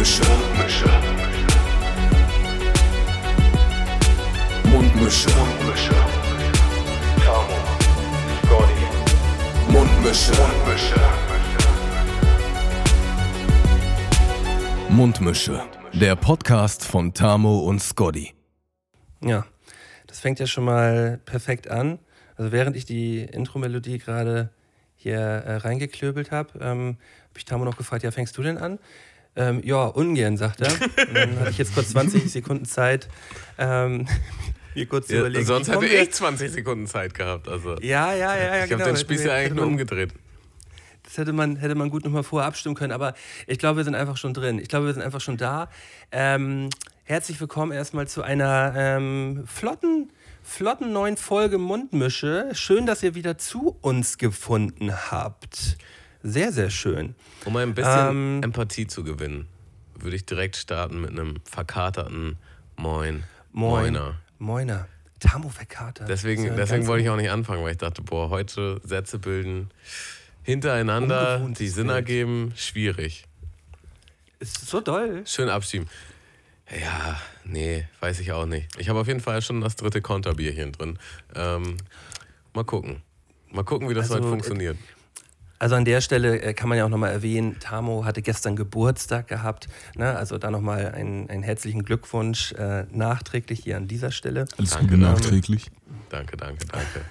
Mundmische. 0.00 0.24
Mundmische. 4.64 5.28
Mundmische. 5.28 5.94
Tamo. 7.22 7.58
Scotty. 8.46 8.86
Mundmische. 9.70 10.32
Mundmische. 10.40 11.00
Mundmische. 14.88 15.62
Der 15.92 16.16
Podcast 16.16 16.82
von 16.82 17.12
Tamo 17.12 17.58
und 17.58 17.82
Scotty. 17.82 18.32
Ja, 19.20 19.44
das 20.06 20.18
fängt 20.18 20.38
ja 20.38 20.46
schon 20.46 20.64
mal 20.64 21.20
perfekt 21.26 21.68
an. 21.68 21.98
Also 22.36 22.52
während 22.52 22.74
ich 22.74 22.86
die 22.86 23.18
Intro-Melodie 23.18 23.98
gerade 23.98 24.48
hier 24.96 25.18
äh, 25.18 25.56
reingeklöbelt 25.56 26.30
habe, 26.30 26.58
ähm, 26.58 26.96
habe 27.28 27.38
ich 27.38 27.44
Tamo 27.44 27.66
noch 27.66 27.76
gefragt, 27.76 28.02
ja, 28.02 28.10
fängst 28.10 28.38
du 28.38 28.42
denn 28.42 28.56
an? 28.56 28.78
Ähm, 29.40 29.62
ja, 29.64 29.84
ungern, 29.84 30.36
sagt 30.36 30.60
er. 30.60 30.70
Und 30.70 31.14
dann 31.14 31.40
hatte 31.40 31.50
ich 31.50 31.58
jetzt 31.58 31.74
kurz 31.74 31.90
20 31.90 32.30
Sekunden 32.30 32.66
Zeit, 32.66 33.08
ähm, 33.56 34.06
mir 34.74 34.86
kurz 34.86 35.06
zu 35.06 35.14
Ja, 35.14 35.20
überlegen. 35.20 35.46
sonst 35.46 35.70
hätte 35.70 35.86
ich 35.86 36.12
20 36.12 36.52
Sekunden 36.52 36.86
Zeit 36.86 37.14
gehabt. 37.14 37.48
Also. 37.48 37.76
Ja, 37.80 38.12
ja, 38.12 38.36
ja, 38.36 38.36
ja. 38.36 38.44
ich 38.44 38.50
habe 38.50 38.68
genau. 38.68 38.78
den 38.78 38.84
Hätten 38.84 38.96
Spieß 38.98 39.24
ja 39.24 39.34
eigentlich 39.34 39.54
nur 39.54 39.66
umgedreht. 39.66 40.12
Das 41.04 41.16
hätte 41.16 41.32
man, 41.32 41.56
hätte 41.56 41.74
man 41.74 41.88
gut 41.88 42.04
nochmal 42.04 42.22
vorher 42.22 42.46
abstimmen 42.46 42.74
können, 42.74 42.92
aber 42.92 43.14
ich 43.46 43.58
glaube, 43.58 43.78
wir 43.78 43.84
sind 43.84 43.94
einfach 43.94 44.18
schon 44.18 44.34
drin. 44.34 44.58
Ich 44.58 44.68
glaube, 44.68 44.86
wir 44.86 44.92
sind 44.92 45.02
einfach 45.02 45.22
schon 45.22 45.38
da. 45.38 45.70
Ähm, 46.12 46.68
herzlich 47.04 47.40
willkommen 47.40 47.72
erstmal 47.72 48.06
zu 48.06 48.22
einer 48.22 48.74
ähm, 48.76 49.44
flotten, 49.46 50.12
flotten 50.42 50.92
neuen 50.92 51.16
Folge 51.16 51.56
Mundmische. 51.56 52.50
Schön, 52.52 52.84
dass 52.84 53.02
ihr 53.02 53.14
wieder 53.14 53.38
zu 53.38 53.76
uns 53.80 54.18
gefunden 54.18 54.92
habt. 55.10 55.78
Sehr, 56.22 56.52
sehr 56.52 56.70
schön. 56.70 57.14
Um 57.44 57.56
ein 57.56 57.74
bisschen 57.74 58.08
Ähm, 58.10 58.40
Empathie 58.42 58.86
zu 58.86 59.04
gewinnen, 59.04 59.48
würde 59.94 60.16
ich 60.16 60.26
direkt 60.26 60.56
starten 60.56 61.00
mit 61.00 61.10
einem 61.10 61.36
verkaterten 61.44 62.36
Moin. 62.76 63.24
Moin. 63.52 63.92
Moiner. 63.92 64.20
Moiner. 64.38 64.88
Tamo 65.18 65.48
verkatert. 65.50 66.08
Deswegen, 66.08 66.44
ja 66.44 66.54
deswegen 66.54 66.86
wollte 66.86 67.04
ich 67.04 67.10
auch 67.10 67.16
nicht 67.16 67.30
anfangen, 67.30 67.62
weil 67.62 67.72
ich 67.72 67.78
dachte, 67.78 68.00
boah, 68.02 68.30
heute 68.30 68.80
Sätze 68.84 69.18
bilden 69.18 69.70
hintereinander, 70.42 71.46
die 71.58 71.68
Sinn 71.68 71.86
Bild. 71.88 71.96
ergeben, 71.96 72.52
schwierig. 72.56 73.24
Ist 74.38 74.66
so 74.66 74.80
doll. 74.80 75.22
Schön 75.26 75.50
abschieben. 75.50 75.88
Ja, 76.80 77.20
nee, 77.44 77.86
weiß 78.00 78.20
ich 78.20 78.32
auch 78.32 78.46
nicht. 78.46 78.68
Ich 78.78 78.88
habe 78.88 79.00
auf 79.00 79.06
jeden 79.08 79.20
Fall 79.20 79.42
schon 79.42 79.60
das 79.60 79.76
dritte 79.76 80.00
Konterbierchen 80.00 80.72
drin. 80.72 80.98
Ähm, 81.34 81.76
mal 82.54 82.64
gucken. 82.64 83.02
Mal 83.50 83.64
gucken, 83.64 83.88
wie 83.90 83.94
das 83.94 84.04
Also, 84.04 84.14
heute 84.16 84.26
äh, 84.26 84.30
funktioniert. 84.30 84.78
Also 85.60 85.74
an 85.74 85.84
der 85.84 86.00
Stelle 86.00 86.40
äh, 86.40 86.54
kann 86.54 86.70
man 86.70 86.78
ja 86.78 86.86
auch 86.86 86.88
nochmal 86.88 87.12
erwähnen, 87.12 87.58
Tamo 87.60 88.06
hatte 88.06 88.22
gestern 88.22 88.56
Geburtstag 88.56 89.28
gehabt. 89.28 89.68
Ne? 89.94 90.16
Also 90.16 90.38
da 90.38 90.50
nochmal 90.50 90.90
einen, 90.92 91.28
einen 91.28 91.42
herzlichen 91.42 91.84
Glückwunsch 91.84 92.52
äh, 92.52 92.86
nachträglich 92.90 93.60
hier 93.62 93.76
an 93.76 93.86
dieser 93.86 94.10
Stelle. 94.10 94.46
Alles 94.56 94.70
Danke, 94.70 94.86
Gute 94.86 95.00
danke. 95.02 95.20
nachträglich. 95.20 95.70
Danke, 96.08 96.38
danke, 96.38 96.66
danke. 96.66 97.04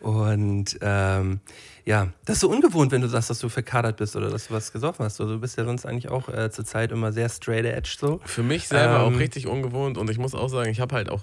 Und 0.00 0.78
ähm, 0.80 1.38
ja, 1.84 2.08
das 2.24 2.36
ist 2.36 2.40
so 2.40 2.50
ungewohnt, 2.50 2.90
wenn 2.90 3.02
du 3.02 3.08
sagst, 3.08 3.30
dass 3.30 3.38
du 3.38 3.48
verkadert 3.48 3.98
bist 3.98 4.16
oder 4.16 4.30
dass 4.30 4.48
du 4.48 4.54
was 4.54 4.72
gesoffen 4.72 5.04
hast. 5.04 5.20
Also, 5.20 5.34
du 5.34 5.40
bist 5.40 5.56
ja 5.56 5.64
sonst 5.64 5.86
eigentlich 5.86 6.08
auch 6.08 6.28
äh, 6.28 6.50
zur 6.50 6.64
Zeit 6.64 6.90
immer 6.90 7.12
sehr 7.12 7.28
straight 7.28 7.66
edge 7.66 7.96
so. 8.00 8.20
Für 8.24 8.42
mich 8.42 8.66
selber 8.66 9.06
Ähm, 9.06 9.14
auch 9.14 9.18
richtig 9.18 9.46
ungewohnt 9.46 9.96
und 9.96 10.10
ich 10.10 10.18
muss 10.18 10.34
auch 10.34 10.48
sagen, 10.48 10.70
ich 10.70 10.80
habe 10.80 10.94
halt 10.96 11.08
auch, 11.08 11.22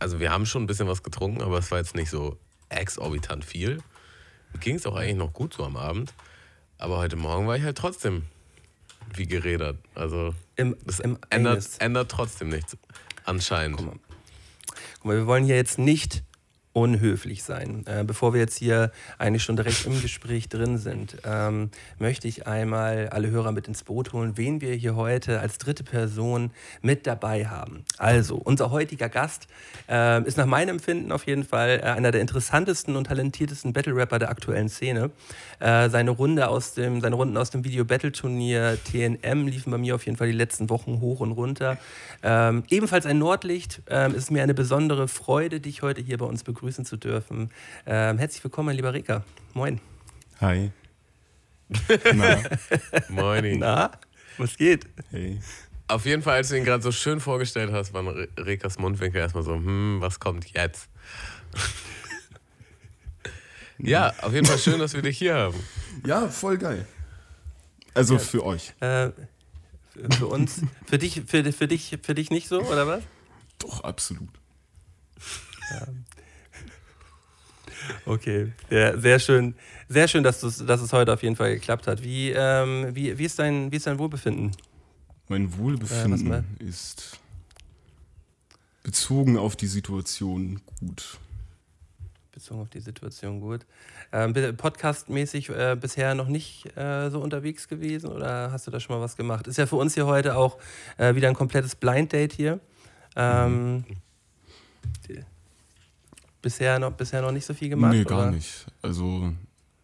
also 0.00 0.18
wir 0.18 0.32
haben 0.32 0.44
schon 0.44 0.64
ein 0.64 0.66
bisschen 0.66 0.88
was 0.88 1.04
getrunken, 1.04 1.40
aber 1.42 1.58
es 1.58 1.70
war 1.70 1.78
jetzt 1.78 1.94
nicht 1.94 2.10
so 2.10 2.36
exorbitant 2.68 3.44
viel. 3.44 3.78
Ging 4.60 4.76
es 4.76 4.86
auch 4.86 4.96
eigentlich 4.96 5.16
noch 5.16 5.32
gut 5.32 5.54
so 5.54 5.64
am 5.64 5.76
Abend. 5.76 6.12
Aber 6.78 6.98
heute 6.98 7.16
Morgen 7.16 7.46
war 7.46 7.56
ich 7.56 7.62
halt 7.62 7.78
trotzdem 7.78 8.24
wie 9.14 9.26
gerädert. 9.26 9.78
Also 9.94 10.34
Im, 10.56 10.76
das 10.84 11.00
im 11.00 11.18
ändert, 11.30 11.66
ändert 11.78 12.10
trotzdem 12.10 12.48
nichts. 12.48 12.76
Anscheinend. 13.24 13.76
Guck 13.76 13.86
mal. 13.86 13.96
Guck 14.94 15.04
mal, 15.04 15.16
wir 15.16 15.26
wollen 15.26 15.44
hier 15.44 15.56
jetzt 15.56 15.78
nicht 15.78 16.22
unhöflich 16.78 17.42
sein. 17.42 17.84
Äh, 17.86 18.04
bevor 18.04 18.32
wir 18.32 18.40
jetzt 18.40 18.56
hier 18.56 18.92
eigentlich 19.18 19.42
schon 19.42 19.56
direkt 19.56 19.84
im 19.86 20.00
Gespräch 20.00 20.48
drin 20.48 20.78
sind, 20.78 21.16
ähm, 21.24 21.70
möchte 21.98 22.28
ich 22.28 22.46
einmal 22.46 23.08
alle 23.08 23.30
Hörer 23.30 23.52
mit 23.52 23.68
ins 23.68 23.84
Boot 23.84 24.12
holen, 24.12 24.36
wen 24.36 24.60
wir 24.60 24.72
hier 24.74 24.96
heute 24.96 25.40
als 25.40 25.58
dritte 25.58 25.84
Person 25.84 26.50
mit 26.80 27.06
dabei 27.06 27.46
haben. 27.46 27.84
Also, 27.98 28.36
unser 28.36 28.70
heutiger 28.70 29.08
Gast 29.08 29.48
äh, 29.88 30.22
ist 30.24 30.36
nach 30.36 30.46
meinem 30.46 30.78
Empfinden 30.78 31.10
auf 31.10 31.26
jeden 31.26 31.44
Fall 31.44 31.80
äh, 31.82 31.86
einer 31.86 32.12
der 32.12 32.20
interessantesten 32.20 32.94
und 32.94 33.08
talentiertesten 33.08 33.72
Battle-Rapper 33.72 34.20
der 34.20 34.30
aktuellen 34.30 34.68
Szene. 34.68 35.10
Äh, 35.58 35.90
seine, 35.90 36.12
Runde 36.12 36.48
aus 36.48 36.74
dem, 36.74 37.00
seine 37.00 37.16
Runden 37.16 37.36
aus 37.36 37.50
dem 37.50 37.64
Video-Battle-Turnier 37.64 38.78
TNM 38.84 39.48
liefen 39.48 39.72
bei 39.72 39.78
mir 39.78 39.96
auf 39.96 40.06
jeden 40.06 40.16
Fall 40.16 40.28
die 40.28 40.36
letzten 40.36 40.70
Wochen 40.70 41.00
hoch 41.00 41.20
und 41.20 41.32
runter. 41.32 41.78
Ähm, 42.22 42.62
ebenfalls 42.68 43.06
ein 43.06 43.18
Nordlicht. 43.18 43.82
Ähm, 43.88 44.12
es 44.12 44.24
ist 44.24 44.30
mir 44.30 44.42
eine 44.42 44.54
besondere 44.54 45.08
Freude, 45.08 45.60
dich 45.60 45.82
heute 45.82 46.00
hier 46.00 46.18
bei 46.18 46.26
uns 46.26 46.44
begrüßen 46.44 46.67
zu 46.84 46.96
dürfen. 46.96 47.50
Ähm, 47.86 48.18
herzlich 48.18 48.42
willkommen, 48.44 48.66
mein 48.66 48.76
lieber 48.76 48.92
Rika. 48.92 49.24
Moin. 49.54 49.80
Hi. 50.40 50.70
Na, 52.14 52.42
Moini. 53.08 53.56
Na, 53.58 53.90
was 54.38 54.56
geht? 54.56 54.86
hey. 55.10 55.40
Auf 55.88 56.04
jeden 56.04 56.22
Fall, 56.22 56.36
als 56.36 56.50
du 56.50 56.56
ihn 56.58 56.64
gerade 56.64 56.82
so 56.82 56.92
schön 56.92 57.18
vorgestellt 57.18 57.72
hast, 57.72 57.94
waren 57.94 58.08
Re- 58.08 58.28
Rekas 58.38 58.78
Mundwinkel 58.78 59.20
erstmal 59.20 59.42
so, 59.42 59.54
hm, 59.54 59.96
was 60.00 60.20
kommt 60.20 60.46
jetzt? 60.52 60.88
ja, 63.78 64.12
auf 64.20 64.32
jeden 64.32 64.46
Fall 64.46 64.58
schön, 64.58 64.78
dass 64.78 64.92
wir 64.94 65.02
dich 65.02 65.18
hier 65.18 65.34
haben. 65.34 65.58
Ja, 66.06 66.28
voll 66.28 66.58
geil. 66.58 66.86
Also 67.94 68.18
für 68.18 68.44
euch. 68.44 68.74
Äh, 68.80 69.10
für 70.18 70.26
uns, 70.26 70.62
für 70.86 70.98
dich, 70.98 71.22
für, 71.26 71.52
für, 71.52 71.68
dich, 71.68 71.98
für 72.02 72.14
dich 72.14 72.30
nicht 72.30 72.48
so, 72.48 72.60
oder 72.62 72.86
was? 72.86 73.02
Doch, 73.58 73.82
absolut. 73.82 74.28
Okay, 78.06 78.52
ja, 78.70 78.96
sehr 78.98 79.18
schön. 79.18 79.54
Sehr 79.88 80.08
schön, 80.08 80.22
dass, 80.22 80.40
dass 80.40 80.80
es 80.80 80.92
heute 80.92 81.12
auf 81.12 81.22
jeden 81.22 81.36
Fall 81.36 81.54
geklappt 81.54 81.86
hat. 81.86 82.02
Wie, 82.02 82.30
ähm, 82.30 82.88
wie, 82.94 83.16
wie, 83.18 83.24
ist, 83.24 83.38
dein, 83.38 83.70
wie 83.72 83.76
ist 83.76 83.86
dein 83.86 83.98
Wohlbefinden? 83.98 84.52
Mein 85.28 85.46
Äh, 85.46 85.58
Wohlbefinden 85.58 86.28
mal? 86.28 86.44
ist 86.58 87.18
bezogen 88.82 89.36
auf 89.36 89.56
die 89.56 89.66
Situation 89.66 90.60
gut. 90.80 91.18
Bezogen 92.32 92.60
auf 92.60 92.70
die 92.70 92.80
Situation 92.80 93.40
gut. 93.40 93.66
Ähm, 94.12 94.32
Podcastmäßig 94.56 95.50
äh, 95.50 95.76
bisher 95.78 96.14
noch 96.14 96.28
nicht 96.28 96.74
äh, 96.76 97.10
so 97.10 97.20
unterwegs 97.20 97.68
gewesen 97.68 98.10
oder 98.10 98.50
hast 98.52 98.66
du 98.66 98.70
da 98.70 98.80
schon 98.80 98.96
mal 98.96 99.02
was 99.02 99.16
gemacht? 99.16 99.46
Ist 99.46 99.58
ja 99.58 99.66
für 99.66 99.76
uns 99.76 99.94
hier 99.94 100.06
heute 100.06 100.36
auch 100.36 100.56
äh, 100.98 101.14
wieder 101.14 101.28
ein 101.28 101.34
komplettes 101.34 101.74
Blind 101.74 102.12
Date 102.12 102.32
hier. 102.32 102.60
Ähm, 103.16 103.84
die- 105.08 105.20
bisher, 106.42 106.78
noch, 106.78 106.92
bisher 106.92 107.22
noch 107.22 107.32
nicht 107.32 107.44
so 107.46 107.54
viel 107.54 107.68
gemacht? 107.68 107.92
nee, 107.94 108.04
gar 108.04 108.22
oder? 108.22 108.30
nicht. 108.30 108.66
Also 108.82 109.32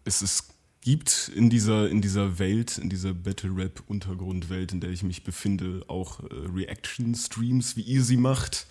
es 0.04 0.22
ist, 0.22 0.50
gibt 0.80 1.30
in 1.34 1.48
dieser, 1.50 1.88
in 1.88 2.00
dieser 2.02 2.38
Welt, 2.38 2.78
in 2.78 2.90
dieser 2.90 3.14
Battle-Rap-Untergrundwelt, 3.14 4.72
in 4.72 4.80
der 4.80 4.90
ich 4.90 5.02
mich 5.02 5.24
befinde, 5.24 5.82
auch 5.88 6.20
äh, 6.20 6.26
Reaction-Streams, 6.54 7.76
wie 7.76 7.82
ihr 7.82 8.02
sie 8.04 8.16
macht. 8.18 8.66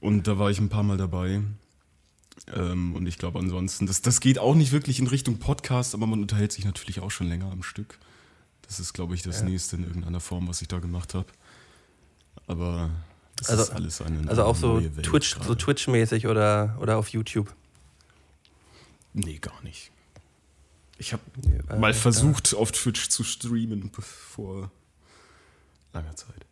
Und 0.00 0.26
da 0.26 0.38
war 0.38 0.50
ich 0.50 0.58
ein 0.58 0.68
paar 0.68 0.82
Mal 0.82 0.96
dabei. 0.96 1.42
Ähm, 2.54 2.94
und 2.96 3.06
ich 3.06 3.18
glaube 3.18 3.38
ansonsten, 3.38 3.86
das, 3.86 4.00
das 4.02 4.20
geht 4.20 4.38
auch 4.38 4.54
nicht 4.54 4.72
wirklich 4.72 4.98
in 4.98 5.06
Richtung 5.06 5.38
Podcast, 5.38 5.94
aber 5.94 6.06
man 6.06 6.20
unterhält 6.22 6.50
sich 6.52 6.64
natürlich 6.64 7.00
auch 7.00 7.10
schon 7.10 7.28
länger 7.28 7.50
am 7.52 7.62
Stück. 7.62 7.98
Das 8.62 8.80
ist, 8.80 8.94
glaube 8.94 9.14
ich, 9.14 9.22
das 9.22 9.40
Ja. 9.40 9.46
nächste 9.48 9.76
in 9.76 9.84
irgendeiner 9.84 10.20
Form, 10.20 10.48
was 10.48 10.62
ich 10.62 10.68
da 10.68 10.78
gemacht 10.78 11.14
habe. 11.14 11.26
Aber 12.46 12.90
das 13.48 13.58
Also- 13.58 13.62
ist 13.64 13.70
alles 13.76 14.02
eine 14.02 14.28
Also 14.28 14.44
auch 14.44 14.56
so 14.56 14.80
Twitch, 14.80 15.36
so. 15.44 15.54
Twitch-mäßig 15.54 16.26
oder, 16.26 16.76
oder 16.80 16.96
auf 16.96 17.08
YouTube. 17.08 17.52
Nee, 19.14 19.38
gar 19.38 19.60
nicht. 19.62 19.90
Ich 20.98 21.12
habe 21.12 21.22
äh, 21.68 21.76
mal 21.76 21.92
versucht, 21.94 22.54
auf 22.54 22.72
Twitch 22.72 23.08
zu 23.08 23.24
streamen 23.24 23.90
vor 24.00 24.70
langer 25.92 26.14
Zeit. 26.16 26.46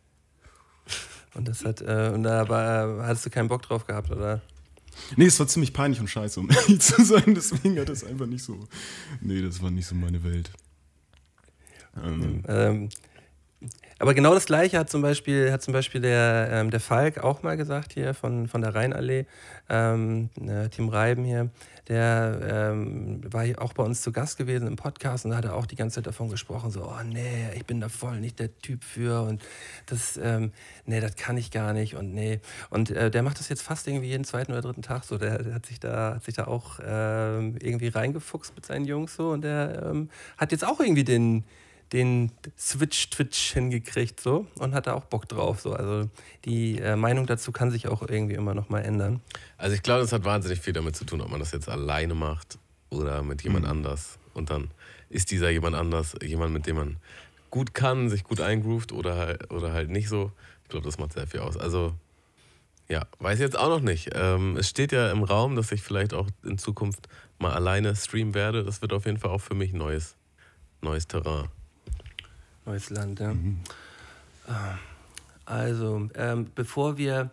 Und 1.33 1.47
das 1.47 1.63
hat, 1.63 1.79
äh, 1.81 2.11
und 2.13 2.23
da 2.23 2.49
war, 2.49 3.05
hattest 3.07 3.25
du 3.25 3.29
keinen 3.29 3.47
Bock 3.47 3.61
drauf 3.61 3.87
gehabt, 3.87 4.11
oder? 4.11 4.41
Nee, 5.15 5.25
es 5.27 5.39
war 5.39 5.47
ziemlich 5.47 5.71
peinlich 5.71 6.01
und 6.01 6.09
scheiße, 6.09 6.39
um 6.39 6.49
ehrlich 6.51 6.81
zu 6.81 7.01
sein. 7.03 7.33
Deswegen 7.33 7.79
hat 7.79 7.87
das 7.87 8.03
einfach 8.03 8.25
nicht 8.25 8.43
so. 8.43 8.67
Nee, 9.21 9.41
das 9.41 9.61
war 9.61 9.71
nicht 9.71 9.87
so 9.87 9.95
meine 9.95 10.21
Welt. 10.23 10.51
Ähm, 12.03 12.43
Ähm, 12.47 12.89
aber 13.99 14.15
genau 14.15 14.33
das 14.33 14.47
Gleiche 14.47 14.79
hat 14.79 14.89
zum 14.89 15.03
Beispiel, 15.03 15.51
hat 15.51 15.61
zum 15.61 15.73
Beispiel 15.73 16.01
der, 16.01 16.49
ähm, 16.51 16.71
der 16.71 16.79
Falk 16.79 17.19
auch 17.23 17.43
mal 17.43 17.55
gesagt 17.55 17.93
hier 17.93 18.15
von, 18.15 18.47
von 18.47 18.61
der 18.61 18.73
Rheinallee, 18.73 19.27
ähm, 19.69 20.29
äh, 20.47 20.69
Team 20.69 20.89
Reiben 20.89 21.23
hier. 21.23 21.51
Der 21.87 22.71
ähm, 22.73 23.21
war 23.31 23.43
hier 23.43 23.61
auch 23.61 23.73
bei 23.73 23.83
uns 23.83 24.01
zu 24.01 24.11
Gast 24.11 24.37
gewesen 24.37 24.67
im 24.67 24.75
Podcast 24.75 25.25
und 25.25 25.35
hat 25.35 25.45
auch 25.45 25.67
die 25.67 25.75
ganze 25.75 25.95
Zeit 25.95 26.07
davon 26.07 26.29
gesprochen, 26.29 26.71
so, 26.71 26.83
oh 26.83 27.03
nee, 27.03 27.49
ich 27.55 27.65
bin 27.65 27.79
da 27.79 27.89
voll 27.89 28.19
nicht 28.19 28.39
der 28.39 28.57
Typ 28.59 28.83
für 28.83 29.21
und 29.21 29.43
das, 29.85 30.17
ähm, 30.17 30.51
nee, 30.85 30.99
das 30.99 31.15
kann 31.15 31.37
ich 31.37 31.51
gar 31.51 31.73
nicht 31.73 31.95
und 31.95 32.13
nee. 32.13 32.39
Und 32.71 32.89
äh, 32.89 33.11
der 33.11 33.21
macht 33.21 33.39
das 33.39 33.49
jetzt 33.49 33.61
fast 33.61 33.87
irgendwie 33.87 34.07
jeden 34.07 34.23
zweiten 34.23 34.51
oder 34.51 34.61
dritten 34.61 34.81
Tag 34.81 35.03
so. 35.03 35.17
Der, 35.19 35.43
der 35.43 35.53
hat 35.53 35.65
sich 35.67 35.79
da, 35.79 36.15
hat 36.15 36.23
sich 36.23 36.33
da 36.33 36.47
auch 36.47 36.79
ähm, 36.83 37.57
irgendwie 37.61 37.89
reingefuchst 37.89 38.55
mit 38.55 38.65
seinen 38.65 38.85
Jungs 38.85 39.15
so 39.15 39.29
und 39.29 39.43
der 39.43 39.83
ähm, 39.85 40.09
hat 40.37 40.51
jetzt 40.51 40.65
auch 40.65 40.79
irgendwie 40.79 41.03
den, 41.03 41.43
den 41.93 42.31
Switch-Twitch 42.57 43.51
hingekriegt 43.53 44.19
so 44.19 44.47
und 44.55 44.73
hatte 44.73 44.95
auch 44.95 45.05
Bock 45.05 45.27
drauf. 45.27 45.61
So. 45.61 45.73
Also 45.73 46.09
die 46.45 46.79
äh, 46.79 46.95
Meinung 46.95 47.25
dazu 47.25 47.51
kann 47.51 47.71
sich 47.71 47.87
auch 47.87 48.01
irgendwie 48.07 48.35
immer 48.35 48.53
noch 48.53 48.69
mal 48.69 48.79
ändern. 48.79 49.21
Also 49.57 49.75
ich 49.75 49.83
glaube, 49.83 50.01
das 50.01 50.13
hat 50.13 50.23
wahnsinnig 50.23 50.59
viel 50.59 50.73
damit 50.73 50.95
zu 50.95 51.05
tun, 51.05 51.21
ob 51.21 51.29
man 51.29 51.39
das 51.39 51.51
jetzt 51.51 51.67
alleine 51.67 52.13
macht 52.13 52.57
oder 52.89 53.23
mit 53.23 53.43
jemand 53.43 53.65
anders. 53.65 54.19
Und 54.33 54.49
dann 54.49 54.71
ist 55.09 55.31
dieser 55.31 55.49
jemand 55.49 55.75
anders 55.75 56.15
jemand, 56.23 56.53
mit 56.53 56.65
dem 56.65 56.77
man 56.77 56.97
gut 57.49 57.73
kann, 57.73 58.09
sich 58.09 58.23
gut 58.23 58.39
eingroovt 58.39 58.93
oder 58.93 59.17
halt, 59.17 59.51
oder 59.51 59.73
halt 59.73 59.89
nicht 59.89 60.07
so. 60.07 60.31
Ich 60.63 60.69
glaube, 60.69 60.85
das 60.85 60.97
macht 60.97 61.13
sehr 61.13 61.27
viel 61.27 61.41
aus. 61.41 61.57
Also 61.57 61.93
ja, 62.87 63.05
weiß 63.19 63.39
jetzt 63.39 63.57
auch 63.57 63.69
noch 63.69 63.81
nicht. 63.81 64.11
Ähm, 64.13 64.55
es 64.57 64.69
steht 64.69 64.91
ja 64.93 65.11
im 65.11 65.23
Raum, 65.23 65.55
dass 65.55 65.71
ich 65.71 65.81
vielleicht 65.81 66.13
auch 66.13 66.27
in 66.43 66.57
Zukunft 66.57 67.07
mal 67.39 67.53
alleine 67.53 67.95
streamen 67.95 68.33
werde. 68.33 68.63
Das 68.63 68.81
wird 68.81 68.93
auf 68.93 69.05
jeden 69.05 69.17
Fall 69.17 69.31
auch 69.31 69.41
für 69.41 69.55
mich 69.55 69.73
neues, 69.73 70.15
neues 70.81 71.07
Terrain. 71.07 71.49
Neues 72.71 72.89
Land, 72.89 73.19
ja. 73.19 73.35
Ah, 74.47 74.77
Also, 75.43 76.07
ähm, 76.15 76.49
bevor, 76.55 76.97
wir, 76.97 77.29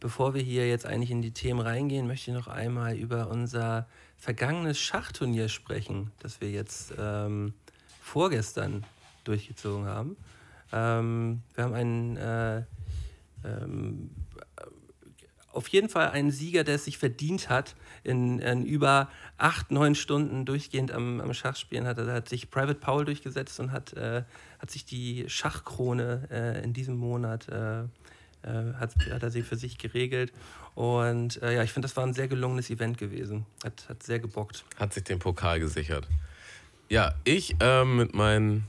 bevor 0.00 0.34
wir 0.34 0.42
hier 0.42 0.68
jetzt 0.68 0.84
eigentlich 0.84 1.10
in 1.10 1.22
die 1.22 1.30
Themen 1.30 1.60
reingehen, 1.60 2.06
möchte 2.06 2.30
ich 2.30 2.36
noch 2.36 2.46
einmal 2.46 2.94
über 2.94 3.28
unser 3.28 3.88
vergangenes 4.18 4.78
Schachturnier 4.78 5.48
sprechen, 5.48 6.12
das 6.18 6.42
wir 6.42 6.50
jetzt 6.50 6.92
ähm, 6.98 7.54
vorgestern 8.02 8.84
durchgezogen 9.24 9.86
haben. 9.86 10.18
Ähm, 10.72 11.40
wir 11.54 11.64
haben 11.64 11.72
einen, 11.72 12.16
äh, 12.18 12.62
ähm, 13.46 14.10
auf 15.52 15.68
jeden 15.68 15.88
Fall 15.88 16.10
einen 16.10 16.30
Sieger, 16.30 16.64
der 16.64 16.76
es 16.76 16.84
sich 16.84 16.98
verdient 16.98 17.48
hat, 17.48 17.74
in, 18.04 18.38
in 18.38 18.64
über 18.64 19.08
acht, 19.38 19.70
neun 19.70 19.94
Stunden 19.94 20.44
durchgehend 20.44 20.92
am, 20.92 21.20
am 21.20 21.32
Schachspielen 21.34 21.86
hat, 21.86 21.98
hat 21.98 22.28
sich 22.28 22.50
Private 22.50 22.74
Paul 22.74 23.04
durchgesetzt 23.04 23.60
und 23.60 23.72
hat, 23.72 23.92
äh, 23.92 24.22
hat 24.58 24.70
sich 24.70 24.84
die 24.84 25.24
Schachkrone 25.28 26.28
äh, 26.30 26.64
in 26.64 26.72
diesem 26.72 26.96
Monat 26.96 27.48
äh, 27.48 27.84
äh, 28.42 28.74
hat, 28.74 28.94
hat 29.10 29.22
er 29.22 29.30
sie 29.30 29.42
für 29.42 29.56
sich 29.56 29.78
geregelt. 29.78 30.32
Und 30.74 31.40
äh, 31.42 31.54
ja, 31.54 31.62
ich 31.62 31.72
finde, 31.72 31.86
das 31.86 31.96
war 31.96 32.04
ein 32.04 32.14
sehr 32.14 32.28
gelungenes 32.28 32.70
Event 32.70 32.98
gewesen. 32.98 33.46
Hat, 33.64 33.88
hat 33.88 34.02
sehr 34.02 34.18
gebockt. 34.18 34.64
Hat 34.78 34.92
sich 34.92 35.04
den 35.04 35.18
Pokal 35.18 35.60
gesichert. 35.60 36.08
Ja, 36.88 37.14
ich 37.24 37.56
ähm, 37.60 37.96
mit, 37.96 38.14
meinen, 38.14 38.66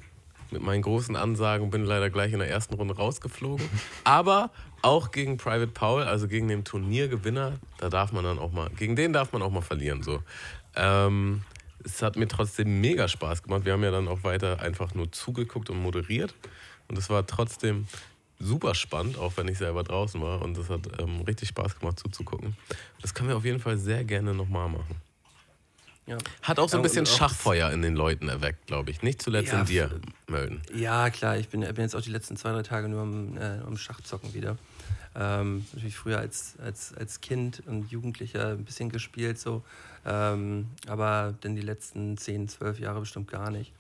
mit 0.54 0.62
meinen 0.62 0.82
großen 0.82 1.16
Ansagen 1.16 1.70
bin 1.70 1.84
leider 1.84 2.10
gleich 2.10 2.32
in 2.32 2.40
der 2.40 2.50
ersten 2.50 2.76
Runde 2.76 2.96
rausgeflogen. 2.96 3.68
Aber 4.04 4.52
auch 4.82 5.12
gegen 5.12 5.38
Private 5.38 5.72
Paul, 5.72 6.04
also 6.04 6.28
gegen 6.28 6.48
den 6.48 6.64
Turniergewinner, 6.64 7.60
da 7.80 7.90
darf 7.90 8.12
man 8.12 8.24
dann 8.24 8.40
auch 8.40 8.52
mal, 8.52 8.70
gegen 8.70 8.96
den 8.96 9.14
darf 9.14 9.34
man 9.34 9.42
auch 9.42 9.52
mal 9.52 9.62
verlieren. 9.62 10.04
So. 10.04 10.24
Ähm, 10.76 11.42
es 11.84 12.02
hat 12.02 12.16
mir 12.16 12.28
trotzdem 12.28 12.82
mega 12.82 13.08
Spaß 13.08 13.44
gemacht. 13.44 13.66
Wir 13.66 13.74
haben 13.74 13.84
ja 13.84 13.92
dann 13.92 14.08
auch 14.08 14.24
weiter 14.24 14.62
einfach 14.62 14.94
nur 14.94 15.12
zugeguckt 15.12 15.70
und 15.70 15.82
moderiert. 15.82 16.34
Und 16.88 16.98
es 16.98 17.10
war 17.10 17.26
trotzdem 17.26 17.88
super 18.40 18.76
spannend, 18.76 19.18
auch 19.18 19.34
wenn 19.38 19.48
ich 19.48 19.58
selber 19.58 19.84
draußen 19.84 20.22
war. 20.22 20.42
Und 20.42 20.58
es 20.58 20.70
hat 20.70 20.82
ähm, 21.00 21.22
richtig 21.22 21.50
Spaß 21.50 21.80
gemacht 21.80 22.00
zuzugucken. 22.00 22.56
Das 23.02 23.14
können 23.14 23.30
wir 23.30 23.38
auf 23.38 23.46
jeden 23.46 23.60
Fall 23.60 23.78
sehr 23.78 24.04
gerne 24.04 24.34
nochmal 24.34 24.70
machen. 24.70 24.96
Ja. 26.06 26.18
Hat 26.42 26.60
auch 26.60 26.68
so 26.68 26.78
ein 26.78 26.84
bisschen 26.84 27.06
Schachfeuer 27.06 27.72
in 27.72 27.82
den 27.82 27.96
Leuten 27.96 28.28
erweckt, 28.28 28.68
glaube 28.68 28.92
ich. 28.92 29.02
Nicht 29.04 29.22
zuletzt 29.22 29.52
Ja, 29.54 29.62
in 29.62 29.66
dir, 29.66 30.02
Mölden. 30.28 30.62
Ja, 30.74 31.10
klar, 31.10 31.38
ich 31.38 31.48
bin, 31.50 31.62
bin 31.62 31.78
jetzt 31.78 31.96
auch 31.96 32.02
die 32.02 32.10
letzten 32.12 32.36
zwei, 32.36 32.52
drei 32.52 32.64
Tage 32.64 32.90
nur 32.90 33.02
am, 33.02 33.38
äh, 33.38 33.60
am 33.66 33.78
Schachzocken 33.78 34.34
wieder. 34.34 34.58
Ähm, 35.16 35.66
natürlich 35.72 35.96
früher 35.96 36.18
als, 36.18 36.56
als, 36.64 36.94
als 36.96 37.22
Kind 37.22 37.64
und 37.68 37.90
Jugendlicher 37.92 38.50
ein 38.50 38.66
bisschen 38.66 38.90
gespielt, 38.90 39.40
so. 39.40 39.64
Ähm, 40.06 40.68
aber 40.88 41.34
dann 41.42 41.56
die 41.56 41.62
letzten 41.62 42.18
10, 42.18 42.50
12 42.50 42.80
Jahre 42.80 43.00
bestimmt 43.00 43.30
gar 43.30 43.50
nicht. 43.52 43.72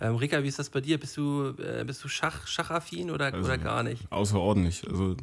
Ähm, 0.00 0.16
Rika, 0.16 0.42
wie 0.42 0.48
ist 0.48 0.58
das 0.58 0.70
bei 0.70 0.80
dir? 0.80 0.98
Bist 0.98 1.16
du, 1.16 1.54
äh, 1.58 1.84
bist 1.84 2.04
du 2.04 2.08
Schach, 2.08 2.46
Schachaffin 2.46 3.10
oder, 3.10 3.26
Also, 3.32 3.44
oder 3.44 3.58
gar 3.58 3.82
nicht? 3.82 4.10
Außerordentlich. 4.12 4.86
Also, 4.88 5.16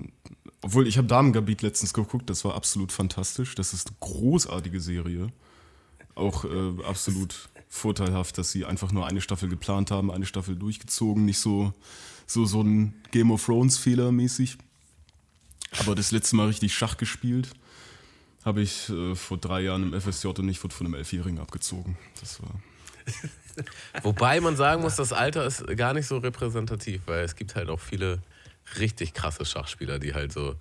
obwohl 0.61 0.87
ich 0.87 0.97
habe 0.97 1.07
Damen-Gebiet 1.07 1.61
letztens 1.61 1.93
geguckt, 1.93 2.29
das 2.29 2.43
war 2.43 2.55
absolut 2.55 2.91
fantastisch. 2.91 3.55
Das 3.55 3.73
ist 3.73 3.87
eine 3.87 3.97
großartige 3.99 4.81
Serie. 4.81 5.31
Auch 6.19 6.45
äh, 6.45 6.83
absolut 6.85 7.49
vorteilhaft, 7.69 8.37
dass 8.37 8.51
sie 8.51 8.65
einfach 8.65 8.91
nur 8.91 9.07
eine 9.07 9.21
Staffel 9.21 9.47
geplant 9.49 9.91
haben, 9.91 10.11
eine 10.11 10.25
Staffel 10.25 10.55
durchgezogen, 10.55 11.25
nicht 11.25 11.39
so, 11.39 11.73
so, 12.27 12.45
so 12.45 12.61
ein 12.61 12.93
Game 13.11 13.31
of 13.31 13.45
Thrones-Fehler 13.45 14.11
mäßig. 14.11 14.57
Aber 15.79 15.95
das 15.95 16.11
letzte 16.11 16.35
Mal 16.35 16.47
richtig 16.47 16.73
Schach 16.75 16.97
gespielt 16.97 17.49
habe 18.43 18.61
ich 18.61 18.89
äh, 18.89 19.15
vor 19.15 19.37
drei 19.37 19.61
Jahren 19.61 19.83
im 19.93 20.01
FSJ 20.01 20.27
und 20.27 20.49
ich 20.49 20.63
wurde 20.63 20.73
von 20.73 20.87
einem 20.87 20.95
Elfjährigen 20.95 21.39
abgezogen. 21.39 21.97
Das 22.19 22.41
war 22.41 22.49
Wobei 24.03 24.39
man 24.39 24.55
sagen 24.55 24.81
muss, 24.81 24.95
das 24.95 25.13
Alter 25.13 25.45
ist 25.45 25.65
gar 25.77 25.93
nicht 25.93 26.07
so 26.07 26.17
repräsentativ, 26.17 27.01
weil 27.05 27.23
es 27.23 27.35
gibt 27.35 27.55
halt 27.55 27.69
auch 27.69 27.79
viele 27.79 28.21
richtig 28.79 29.13
krasse 29.13 29.45
Schachspieler, 29.45 29.99
die 29.99 30.13
halt 30.13 30.31
so 30.31 30.55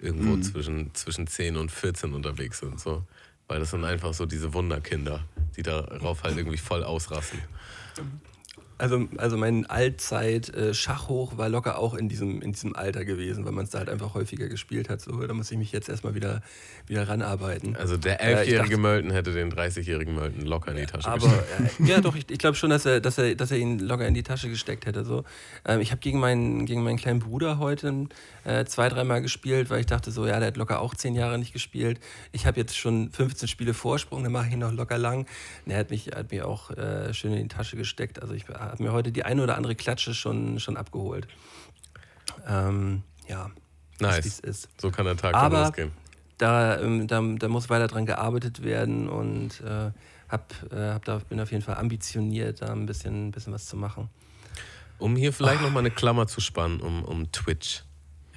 irgendwo 0.00 0.36
Mhm. 0.36 0.42
zwischen, 0.42 0.94
zwischen 0.94 1.26
10 1.26 1.56
und 1.56 1.70
14 1.70 2.14
unterwegs 2.14 2.60
sind. 2.60 2.80
So. 2.80 3.04
Weil 3.48 3.60
das 3.60 3.70
sind 3.70 3.84
einfach 3.84 4.12
so 4.14 4.26
diese 4.26 4.52
Wunderkinder, 4.52 5.24
die 5.56 5.62
darauf 5.62 6.22
halt 6.22 6.36
irgendwie 6.36 6.58
voll 6.58 6.84
ausrasten. 6.84 7.40
Also, 8.78 9.08
also 9.16 9.36
mein 9.36 9.66
Allzeit-Schachhoch 9.66 11.36
war 11.36 11.48
locker 11.48 11.78
auch 11.78 11.94
in 11.94 12.08
diesem, 12.08 12.40
in 12.42 12.52
diesem 12.52 12.76
Alter 12.76 13.04
gewesen, 13.04 13.44
weil 13.44 13.52
man 13.52 13.64
es 13.64 13.70
da 13.70 13.78
halt 13.78 13.88
einfach 13.88 14.14
häufiger 14.14 14.48
gespielt 14.48 14.88
hat. 14.88 15.00
So, 15.00 15.26
da 15.26 15.34
muss 15.34 15.50
ich 15.50 15.58
mich 15.58 15.72
jetzt 15.72 15.88
erstmal 15.88 16.14
wieder, 16.14 16.42
wieder 16.86 17.08
ranarbeiten. 17.08 17.76
Also 17.76 17.96
der 17.96 18.20
Äh, 18.20 18.32
elfjährige 18.34 18.58
dachte- 18.70 18.76
Mölten 18.80 19.10
hätte 19.10 19.32
den 19.32 19.50
30-jährigen 19.52 20.14
Mölten 20.14 20.42
locker 20.46 20.70
in 20.70 20.76
die 20.78 20.86
Tasche 20.86 21.08
Aber 21.08 21.26
gesteckt. 21.28 21.80
äh, 21.80 21.84
ja, 21.86 22.00
doch, 22.00 22.14
ich, 22.14 22.30
ich 22.30 22.38
glaube 22.38 22.56
schon, 22.56 22.70
dass 22.70 22.86
er, 22.86 23.00
dass, 23.00 23.18
er, 23.18 23.34
dass 23.34 23.50
er 23.50 23.58
ihn 23.58 23.78
locker 23.80 24.06
in 24.06 24.14
die 24.14 24.22
Tasche 24.22 24.48
gesteckt 24.48 24.86
hätte. 24.86 25.04
So. 25.04 25.24
Ähm, 25.64 25.80
ich 25.80 25.90
habe 25.90 26.00
gegen 26.00 26.20
meinen, 26.20 26.64
gegen 26.66 26.82
meinen 26.82 26.98
kleinen 26.98 27.18
Bruder 27.20 27.58
heute 27.58 28.06
äh, 28.44 28.64
zwei, 28.64 28.88
dreimal 28.88 29.22
gespielt, 29.22 29.70
weil 29.70 29.80
ich 29.80 29.86
dachte 29.86 30.10
so, 30.10 30.26
ja, 30.26 30.38
der 30.38 30.48
hat 30.48 30.56
locker 30.56 30.80
auch 30.80 30.94
zehn 30.94 31.14
Jahre 31.14 31.38
nicht 31.38 31.52
gespielt. 31.52 31.98
Ich 32.32 32.46
habe 32.46 32.58
jetzt 32.60 32.76
schon 32.76 33.10
15 33.10 33.48
Spiele 33.48 33.74
Vorsprung, 33.74 34.22
dann 34.22 34.32
mache 34.32 34.46
ich 34.46 34.52
ihn 34.52 34.58
noch 34.60 34.72
locker 34.72 34.98
lang. 34.98 35.26
Und 35.66 35.72
er 35.72 35.78
hat 35.78 35.90
mich, 35.90 36.08
hat 36.14 36.30
mir 36.30 36.46
auch 36.46 36.70
äh, 36.70 37.12
schön 37.12 37.32
in 37.32 37.42
die 37.42 37.48
Tasche 37.48 37.76
gesteckt. 37.76 38.22
Also 38.22 38.34
ich 38.34 38.48
habe 38.48 38.67
mir 38.78 38.92
heute 38.92 39.12
die 39.12 39.24
eine 39.24 39.42
oder 39.42 39.56
andere 39.56 39.74
Klatsche 39.74 40.14
schon, 40.14 40.60
schon 40.60 40.76
abgeholt. 40.76 41.26
Ähm, 42.46 43.02
ja, 43.28 43.50
Nice. 44.00 44.38
ist 44.40 44.68
So 44.80 44.90
kann 44.90 45.06
der 45.06 45.16
Tag 45.16 45.34
Aber- 45.34 45.62
losgehen. 45.64 45.90
da, 46.38 46.78
ähm, 46.80 47.06
da, 47.06 47.20
da 47.20 47.48
muss 47.48 47.68
weiter 47.68 47.88
dran 47.88 48.06
gearbeitet 48.06 48.62
werden 48.62 49.08
und 49.08 49.60
äh, 49.60 49.90
hab, 50.28 50.54
äh, 50.72 50.90
hab 50.92 51.04
da, 51.04 51.18
bin 51.28 51.40
auf 51.40 51.50
jeden 51.50 51.62
Fall 51.64 51.76
ambitioniert, 51.76 52.62
da 52.62 52.72
ein 52.72 52.86
bisschen, 52.86 53.30
bisschen 53.32 53.52
was 53.52 53.66
zu 53.66 53.76
machen. 53.76 54.08
Um 54.98 55.16
hier 55.16 55.32
vielleicht 55.32 55.62
nochmal 55.62 55.80
eine 55.82 55.90
Klammer 55.90 56.26
zu 56.26 56.40
spannen, 56.40 56.80
um, 56.80 57.04
um 57.04 57.30
Twitch. 57.32 57.84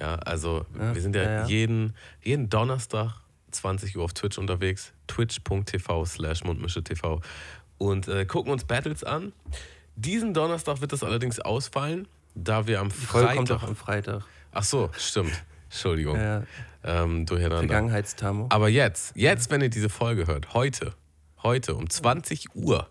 Ja, 0.00 0.16
also 0.16 0.64
Ja, 0.78 0.94
wir 0.94 1.02
sind 1.02 1.14
ja, 1.14 1.22
ja, 1.22 1.30
ja. 1.42 1.46
Jeden, 1.46 1.94
jeden 2.22 2.48
Donnerstag 2.50 3.14
20 3.52 3.96
Uhr 3.96 4.04
auf 4.04 4.14
Twitch 4.14 4.38
unterwegs. 4.38 4.92
Twitch.tv 5.06 6.04
slash 6.06 6.42
mundmische.tv 6.44 7.20
und 7.78 8.08
äh, 8.08 8.24
gucken 8.24 8.52
uns 8.52 8.64
Battles 8.64 9.04
an. 9.04 9.32
Diesen 9.96 10.34
Donnerstag 10.34 10.80
wird 10.80 10.92
das 10.92 11.02
allerdings 11.02 11.40
ausfallen, 11.40 12.08
da 12.34 12.66
wir 12.66 12.80
am 12.80 12.88
Die 12.88 12.94
Folge 12.94 13.34
kommt 13.34 13.48
Freitag... 13.48 13.68
am 13.68 13.76
Freitag. 13.76 14.24
Ach 14.52 14.64
so, 14.64 14.90
stimmt. 14.96 15.32
Entschuldigung. 15.68 16.16
Äh, 16.16 16.42
Ähm. 16.84 17.26
Vergangenheitstamo. 17.26 18.46
Aber 18.50 18.68
jetzt, 18.68 19.14
jetzt, 19.14 19.50
wenn 19.50 19.60
ihr 19.60 19.70
diese 19.70 19.88
Folge 19.88 20.26
hört, 20.26 20.52
heute, 20.52 20.94
heute 21.42 21.74
um 21.74 21.88
20 21.88 22.54
Uhr 22.54 22.88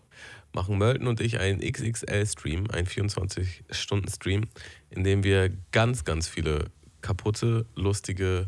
machen 0.54 0.78
Mölten 0.78 1.08
und 1.08 1.22
ich 1.22 1.40
einen 1.40 1.60
XXL-Stream, 1.60 2.70
einen 2.72 2.88
24-Stunden-Stream, 2.88 4.48
in 4.90 5.04
dem 5.04 5.24
wir 5.24 5.50
ganz, 5.72 6.04
ganz 6.04 6.28
viele 6.28 6.66
kaputte, 7.02 7.66
lustige 7.76 8.48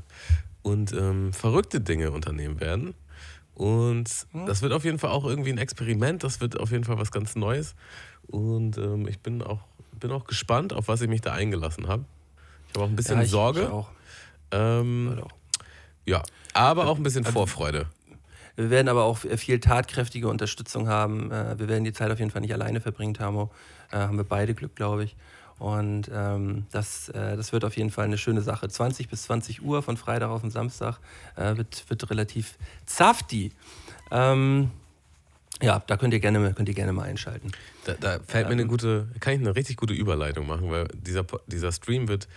und 0.62 0.92
ähm, 0.94 1.34
verrückte 1.34 1.82
Dinge 1.82 2.12
unternehmen 2.12 2.60
werden. 2.60 2.94
Und 3.56 4.26
das 4.48 4.62
wird 4.64 4.74
auf 4.74 4.84
jeden 4.84 4.98
Fall 4.98 5.12
auch 5.12 5.26
irgendwie 5.26 5.52
ein 5.52 5.60
Experiment, 5.60 6.24
das 6.24 6.42
wird 6.42 6.60
auf 6.60 6.72
jeden 6.72 6.84
Fall 6.84 6.98
was 6.98 7.12
ganz 7.12 7.36
Neues. 7.36 7.76
Und 8.34 8.80
ähm, 8.80 9.08
ich 9.08 9.20
bin 9.20 9.44
auch, 9.44 9.60
bin 10.00 10.12
auch 10.12 10.26
gespannt, 10.26 10.74
auf 10.74 10.88
was 10.88 11.02
ich 11.02 11.08
mich 11.08 11.22
da 11.22 11.34
eingelassen 11.34 11.88
habe. 11.88 12.04
Ich 12.68 12.74
habe 12.74 12.86
auch 12.86 12.90
ein 12.90 12.96
bisschen 12.96 13.18
Ja, 13.18 13.24
ich- 13.24 13.30
Sorge. 13.30 13.62
Ich 13.62 13.68
auch. 13.68 13.90
Ähm, 14.52 15.20
auch. 15.24 15.30
ja, 16.06 16.24
aber 16.54 16.88
auch 16.88 16.98
ein 16.98 17.04
bisschen 17.04 17.26
Vorfreude. 17.26 17.86
Wir 18.56 18.70
werden 18.72 18.88
aber 18.88 19.04
auch 19.04 19.18
viel 19.20 19.60
tatkräftige 19.60 20.28
Unterstützung 20.30 20.88
haben. 20.88 21.32
Äh, 21.32 21.58
Wir 21.60 21.68
werden 21.68 21.84
die 21.84 21.94
Zeit 21.94 22.10
auf 22.12 22.18
jeden 22.20 22.32
Fall 22.32 22.42
nicht 22.42 22.54
alleine 22.54 22.82
verbringen, 22.82 23.14
Tamo. 23.14 23.52
Äh, 23.92 23.98
Haben 23.98 24.18
wir 24.18 24.24
beide 24.24 24.56
Glück, 24.56 24.76
glaube 24.76 25.04
ich. 25.04 25.16
Und 25.60 26.10
ähm, 26.12 26.66
das, 26.72 27.10
äh, 27.10 27.38
das 27.38 27.54
wird 27.54 27.64
auf 27.66 27.78
jeden 27.78 27.92
Fall 27.92 28.06
eine 28.06 28.18
schöne 28.18 28.42
Sache. 28.42 28.68
20 28.68 29.10
bis 29.10 29.24
20 29.24 29.62
Uhr 29.64 29.84
von 29.84 29.96
Freitag 29.98 30.30
auf 30.32 30.42
den 30.42 30.50
Samstag 30.50 31.00
äh, 31.36 31.56
wird, 31.58 31.88
wird 31.90 32.10
relativ 32.10 32.58
safty. 32.88 33.52
Ähm, 34.12 34.72
ja, 35.62 35.80
da 35.86 35.98
könnt 35.98 36.14
ihr 36.14 36.20
gerne, 36.20 36.54
könnt 36.54 36.68
ihr 36.68 36.76
gerne 36.76 36.94
mal 36.94 37.04
einschalten. 37.04 37.52
Da, 37.86 37.94
da 38.00 38.20
fällt 38.28 38.48
mir 38.48 38.54
eine 38.54 38.66
gute, 38.66 39.08
kann 39.20 39.34
ich 39.34 39.40
eine 39.40 39.56
richtig 39.56 39.78
gute 39.78 39.94
Überleitung 39.94 40.48
machen, 40.48 40.70
weil 40.72 40.88
dieser, 40.94 41.26
dieser 41.48 41.72
Stream 41.72 42.08
wird 42.08 42.28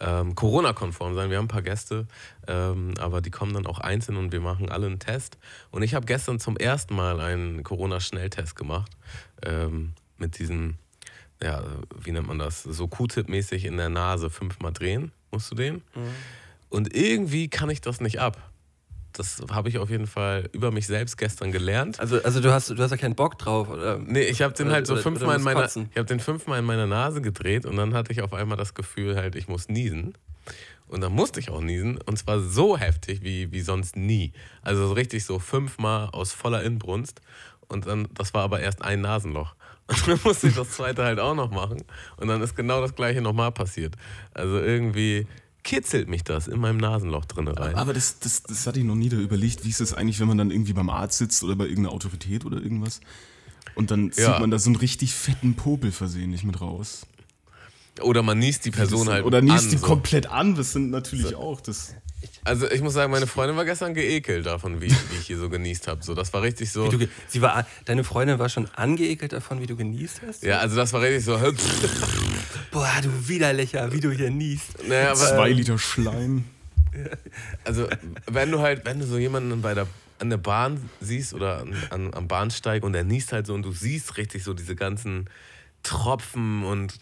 ähm, 0.00 0.34
Corona-konform 0.34 1.14
sein. 1.14 1.30
Wir 1.30 1.38
haben 1.38 1.44
ein 1.44 1.48
paar 1.48 1.62
Gäste, 1.62 2.06
ähm, 2.48 2.94
aber 2.98 3.20
die 3.20 3.30
kommen 3.30 3.54
dann 3.54 3.66
auch 3.66 3.78
einzeln 3.78 4.16
und 4.16 4.32
wir 4.32 4.40
machen 4.40 4.68
alle 4.68 4.86
einen 4.86 4.98
Test. 4.98 5.38
Und 5.70 5.82
ich 5.82 5.94
habe 5.94 6.04
gestern 6.04 6.40
zum 6.40 6.56
ersten 6.56 6.94
Mal 6.94 7.20
einen 7.20 7.62
Corona-Schnelltest 7.62 8.56
gemacht 8.56 8.90
ähm, 9.42 9.94
mit 10.18 10.38
diesem 10.38 10.76
ja, 11.42 11.62
wie 12.02 12.12
nennt 12.12 12.26
man 12.26 12.38
das? 12.38 12.62
So 12.62 12.88
Q-Tip-mäßig 12.88 13.64
in 13.64 13.76
der 13.76 13.88
Nase 13.88 14.30
fünfmal 14.30 14.72
drehen, 14.72 15.12
musst 15.30 15.50
du 15.50 15.54
den. 15.54 15.82
Und 16.70 16.94
irgendwie 16.96 17.48
kann 17.48 17.70
ich 17.70 17.80
das 17.80 18.00
nicht 18.00 18.20
ab. 18.20 18.50
Das 19.14 19.40
habe 19.50 19.68
ich 19.68 19.78
auf 19.78 19.90
jeden 19.90 20.06
Fall 20.08 20.48
über 20.52 20.70
mich 20.72 20.86
selbst 20.86 21.16
gestern 21.16 21.52
gelernt. 21.52 22.00
Also, 22.00 22.20
also 22.22 22.40
du 22.40 22.52
hast 22.52 22.70
du 22.70 22.76
hast 22.78 22.90
ja 22.90 22.96
keinen 22.96 23.14
Bock 23.14 23.38
drauf, 23.38 23.68
oder? 23.70 23.98
Nee, 23.98 24.22
ich 24.24 24.42
habe 24.42 24.52
den 24.54 24.70
halt 24.70 24.86
so 24.86 24.94
oder- 24.94 25.02
fünfmal 25.02 25.28
oder 25.28 25.36
in 25.38 25.42
meiner, 25.44 25.60
kotzen. 25.62 25.88
ich 25.92 25.96
habe 25.96 26.06
den 26.06 26.20
fünfmal 26.20 26.58
in 26.58 26.64
meiner 26.64 26.86
Nase 26.86 27.22
gedreht 27.22 27.64
und 27.64 27.76
dann 27.76 27.94
hatte 27.94 28.12
ich 28.12 28.22
auf 28.22 28.32
einmal 28.34 28.56
das 28.58 28.74
Gefühl 28.74 29.16
halt, 29.16 29.36
ich 29.36 29.46
muss 29.48 29.68
niesen. 29.68 30.14
Und 30.88 31.00
dann 31.00 31.12
musste 31.12 31.40
ich 31.40 31.48
auch 31.50 31.60
niesen 31.62 31.96
und 31.98 32.18
zwar 32.18 32.40
so 32.40 32.76
heftig 32.76 33.22
wie, 33.22 33.50
wie 33.52 33.60
sonst 33.62 33.96
nie. 33.96 34.32
Also 34.62 34.86
so 34.88 34.92
richtig 34.92 35.24
so 35.24 35.38
fünfmal 35.38 36.08
aus 36.12 36.32
voller 36.32 36.62
Inbrunst 36.62 37.20
und 37.68 37.86
dann, 37.86 38.08
das 38.14 38.34
war 38.34 38.42
aber 38.42 38.60
erst 38.60 38.82
ein 38.82 39.00
Nasenloch. 39.00 39.54
Und 39.86 40.08
dann 40.08 40.18
musste 40.24 40.48
ich 40.48 40.54
das 40.54 40.70
zweite 40.70 41.04
halt 41.04 41.20
auch 41.20 41.34
noch 41.34 41.50
machen 41.50 41.84
und 42.16 42.28
dann 42.28 42.40
ist 42.40 42.56
genau 42.56 42.80
das 42.80 42.94
gleiche 42.94 43.20
nochmal 43.20 43.52
passiert. 43.52 43.96
Also 44.32 44.58
irgendwie 44.58 45.26
kitzelt 45.64 46.08
mich 46.08 46.22
das 46.22 46.46
in 46.46 46.60
meinem 46.60 46.76
Nasenloch 46.76 47.24
drin 47.24 47.48
rein. 47.48 47.74
Aber 47.74 47.92
das, 47.92 48.18
das, 48.20 48.42
das 48.42 48.66
hatte 48.66 48.78
ich 48.78 48.84
noch 48.84 48.94
nie 48.94 49.08
da 49.08 49.16
überlegt. 49.16 49.64
Wie 49.64 49.70
ist 49.70 49.80
das 49.80 49.94
eigentlich, 49.94 50.20
wenn 50.20 50.28
man 50.28 50.38
dann 50.38 50.50
irgendwie 50.50 50.74
beim 50.74 50.90
Arzt 50.90 51.18
sitzt 51.18 51.42
oder 51.42 51.56
bei 51.56 51.64
irgendeiner 51.64 51.92
Autorität 51.94 52.44
oder 52.44 52.58
irgendwas? 52.58 53.00
Und 53.74 53.90
dann 53.90 54.08
Ja. 54.08 54.12
zieht 54.12 54.40
man 54.40 54.50
da 54.50 54.58
so 54.58 54.68
einen 54.68 54.76
richtig 54.76 55.14
fetten 55.14 55.54
Popel 55.54 55.90
versehentlich 55.90 56.44
mit 56.44 56.60
raus. 56.60 57.06
Oder 58.00 58.22
man 58.22 58.38
niest 58.38 58.64
die 58.64 58.70
Person 58.70 59.08
halt 59.08 59.24
oder 59.24 59.40
niest 59.40 59.64
an, 59.66 59.70
die 59.70 59.76
so. 59.76 59.86
komplett 59.86 60.26
an. 60.26 60.54
Das 60.56 60.72
sind 60.72 60.90
natürlich 60.90 61.34
auch 61.36 61.60
das. 61.60 61.94
Also 62.42 62.68
ich 62.70 62.80
muss 62.80 62.94
sagen, 62.94 63.12
meine 63.12 63.26
Freundin 63.26 63.56
war 63.56 63.64
gestern 63.64 63.94
geekelt 63.94 64.46
davon, 64.46 64.80
wie, 64.80 64.90
wie 64.90 65.16
ich 65.18 65.26
hier 65.26 65.38
so 65.38 65.48
genießt 65.48 65.88
habe. 65.88 66.02
So, 66.02 66.14
das 66.14 66.32
war 66.32 66.42
richtig 66.42 66.72
so. 66.72 66.90
Du, 66.90 67.06
sie 67.28 67.40
war, 67.42 67.66
deine 67.84 68.02
Freundin 68.02 68.38
war 68.38 68.48
schon 68.48 68.68
angeekelt 68.74 69.32
davon, 69.32 69.60
wie 69.60 69.66
du 69.66 69.76
genießt 69.76 70.22
hast? 70.26 70.42
Ja, 70.42 70.58
also 70.58 70.74
das 70.76 70.92
war 70.92 71.02
richtig 71.02 71.24
so. 71.24 71.38
Boah, 72.70 73.00
du 73.02 73.28
widerlicher, 73.28 73.92
wie 73.92 74.00
du 74.00 74.10
hier 74.10 74.30
niest. 74.30 74.86
Naja, 74.86 75.10
aber, 75.10 75.16
Zwei 75.16 75.50
Liter 75.50 75.78
Schleim. 75.78 76.44
also 77.64 77.88
wenn 78.26 78.50
du 78.50 78.60
halt, 78.60 78.84
wenn 78.84 79.00
du 79.00 79.06
so 79.06 79.18
jemanden 79.18 79.60
bei 79.62 79.74
der 79.74 79.86
an 80.18 80.30
der 80.30 80.36
Bahn 80.36 80.88
siehst 81.00 81.34
oder 81.34 81.58
an, 81.60 81.74
an, 81.90 82.14
am 82.14 82.28
Bahnsteig 82.28 82.84
und 82.84 82.92
der 82.92 83.04
niest 83.04 83.32
halt 83.32 83.46
so 83.46 83.54
und 83.54 83.62
du 83.62 83.72
siehst 83.72 84.16
richtig 84.16 84.44
so 84.44 84.54
diese 84.54 84.76
ganzen 84.76 85.28
Tropfen 85.82 86.64
und 86.64 86.98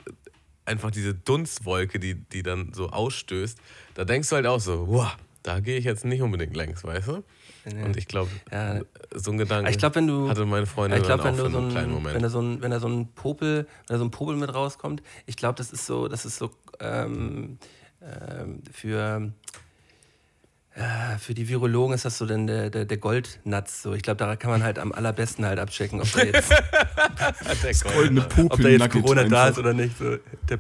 einfach 0.65 0.91
diese 0.91 1.15
Dunstwolke, 1.15 1.99
die, 1.99 2.15
die 2.15 2.43
dann 2.43 2.73
so 2.73 2.89
ausstößt, 2.89 3.59
da 3.95 4.05
denkst 4.05 4.29
du 4.29 4.37
halt 4.37 4.47
auch 4.47 4.61
so, 4.61 4.89
wow, 4.89 5.17
da 5.43 5.61
gehe 5.61 5.77
ich 5.79 5.85
jetzt 5.85 6.05
nicht 6.05 6.23
unbedingt 6.23 6.57
längs, 6.57 6.85
weißt 6.85 7.09
du? 7.09 7.25
Und 7.85 7.97
ich 7.97 8.07
glaube, 8.09 8.31
Ja. 8.51 8.81
so 9.15 9.31
ein 9.31 9.39
Gedanke 9.39 9.71
Ich 9.71 9.79
glaube, 9.79 9.95
wenn 9.97 10.07
du. 10.07 10.29
hatte 10.29 10.45
meine 10.47 10.67
Freundin 10.67 11.01
ich 11.01 11.07
glaube, 11.07 11.23
dann 11.23 11.35
wenn 11.37 11.41
auch 11.41 11.45
du 11.45 11.51
für 11.51 11.53
so 11.53 11.59
einen 11.59 11.71
kleinen 11.71 11.89
ein, 11.91 11.95
Moment. 11.95 12.15
wenn 12.15 12.23
da 12.23 12.29
so 12.29 12.41
ein, 12.41 12.61
wenn 12.63 12.71
da 12.71 12.81
so 12.81 12.89
ein 12.89 13.13
Popel, 13.15 13.67
wenn 13.89 13.95
da 13.95 13.99
so 13.99 14.05
ein 14.05 14.11
Popel 14.11 14.37
mit 14.37 14.53
rauskommt, 14.53 15.03
ich 15.27 15.37
glaube, 15.37 15.57
das 15.59 15.73
ist 15.73 15.87
so, 15.87 16.09
das 16.09 16.25
ist 16.25 16.39
so 16.39 16.51
ähm, 16.81 17.59
ähm, 18.01 18.63
für 18.73 19.33
für 21.19 21.35
die 21.35 21.49
Virologen 21.49 21.95
ist 21.95 22.07
das 22.07 22.17
so 22.17 22.25
denn 22.25 22.47
der, 22.47 22.71
der, 22.71 22.87
der 22.87 22.97
Goldnatz. 22.97 23.83
So. 23.83 23.93
Ich 23.93 24.03
glaube, 24.03 24.17
da 24.17 24.37
kann 24.37 24.51
man 24.51 24.63
halt 24.63 24.79
am 24.79 24.93
allerbesten 24.93 25.45
halt 25.45 25.59
abchecken, 25.59 26.01
ob 26.01 26.11
da 26.13 26.23
jetzt, 26.23 26.51
Goldene 27.85 28.27
ob 28.49 28.61
da 28.61 28.69
jetzt 28.69 28.91
Corona 28.91 29.25
da 29.25 29.49
ist 29.49 29.59
oder 29.59 29.75
nicht. 29.75 29.99
So. 29.99 30.17
Der 30.49 30.59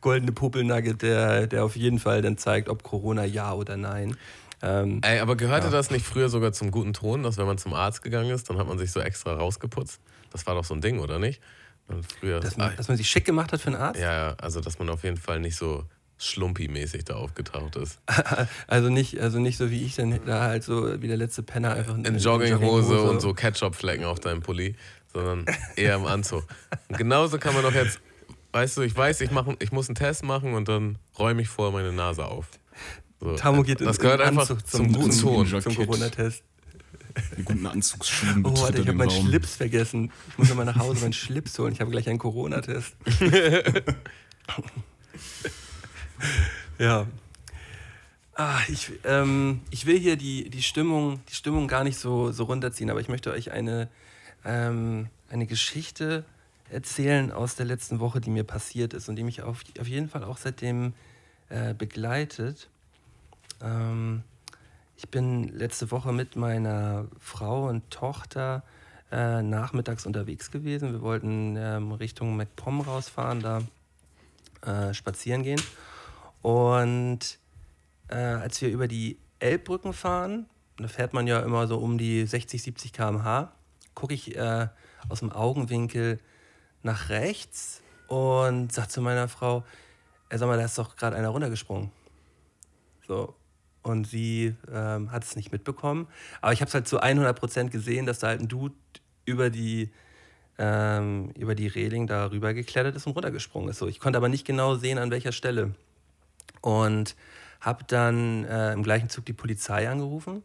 goldene 0.00 0.32
Popelnugget, 0.32 1.02
der, 1.02 1.46
der 1.46 1.64
auf 1.64 1.76
jeden 1.76 2.00
Fall 2.00 2.22
dann 2.22 2.38
zeigt, 2.38 2.68
ob 2.68 2.82
Corona 2.82 3.24
ja 3.24 3.52
oder 3.52 3.76
nein. 3.76 4.16
Ähm, 4.62 5.00
Ey, 5.02 5.20
aber 5.20 5.36
gehörte 5.36 5.70
das 5.70 5.90
nicht 5.90 6.04
früher 6.04 6.28
sogar 6.28 6.52
zum 6.52 6.70
guten 6.72 6.92
Ton, 6.92 7.22
dass 7.22 7.36
wenn 7.36 7.46
man 7.46 7.58
zum 7.58 7.72
Arzt 7.72 8.02
gegangen 8.02 8.30
ist, 8.30 8.50
dann 8.50 8.58
hat 8.58 8.66
man 8.66 8.78
sich 8.78 8.90
so 8.90 9.00
extra 9.00 9.34
rausgeputzt? 9.34 10.00
Das 10.30 10.46
war 10.46 10.54
doch 10.54 10.64
so 10.64 10.74
ein 10.74 10.80
Ding, 10.80 10.98
oder 10.98 11.18
nicht? 11.18 11.40
Früher, 12.18 12.40
dass, 12.40 12.54
ah, 12.54 12.66
man, 12.66 12.76
dass 12.76 12.88
man 12.88 12.96
sich 12.96 13.08
schick 13.08 13.24
gemacht 13.24 13.52
hat 13.52 13.60
für 13.60 13.68
einen 13.68 13.76
Arzt? 13.76 14.00
ja, 14.00 14.12
ja, 14.12 14.34
also 14.38 14.60
dass 14.60 14.78
man 14.78 14.88
auf 14.88 15.04
jeden 15.04 15.16
Fall 15.16 15.40
nicht 15.40 15.56
so 15.56 15.84
schlumpi-mäßig 16.22 17.04
da 17.04 17.14
aufgetaucht 17.16 17.76
ist. 17.76 17.98
Also 18.66 18.88
nicht, 18.88 19.18
also 19.20 19.38
nicht 19.38 19.56
so 19.58 19.70
wie 19.70 19.82
ich 19.84 19.96
dann 19.96 20.18
da 20.26 20.40
halt 20.42 20.62
so 20.64 21.00
wie 21.02 21.08
der 21.08 21.16
letzte 21.16 21.42
Penner 21.42 21.74
einfach 21.74 21.96
In 21.96 22.18
Jogginghose 22.18 23.00
und 23.02 23.20
so 23.20 23.34
Ketchup-Flecken 23.34 24.04
auf 24.04 24.20
deinem 24.20 24.40
Pulli, 24.40 24.76
sondern 25.12 25.44
eher 25.76 25.96
im 25.96 26.06
Anzug. 26.06 26.44
Und 26.88 26.96
genauso 26.98 27.38
kann 27.38 27.54
man 27.54 27.62
doch 27.62 27.74
jetzt, 27.74 28.00
weißt 28.52 28.76
du, 28.78 28.82
ich 28.82 28.96
weiß, 28.96 29.20
ich, 29.22 29.30
mach, 29.30 29.46
ich 29.58 29.72
muss 29.72 29.88
einen 29.88 29.96
Test 29.96 30.22
machen 30.24 30.54
und 30.54 30.68
dann 30.68 30.98
räume 31.18 31.42
ich 31.42 31.48
vor 31.48 31.72
meine 31.72 31.92
Nase 31.92 32.24
auf. 32.24 32.46
So. 33.20 33.34
Tamo 33.36 33.62
geht 33.62 33.80
in- 33.80 33.86
das 33.86 33.98
gehört 33.98 34.20
einfach 34.20 34.42
Anzug 34.50 34.66
zum, 34.66 34.92
zum- 34.92 35.02
guten 35.02 35.18
Ton. 35.20 35.60
zum-. 35.62 35.74
Corona-Test. 35.76 36.42
Die 37.36 37.42
guten 37.44 37.66
Anzugsschuhen 37.66 38.42
Oh, 38.44 38.56
warte, 38.62 38.80
ich 38.80 38.88
habe 38.88 38.96
meinen 38.96 39.10
Raum. 39.10 39.26
Schlips 39.26 39.56
vergessen. 39.56 40.10
Ich 40.30 40.38
muss 40.38 40.48
nochmal 40.48 40.64
nach 40.64 40.78
Hause 40.78 41.02
meinen 41.02 41.12
Schlips 41.12 41.58
holen. 41.58 41.72
Ich 41.74 41.80
habe 41.82 41.90
gleich 41.90 42.08
einen 42.08 42.18
Corona-Test. 42.18 42.96
ja. 46.78 47.06
Ah, 48.34 48.60
ich, 48.68 48.90
ähm, 49.04 49.60
ich 49.70 49.86
will 49.86 49.98
hier 49.98 50.16
die, 50.16 50.48
die, 50.48 50.62
Stimmung, 50.62 51.20
die 51.28 51.34
Stimmung 51.34 51.68
gar 51.68 51.84
nicht 51.84 51.98
so, 51.98 52.32
so 52.32 52.44
runterziehen, 52.44 52.90
aber 52.90 53.00
ich 53.00 53.08
möchte 53.08 53.30
euch 53.30 53.50
eine, 53.50 53.88
ähm, 54.44 55.08
eine 55.28 55.46
Geschichte 55.46 56.24
erzählen 56.70 57.30
aus 57.30 57.56
der 57.56 57.66
letzten 57.66 58.00
Woche, 58.00 58.20
die 58.20 58.30
mir 58.30 58.44
passiert 58.44 58.94
ist 58.94 59.08
und 59.08 59.16
die 59.16 59.22
mich 59.22 59.42
auf, 59.42 59.62
auf 59.78 59.86
jeden 59.86 60.08
Fall 60.08 60.24
auch 60.24 60.38
seitdem 60.38 60.94
äh, 61.50 61.74
begleitet. 61.74 62.68
Ähm, 63.60 64.22
ich 64.96 65.08
bin 65.08 65.48
letzte 65.48 65.90
Woche 65.90 66.12
mit 66.12 66.36
meiner 66.36 67.06
Frau 67.20 67.68
und 67.68 67.90
Tochter 67.90 68.62
äh, 69.10 69.42
nachmittags 69.42 70.06
unterwegs 70.06 70.50
gewesen. 70.50 70.92
Wir 70.92 71.02
wollten 71.02 71.56
ähm, 71.58 71.92
Richtung 71.92 72.36
MacPom 72.36 72.80
rausfahren, 72.80 73.40
da 73.40 73.62
äh, 74.64 74.94
spazieren 74.94 75.42
gehen. 75.42 75.60
Und 76.42 77.38
äh, 78.08 78.16
als 78.16 78.60
wir 78.60 78.68
über 78.68 78.88
die 78.88 79.18
Elbbrücken 79.38 79.92
fahren, 79.92 80.46
da 80.76 80.88
fährt 80.88 81.12
man 81.12 81.26
ja 81.26 81.40
immer 81.40 81.66
so 81.66 81.78
um 81.78 81.98
die 81.98 82.26
60, 82.26 82.62
70 82.62 82.92
km/h, 82.92 83.52
gucke 83.94 84.14
ich 84.14 84.36
äh, 84.36 84.68
aus 85.08 85.20
dem 85.20 85.32
Augenwinkel 85.32 86.18
nach 86.82 87.08
rechts 87.08 87.82
und 88.08 88.72
sage 88.72 88.88
zu 88.88 89.00
meiner 89.00 89.28
Frau, 89.28 89.64
äh, 90.28 90.38
sag 90.38 90.48
mal, 90.48 90.58
da 90.58 90.64
ist 90.64 90.78
doch 90.78 90.96
gerade 90.96 91.16
einer 91.16 91.28
runtergesprungen. 91.28 91.90
So. 93.06 93.34
Und 93.82 94.06
sie 94.06 94.54
ähm, 94.72 95.10
hat 95.10 95.24
es 95.24 95.34
nicht 95.34 95.50
mitbekommen. 95.50 96.06
Aber 96.40 96.52
ich 96.52 96.60
habe 96.60 96.68
es 96.68 96.74
halt 96.74 96.86
zu 96.86 97.02
100% 97.02 97.70
gesehen, 97.70 98.06
dass 98.06 98.20
da 98.20 98.28
halt 98.28 98.40
ein 98.40 98.48
Dude 98.48 98.74
über 99.24 99.50
die, 99.50 99.90
ähm, 100.58 101.30
über 101.36 101.54
die 101.54 101.66
Reling 101.66 102.06
da 102.06 102.30
rüber 102.30 102.54
geklettert 102.54 102.94
ist 102.94 103.06
und 103.06 103.14
runtergesprungen 103.14 103.70
ist. 103.70 103.78
So, 103.78 103.88
ich 103.88 103.98
konnte 103.98 104.18
aber 104.18 104.28
nicht 104.28 104.46
genau 104.46 104.76
sehen, 104.76 104.98
an 104.98 105.10
welcher 105.10 105.32
Stelle. 105.32 105.74
Und 106.62 107.14
habe 107.60 107.84
dann 107.84 108.44
äh, 108.44 108.72
im 108.72 108.82
gleichen 108.82 109.08
Zug 109.08 109.26
die 109.26 109.32
Polizei 109.34 109.88
angerufen. 109.88 110.42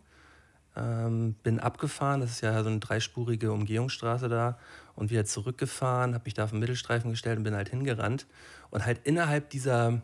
Ähm, 0.76 1.34
bin 1.42 1.60
abgefahren, 1.60 2.22
das 2.22 2.32
ist 2.32 2.42
ja 2.42 2.62
so 2.62 2.70
eine 2.70 2.80
dreispurige 2.80 3.52
Umgehungsstraße 3.52 4.30
da, 4.30 4.60
und 4.96 5.10
wieder 5.10 5.26
zurückgefahren, 5.26 6.14
habe 6.14 6.26
mich 6.26 6.36
da 6.36 6.44
auf 6.44 6.52
den 6.52 6.60
Mittelstreifen 6.60 7.10
gestellt 7.12 7.38
und 7.38 7.44
bin 7.44 7.56
halt 7.56 7.70
hingerannt. 7.70 8.28
Und 8.70 8.86
halt 8.86 9.00
innerhalb 9.04 9.50
dieser, 9.50 10.02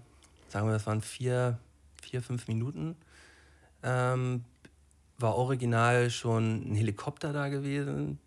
sagen 0.48 0.68
wir, 0.68 0.74
das 0.74 0.88
waren 0.88 1.02
vier, 1.02 1.60
vier 2.02 2.24
fünf 2.24 2.48
Minuten, 2.48 2.96
ähm, 3.84 4.44
war 5.20 5.36
original 5.36 6.10
schon 6.10 6.72
ein 6.72 6.76
Helikopter 6.76 7.34
da 7.34 7.50
gewesen. 7.50 8.20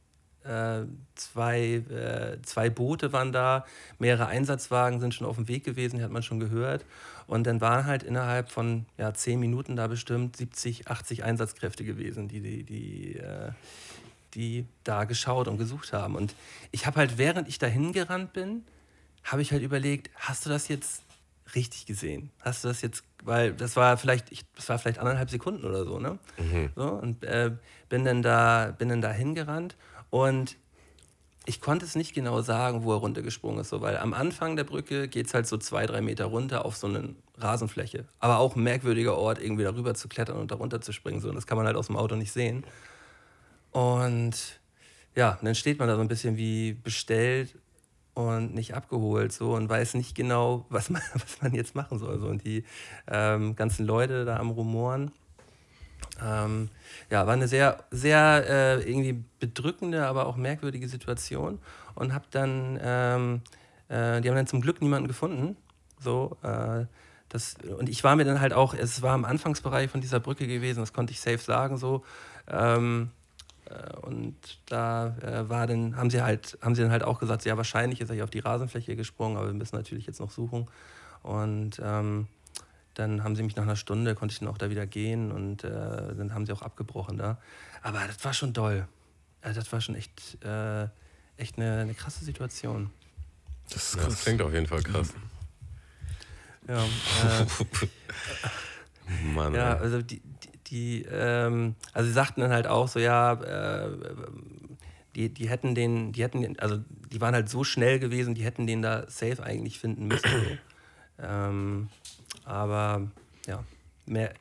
Äh, 0.46 0.86
zwei, 1.14 1.82
äh, 1.90 2.40
zwei 2.42 2.70
Boote 2.70 3.12
waren 3.12 3.32
da, 3.32 3.64
mehrere 3.98 4.26
Einsatzwagen 4.26 5.00
sind 5.00 5.14
schon 5.14 5.26
auf 5.26 5.36
dem 5.36 5.48
Weg 5.48 5.64
gewesen, 5.64 5.98
die 5.98 6.04
hat 6.04 6.10
man 6.10 6.22
schon 6.22 6.40
gehört. 6.40 6.84
Und 7.26 7.46
dann 7.46 7.60
waren 7.60 7.86
halt 7.86 8.02
innerhalb 8.02 8.50
von 8.50 8.86
ja, 8.98 9.12
zehn 9.12 9.40
Minuten 9.40 9.76
da 9.76 9.86
bestimmt 9.88 10.36
70, 10.36 10.88
80 10.88 11.24
Einsatzkräfte 11.24 11.84
gewesen, 11.84 12.28
die, 12.28 12.40
die, 12.40 12.62
die, 12.62 13.16
äh, 13.16 13.50
die 14.34 14.66
da 14.84 15.04
geschaut 15.04 15.48
und 15.48 15.58
gesucht 15.58 15.92
haben. 15.92 16.14
Und 16.14 16.34
ich 16.70 16.86
habe 16.86 16.98
halt, 16.98 17.18
während 17.18 17.48
ich 17.48 17.58
dahin 17.58 17.92
gerannt 17.92 18.32
bin, 18.32 18.64
habe 19.24 19.42
ich 19.42 19.50
halt 19.50 19.62
überlegt, 19.62 20.10
hast 20.14 20.46
du 20.46 20.50
das 20.50 20.68
jetzt 20.68 21.02
richtig 21.54 21.86
gesehen? 21.86 22.30
Hast 22.40 22.64
du 22.64 22.68
das 22.68 22.80
jetzt, 22.82 23.02
weil 23.24 23.52
das 23.52 23.76
war 23.76 23.96
vielleicht, 23.96 24.30
ich, 24.30 24.44
das 24.54 24.68
war 24.68 24.78
vielleicht 24.78 24.98
anderthalb 24.98 25.30
Sekunden 25.30 25.64
oder 25.64 25.84
so, 25.84 25.98
ne? 25.98 26.18
So, 26.76 26.88
und 26.88 27.24
äh, 27.24 27.52
bin 27.88 28.04
dann 28.04 28.22
da, 28.22 28.74
bin 28.76 28.88
dann 28.88 29.00
da 29.00 29.10
hingerannt 29.10 29.76
und 30.10 30.56
ich 31.46 31.60
konnte 31.60 31.84
es 31.84 31.94
nicht 31.94 32.12
genau 32.12 32.42
sagen, 32.42 32.82
wo 32.82 32.92
er 32.92 32.98
runtergesprungen 32.98 33.60
ist, 33.60 33.70
so, 33.70 33.80
weil 33.80 33.96
am 33.96 34.12
Anfang 34.12 34.56
der 34.56 34.64
Brücke 34.64 35.06
geht 35.06 35.26
es 35.26 35.34
halt 35.34 35.46
so 35.46 35.56
zwei, 35.56 35.86
drei 35.86 36.00
Meter 36.00 36.26
runter 36.26 36.64
auf 36.64 36.76
so 36.76 36.88
eine 36.88 37.14
Rasenfläche. 37.38 38.04
Aber 38.18 38.38
auch 38.38 38.56
ein 38.56 38.62
merkwürdiger 38.64 39.16
Ort, 39.16 39.40
irgendwie 39.40 39.62
darüber 39.62 39.94
zu 39.94 40.08
klettern 40.08 40.38
und 40.38 40.50
darunter 40.50 40.80
zu 40.80 40.92
springen. 40.92 41.20
So. 41.20 41.28
Und 41.28 41.36
das 41.36 41.46
kann 41.46 41.56
man 41.56 41.66
halt 41.66 41.76
aus 41.76 41.86
dem 41.86 41.96
Auto 41.96 42.16
nicht 42.16 42.32
sehen. 42.32 42.64
Und 43.70 44.60
ja, 45.14 45.38
dann 45.40 45.54
steht 45.54 45.78
man 45.78 45.86
da 45.86 45.94
so 45.94 46.00
ein 46.00 46.08
bisschen 46.08 46.36
wie 46.36 46.72
bestellt 46.72 47.54
und 48.14 48.54
nicht 48.54 48.74
abgeholt 48.74 49.32
so 49.32 49.54
und 49.54 49.68
weiß 49.68 49.94
nicht 49.94 50.14
genau, 50.14 50.66
was 50.68 50.90
man, 50.90 51.02
was 51.12 51.40
man 51.42 51.54
jetzt 51.54 51.76
machen 51.76 51.98
soll. 51.98 52.18
So. 52.18 52.26
Und 52.26 52.44
die 52.44 52.64
ähm, 53.06 53.54
ganzen 53.54 53.86
Leute 53.86 54.24
da 54.24 54.38
am 54.38 54.50
Rumoren. 54.50 55.12
Ähm, 56.22 56.70
ja, 57.10 57.26
war 57.26 57.34
eine 57.34 57.48
sehr, 57.48 57.84
sehr 57.90 58.44
äh, 58.48 58.90
irgendwie 58.90 59.22
bedrückende, 59.38 60.06
aber 60.06 60.26
auch 60.26 60.36
merkwürdige 60.36 60.88
Situation 60.88 61.58
und 61.94 62.14
habe 62.14 62.24
dann 62.30 62.78
ähm, 62.82 63.42
äh, 63.88 64.20
die 64.20 64.28
haben 64.28 64.36
dann 64.36 64.46
zum 64.46 64.60
Glück 64.60 64.80
niemanden 64.80 65.08
gefunden. 65.08 65.56
So, 66.00 66.36
äh, 66.42 66.86
das, 67.28 67.56
und 67.78 67.88
ich 67.88 68.04
war 68.04 68.16
mir 68.16 68.24
dann 68.24 68.40
halt 68.40 68.52
auch, 68.52 68.74
es 68.74 69.02
war 69.02 69.14
im 69.14 69.24
Anfangsbereich 69.24 69.90
von 69.90 70.00
dieser 70.00 70.20
Brücke 70.20 70.46
gewesen, 70.46 70.80
das 70.80 70.92
konnte 70.92 71.12
ich 71.12 71.20
safe 71.20 71.38
sagen 71.38 71.76
so. 71.76 72.04
Ähm, 72.48 73.10
äh, 73.66 73.96
und 73.98 74.36
da 74.66 75.16
äh, 75.22 75.48
war 75.48 75.66
dann, 75.66 75.96
haben 75.96 76.10
sie 76.10 76.22
halt, 76.22 76.58
haben 76.62 76.74
sie 76.74 76.82
dann 76.82 76.92
halt 76.92 77.04
auch 77.04 77.18
gesagt, 77.18 77.44
ja, 77.44 77.56
wahrscheinlich 77.56 78.00
ist 78.00 78.10
er 78.10 78.14
hier 78.14 78.24
auf 78.24 78.30
die 78.30 78.38
Rasenfläche 78.40 78.96
gesprungen, 78.96 79.36
aber 79.36 79.46
wir 79.46 79.54
müssen 79.54 79.76
natürlich 79.76 80.06
jetzt 80.06 80.20
noch 80.20 80.30
suchen. 80.30 80.68
Und 81.22 81.80
ähm, 81.82 82.28
dann 82.98 83.22
haben 83.22 83.36
sie 83.36 83.42
mich 83.42 83.56
nach 83.56 83.64
einer 83.64 83.76
Stunde, 83.76 84.14
konnte 84.14 84.32
ich 84.32 84.38
dann 84.38 84.48
auch 84.48 84.56
da 84.58 84.70
wieder 84.70 84.86
gehen 84.86 85.30
und 85.30 85.64
äh, 85.64 85.68
dann 85.68 86.32
haben 86.32 86.46
sie 86.46 86.52
auch 86.52 86.62
abgebrochen 86.62 87.18
da. 87.18 87.38
Aber 87.82 88.00
das 88.06 88.24
war 88.24 88.32
schon 88.32 88.52
doll. 88.52 88.88
Also 89.42 89.60
das 89.60 89.70
war 89.70 89.80
schon 89.80 89.94
echt, 89.94 90.42
äh, 90.42 90.88
echt 91.36 91.58
eine, 91.58 91.80
eine 91.80 91.94
krasse 91.94 92.24
Situation. 92.24 92.90
Das 93.70 93.94
ist 93.94 93.96
Ja, 93.96 94.04
das 94.04 94.22
klingt 94.22 94.40
auf 94.40 94.52
jeden 94.52 94.66
Fall 94.66 94.82
krass. 94.82 95.12
Ja, 96.66 96.84
äh, 96.84 97.46
Mann, 99.34 99.54
Ja, 99.54 99.76
also 99.76 100.00
die, 100.02 100.20
die, 100.20 100.58
die 100.68 101.06
ähm, 101.10 101.74
also 101.92 102.08
sie 102.08 102.14
sagten 102.14 102.40
dann 102.40 102.50
halt 102.50 102.66
auch 102.66 102.88
so, 102.88 102.98
ja, 102.98 103.34
äh, 103.34 103.90
die, 105.14 105.28
die 105.28 105.48
hätten 105.48 105.74
den, 105.74 106.12
die 106.12 106.22
hätten, 106.22 106.40
den, 106.40 106.58
also 106.58 106.78
die 107.12 107.20
waren 107.20 107.34
halt 107.34 107.48
so 107.48 107.62
schnell 107.62 107.98
gewesen, 107.98 108.34
die 108.34 108.44
hätten 108.44 108.66
den 108.66 108.82
da 108.82 109.08
safe 109.08 109.42
eigentlich 109.42 109.78
finden 109.78 110.08
müssen. 110.08 110.28
So. 110.28 111.24
ähm, 111.24 111.88
aber 112.46 113.10
ja, 113.46 113.62
mer 114.06 114.32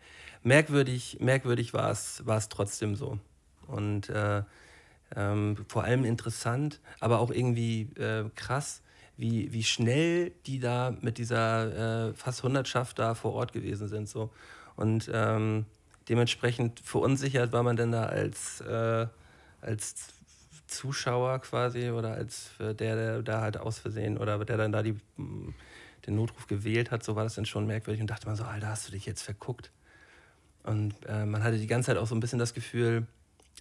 merkwürdig, 0.44 1.18
merkwürdig 1.20 1.74
war 1.74 1.92
es, 1.92 2.24
trotzdem 2.50 2.96
so. 2.96 3.20
Und 3.68 4.10
äh, 4.10 4.44
ähm, 5.16 5.58
vor 5.68 5.84
allem 5.84 6.06
interessant, 6.06 6.80
aber 7.00 7.20
auch 7.20 7.32
irgendwie 7.32 7.90
äh, 8.00 8.30
krass, 8.36 8.82
wie, 9.18 9.52
wie 9.54 9.64
schnell 9.64 10.32
die 10.46 10.60
da 10.60 10.96
mit 11.02 11.18
dieser 11.18 12.10
äh, 12.10 12.14
fast 12.14 12.44
Hundertschaft 12.44 13.00
da 13.00 13.16
vor 13.16 13.34
Ort 13.34 13.54
gewesen 13.54 13.88
sind. 13.88 14.08
So. 14.08 14.30
Und 14.76 15.10
ähm, 15.12 15.66
dementsprechend 16.10 16.80
verunsichert 16.80 17.52
war 17.52 17.64
man 17.64 17.76
dann 17.76 17.92
da 17.92 18.06
als, 18.06 18.62
äh, 18.62 19.08
als 19.62 20.14
Zuschauer 20.68 21.40
quasi 21.40 21.90
oder 21.90 22.14
als 22.14 22.52
äh, 22.60 22.76
der, 22.76 22.96
der 22.96 23.22
da 23.24 23.42
halt 23.42 23.58
aus 23.58 23.80
Versehen 23.80 24.18
oder 24.18 24.44
der 24.44 24.58
dann 24.58 24.72
da 24.72 24.84
die, 24.84 24.96
den 26.08 26.16
Notruf 26.16 26.48
gewählt 26.48 26.92
hat, 26.92 27.04
so 27.04 27.16
war 27.16 27.24
das 27.24 27.36
dann 27.36 27.46
schon 27.46 27.66
merkwürdig 27.68 28.02
und 28.02 28.08
dachte 28.10 28.28
man 28.28 28.36
so, 28.36 28.44
Alter, 28.44 28.68
hast 28.68 28.88
du 28.88 28.92
dich 28.92 29.06
jetzt 29.06 29.22
verguckt? 29.24 29.72
Und 30.64 30.94
äh, 31.08 31.26
man 31.26 31.44
hatte 31.44 31.58
die 31.58 31.68
ganze 31.68 31.88
Zeit 31.88 31.98
auch 31.98 32.08
so 32.08 32.16
ein 32.16 32.20
bisschen 32.20 32.40
das 32.40 32.54
Gefühl, 32.54 33.06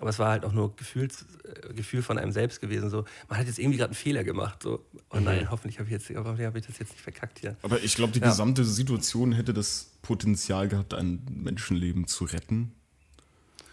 aber 0.01 0.11
es 0.11 0.19
war 0.19 0.31
halt 0.31 0.45
auch 0.45 0.53
nur 0.53 0.75
Gefühls, 0.77 1.25
äh, 1.45 1.73
Gefühl 1.75 2.03
von 2.03 2.19
einem 2.19 2.33
selbst 2.33 2.61
gewesen. 2.61 2.91
So, 2.91 3.05
man 3.29 3.39
hat 3.39 3.47
jetzt 3.47 3.59
irgendwie 3.59 3.77
gerade 3.79 3.91
einen 3.91 3.95
Fehler 3.97 4.25
gemacht. 4.25 4.63
So, 4.63 4.85
oh 5.11 5.21
nein, 5.21 5.51
hoffentlich 5.51 5.79
habe 5.79 5.87
ich, 5.89 5.93
jetzt- 5.93 6.09
hoffentlich 6.17 6.47
hab 6.47 6.57
ich 6.57 6.67
das 6.67 6.79
jetzt 6.79 6.91
nicht 6.93 7.03
verkackt 7.03 7.39
hier. 7.41 7.57
Aber 7.63 7.81
ich 7.83 7.95
glaube, 7.95 8.13
die 8.13 8.21
Ja. 8.21 8.29
gesamte 8.29 8.65
Situation 8.65 9.33
hätte 9.33 9.53
das 9.55 9.91
Potenzial 10.03 10.69
gehabt, 10.69 10.95
ein 10.95 11.25
Menschenleben 11.31 12.07
zu 12.07 12.25
retten, 12.25 12.73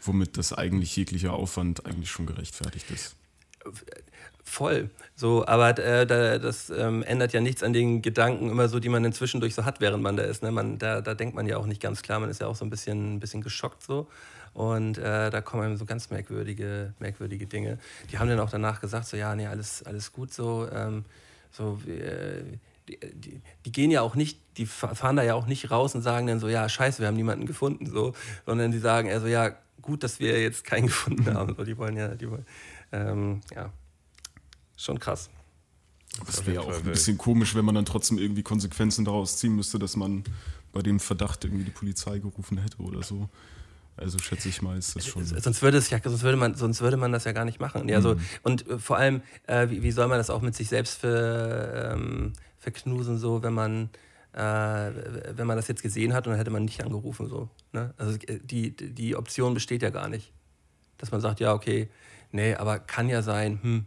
womit 0.04 0.38
das 0.38 0.54
eigentlich 0.54 0.96
jeglicher 0.96 1.34
Aufwand 1.34 1.86
eigentlich 1.86 2.12
schon 2.12 2.26
gerechtfertigt 2.26 2.92
ist. 2.92 3.16
Voll. 4.44 4.90
So, 5.16 5.46
aber 5.46 5.78
äh, 5.78 6.06
da, 6.06 6.38
das 6.40 6.70
ähm, 6.72 7.04
ändert 7.04 7.32
ja 7.34 7.42
nichts 7.42 7.64
an 7.64 7.74
den 7.74 8.02
Gedanken 8.02 8.50
immer 8.50 8.68
so, 8.70 8.80
die 8.80 8.90
man 8.90 9.06
inzwischen 9.06 9.40
durch 9.40 9.54
so 9.54 9.66
hat, 9.66 9.80
während 9.82 10.02
man 10.04 10.18
da 10.18 10.24
ist. 10.24 10.42
Ne? 10.44 10.52
Man, 10.52 10.78
da, 10.80 11.02
da 11.02 11.14
denkt 11.14 11.36
man 11.36 11.46
ja 11.46 11.58
auch 11.58 11.68
nicht 11.68 11.82
ganz 11.82 12.02
klar, 12.02 12.20
man 12.20 12.30
ist 12.30 12.42
ja 12.42 12.48
auch 12.48 12.56
so 12.56 12.66
ein 12.66 12.70
bisschen, 12.70 13.16
ein 13.16 13.20
bisschen 13.20 13.42
geschockt 13.42 13.84
so. 13.84 14.08
Und 14.54 14.98
äh, 14.98 15.30
da 15.30 15.42
kommen 15.42 15.64
einem 15.64 15.78
so 15.78 15.86
ganz 15.86 16.10
merkwürdige, 16.10 16.94
merkwürdige 17.00 17.46
Dinge. 17.46 17.78
Die 18.12 18.20
haben 18.20 18.28
dann 18.28 18.40
auch 18.40 18.50
danach 18.50 18.82
gesagt, 18.82 19.08
so 19.08 19.16
ja, 19.16 19.34
nee, 19.36 19.48
alles, 19.48 19.84
alles 19.84 20.12
gut 20.12 20.34
so. 20.34 20.68
Ähm, 20.74 21.06
so 21.52 21.80
äh, 21.88 22.44
die, 22.90 22.98
die, 23.14 23.42
die 23.66 23.72
gehen 23.72 23.92
ja 23.92 24.02
auch 24.02 24.16
nicht, 24.16 24.40
die 24.58 24.66
fa- 24.66 24.96
fahren 24.96 25.16
da 25.16 25.24
ja 25.24 25.36
auch 25.36 25.46
nicht 25.46 25.72
raus 25.72 25.96
und 25.96 26.02
sagen 26.02 26.28
dann 26.28 26.40
so, 26.40 26.50
ja, 26.50 26.68
scheiße, 26.68 27.00
wir 27.00 27.08
haben 27.08 27.16
niemanden 27.16 27.46
gefunden, 27.46 27.86
so, 27.86 28.14
sondern 28.46 28.72
die 28.72 28.80
sagen 28.80 29.08
eher 29.08 29.22
so, 29.22 29.28
ja, 29.28 29.52
gut, 29.82 30.04
dass 30.04 30.20
wir 30.20 30.42
jetzt 30.42 30.64
keinen 30.66 30.88
gefunden 30.88 31.34
haben. 31.34 31.56
So, 31.56 31.64
die 31.64 31.78
wollen 31.78 31.96
ja, 31.96 32.10
die 32.10 32.30
wollen, 32.30 32.46
ähm, 32.92 33.42
ja, 33.56 33.72
schon 34.84 35.00
krass. 35.00 35.30
Das 36.26 36.46
wäre 36.46 36.62
jeden 36.62 36.74
auch 36.74 36.78
ein 36.78 36.84
bisschen 36.84 37.18
komisch, 37.18 37.56
wenn 37.56 37.66
man 37.66 37.76
dann 37.76 37.86
trotzdem 37.86 38.18
irgendwie 38.18 38.44
Konsequenzen 38.44 39.06
daraus 39.06 39.38
ziehen 39.38 39.56
müsste, 39.56 39.80
dass 39.80 39.96
man 39.96 40.24
bei 40.74 40.82
dem 40.82 41.00
Verdacht 41.00 41.44
irgendwie 41.46 41.64
die 41.64 41.72
Polizei 41.72 42.20
gerufen 42.20 42.58
hätte 42.58 42.78
oder 42.82 43.04
so. 43.04 43.30
Also 43.98 44.18
schätze 44.20 44.50
ich 44.50 44.62
mal, 44.62 44.78
ist 44.78 44.96
das 44.96 45.06
schon. 45.06 45.26
Sonst 45.26 45.62
würde 45.62 45.78
es 45.78 45.90
ja, 45.90 46.00
sonst 46.04 46.24
würde 46.24 46.38
man, 46.38 46.56
sonst 46.56 46.82
würde 46.82 46.98
man 46.98 47.12
das 47.12 47.26
ja 47.26 47.34
gar 47.34 47.46
nicht 47.46 47.60
machen. 47.60 47.88
Ja, 47.88 48.02
so, 48.02 48.16
und 48.42 48.68
äh, 48.68 48.80
vor 48.80 48.98
allem, 48.98 49.22
äh, 49.48 49.70
wie, 49.70 49.84
wie 49.84 49.92
soll 49.92 50.08
man 50.08 50.18
das 50.18 50.30
auch 50.30 50.42
mit 50.42 50.56
sich 50.56 50.70
selbst 50.70 51.00
für, 51.00 51.92
ähm, 51.94 52.34
verknusen, 52.58 53.18
so, 53.18 53.44
wenn 53.44 53.54
man, 53.54 53.90
äh, 54.34 54.40
wenn 55.36 55.46
man 55.46 55.58
das 55.58 55.68
jetzt 55.68 55.84
gesehen 55.84 56.14
hat 56.14 56.26
und 56.26 56.32
dann 56.32 56.40
hätte 56.40 56.52
man 56.52 56.64
nicht 56.64 56.84
angerufen, 56.84 57.28
so. 57.28 57.50
Ne? 57.74 57.94
Also 57.98 58.18
äh, 58.28 58.40
die, 58.42 58.76
die 58.76 59.16
Option 59.16 59.54
besteht 59.54 59.82
ja 59.82 59.90
gar 59.90 60.08
nicht. 60.08 60.32
Dass 60.98 61.12
man 61.12 61.22
sagt, 61.22 61.40
ja, 61.40 61.54
okay, 61.54 61.90
nee, 62.32 62.56
aber 62.56 62.80
kann 62.80 63.10
ja 63.10 63.22
sein, 63.22 63.60
hm, 63.62 63.86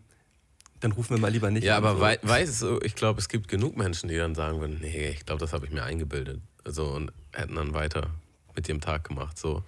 dann 0.85 0.92
rufen 0.92 1.16
wir 1.16 1.18
mal 1.20 1.31
lieber 1.33 1.51
nicht 1.51 1.64
Ja, 1.64 1.79
aber 1.79 1.94
so. 1.94 2.01
wei 2.01 2.18
weißt 2.20 2.62
du, 2.62 2.79
ich 2.83 2.94
glaube, 2.94 3.18
es 3.18 3.29
gibt 3.31 3.49
genug 3.49 3.75
Menschen, 3.77 4.09
die 4.11 4.16
dann 4.16 4.35
sagen 4.35 4.61
würden, 4.61 4.79
nee, 4.83 5.09
ich 5.09 5.25
glaube, 5.25 5.40
das 5.40 5.53
habe 5.55 5.64
ich 5.64 5.73
mir 5.73 5.83
eingebildet. 5.83 6.42
Also 6.62 6.88
und 6.90 7.11
hätten 7.33 7.55
dann 7.55 7.73
weiter 7.73 8.11
mit 8.55 8.68
dem 8.68 8.81
Tag 8.83 9.05
gemacht. 9.09 9.38
So. 9.38 9.62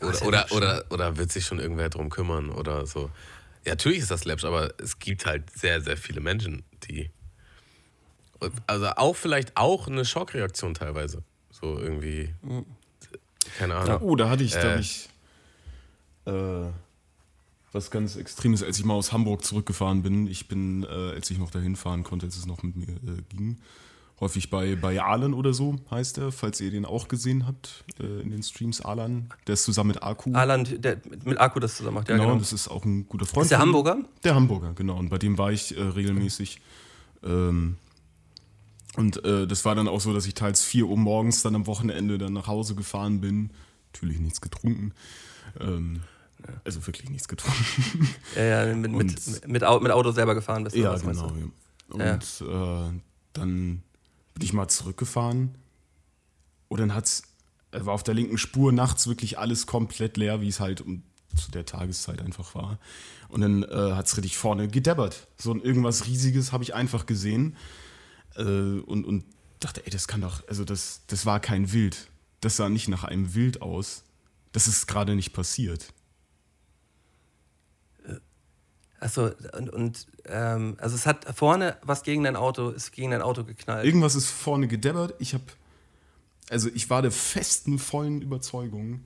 ist 0.00 0.20
ja 0.20 0.26
Oder, 0.26 0.26
oder, 0.26 0.38
läppsch, 0.40 0.52
oder, 0.52 0.84
oder 0.90 1.16
wird 1.16 1.32
sich 1.32 1.46
schon 1.46 1.58
irgendwer 1.60 1.88
drum 1.88 2.10
kümmern 2.10 2.50
oder 2.50 2.86
so. 2.86 3.10
Ja, 3.64 3.72
natürlich 3.72 4.00
ist 4.00 4.10
das 4.10 4.24
läppsch, 4.26 4.44
aber 4.44 4.74
es 4.78 4.98
gibt 4.98 5.24
halt 5.24 5.48
sehr, 5.50 5.80
sehr 5.80 5.96
viele 5.96 6.20
Menschen, 6.20 6.62
die. 6.88 7.10
Also 8.66 8.88
auch 8.88 9.16
vielleicht 9.16 9.56
auch 9.56 9.86
eine 9.86 10.04
Schockreaktion 10.04 10.74
teilweise. 10.74 11.22
So 11.50 11.78
irgendwie. 11.78 12.34
Keine 13.58 13.76
Ahnung. 13.76 14.02
Oh, 14.02 14.16
da 14.16 14.28
hatte 14.28 14.42
ich, 14.44 14.52
da 14.52 14.60
Äh. 14.60 14.72
hab 14.72 14.80
ich 14.80 15.08
äh, 16.26 16.70
was 17.72 17.90
ganz 17.90 18.16
Extremes, 18.16 18.62
als 18.62 18.78
ich 18.78 18.84
mal 18.84 18.94
aus 18.94 19.12
Hamburg 19.12 19.44
zurückgefahren 19.44 20.02
bin. 20.02 20.26
Ich 20.26 20.48
bin, 20.48 20.84
äh, 20.84 21.14
als 21.14 21.30
ich 21.30 21.38
noch 21.38 21.50
dahin 21.50 21.76
fahren 21.76 22.04
konnte, 22.04 22.26
als 22.26 22.36
es 22.36 22.46
noch 22.46 22.62
mit 22.62 22.76
mir 22.76 22.88
äh, 22.88 23.22
ging, 23.30 23.58
häufig 24.20 24.50
bei, 24.50 24.76
bei 24.76 25.02
Alan 25.02 25.34
oder 25.34 25.52
so 25.52 25.76
heißt 25.90 26.18
er, 26.18 26.32
falls 26.32 26.60
ihr 26.60 26.70
den 26.70 26.84
auch 26.84 27.08
gesehen 27.08 27.46
habt 27.46 27.84
äh, 27.98 28.20
in 28.20 28.30
den 28.30 28.42
Streams. 28.42 28.80
Alan, 28.80 29.28
der 29.46 29.54
ist 29.54 29.64
zusammen 29.64 29.88
mit 29.88 30.02
Aku. 30.02 30.32
Alan, 30.32 30.64
der 30.80 30.98
mit 31.24 31.40
Akku 31.40 31.60
das 31.60 31.76
zusammen 31.76 31.96
macht, 31.96 32.08
ja, 32.08 32.16
genau, 32.16 32.28
genau. 32.28 32.38
das 32.38 32.52
ist 32.52 32.68
auch 32.68 32.84
ein 32.84 33.08
guter 33.08 33.26
Freund. 33.26 33.44
Ist 33.44 33.50
der. 33.50 33.58
Hamburger? 33.58 33.98
Der 34.22 34.34
Hamburger, 34.34 34.74
genau. 34.74 34.96
Und 34.98 35.08
bei 35.08 35.18
dem 35.18 35.38
war 35.38 35.50
ich 35.50 35.76
äh, 35.76 35.82
regelmäßig. 35.82 36.60
Ähm, 37.24 37.76
und 38.96 39.24
äh, 39.24 39.46
das 39.46 39.64
war 39.64 39.74
dann 39.74 39.88
auch 39.88 40.00
so, 40.00 40.12
dass 40.12 40.26
ich 40.26 40.34
teils 40.34 40.62
4 40.62 40.86
Uhr 40.86 40.96
morgens 40.96 41.42
dann 41.42 41.54
am 41.54 41.66
Wochenende 41.66 42.18
dann 42.18 42.34
nach 42.34 42.46
Hause 42.46 42.74
gefahren 42.74 43.20
bin. 43.20 43.50
Natürlich 43.92 44.20
nichts 44.20 44.40
getrunken. 44.40 44.92
Ähm, 45.58 46.02
Also 46.64 46.86
wirklich 46.86 47.10
nichts 47.10 47.28
getrunken. 47.28 48.08
Ja, 48.36 48.66
ja, 48.66 48.74
mit, 48.74 48.90
mit, 48.92 49.00
Und- 49.00 49.48
mit, 49.48 49.62
mit 49.62 49.62
Auto 49.92 50.10
selber 50.12 50.34
gefahren 50.34 50.64
bist 50.64 50.76
du, 50.76 50.80
ja, 50.80 50.92
was 50.92 51.04
meinst 51.04 51.22
genau. 51.22 51.36
Ja. 51.98 52.14
Und 52.14 52.92
Äh, 52.94 53.00
dann 53.34 53.82
bin 54.34 54.42
ich 54.42 54.52
mal 54.52 54.68
zurückgefahren. 54.68 55.54
Und 56.68 56.80
dann 56.80 56.94
hat's, 56.94 57.22
war 57.72 57.92
auf 57.94 58.02
der 58.02 58.14
linken 58.14 58.38
Spur 58.38 58.72
nachts 58.72 59.06
wirklich 59.06 59.38
alles 59.38 59.66
komplett 59.66 60.16
leer, 60.16 60.40
wie 60.40 60.48
es 60.48 60.58
halt 60.60 60.80
um, 60.80 61.02
zu 61.36 61.50
der 61.50 61.66
Tageszeit 61.66 62.20
einfach 62.22 62.54
war. 62.54 62.78
Und 63.28 63.40
dann 63.42 63.62
äh, 63.62 63.92
hat 63.94 64.06
es 64.06 64.16
richtig 64.16 64.36
vorne 64.36 64.68
gedebbert. 64.68 65.28
So 65.38 65.52
ein 65.52 65.60
irgendwas 65.60 66.06
Riesiges 66.06 66.52
habe 66.52 66.64
ich 66.64 66.74
einfach 66.74 67.06
gesehen. 67.06 67.56
Äh, 68.36 68.42
und, 68.42 69.04
und 69.04 69.24
dachte, 69.60 69.84
ey, 69.84 69.90
das 69.90 70.08
kann 70.08 70.22
doch, 70.22 70.46
also 70.48 70.64
das, 70.64 71.02
das 71.06 71.24
war 71.26 71.40
kein 71.40 71.72
Wild. 71.72 72.08
Das 72.40 72.56
sah 72.56 72.68
nicht 72.68 72.88
nach 72.88 73.04
einem 73.04 73.34
Wild 73.34 73.62
aus. 73.62 74.02
Das 74.52 74.66
ist 74.66 74.86
gerade 74.86 75.14
nicht 75.14 75.32
passiert. 75.32 75.92
Achso, 79.02 79.30
und, 79.58 79.68
und 79.70 80.06
ähm, 80.26 80.76
also 80.78 80.94
es 80.94 81.06
hat 81.06 81.26
vorne 81.36 81.76
was 81.82 82.04
gegen 82.04 82.22
dein 82.22 82.36
Auto, 82.36 82.70
ist 82.70 82.92
gegen 82.92 83.10
dein 83.10 83.20
Auto 83.20 83.42
geknallt. 83.42 83.84
Irgendwas 83.84 84.14
ist 84.14 84.30
vorne 84.30 84.68
gedebbert. 84.68 85.14
Ich 85.18 85.34
habe, 85.34 85.42
also 86.50 86.68
ich 86.72 86.88
war 86.88 87.02
der 87.02 87.10
festen, 87.10 87.80
vollen 87.80 88.22
Überzeugung, 88.22 89.00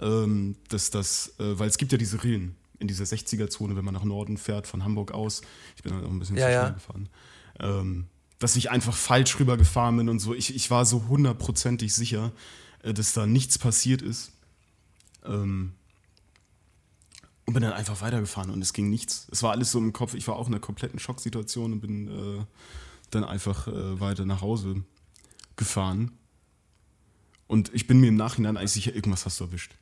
ähm, 0.00 0.56
dass 0.70 0.90
das, 0.90 1.34
äh, 1.38 1.56
weil 1.56 1.68
es 1.68 1.78
gibt 1.78 1.92
ja 1.92 1.98
diese 1.98 2.24
Rillen 2.24 2.56
in 2.80 2.88
dieser 2.88 3.04
60er-Zone, 3.04 3.76
wenn 3.76 3.84
man 3.84 3.94
nach 3.94 4.02
Norden 4.02 4.38
fährt, 4.38 4.66
von 4.66 4.82
Hamburg 4.82 5.12
aus. 5.12 5.42
Ich 5.76 5.84
bin 5.84 5.92
dann 5.92 6.04
auch 6.04 6.10
ein 6.10 6.18
bisschen 6.18 6.36
Ja, 6.36 6.46
zu 6.46 6.52
ja. 6.52 6.60
schnell 6.62 6.74
gefahren. 6.74 7.08
Ähm, 7.60 8.06
dass 8.40 8.56
ich 8.56 8.70
einfach 8.72 8.94
falsch 8.94 9.38
rübergefahren 9.38 9.96
bin 9.98 10.08
und 10.08 10.18
so. 10.18 10.34
Ich, 10.34 10.52
ich 10.52 10.68
war 10.70 10.84
so 10.84 11.06
hundertprozentig 11.06 11.94
sicher, 11.94 12.32
äh, 12.82 12.92
dass 12.92 13.12
da 13.12 13.24
nichts 13.24 13.56
passiert 13.56 14.02
ist. 14.02 14.32
Ähm, 15.24 15.74
und 17.48 17.54
bin 17.54 17.62
dann 17.62 17.72
einfach 17.72 18.02
weitergefahren 18.02 18.50
und 18.50 18.60
es 18.60 18.74
ging 18.74 18.90
nichts. 18.90 19.26
Es 19.32 19.42
war 19.42 19.52
alles 19.52 19.72
so 19.72 19.78
im 19.78 19.94
Kopf. 19.94 20.12
Ich 20.12 20.28
war 20.28 20.36
auch 20.36 20.48
in 20.48 20.52
einer 20.52 20.60
kompletten 20.60 20.98
Schocksituation 20.98 21.72
und 21.72 21.80
bin 21.80 22.08
äh, 22.08 22.44
dann 23.10 23.24
einfach 23.24 23.66
äh, 23.68 23.98
weiter 24.00 24.26
nach 24.26 24.42
Hause 24.42 24.82
gefahren. 25.56 26.12
Und 27.46 27.72
ich 27.72 27.86
bin 27.86 28.00
mir 28.00 28.08
im 28.08 28.16
Nachhinein 28.16 28.58
eigentlich 28.58 28.72
sicher, 28.72 28.94
irgendwas 28.94 29.24
hast 29.24 29.40
du 29.40 29.44
erwischt. 29.44 29.74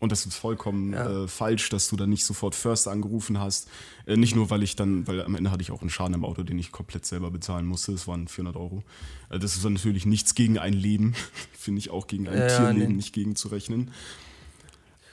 Und 0.00 0.10
das 0.10 0.26
ist 0.26 0.34
vollkommen 0.34 0.92
Ja. 0.94 1.24
äh, 1.24 1.28
falsch, 1.28 1.68
dass 1.68 1.86
du 1.86 1.94
dann 1.94 2.10
nicht 2.10 2.24
sofort 2.24 2.56
First 2.56 2.88
angerufen 2.88 3.38
hast. 3.38 3.68
Äh, 4.06 4.16
nicht 4.16 4.34
nur, 4.34 4.50
weil 4.50 4.64
ich 4.64 4.74
dann, 4.74 5.06
weil 5.06 5.22
am 5.22 5.36
Ende 5.36 5.52
hatte 5.52 5.62
ich 5.62 5.70
auch 5.70 5.82
einen 5.82 5.90
Schaden 5.90 6.14
im 6.14 6.24
Auto, 6.24 6.42
den 6.42 6.58
ich 6.58 6.72
komplett 6.72 7.06
selber 7.06 7.30
bezahlen 7.30 7.66
musste. 7.66 7.92
Das 7.92 8.08
waren 8.08 8.26
400 8.26 8.56
Euro. 8.56 8.82
Äh, 9.28 9.38
das 9.38 9.54
ist 9.54 9.64
dann 9.64 9.74
natürlich 9.74 10.06
nichts 10.06 10.34
gegen 10.34 10.58
ein 10.58 10.72
Leben. 10.72 11.14
Finde 11.52 11.78
ich 11.78 11.90
auch 11.90 12.08
gegen 12.08 12.26
ein 12.28 12.36
Ja, 12.36 12.48
Tierleben 12.48 12.88
nee. 12.88 12.96
nicht 12.96 13.12
gegen 13.12 13.36
zu 13.36 13.46
rechnen. 13.46 13.92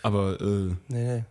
Aber 0.01 0.41
äh, 0.41 0.73
Nee, 0.87 1.17
nee. 1.17 1.23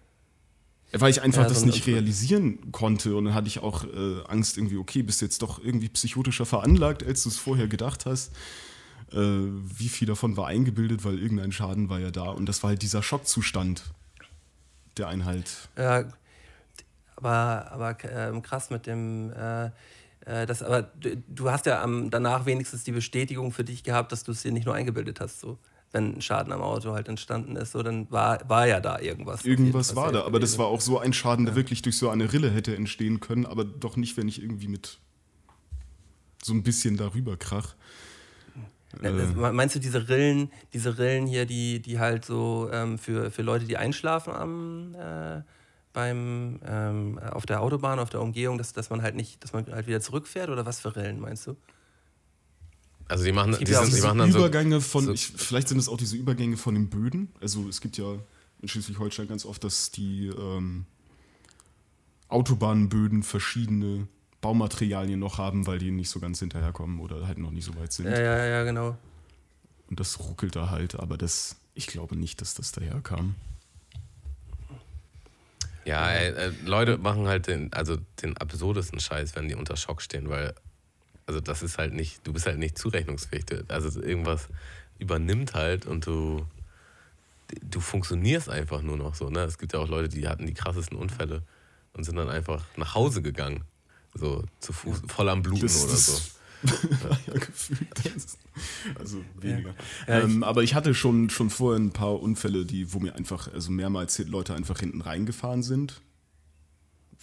Weil 0.93 1.11
ich 1.11 1.23
einfach 1.23 1.43
Ja, 1.43 1.49
das 1.49 1.61
so 1.61 1.67
nicht 1.67 1.87
realisieren 1.87 2.73
konnte 2.73 3.17
und 3.17 3.27
dann 3.27 3.35
hatte 3.35 3.49
ich 3.49 3.61
auch 3.61 3.85
äh, 3.85 4.23
Angst 4.29 4.57
irgendwie, 4.57 4.77
okay, 4.77 5.03
bist 5.03 5.21
du 5.21 5.27
jetzt 5.27 5.43
doch 5.43 5.63
irgendwie 5.63 5.89
psychotischer 5.89 6.47
veranlagt, 6.47 7.05
als 7.05 7.23
du 7.25 7.29
es 7.29 7.39
vorher 7.39 7.69
gedacht 7.69 8.07
hast. 8.07 8.33
Äh, 9.13 9.17
wie 9.19 9.89
viel 9.89 10.07
davon 10.07 10.37
war 10.37 10.47
eingebildet, 10.49 11.05
weil 11.05 11.19
irgendein 11.19 11.53
Schaden 11.53 11.89
war 11.89 12.01
ja 12.01 12.11
da 12.11 12.31
und 12.31 12.47
das 12.47 12.63
war 12.63 12.71
halt 12.71 12.83
dieser 12.83 13.03
Schockzustand, 13.03 13.85
der 14.97 15.09
einen 15.09 15.25
halt 15.25 15.69
Ja, 15.77 16.05
aber, 17.17 17.71
aber 17.73 17.97
ähm, 18.05 18.43
krass 18.43 18.71
mit 18.71 18.87
dem, 18.87 19.33
äh, 19.33 19.67
äh, 20.27 20.47
das, 20.47 20.63
aber 20.63 20.83
du, 20.83 21.17
du 21.17 21.51
hast 21.51 21.67
ja 21.67 21.83
am, 21.83 22.11
danach 22.11 22.47
wenigstens 22.47 22.85
die 22.85 22.93
Bestätigung 22.93 23.53
für 23.53 23.65
dich 23.65 23.83
gehabt, 23.85 24.13
dass 24.13 24.25
du 24.25 24.33
es 24.33 24.43
dir 24.43 24.53
nicht 24.53 24.67
nur 24.67 24.75
eingebildet 24.75 25.21
hast. 25.21 25.41
So. 25.41 25.59
Wenn 25.97 26.19
ein 26.19 26.21
Schaden 26.21 26.53
am 26.53 26.61
Auto 26.61 26.93
halt 26.93 27.09
entstanden 27.09 27.57
ist, 27.57 27.73
so, 27.73 27.83
dann 27.83 28.11
war, 28.11 28.47
war 28.49 28.67
ja 28.67 28.81
da 28.81 29.01
irgendwas. 29.01 29.45
irgendwas 29.45 29.97
war 29.97 30.13
da, 30.13 30.25
aber 30.25 30.39
das 30.39 30.59
war 30.59 30.67
auch 30.67 30.83
so 30.83 30.99
ein 30.99 31.15
Schaden, 31.15 31.47
der 31.47 31.57
wirklich 31.57 31.81
durch 31.81 31.97
so 31.97 32.11
eine 32.11 32.33
Rille 32.33 32.51
hätte 32.51 32.77
entstehen 32.77 33.21
können, 33.21 33.47
aber 33.47 33.65
doch 33.65 33.97
nicht, 33.97 34.17
wenn 34.17 34.29
ich 34.29 34.43
irgendwie 34.43 34.69
mit 34.69 34.99
so 36.43 36.53
ein 36.53 36.63
bisschen 36.63 36.97
darüber 36.99 37.37
krach. 37.37 37.75
Ja, 39.03 39.11
das, 39.11 39.35
meinst 39.35 39.75
du 39.75 39.79
diese 39.79 40.09
Rillen, 40.09 40.51
diese 40.73 40.99
Rillen 40.99 41.27
hier, 41.27 41.47
die, 41.47 41.81
die 41.81 41.99
halt 41.99 42.25
so 42.25 42.69
ähm, 42.73 42.99
für, 42.99 43.31
für 43.31 43.43
Leute, 43.43 43.65
die 43.65 43.77
einschlafen 43.77 44.33
am, 44.33 44.95
äh, 44.95 45.43
beim, 45.93 46.61
ähm, 46.67 47.19
auf 47.19 47.47
der 47.47 47.63
Autobahn, 47.63 47.99
auf 47.99 48.11
der 48.11 48.21
Umgehung, 48.21 48.59
dass, 48.59 48.73
dass 48.73 48.91
man 48.91 49.03
halt 49.03 49.15
nicht, 49.15 49.43
dass 49.43 49.53
man 49.53 49.67
halt 49.67 49.87
wieder 49.87 50.01
zurückfährt 50.01 50.51
oder 50.51 50.67
was 50.67 50.81
für 50.81 50.95
Rillen 50.95 51.21
meinst 51.21 51.47
du? 51.47 51.57
Also 53.09 53.25
die 53.25 53.33
machen, 53.33 53.57
die 53.61 53.71
ja 53.71 53.81
auch 53.81 53.85
sind, 53.85 53.97
die 53.97 54.01
machen 54.03 54.19
dann 54.19 54.33
so, 54.33 54.39
Übergänge 54.39 54.81
von, 54.81 55.05
so- 55.07 55.13
ich, 55.13 55.27
vielleicht 55.29 55.69
sind 55.69 55.79
es 55.79 55.89
auch 55.89 55.97
diese 55.97 56.17
Übergänge 56.17 56.57
von 56.57 56.75
den 56.75 56.89
Böden. 56.89 57.29
Also 57.41 57.69
es 57.69 57.81
gibt 57.81 57.97
ja 57.99 58.15
in 58.63 58.69
Schleswig-Holstein 58.69 59.29
ganz 59.29 59.45
oft, 59.45 59.63
dass 59.63 59.91
die 59.93 60.27
ähm, 60.27 60.87
Autobahnböden 62.29 63.23
verschiedene 63.23 64.09
Baumaterialien 64.41 65.21
noch 65.21 65.39
haben, 65.39 65.67
weil 65.67 65.79
die 65.79 65.91
nicht 65.91 66.11
so 66.11 66.19
ganz 66.21 66.41
hinterherkommen 66.41 67.01
oder 67.01 67.27
halt 67.27 67.39
noch 67.39 67.51
nicht 67.53 67.65
so 67.65 67.77
weit 67.77 67.93
sind. 67.93 68.07
Ja, 68.07 68.19
ja, 68.19 68.45
ja, 68.45 68.65
genau. 68.65 68.97
Und 69.89 70.01
das 70.01 70.19
ruckelt 70.19 70.57
da 70.57 70.71
halt, 70.71 70.97
aber 70.99 71.17
das, 71.17 71.57
ich 71.75 71.87
glaube 71.87 72.17
nicht, 72.17 72.41
dass 72.41 72.55
das 72.55 72.73
daherkam. 72.73 73.37
Ja, 75.85 76.11
ey, 76.11 76.33
äh, 76.33 76.53
Leute 76.65 76.99
machen 76.99 77.29
halt 77.29 77.47
den, 77.47 77.73
also 77.73 77.97
den 78.21 78.37
absurdesten 78.37 78.99
Scheiß, 78.99 79.37
wenn 79.37 79.47
die 79.49 79.55
unter 79.55 79.77
Schock 79.77 80.03
stehen, 80.03 80.29
weil, 80.29 80.53
also 81.27 81.41
das 81.41 81.63
ist 81.63 81.79
halt 81.79 81.93
nicht, 81.93 82.27
du 82.27 82.33
bist 82.33 82.47
halt 82.47 82.59
nicht 82.59 82.79
zurechnungsfähig. 82.79 83.45
Also 83.69 84.01
irgendwas 84.01 84.49
übernimmt 84.99 85.55
halt 85.55 85.87
und 85.87 86.07
du, 86.07 86.47
du 87.63 87.81
funktionierst 87.81 88.49
einfach 88.49 88.83
nur 88.83 88.97
noch 88.97 89.15
so. 89.15 89.29
Ne? 89.29 89.41
Es 89.41 89.59
gibt 89.59 89.73
ja 89.73 89.81
auch 89.81 89.89
Leute, 89.89 90.09
die 90.09 90.29
hatten 90.29 90.47
die 90.47 90.55
krassesten 90.55 90.97
Unfälle 90.97 91.43
und 91.93 92.05
sind 92.05 92.17
dann 92.17 92.29
einfach 92.29 92.65
nach 92.77 92.95
Hause 92.95 93.23
gegangen. 93.23 93.65
So 94.15 94.45
zu 94.61 94.73
Fuß, 94.73 95.03
voll 95.09 95.29
am 95.29 95.43
Bluten 95.43 95.63
Das, 95.63 95.83
oder 95.83 95.93
das, 95.93 96.07
so. 96.07 96.21
ja, 97.27 97.33
gefühlt. 97.35 97.89
Also 98.99 99.23
weniger. 99.39 99.75
Ja, 100.07 100.21
ähm, 100.21 100.43
aber 100.43 100.63
ich 100.63 100.75
hatte 100.75 100.95
schon, 100.95 101.29
schon 101.29 101.51
vorher 101.51 101.79
ein 101.79 101.91
paar 101.91 102.21
Unfälle, 102.21 102.65
die, 102.65 102.93
wo 102.95 102.99
mir 102.99 103.15
einfach, 103.15 103.53
also 103.53 103.71
mehrmals 103.71 104.19
Leute 104.21 104.55
einfach 104.55 104.81
hinten 104.81 105.03
reingefahren 105.03 105.63
sind. 105.63 106.01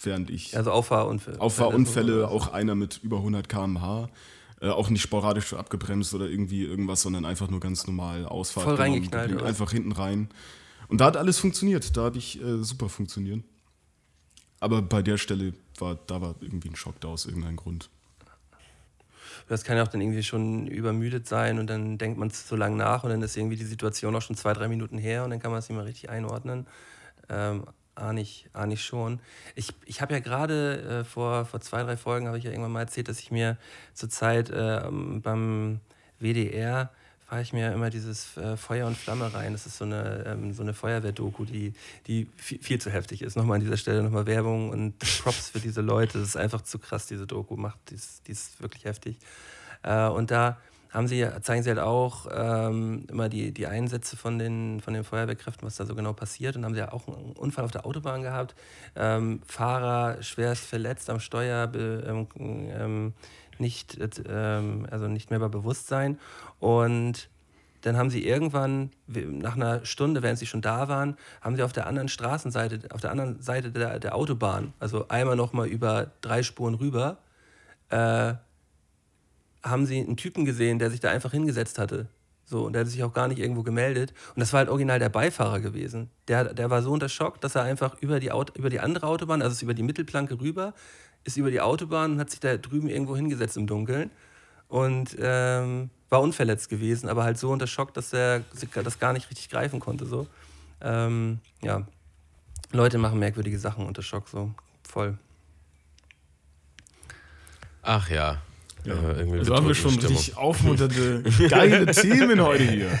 Während 0.02 0.30
ich. 0.30 0.56
Also 0.56 0.72
Auffahrunfälle. 0.72 1.40
Auffahrunfälle, 1.40 2.28
auch 2.28 2.52
einer 2.52 2.74
mit 2.74 3.00
über 3.02 3.18
100 3.18 3.48
km/h. 3.48 4.08
Äh, 4.60 4.68
auch 4.68 4.88
nicht 4.88 5.02
sporadisch 5.02 5.52
abgebremst 5.52 6.14
oder 6.14 6.28
irgendwie 6.28 6.64
irgendwas, 6.64 7.02
sondern 7.02 7.24
einfach 7.24 7.48
nur 7.48 7.60
ganz 7.60 7.86
normal 7.86 8.26
Ausfahrt. 8.26 8.64
Voll 8.64 8.76
genommen, 8.76 8.92
reingeknallt? 8.92 9.42
Einfach 9.42 9.70
hinten 9.70 9.92
rein. 9.92 10.28
Und 10.88 11.00
da 11.00 11.06
hat 11.06 11.16
alles 11.16 11.38
funktioniert. 11.38 11.96
Da 11.96 12.04
hatte 12.04 12.18
ich 12.18 12.42
äh, 12.42 12.62
super 12.62 12.88
funktioniert. 12.88 13.42
Aber 14.60 14.80
bei 14.80 15.02
der 15.02 15.18
Stelle 15.18 15.52
war, 15.78 15.96
da 16.06 16.20
war 16.20 16.34
irgendwie 16.40 16.70
ein 16.70 16.76
Schock 16.76 17.00
da 17.00 17.08
aus 17.08 17.26
irgendeinem 17.26 17.56
Grund. 17.56 17.90
Das 19.48 19.64
kann 19.64 19.76
ja 19.76 19.82
auch 19.82 19.88
dann 19.88 20.00
irgendwie 20.00 20.22
schon 20.22 20.66
übermüdet 20.66 21.28
sein 21.28 21.58
und 21.58 21.68
dann 21.68 21.98
denkt 21.98 22.18
man 22.18 22.30
so 22.30 22.56
lange 22.56 22.76
nach 22.76 23.04
und 23.04 23.10
dann 23.10 23.20
ist 23.20 23.36
irgendwie 23.36 23.56
die 23.56 23.64
Situation 23.64 24.16
auch 24.16 24.22
schon 24.22 24.36
zwei, 24.36 24.54
drei 24.54 24.68
Minuten 24.68 24.96
her 24.96 25.24
und 25.24 25.30
dann 25.30 25.40
kann 25.40 25.50
man 25.50 25.58
es 25.58 25.68
nicht 25.68 25.76
mehr 25.76 25.84
richtig 25.84 26.08
einordnen. 26.08 26.66
Ähm, 27.28 27.64
ahne 27.94 28.20
ich, 28.20 28.48
ahne 28.52 28.74
ich 28.74 28.84
schon. 28.84 29.20
Ich, 29.54 29.68
ich 29.84 30.00
habe 30.00 30.14
ja 30.14 30.20
gerade 30.20 31.00
äh, 31.00 31.04
vor, 31.04 31.44
vor 31.44 31.60
zwei, 31.60 31.82
drei 31.82 31.96
Folgen 31.96 32.26
habe 32.26 32.38
ich 32.38 32.44
ja 32.44 32.50
irgendwann 32.50 32.72
mal 32.72 32.80
erzählt, 32.80 33.08
dass 33.08 33.20
ich 33.20 33.30
mir 33.30 33.56
zurzeit 33.94 34.50
äh, 34.50 34.82
beim 34.90 35.80
WDR 36.18 36.90
fahre 37.26 37.42
ich 37.42 37.52
mir 37.52 37.72
immer 37.72 37.90
dieses 37.90 38.36
äh, 38.36 38.56
Feuer 38.56 38.86
und 38.86 38.96
Flamme 38.96 39.32
rein. 39.32 39.52
Das 39.52 39.66
ist 39.66 39.78
so 39.78 39.84
eine, 39.84 40.24
ähm, 40.26 40.52
so 40.52 40.62
eine 40.62 40.74
Feuerwehrdoku, 40.74 41.44
die, 41.44 41.72
die 42.06 42.28
viel, 42.36 42.62
viel 42.62 42.80
zu 42.80 42.90
heftig 42.90 43.22
ist. 43.22 43.36
Nochmal 43.36 43.56
an 43.56 43.60
dieser 43.62 43.76
Stelle 43.76 44.02
nochmal 44.02 44.26
Werbung 44.26 44.70
und 44.70 44.98
Props 45.22 45.50
für 45.50 45.58
diese 45.58 45.80
Leute. 45.80 46.18
Das 46.18 46.28
ist 46.28 46.36
einfach 46.36 46.62
zu 46.62 46.78
krass, 46.78 47.06
diese 47.06 47.26
Doku 47.26 47.56
macht. 47.56 47.78
Die 47.90 47.94
ist, 47.94 48.28
die 48.28 48.32
ist 48.32 48.60
wirklich 48.60 48.84
heftig. 48.84 49.16
Äh, 49.82 50.06
und 50.08 50.30
da 50.30 50.58
haben 50.94 51.08
sie, 51.08 51.26
zeigen 51.42 51.64
sie 51.64 51.70
halt 51.70 51.80
auch 51.80 52.26
ähm, 52.32 53.04
immer 53.10 53.28
die, 53.28 53.52
die 53.52 53.66
Einsätze 53.66 54.16
von 54.16 54.38
den, 54.38 54.80
von 54.80 54.94
den 54.94 55.02
Feuerwehrkräften, 55.02 55.66
was 55.66 55.76
da 55.76 55.86
so 55.86 55.96
genau 55.96 56.12
passiert. 56.12 56.56
Und 56.56 56.64
haben 56.64 56.74
sie 56.74 56.80
ja 56.80 56.92
auch 56.92 57.08
einen 57.08 57.32
Unfall 57.32 57.64
auf 57.64 57.72
der 57.72 57.84
Autobahn 57.84 58.22
gehabt. 58.22 58.54
Ähm, 58.94 59.42
Fahrer 59.44 60.22
schwerst 60.22 60.64
verletzt 60.64 61.10
am 61.10 61.18
Steuer, 61.18 61.70
ähm, 61.74 62.28
ähm, 62.38 63.12
nicht, 63.58 63.98
äh, 63.98 64.08
ähm, 64.28 64.86
also 64.88 65.08
nicht 65.08 65.30
mehr 65.30 65.40
bei 65.40 65.48
Bewusstsein. 65.48 66.20
Und 66.60 67.28
dann 67.80 67.96
haben 67.96 68.08
sie 68.08 68.24
irgendwann, 68.24 68.90
nach 69.06 69.56
einer 69.56 69.84
Stunde, 69.84 70.22
während 70.22 70.38
sie 70.38 70.46
schon 70.46 70.62
da 70.62 70.88
waren, 70.88 71.18
haben 71.40 71.56
sie 71.56 71.62
auf 71.64 71.72
der 71.72 71.86
anderen 71.86 72.08
Straßenseite, 72.08 72.94
auf 72.94 73.00
der 73.00 73.10
anderen 73.10 73.42
Seite 73.42 73.72
der, 73.72 73.98
der 73.98 74.14
Autobahn, 74.14 74.72
also 74.78 75.08
einmal 75.08 75.36
nochmal 75.36 75.66
über 75.66 76.12
drei 76.22 76.42
Spuren 76.42 76.74
rüber, 76.74 77.18
äh, 77.90 78.34
haben 79.64 79.86
sie 79.86 79.98
einen 79.98 80.16
Typen 80.16 80.44
gesehen, 80.44 80.78
der 80.78 80.90
sich 80.90 81.00
da 81.00 81.10
einfach 81.10 81.32
hingesetzt 81.32 81.78
hatte. 81.78 82.06
So, 82.44 82.66
und 82.66 82.74
der 82.74 82.80
hat 82.80 82.88
sich 82.88 83.02
auch 83.02 83.14
gar 83.14 83.26
nicht 83.26 83.38
irgendwo 83.38 83.62
gemeldet. 83.62 84.12
Und 84.34 84.40
das 84.40 84.52
war 84.52 84.58
halt 84.58 84.68
original 84.68 84.98
der 84.98 85.08
Beifahrer 85.08 85.60
gewesen. 85.60 86.10
Der, 86.28 86.52
der 86.52 86.70
war 86.70 86.82
so 86.82 86.92
unter 86.92 87.08
Schock, 87.08 87.40
dass 87.40 87.54
er 87.54 87.62
einfach 87.62 87.96
über 88.00 88.20
die, 88.20 88.30
Auto, 88.30 88.52
über 88.58 88.68
die 88.68 88.80
andere 88.80 89.06
Autobahn, 89.06 89.40
also 89.40 89.64
über 89.64 89.74
die 89.74 89.82
Mittelplanke 89.82 90.38
rüber, 90.40 90.74
ist 91.24 91.38
über 91.38 91.50
die 91.50 91.62
Autobahn 91.62 92.12
und 92.12 92.20
hat 92.20 92.30
sich 92.30 92.40
da 92.40 92.56
drüben 92.58 92.88
irgendwo 92.88 93.16
hingesetzt 93.16 93.56
im 93.56 93.66
Dunkeln. 93.66 94.10
Und 94.68 95.16
ähm, 95.18 95.90
war 96.10 96.20
unverletzt 96.20 96.68
gewesen, 96.68 97.08
aber 97.08 97.24
halt 97.24 97.38
so 97.38 97.50
unter 97.50 97.66
Schock, 97.66 97.94
dass 97.94 98.12
er 98.12 98.42
das 98.74 98.98
gar 98.98 99.12
nicht 99.12 99.30
richtig 99.30 99.48
greifen 99.48 99.80
konnte. 99.80 100.04
So. 100.04 100.26
Ähm, 100.80 101.38
ja, 101.62 101.86
Leute 102.72 102.98
machen 102.98 103.18
merkwürdige 103.18 103.58
Sachen 103.58 103.86
unter 103.86 104.02
Schock, 104.02 104.28
so 104.28 104.52
voll. 104.82 105.16
Ach 107.82 108.10
ja. 108.10 108.42
Ja. 108.84 108.94
Äh, 108.94 109.18
irgendwie 109.18 109.38
Also 109.38 109.54
haben 109.54 109.66
wir 109.66 109.74
schon 109.74 109.92
Stimmung. 109.92 110.12
richtig 110.12 110.36
aufmunternde, 110.36 111.22
geile 111.48 111.86
Themen 111.86 112.40
heute 112.42 112.64
hier. 112.64 112.98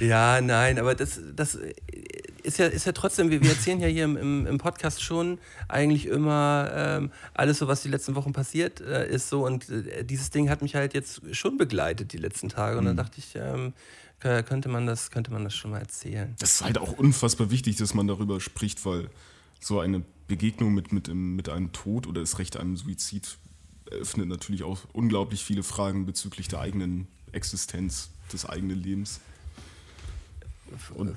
Ja, 0.00 0.40
nein, 0.40 0.78
aber 0.78 0.94
das, 0.94 1.20
das 1.34 1.58
ist, 2.42 2.58
ja, 2.58 2.66
ist 2.66 2.84
ja 2.84 2.92
trotzdem, 2.92 3.30
wir, 3.30 3.40
wir 3.42 3.50
erzählen 3.50 3.80
ja 3.80 3.88
hier 3.88 4.04
im, 4.04 4.46
im, 4.46 4.58
Podcast 4.58 5.02
schon 5.02 5.38
eigentlich 5.68 6.06
immer 6.06 6.70
ähm, 6.74 7.10
alles 7.32 7.58
so, 7.58 7.68
was 7.68 7.82
die 7.82 7.88
letzten 7.88 8.14
Wochen 8.14 8.32
passiert 8.32 8.80
äh, 8.80 9.08
ist 9.08 9.28
so 9.28 9.46
und 9.46 9.68
äh, 9.70 10.04
dieses 10.04 10.30
Ding 10.30 10.50
hat 10.50 10.62
mich 10.62 10.74
halt 10.74 10.94
jetzt 10.94 11.22
schon 11.32 11.56
begleitet 11.56 12.12
die 12.12 12.18
letzten 12.18 12.48
Tage 12.48 12.78
und 12.78 12.84
dann 12.84 12.96
dachte 12.96 13.18
ich, 13.18 13.34
ähm, 13.34 13.72
könnte, 14.20 14.68
man 14.68 14.86
das, 14.86 15.10
könnte 15.10 15.30
man 15.32 15.44
das 15.44 15.54
schon 15.54 15.70
mal 15.70 15.80
erzählen. 15.80 16.34
Das 16.38 16.54
ist 16.54 16.64
halt 16.64 16.78
auch 16.78 16.92
unfassbar 16.92 17.50
wichtig, 17.50 17.76
dass 17.76 17.92
man 17.92 18.06
darüber 18.06 18.40
spricht, 18.40 18.84
weil 18.86 19.10
so 19.60 19.80
eine 19.80 20.02
Begegnung 20.28 20.72
mit, 20.72 20.92
mit, 20.92 21.08
mit 21.08 21.48
einem 21.48 21.72
Tod 21.72 22.06
oder 22.06 22.20
das 22.20 22.38
Recht 22.38 22.56
einem 22.56 22.76
Suizid 22.76 23.36
eröffnet 23.90 24.28
natürlich 24.28 24.62
auch 24.62 24.80
unglaublich 24.92 25.44
viele 25.44 25.62
Fragen 25.62 26.06
bezüglich 26.06 26.48
der 26.48 26.60
eigenen 26.60 27.08
Existenz, 27.32 28.10
des 28.32 28.46
eigenen 28.46 28.82
Lebens. 28.82 29.20
Und 30.94 31.16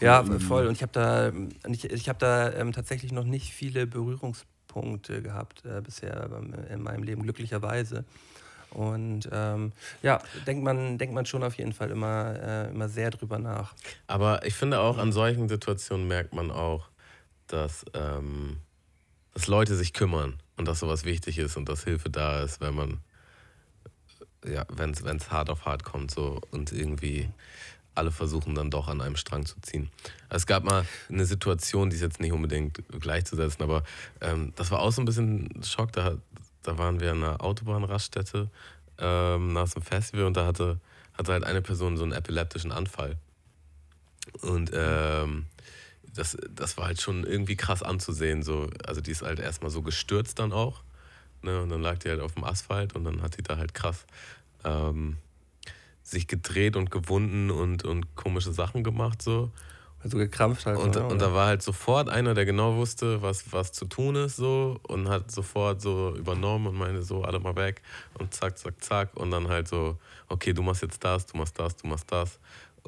Ja, 0.00 0.24
voll. 0.40 0.66
Und 0.66 0.72
ich 0.72 0.82
habe 0.82 0.92
da, 0.92 1.32
ich, 1.70 1.84
ich 1.84 2.08
hab 2.08 2.18
da 2.18 2.52
ähm, 2.52 2.72
tatsächlich 2.72 3.12
noch 3.12 3.24
nicht 3.24 3.52
viele 3.52 3.86
Berührungspunkte 3.86 5.22
gehabt 5.22 5.64
äh, 5.64 5.80
bisher 5.80 6.30
in 6.70 6.82
meinem 6.82 7.02
Leben, 7.02 7.22
glücklicherweise. 7.22 8.04
Und 8.70 9.28
ähm, 9.32 9.72
ja, 10.02 10.20
denkt 10.46 10.62
man, 10.62 10.98
denkt 10.98 11.14
man 11.14 11.26
schon 11.26 11.42
auf 11.42 11.56
jeden 11.56 11.72
Fall 11.72 11.90
immer, 11.90 12.34
äh, 12.40 12.70
immer 12.70 12.88
sehr 12.88 13.10
drüber 13.10 13.38
nach. 13.38 13.74
Aber 14.06 14.44
ich 14.44 14.54
finde 14.54 14.80
auch 14.80 14.98
an 14.98 15.12
solchen 15.12 15.48
Situationen 15.48 16.06
merkt 16.06 16.34
man 16.34 16.50
auch, 16.50 16.88
dass, 17.46 17.84
ähm, 17.94 18.58
dass 19.32 19.46
Leute 19.46 19.74
sich 19.74 19.92
kümmern 19.94 20.38
und 20.58 20.68
dass 20.68 20.80
sowas 20.80 21.04
wichtig 21.04 21.38
ist 21.38 21.56
und 21.56 21.68
dass 21.68 21.84
Hilfe 21.84 22.10
da 22.10 22.42
ist, 22.42 22.60
wenn 22.60 22.74
man, 22.74 22.98
ja, 24.44 24.66
wenn 24.68 24.90
es 24.90 25.30
hart 25.30 25.48
auf 25.48 25.64
hart 25.64 25.84
kommt 25.84 26.10
so 26.10 26.40
und 26.50 26.72
irgendwie 26.72 27.30
alle 27.94 28.10
versuchen 28.12 28.54
dann 28.54 28.70
doch 28.70 28.86
an 28.88 29.00
einem 29.00 29.16
Strang 29.16 29.44
zu 29.44 29.60
ziehen. 29.60 29.90
Es 30.28 30.46
gab 30.46 30.62
mal 30.62 30.86
eine 31.08 31.26
Situation, 31.26 31.90
die 31.90 31.96
ist 31.96 32.02
jetzt 32.02 32.20
nicht 32.20 32.32
unbedingt 32.32 32.80
gleichzusetzen, 33.00 33.62
aber 33.62 33.82
ähm, 34.20 34.52
das 34.56 34.70
war 34.70 34.80
auch 34.80 34.92
so 34.92 35.02
ein 35.02 35.04
bisschen 35.04 35.48
Schock. 35.64 35.92
Da, 35.92 36.16
da 36.62 36.78
waren 36.78 37.00
wir 37.00 37.10
an 37.10 37.24
einer 37.24 37.42
Autobahnraststätte 37.42 38.50
ähm, 38.98 39.52
nach 39.52 39.66
so 39.66 39.76
einem 39.76 39.84
Festival 39.84 40.26
und 40.26 40.36
da 40.36 40.46
hatte, 40.46 40.78
hatte 41.14 41.32
halt 41.32 41.44
eine 41.44 41.60
Person 41.60 41.96
so 41.96 42.04
einen 42.04 42.12
epileptischen 42.12 42.70
Anfall. 42.70 43.16
Und 44.42 44.70
ähm, 44.72 45.46
das, 46.14 46.36
das 46.54 46.76
war 46.76 46.86
halt 46.86 47.00
schon 47.00 47.24
irgendwie 47.24 47.56
krass 47.56 47.82
anzusehen. 47.82 48.42
So. 48.42 48.68
Also 48.86 49.00
die 49.00 49.10
ist 49.10 49.22
halt 49.22 49.40
erstmal 49.40 49.70
so 49.70 49.82
gestürzt 49.82 50.38
dann 50.38 50.52
auch. 50.52 50.82
Ne? 51.42 51.62
Und 51.62 51.70
dann 51.70 51.82
lag 51.82 51.98
die 51.98 52.08
halt 52.08 52.20
auf 52.20 52.34
dem 52.34 52.44
Asphalt 52.44 52.94
und 52.94 53.04
dann 53.04 53.22
hat 53.22 53.36
die 53.36 53.42
da 53.42 53.56
halt 53.56 53.74
krass 53.74 54.06
ähm, 54.64 55.18
sich 56.02 56.26
gedreht 56.26 56.76
und 56.76 56.90
gewunden 56.90 57.50
und, 57.50 57.84
und 57.84 58.16
komische 58.16 58.52
Sachen 58.52 58.82
gemacht. 58.82 59.22
So. 59.22 59.50
Also 60.02 60.16
gekrampft 60.16 60.66
halt. 60.66 60.78
Und, 60.78 60.96
und 60.96 61.20
da 61.20 61.34
war 61.34 61.46
halt 61.46 61.62
sofort 61.62 62.08
einer, 62.08 62.34
der 62.34 62.44
genau 62.44 62.76
wusste, 62.76 63.20
was, 63.20 63.52
was 63.52 63.72
zu 63.72 63.84
tun 63.86 64.14
ist, 64.14 64.36
so 64.36 64.78
und 64.86 65.08
hat 65.08 65.30
sofort 65.30 65.80
so 65.80 66.14
übernommen 66.16 66.68
und 66.68 66.76
meinte 66.76 67.02
so, 67.02 67.22
alle 67.22 67.40
mal 67.40 67.56
weg 67.56 67.82
und 68.14 68.32
zack, 68.32 68.58
zack, 68.58 68.74
zack. 68.82 69.16
Und 69.16 69.32
dann 69.32 69.48
halt 69.48 69.66
so, 69.66 69.98
okay, 70.28 70.52
du 70.52 70.62
machst 70.62 70.82
jetzt 70.82 71.02
das, 71.02 71.26
du 71.26 71.36
machst 71.36 71.58
das, 71.58 71.76
du 71.76 71.88
machst 71.88 72.10
das. 72.12 72.38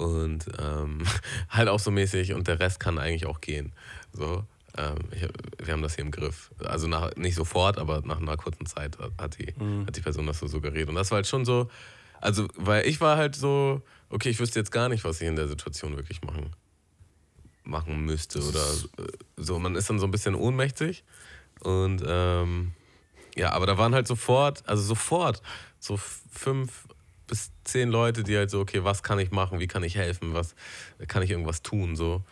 Und 0.00 0.46
ähm, 0.58 1.02
halt 1.50 1.68
auch 1.68 1.78
so 1.78 1.90
mäßig 1.90 2.32
und 2.32 2.48
der 2.48 2.58
Rest 2.58 2.80
kann 2.80 2.98
eigentlich 2.98 3.26
auch 3.26 3.40
gehen. 3.40 3.72
So. 4.12 4.44
Ähm, 4.76 4.96
ich, 5.12 5.26
wir 5.64 5.72
haben 5.72 5.82
das 5.82 5.96
hier 5.96 6.04
im 6.04 6.10
Griff. 6.10 6.50
Also 6.64 6.86
nach, 6.86 7.14
nicht 7.16 7.34
sofort, 7.34 7.78
aber 7.78 8.00
nach 8.04 8.18
einer 8.18 8.36
kurzen 8.36 8.66
Zeit 8.66 8.96
hat 9.18 9.38
die, 9.38 9.54
hat 9.86 9.96
die 9.96 10.00
Person 10.00 10.26
das 10.26 10.38
so 10.38 10.46
suggeriert. 10.46 10.88
Und 10.88 10.94
das 10.94 11.10
war 11.10 11.16
halt 11.16 11.26
schon 11.26 11.44
so, 11.44 11.68
also, 12.20 12.48
weil 12.56 12.86
ich 12.86 13.00
war 13.00 13.16
halt 13.16 13.36
so, 13.36 13.82
okay, 14.08 14.30
ich 14.30 14.40
wüsste 14.40 14.58
jetzt 14.58 14.72
gar 14.72 14.88
nicht, 14.88 15.04
was 15.04 15.20
ich 15.20 15.28
in 15.28 15.36
der 15.36 15.48
Situation 15.48 15.96
wirklich 15.96 16.22
machen 16.22 16.54
machen 17.62 18.04
müsste 18.04 18.42
oder 18.42 18.64
äh, 18.98 19.06
so. 19.36 19.58
Man 19.58 19.76
ist 19.76 19.88
dann 19.88 19.98
so 19.98 20.06
ein 20.06 20.10
bisschen 20.10 20.34
ohnmächtig 20.34 21.04
und 21.60 22.02
ähm, 22.06 22.72
ja, 23.36 23.52
aber 23.52 23.66
da 23.66 23.78
waren 23.78 23.94
halt 23.94 24.06
sofort, 24.06 24.66
also 24.68 24.82
sofort 24.82 25.42
so 25.78 25.96
fünf 25.96 26.88
bis 27.30 27.52
zehn 27.64 27.88
Leute, 27.88 28.24
die 28.24 28.36
halt 28.36 28.50
so, 28.50 28.60
okay, 28.60 28.82
was 28.82 29.02
kann 29.02 29.18
ich 29.20 29.30
machen, 29.30 29.60
wie 29.60 29.68
kann 29.68 29.84
ich 29.84 29.94
helfen, 29.94 30.34
was 30.34 30.54
kann 31.06 31.22
ich 31.22 31.30
irgendwas 31.30 31.62
tun, 31.62 31.96
so. 31.96 32.22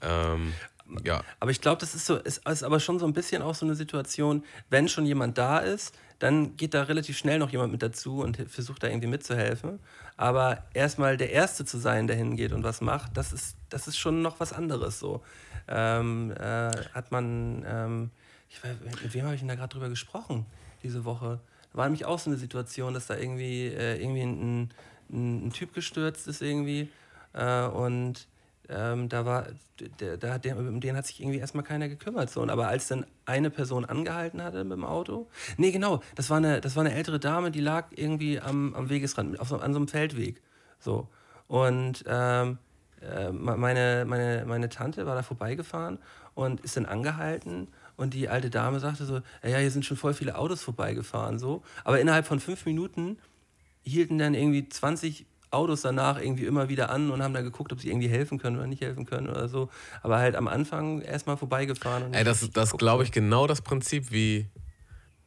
Ähm, 0.00 0.54
ja, 1.02 1.22
Aber 1.40 1.50
ich 1.50 1.60
glaube, 1.60 1.80
das 1.80 1.94
ist 1.94 2.06
so, 2.06 2.16
ist, 2.16 2.46
ist 2.46 2.62
aber 2.62 2.78
schon 2.78 2.98
so 2.98 3.06
ein 3.06 3.12
bisschen 3.12 3.42
auch 3.42 3.54
so 3.54 3.66
eine 3.66 3.74
Situation, 3.74 4.44
wenn 4.70 4.88
schon 4.88 5.06
jemand 5.06 5.38
da 5.38 5.58
ist, 5.58 5.94
dann 6.18 6.56
geht 6.56 6.74
da 6.74 6.84
relativ 6.84 7.18
schnell 7.18 7.38
noch 7.38 7.50
jemand 7.50 7.72
mit 7.72 7.82
dazu 7.82 8.20
und 8.20 8.36
versucht 8.48 8.82
da 8.82 8.86
irgendwie 8.86 9.08
mitzuhelfen. 9.08 9.80
Aber 10.16 10.62
erstmal 10.72 11.16
der 11.16 11.30
Erste 11.32 11.64
zu 11.64 11.78
sein, 11.78 12.06
der 12.06 12.16
hingeht 12.16 12.52
und 12.52 12.62
was 12.62 12.80
macht, 12.80 13.16
das 13.16 13.32
ist, 13.32 13.56
das 13.70 13.88
ist 13.88 13.98
schon 13.98 14.22
noch 14.22 14.38
was 14.40 14.52
anderes 14.52 15.00
so. 15.00 15.22
Ähm, 15.66 16.32
äh, 16.32 16.70
hat 16.92 17.10
man, 17.10 17.64
ähm, 17.66 18.10
ich 18.50 18.62
weiß, 18.62 18.76
mit 19.02 19.14
wem 19.14 19.24
habe 19.24 19.34
ich 19.34 19.40
denn 19.40 19.48
da 19.48 19.56
gerade 19.56 19.72
drüber 19.72 19.88
gesprochen 19.88 20.46
diese 20.82 21.04
Woche? 21.04 21.40
War 21.74 21.84
nämlich 21.84 22.06
auch 22.06 22.18
so 22.18 22.30
eine 22.30 22.38
Situation, 22.38 22.94
dass 22.94 23.06
da 23.06 23.16
irgendwie, 23.16 23.66
äh, 23.66 24.00
irgendwie 24.00 24.22
ein, 24.22 24.70
ein, 25.10 25.46
ein 25.46 25.52
Typ 25.52 25.74
gestürzt 25.74 26.26
ist 26.26 26.40
irgendwie 26.40 26.88
äh, 27.34 27.66
und 27.66 28.26
ähm, 28.68 29.08
da 29.10 29.26
war, 29.26 29.46
der, 30.00 30.16
der, 30.16 30.38
der, 30.38 30.58
um 30.58 30.80
den 30.80 30.96
hat 30.96 31.06
sich 31.06 31.20
irgendwie 31.20 31.38
erstmal 31.38 31.64
keiner 31.64 31.88
gekümmert. 31.88 32.30
So. 32.30 32.40
Und 32.40 32.48
aber 32.50 32.68
als 32.68 32.88
dann 32.88 33.04
eine 33.26 33.50
Person 33.50 33.84
angehalten 33.84 34.42
hatte 34.42 34.64
mit 34.64 34.72
dem 34.72 34.84
Auto, 34.84 35.28
nee, 35.58 35.70
genau, 35.70 36.00
das 36.14 36.30
war 36.30 36.38
eine, 36.38 36.60
das 36.60 36.76
war 36.76 36.84
eine 36.84 36.94
ältere 36.94 37.20
Dame, 37.20 37.50
die 37.50 37.60
lag 37.60 37.88
irgendwie 37.90 38.40
am, 38.40 38.74
am 38.74 38.88
Wegesrand, 38.88 39.38
auf 39.38 39.48
so, 39.48 39.58
an 39.58 39.72
so 39.72 39.78
einem 39.78 39.88
Feldweg. 39.88 40.40
So. 40.78 41.08
Und 41.46 42.04
ähm, 42.06 42.58
äh, 43.02 43.30
meine, 43.32 44.04
meine, 44.06 44.44
meine 44.46 44.68
Tante 44.70 45.06
war 45.06 45.14
da 45.14 45.22
vorbeigefahren 45.22 45.98
und 46.34 46.60
ist 46.60 46.76
dann 46.76 46.86
angehalten. 46.86 47.68
Und 47.96 48.14
die 48.14 48.28
alte 48.28 48.50
Dame 48.50 48.80
sagte 48.80 49.04
so: 49.06 49.20
Ja, 49.42 49.58
hier 49.58 49.70
sind 49.70 49.84
schon 49.84 49.96
voll 49.96 50.14
viele 50.14 50.36
Autos 50.36 50.62
vorbeigefahren. 50.62 51.38
So. 51.38 51.62
Aber 51.84 52.00
innerhalb 52.00 52.26
von 52.26 52.40
fünf 52.40 52.66
Minuten 52.66 53.18
hielten 53.82 54.18
dann 54.18 54.34
irgendwie 54.34 54.68
20 54.68 55.26
Autos 55.50 55.82
danach 55.82 56.20
irgendwie 56.20 56.46
immer 56.46 56.68
wieder 56.68 56.90
an 56.90 57.10
und 57.12 57.22
haben 57.22 57.32
da 57.34 57.42
geguckt, 57.42 57.72
ob 57.72 57.80
sie 57.80 57.88
irgendwie 57.88 58.08
helfen 58.08 58.38
können 58.38 58.56
oder 58.56 58.66
nicht 58.66 58.82
helfen 58.82 59.06
können 59.06 59.28
oder 59.28 59.48
so. 59.48 59.68
Aber 60.02 60.18
halt 60.18 60.34
am 60.34 60.48
Anfang 60.48 61.00
erstmal 61.02 61.36
vorbeigefahren. 61.36 62.02
Und 62.04 62.14
ey, 62.14 62.24
das, 62.24 62.50
das 62.50 62.72
glaube 62.76 63.04
ich 63.04 63.12
genau 63.12 63.46
das 63.46 63.60
Prinzip, 63.62 64.10
wie 64.10 64.46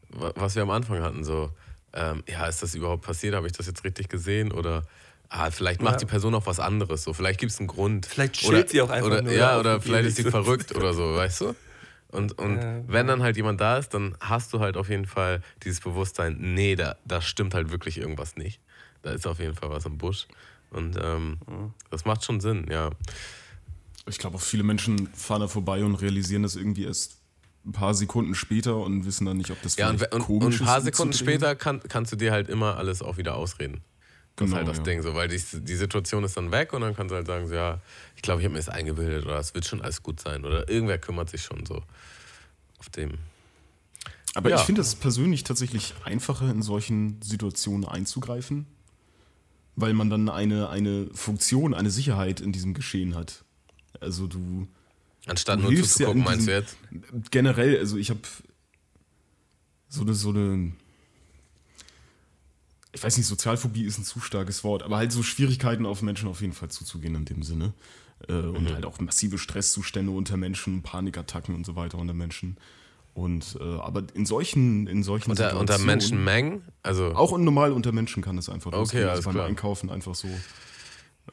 wa- 0.10 0.34
was 0.36 0.56
wir 0.56 0.64
am 0.64 0.72
Anfang 0.72 1.02
hatten, 1.02 1.24
so, 1.24 1.52
ähm, 1.94 2.24
ja, 2.28 2.46
ist 2.48 2.62
das 2.62 2.76
überhaupt 2.76 3.06
passiert, 3.06 3.36
habe 3.36 3.48
ich 3.48 3.54
das 3.54 3.68
jetzt 3.68 3.86
richtig 3.86 4.10
gesehen 4.10 4.52
oder 4.52 4.84
ah, 5.30 5.50
vielleicht 5.52 5.82
macht 5.82 5.94
Ja. 5.94 6.00
die 6.00 6.06
Person 6.06 6.36
auch 6.36 6.46
was 6.46 6.60
anderes, 6.60 7.04
so, 7.04 7.14
vielleicht 7.14 7.40
gibt 7.40 7.52
es 7.54 7.60
einen 7.60 7.68
Grund. 7.68 8.06
Vielleicht 8.06 8.34
chillt 8.34 8.70
sie 8.70 8.82
auch 8.82 8.90
einfach 8.90 9.08
oder, 9.08 9.22
nur 9.22 9.32
Ja, 9.34 9.60
oder 9.60 9.80
vielleicht 9.80 10.08
ist 10.10 10.18
sie 10.18 10.24
verrückt 10.24 10.76
oder 10.76 10.94
so, 10.94 11.16
weißt 11.16 11.42
du? 11.42 11.56
Und, 12.10 12.38
und 12.40 12.56
Ja, 12.58 12.84
wenn 12.88 13.08
dann 13.08 13.22
halt 13.22 13.36
jemand 13.36 13.60
da 13.60 13.78
ist, 13.78 13.90
dann 13.94 14.16
hast 14.22 14.54
du 14.54 14.60
halt 14.60 14.78
auf 14.78 14.90
jeden 14.90 15.06
Fall 15.06 15.42
dieses 15.64 15.82
Bewusstsein, 15.82 16.38
nee, 16.40 16.76
da, 16.76 16.96
da 17.06 17.22
stimmt 17.22 17.54
halt 17.54 17.72
wirklich 17.72 17.98
irgendwas 17.98 18.38
nicht. 18.38 18.62
Da 19.02 19.12
ist 19.12 19.28
auf 19.28 19.40
jeden 19.40 19.56
Fall 19.56 19.70
was 19.70 19.86
im 19.86 19.98
Busch. 19.98 20.28
Und 20.72 20.98
ähm, 21.02 21.38
Mhm. 21.48 21.74
das 21.90 22.06
macht 22.06 22.24
schon 22.24 22.40
Sinn, 22.40 22.68
ja. 22.70 22.90
Ich 24.06 24.18
glaube, 24.20 24.38
auch 24.38 24.42
viele 24.42 24.64
Menschen 24.64 25.08
fahren 25.14 25.42
da 25.42 25.48
vorbei 25.48 25.84
und 25.84 25.96
realisieren 25.96 26.44
das 26.44 26.56
irgendwie 26.56 26.86
erst 26.86 27.18
ein 27.66 27.74
paar 27.74 27.94
Sekunden 27.94 28.36
später 28.36 28.78
und 28.78 29.06
wissen 29.06 29.26
dann 29.26 29.36
nicht, 29.38 29.52
ob 29.52 29.62
das 29.62 29.76
Ja, 29.76 29.90
und, 29.90 29.98
vielleicht 29.98 30.14
und, 30.14 30.22
komisch 30.22 30.46
und 30.46 30.54
ist. 30.54 30.62
ein 30.62 30.66
paar 30.66 30.82
Sekunden 30.82 31.14
später 31.14 31.56
kann, 31.56 31.82
kannst 31.90 32.14
du 32.14 32.16
dir 32.16 32.32
halt 32.32 32.48
immer 32.48 32.78
alles 32.78 33.02
auch 33.02 33.18
wieder 33.18 33.36
ausreden. 33.36 33.82
Das 34.38 34.46
ist 34.46 34.52
Genau, 34.52 34.56
halt 34.58 34.68
das 34.70 34.78
ja. 34.78 34.84
Ding 34.84 35.02
so, 35.02 35.14
weil 35.16 35.28
die, 35.28 35.42
die 35.62 35.76
Situation 35.76 36.24
ist 36.24 36.38
dann 36.38 36.52
weg 36.52 36.72
und 36.72 36.82
dann 36.82 36.96
kannst 36.96 37.12
du 37.12 37.16
halt 37.16 37.28
sagen, 37.28 37.48
so, 37.48 37.56
ja, 37.56 37.82
ich 38.16 38.22
glaube, 38.22 38.40
ich 38.42 38.46
habe 38.46 38.54
mir 38.54 38.60
das 38.60 38.70
eingebildet 38.70 39.26
oder 39.26 39.38
es 39.40 39.54
wird 39.54 39.66
schon 39.66 39.82
alles 39.82 40.02
gut 40.04 40.20
sein 40.20 40.46
oder 40.46 40.70
irgendwer 40.70 40.98
kümmert 41.00 41.30
sich 41.30 41.42
schon 41.42 41.66
so 41.66 41.82
auf 42.80 42.90
dem. 42.90 43.14
Aber 44.36 44.50
Ja. 44.52 44.58
ich 44.58 44.62
finde 44.62 44.82
es 44.82 44.96
persönlich 44.96 45.44
tatsächlich 45.44 45.96
einfacher, 46.06 46.50
in 46.52 46.62
solchen 46.62 47.20
Situationen 47.22 47.86
einzugreifen, 47.86 48.68
weil 49.76 49.94
man 49.94 50.10
dann 50.12 50.30
eine, 50.30 50.70
eine 50.70 51.08
Funktion, 51.14 51.74
eine 51.74 51.90
Sicherheit 51.90 52.40
in 52.40 52.52
diesem 52.52 52.74
Geschehen 52.76 53.16
hat. 53.16 53.44
Also 54.00 54.28
du 54.28 54.68
Anstatt 55.26 55.58
Du 55.60 55.64
nur 55.64 55.72
ja 55.74 55.82
zuzugucken, 55.82 56.20
in 56.20 56.26
meinst 56.26 56.48
du 56.48 56.52
jetzt? 56.52 56.78
generell, 57.32 57.78
also 57.80 57.98
ich 57.98 58.12
habe 58.12 58.22
so 59.90 60.02
eine, 60.02 60.14
so 60.14 60.30
eine, 60.30 60.72
ich 62.98 63.04
weiß 63.04 63.16
nicht, 63.18 63.28
Sozialphobie 63.28 63.84
ist 63.84 64.00
ein 64.00 64.04
zu 64.04 64.20
starkes 64.20 64.64
Wort, 64.64 64.82
aber 64.82 64.98
halt 64.98 65.12
so 65.12 65.22
Schwierigkeiten 65.22 65.86
auf 65.86 66.02
Menschen 66.02 66.28
auf 66.28 66.42
jeden 66.42 66.54
Fall 66.54 66.70
zuzugehen 66.70 67.14
in 67.14 67.26
dem 67.26 67.44
Sinne. 67.44 67.74
Äh, 68.28 68.34
Mhm. 68.34 68.56
Und 68.56 68.74
halt 68.74 68.86
auch 68.88 69.00
massive 69.00 69.38
Stresszustände 69.38 70.12
unter 70.12 70.36
Menschen, 70.36 70.82
Panikattacken 70.82 71.54
und 71.54 71.64
so 71.64 71.76
weiter 71.76 72.00
unter 72.00 72.16
Menschen. 72.16 72.58
Und 73.14 73.56
äh, 73.62 73.64
aber 73.64 74.04
in 74.16 74.26
solchen, 74.26 74.88
in 74.88 75.04
solchen 75.04 75.30
Unter, 75.30 75.60
unter 75.60 75.78
Menschenmengen? 75.78 76.64
Also, 76.82 77.14
Auch 77.14 77.38
normal 77.38 77.72
unter 77.72 77.92
Menschen 77.92 78.24
kann 78.24 78.36
das 78.36 78.50
einfach 78.50 78.74
Okay, 78.74 79.04
alles 79.04 79.26
beim 79.26 79.34
klar. 79.36 79.46
Einkaufen 79.46 79.92
einfach 79.92 80.16
so. 80.16 80.28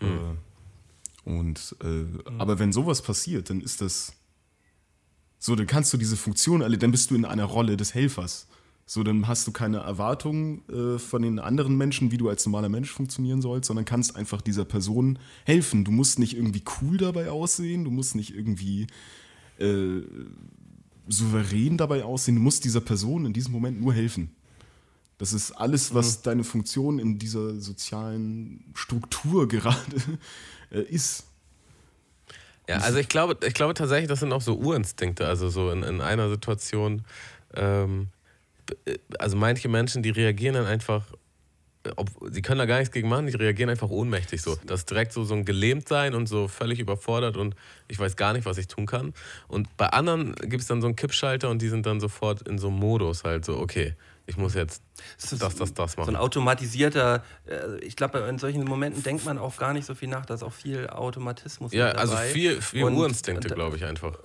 Äh, 0.01 0.07
und 1.25 1.77
äh, 1.83 1.87
Mhm. 1.87 2.21
aber 2.39 2.59
wenn 2.59 2.73
sowas 2.75 3.01
passiert, 3.01 3.49
dann 3.49 3.63
ist 3.63 3.81
das 3.81 4.13
so, 5.39 5.57
dann 5.57 5.67
kannst 5.67 5.93
du 5.95 5.97
diese 5.97 6.17
Funktion 6.19 6.63
alle, 6.63 6.77
dann 6.77 6.91
bist 6.91 7.11
du 7.11 7.15
in 7.15 7.25
einer 7.25 7.45
Rolle 7.45 7.77
des 7.79 7.95
Helfers. 7.95 8.49
So, 8.87 9.03
dann 9.03 9.27
hast 9.27 9.47
du 9.47 9.53
keine 9.53 9.79
Erwartungen 9.79 10.63
äh, 10.69 10.99
von 10.99 11.23
den 11.23 11.39
anderen 11.39 11.77
Menschen, 11.77 12.11
wie 12.11 12.19
du 12.19 12.29
als 12.29 12.45
normaler 12.45 12.69
Mensch 12.69 12.91
funktionieren 12.91 13.41
sollst, 13.41 13.69
sondern 13.69 13.87
kannst 13.87 14.15
einfach 14.15 14.43
dieser 14.43 14.67
Person 14.67 15.19
helfen. 15.47 15.85
Du 15.85 15.91
musst 15.91 16.19
nicht 16.19 16.37
irgendwie 16.37 16.63
cool 16.81 16.99
dabei 16.99 17.31
aussehen, 17.31 17.85
du 17.85 17.91
musst 17.91 18.15
nicht 18.15 18.35
irgendwie 18.35 18.87
äh, 19.59 20.03
souverän 21.09 21.79
dabei 21.79 22.05
aussehen, 22.05 22.37
du 22.37 22.43
musst 22.43 22.65
dieser 22.65 22.83
Person 22.83 23.25
in 23.25 23.33
diesem 23.33 23.53
Moment 23.53 23.81
nur 23.81 23.95
helfen. 23.95 24.35
Das 25.17 25.33
ist 25.33 25.53
alles, 25.53 25.95
was 25.95 26.23
deine 26.23 26.45
Funktion 26.45 26.99
in 26.99 27.19
dieser 27.19 27.59
sozialen 27.61 28.65
Struktur 28.75 29.49
gerade 29.49 29.79
äh, 30.71 30.83
ist. 30.83 31.25
ja, 32.69 32.79
also 32.79 32.99
ich 32.99 33.09
glaube, 33.09 33.39
ich 33.47 33.55
glaube 33.55 33.73
tatsächlich, 33.75 34.09
das 34.09 34.21
sind 34.21 34.33
auch 34.33 34.43
so 34.43 34.57
Urinstinkte. 34.57 35.27
Also 35.27 35.49
so 35.49 35.71
in, 35.71 35.83
in 35.83 36.01
einer 36.03 36.29
Situation, 36.29 37.03
ähm, 37.55 38.09
also 39.19 39.37
manche 39.37 39.69
Menschen, 39.69 40.03
die 40.03 40.11
reagieren 40.11 40.55
dann 40.55 40.67
einfach, 40.67 41.05
ob, 41.97 42.11
sie 42.31 42.43
können 42.43 42.59
da 42.59 42.67
gar 42.67 42.79
nichts 42.79 42.93
gegen 42.93 43.09
machen, 43.09 43.27
die 43.27 43.37
reagieren 43.37 43.71
einfach 43.71 43.91
ohnmächtig 43.91 44.41
so. 44.43 44.57
Das 44.67 44.81
ist 44.81 44.91
direkt 44.91 45.13
so, 45.13 45.25
so 45.25 45.35
ein 45.35 45.45
Gelähmtsein 45.45 46.15
und 46.15 46.27
so 46.27 46.49
völlig 46.49 46.79
überfordert 46.81 47.37
und 47.37 47.55
ich 47.89 47.99
weiß 47.99 48.17
gar 48.17 48.33
nicht, 48.33 48.47
was 48.47 48.59
ich 48.59 48.69
tun 48.69 48.87
kann. 48.87 49.13
Und 49.49 49.77
bei 49.77 49.89
anderen 49.89 50.35
gibt 50.35 50.63
es 50.63 50.67
dann 50.67 50.81
so 50.81 50.87
einen 50.87 50.97
Kippschalter 50.97 51.51
und 51.51 51.61
die 51.61 51.69
sind 51.69 51.87
dann 51.87 52.01
sofort 52.01 52.47
in 52.49 52.59
so 52.59 52.69
einem 52.69 52.79
Modus 52.79 53.25
halt 53.25 53.45
so, 53.45 53.59
okay, 53.59 53.95
ich 54.27 54.37
muss 54.37 54.55
jetzt 54.55 54.83
Das 55.21 55.39
das, 55.39 55.55
das, 55.57 55.75
das 55.75 55.93
So 55.93 56.01
ein 56.03 56.07
machen. 56.07 56.17
automatisierter, 56.17 57.23
äh, 57.47 57.79
ich 57.81 57.95
glaube, 57.97 58.19
in 58.21 58.39
solchen 58.39 58.65
Momenten 58.65 59.03
denkt 59.03 59.25
man 59.25 59.37
auch 59.39 59.57
gar 59.59 59.73
nicht 59.75 59.85
so 59.85 59.95
viel 59.95 60.09
nach, 60.09 60.25
da 60.27 60.35
ist 60.35 60.43
auch 60.43 60.53
viel 60.53 60.89
Automatismus 60.89 61.73
Ja, 61.73 61.89
also 61.93 62.15
dabei. 62.15 62.29
viel, 62.29 62.63
viel 62.63 62.85
Und- 62.85 62.95
Urinstinkte, 62.97 63.49
und- 63.49 63.55
glaube 63.55 63.77
ich 63.77 63.85
einfach. 63.85 64.19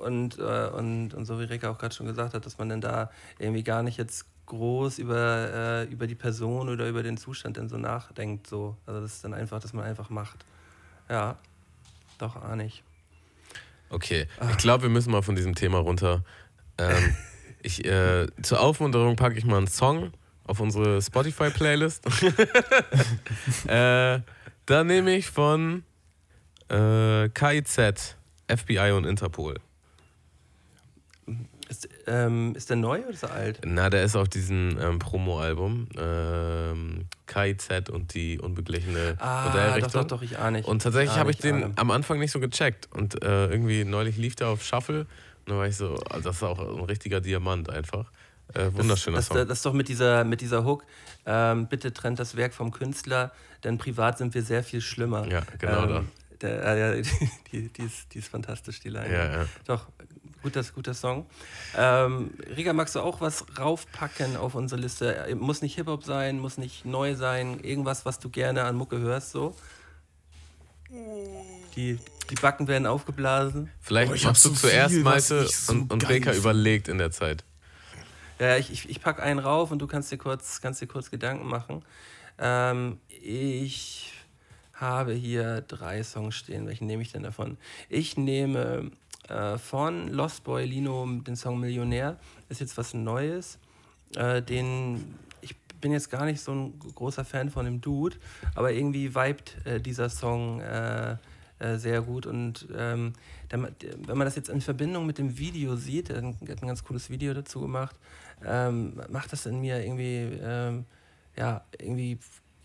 Und, 0.00 0.38
äh, 0.38 0.68
und, 0.68 1.14
und 1.14 1.24
so 1.24 1.40
wie 1.40 1.44
Rika 1.44 1.70
auch 1.70 1.78
gerade 1.78 1.94
schon 1.94 2.06
gesagt 2.06 2.34
hat, 2.34 2.44
dass 2.44 2.58
man 2.58 2.68
dann 2.68 2.80
da 2.80 3.10
irgendwie 3.38 3.62
gar 3.62 3.82
nicht 3.82 3.96
jetzt 3.96 4.26
groß 4.46 4.98
über, 4.98 5.50
äh, 5.52 5.84
über 5.92 6.06
die 6.06 6.14
Person 6.14 6.68
oder 6.68 6.86
über 6.88 7.02
den 7.02 7.16
Zustand 7.16 7.56
dann 7.56 7.68
so 7.68 7.78
nachdenkt. 7.78 8.46
So. 8.46 8.76
Also 8.86 9.00
das 9.00 9.14
ist 9.14 9.24
dann 9.24 9.34
einfach, 9.34 9.58
dass 9.60 9.72
man 9.72 9.84
einfach 9.84 10.08
macht. 10.10 10.44
Ja, 11.08 11.36
doch, 12.18 12.36
ahne 12.36 12.66
ich. 12.66 12.82
Okay, 13.88 14.26
ich 14.50 14.56
glaube, 14.58 14.82
wir 14.84 14.90
müssen 14.90 15.10
mal 15.12 15.22
von 15.22 15.34
diesem 15.36 15.54
Thema 15.54 15.78
runter. 15.78 16.22
Ähm, 16.78 17.14
ich, 17.66 17.84
äh, 17.84 18.26
zur 18.42 18.60
Aufmunterung 18.60 19.16
packe 19.16 19.36
ich 19.36 19.44
mal 19.44 19.58
einen 19.58 19.66
Song 19.66 20.12
auf 20.44 20.60
unsere 20.60 21.02
Spotify-Playlist. 21.02 22.04
äh, 23.66 24.20
da 24.66 24.84
nehme 24.84 25.14
ich 25.16 25.26
von 25.26 25.82
äh, 26.68 27.28
KIZ, 27.30 28.16
FBI 28.48 28.92
und 28.96 29.04
Interpol. 29.04 29.56
Ist, 31.68 31.88
ähm, 32.06 32.54
ist 32.54 32.70
der 32.70 32.76
neu 32.76 33.00
oder 33.00 33.10
ist 33.10 33.24
er 33.24 33.32
alt? 33.32 33.60
Na, 33.64 33.90
der 33.90 34.04
ist 34.04 34.14
auf 34.14 34.28
diesem 34.28 34.78
ähm, 34.80 35.00
Promo-Album. 35.00 35.88
Ähm, 35.98 37.06
KIZ 37.26 37.90
und 37.90 38.14
die 38.14 38.38
unbeglichene 38.38 39.16
Ah, 39.18 39.46
doch, 39.46 39.52
Modellrichtung. 39.54 40.02
doch, 40.02 40.04
doch, 40.08 40.22
ich 40.22 40.38
ahne 40.38 40.58
nicht. 40.58 40.68
Und 40.68 40.82
tatsächlich 40.82 41.18
habe 41.18 41.32
ich 41.32 41.38
den 41.38 41.64
ahne. 41.64 41.72
am 41.74 41.90
Anfang 41.90 42.20
nicht 42.20 42.30
so 42.30 42.38
gecheckt. 42.38 42.88
Und 42.94 43.20
äh, 43.24 43.48
irgendwie 43.48 43.84
neulich 43.84 44.16
lief 44.16 44.36
der 44.36 44.46
auf 44.48 44.64
Shuffle. 44.64 45.06
Dann 45.46 45.58
war 45.58 45.66
ich 45.66 45.76
so, 45.76 45.96
ah, 46.10 46.18
das 46.20 46.36
ist 46.36 46.42
auch 46.42 46.58
ein 46.58 46.84
richtiger 46.84 47.20
Diamant 47.20 47.70
einfach. 47.70 48.10
Äh, 48.54 48.72
wunderschöner 48.74 49.16
das, 49.18 49.26
Song. 49.26 49.36
Das, 49.36 49.48
das 49.48 49.58
ist 49.58 49.66
doch 49.66 49.72
mit 49.72 49.88
dieser, 49.88 50.24
mit 50.24 50.40
dieser 50.40 50.64
Hook. 50.64 50.84
Ähm, 51.24 51.66
bitte 51.68 51.92
trennt 51.92 52.18
das 52.18 52.36
Werk 52.36 52.54
vom 52.54 52.70
Künstler, 52.70 53.32
denn 53.64 53.78
privat 53.78 54.18
sind 54.18 54.34
wir 54.34 54.42
sehr 54.42 54.62
viel 54.62 54.80
schlimmer. 54.80 55.26
Ja, 55.28 55.42
genau 55.58 55.98
ähm, 55.98 56.08
Der, 56.40 56.64
äh, 56.64 56.80
ja, 56.80 57.02
die, 57.52 57.68
die, 57.68 57.82
ist, 57.82 58.14
die 58.14 58.18
ist 58.18 58.28
fantastisch, 58.28 58.80
die 58.80 58.90
Line. 58.90 59.12
Ja, 59.12 59.38
ja. 59.38 59.46
Doch, 59.66 59.86
guter, 60.42 60.62
guter 60.74 60.94
Song. 60.94 61.26
Ähm, 61.76 62.30
Riga, 62.56 62.72
magst 62.72 62.94
du 62.94 63.00
auch 63.00 63.20
was 63.20 63.44
raufpacken 63.58 64.36
auf 64.36 64.54
unsere 64.54 64.80
Liste? 64.80 65.34
Muss 65.38 65.62
nicht 65.62 65.74
Hip-Hop 65.74 66.04
sein, 66.04 66.38
muss 66.38 66.58
nicht 66.58 66.84
neu 66.84 67.14
sein, 67.14 67.60
irgendwas, 67.60 68.04
was 68.04 68.18
du 68.20 68.30
gerne 68.30 68.64
an 68.64 68.76
Mucke 68.76 68.98
hörst, 68.98 69.32
so? 69.32 69.56
Die, 71.76 71.98
die 72.30 72.34
Backen 72.36 72.68
werden 72.68 72.86
aufgeblasen. 72.86 73.70
Vielleicht 73.80 74.10
Oh, 74.10 74.14
ich 74.14 74.24
hab 74.24 74.32
machst 74.32 74.44
du 74.44 74.48
so 74.50 74.54
zuerst, 74.54 74.94
viel, 74.94 75.02
Malte, 75.02 75.46
so 75.46 75.72
und, 75.72 75.92
und 75.92 76.08
Reka 76.08 76.32
überlegt 76.32 76.88
in 76.88 76.98
der 76.98 77.10
Zeit. 77.10 77.44
Ja, 78.38 78.56
ich, 78.56 78.70
ich, 78.70 78.88
ich 78.88 79.00
packe 79.00 79.22
einen 79.22 79.38
rauf 79.38 79.70
und 79.70 79.78
du 79.78 79.86
kannst 79.86 80.10
dir 80.12 80.18
kurz, 80.18 80.60
kannst 80.60 80.80
dir 80.80 80.86
kurz 80.86 81.10
Gedanken 81.10 81.46
machen. 81.46 81.82
Ähm, 82.38 82.98
ich 83.08 84.12
habe 84.74 85.12
hier 85.12 85.62
drei 85.62 86.02
Songs 86.02 86.34
stehen. 86.34 86.66
Welchen 86.66 86.86
nehme 86.86 87.02
ich 87.02 87.12
denn 87.12 87.22
davon? 87.22 87.56
Ich 87.88 88.16
nehme 88.16 88.90
äh, 89.28 89.56
von 89.56 90.08
Lost 90.08 90.44
Boy 90.44 90.66
Lino 90.66 91.06
den 91.06 91.36
Song 91.36 91.60
Millionär. 91.60 92.18
Ist 92.48 92.60
jetzt 92.60 92.76
was 92.76 92.92
Neues. 92.92 93.58
Äh, 94.14 94.42
den 94.42 95.14
ich 95.40 95.56
bin 95.80 95.92
jetzt 95.92 96.10
gar 96.10 96.24
nicht 96.26 96.40
so 96.40 96.52
ein 96.52 96.78
großer 96.78 97.24
Fan 97.24 97.50
von 97.50 97.64
dem 97.64 97.80
Dude, 97.80 98.16
aber 98.54 98.72
irgendwie 98.72 99.14
vibet 99.14 99.56
äh, 99.64 99.80
dieser 99.80 100.08
Song 100.10 100.60
äh, 101.58 101.76
sehr 101.76 102.02
gut 102.02 102.26
und 102.26 102.68
ähm, 102.76 103.12
der, 103.50 103.62
wenn 103.62 104.18
man 104.18 104.26
das 104.26 104.36
jetzt 104.36 104.48
in 104.48 104.60
Verbindung 104.60 105.06
mit 105.06 105.18
dem 105.18 105.38
Video 105.38 105.76
sieht, 105.76 106.10
er 106.10 106.16
hat 106.16 106.24
ein, 106.24 106.48
hat 106.48 106.62
ein 106.62 106.68
ganz 106.68 106.84
cooles 106.84 107.10
Video 107.10 107.32
dazu 107.34 107.60
gemacht, 107.60 107.96
ähm, 108.44 109.00
macht 109.08 109.32
das 109.32 109.46
in 109.46 109.60
mir 109.60 109.82
irgendwie, 109.82 110.38
ähm, 110.42 110.84
ja, 111.36 111.64
irgendwie 111.78 112.18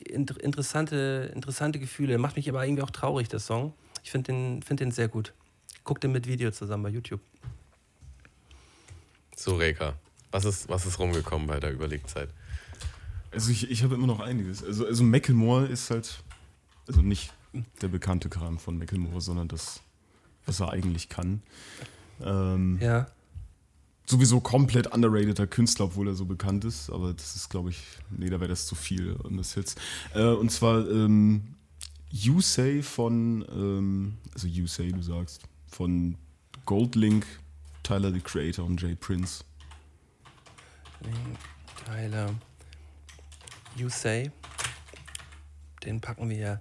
inter 0.04 0.42
interessante, 0.44 1.32
interessante 1.34 1.80
Gefühle. 1.80 2.18
Macht 2.18 2.36
mich 2.36 2.50
aber 2.50 2.66
irgendwie 2.66 2.84
auch 2.84 2.90
traurig, 2.90 3.30
der 3.30 3.40
Song. 3.40 3.74
Ich 4.04 4.12
finde 4.12 4.32
den, 4.32 4.64
find 4.64 4.80
den 4.80 4.92
sehr 4.92 5.08
gut. 5.08 5.34
Guckt 5.84 6.04
den 6.04 6.12
mit 6.12 6.28
Video 6.28 6.52
zusammen 6.52 6.84
bei 6.84 6.90
YouTube. 6.90 7.22
So, 9.36 9.56
Reka, 9.56 9.96
was 10.32 10.46
ist, 10.46 10.70
was 10.70 10.86
ist 10.86 11.00
rumgekommen 11.00 11.48
bei 11.48 11.60
der 11.60 11.72
Überlegzeit? 11.72 12.30
Also 13.32 13.52
ich, 13.52 13.70
ich 13.72 13.84
habe 13.84 13.96
immer 13.96 14.08
noch 14.08 14.20
einiges. 14.20 14.64
Also, 14.64 14.86
also 14.86 15.04
Macklemore 15.04 15.66
ist 15.66 15.90
halt, 15.90 16.22
also 16.88 17.02
nicht 17.02 17.34
der 17.82 17.88
bekannte 17.88 18.30
Kram 18.30 18.58
von 18.60 18.78
Macklemore, 18.78 19.22
sondern 19.22 19.48
das, 19.48 19.82
was 20.46 20.60
er 20.60 20.72
eigentlich 20.72 21.10
kann. 21.10 21.42
Ähm, 22.22 22.80
Ja. 22.82 23.08
Sowieso 24.06 24.42
komplett 24.42 24.88
underrateder 24.88 25.48
Künstler, 25.48 25.86
obwohl 25.86 26.08
er 26.10 26.16
so 26.16 26.26
bekannt 26.26 26.66
ist, 26.66 26.90
aber 26.90 27.14
das 27.14 27.36
ist, 27.36 27.50
glaube 27.50 27.70
ich, 27.70 27.82
nee, 28.10 28.30
da 28.30 28.40
wäre 28.42 28.50
das 28.50 28.66
zu 28.66 28.76
viel 28.76 29.16
an 29.24 29.38
das 29.38 29.54
Hits. 29.54 29.76
Äh, 30.14 30.24
und 30.24 30.52
zwar 30.52 30.86
ähm, 30.90 31.56
You 32.10 32.42
Say 32.42 32.82
von, 32.84 33.46
ähm, 33.50 34.18
also 34.34 34.48
You 34.48 34.68
Say, 34.68 34.92
du 34.92 35.02
sagst, 35.02 35.44
von 35.68 36.18
Goldlink, 36.66 37.26
Tyler 37.84 38.12
the 38.12 38.20
Creator 38.20 38.66
und 38.66 38.82
Jay 38.82 38.96
Prince. 38.96 39.44
Tyler. 41.86 42.36
You 43.78 43.88
Say. 43.90 44.32
Den 45.86 46.02
packen 46.02 46.30
wir, 46.30 46.60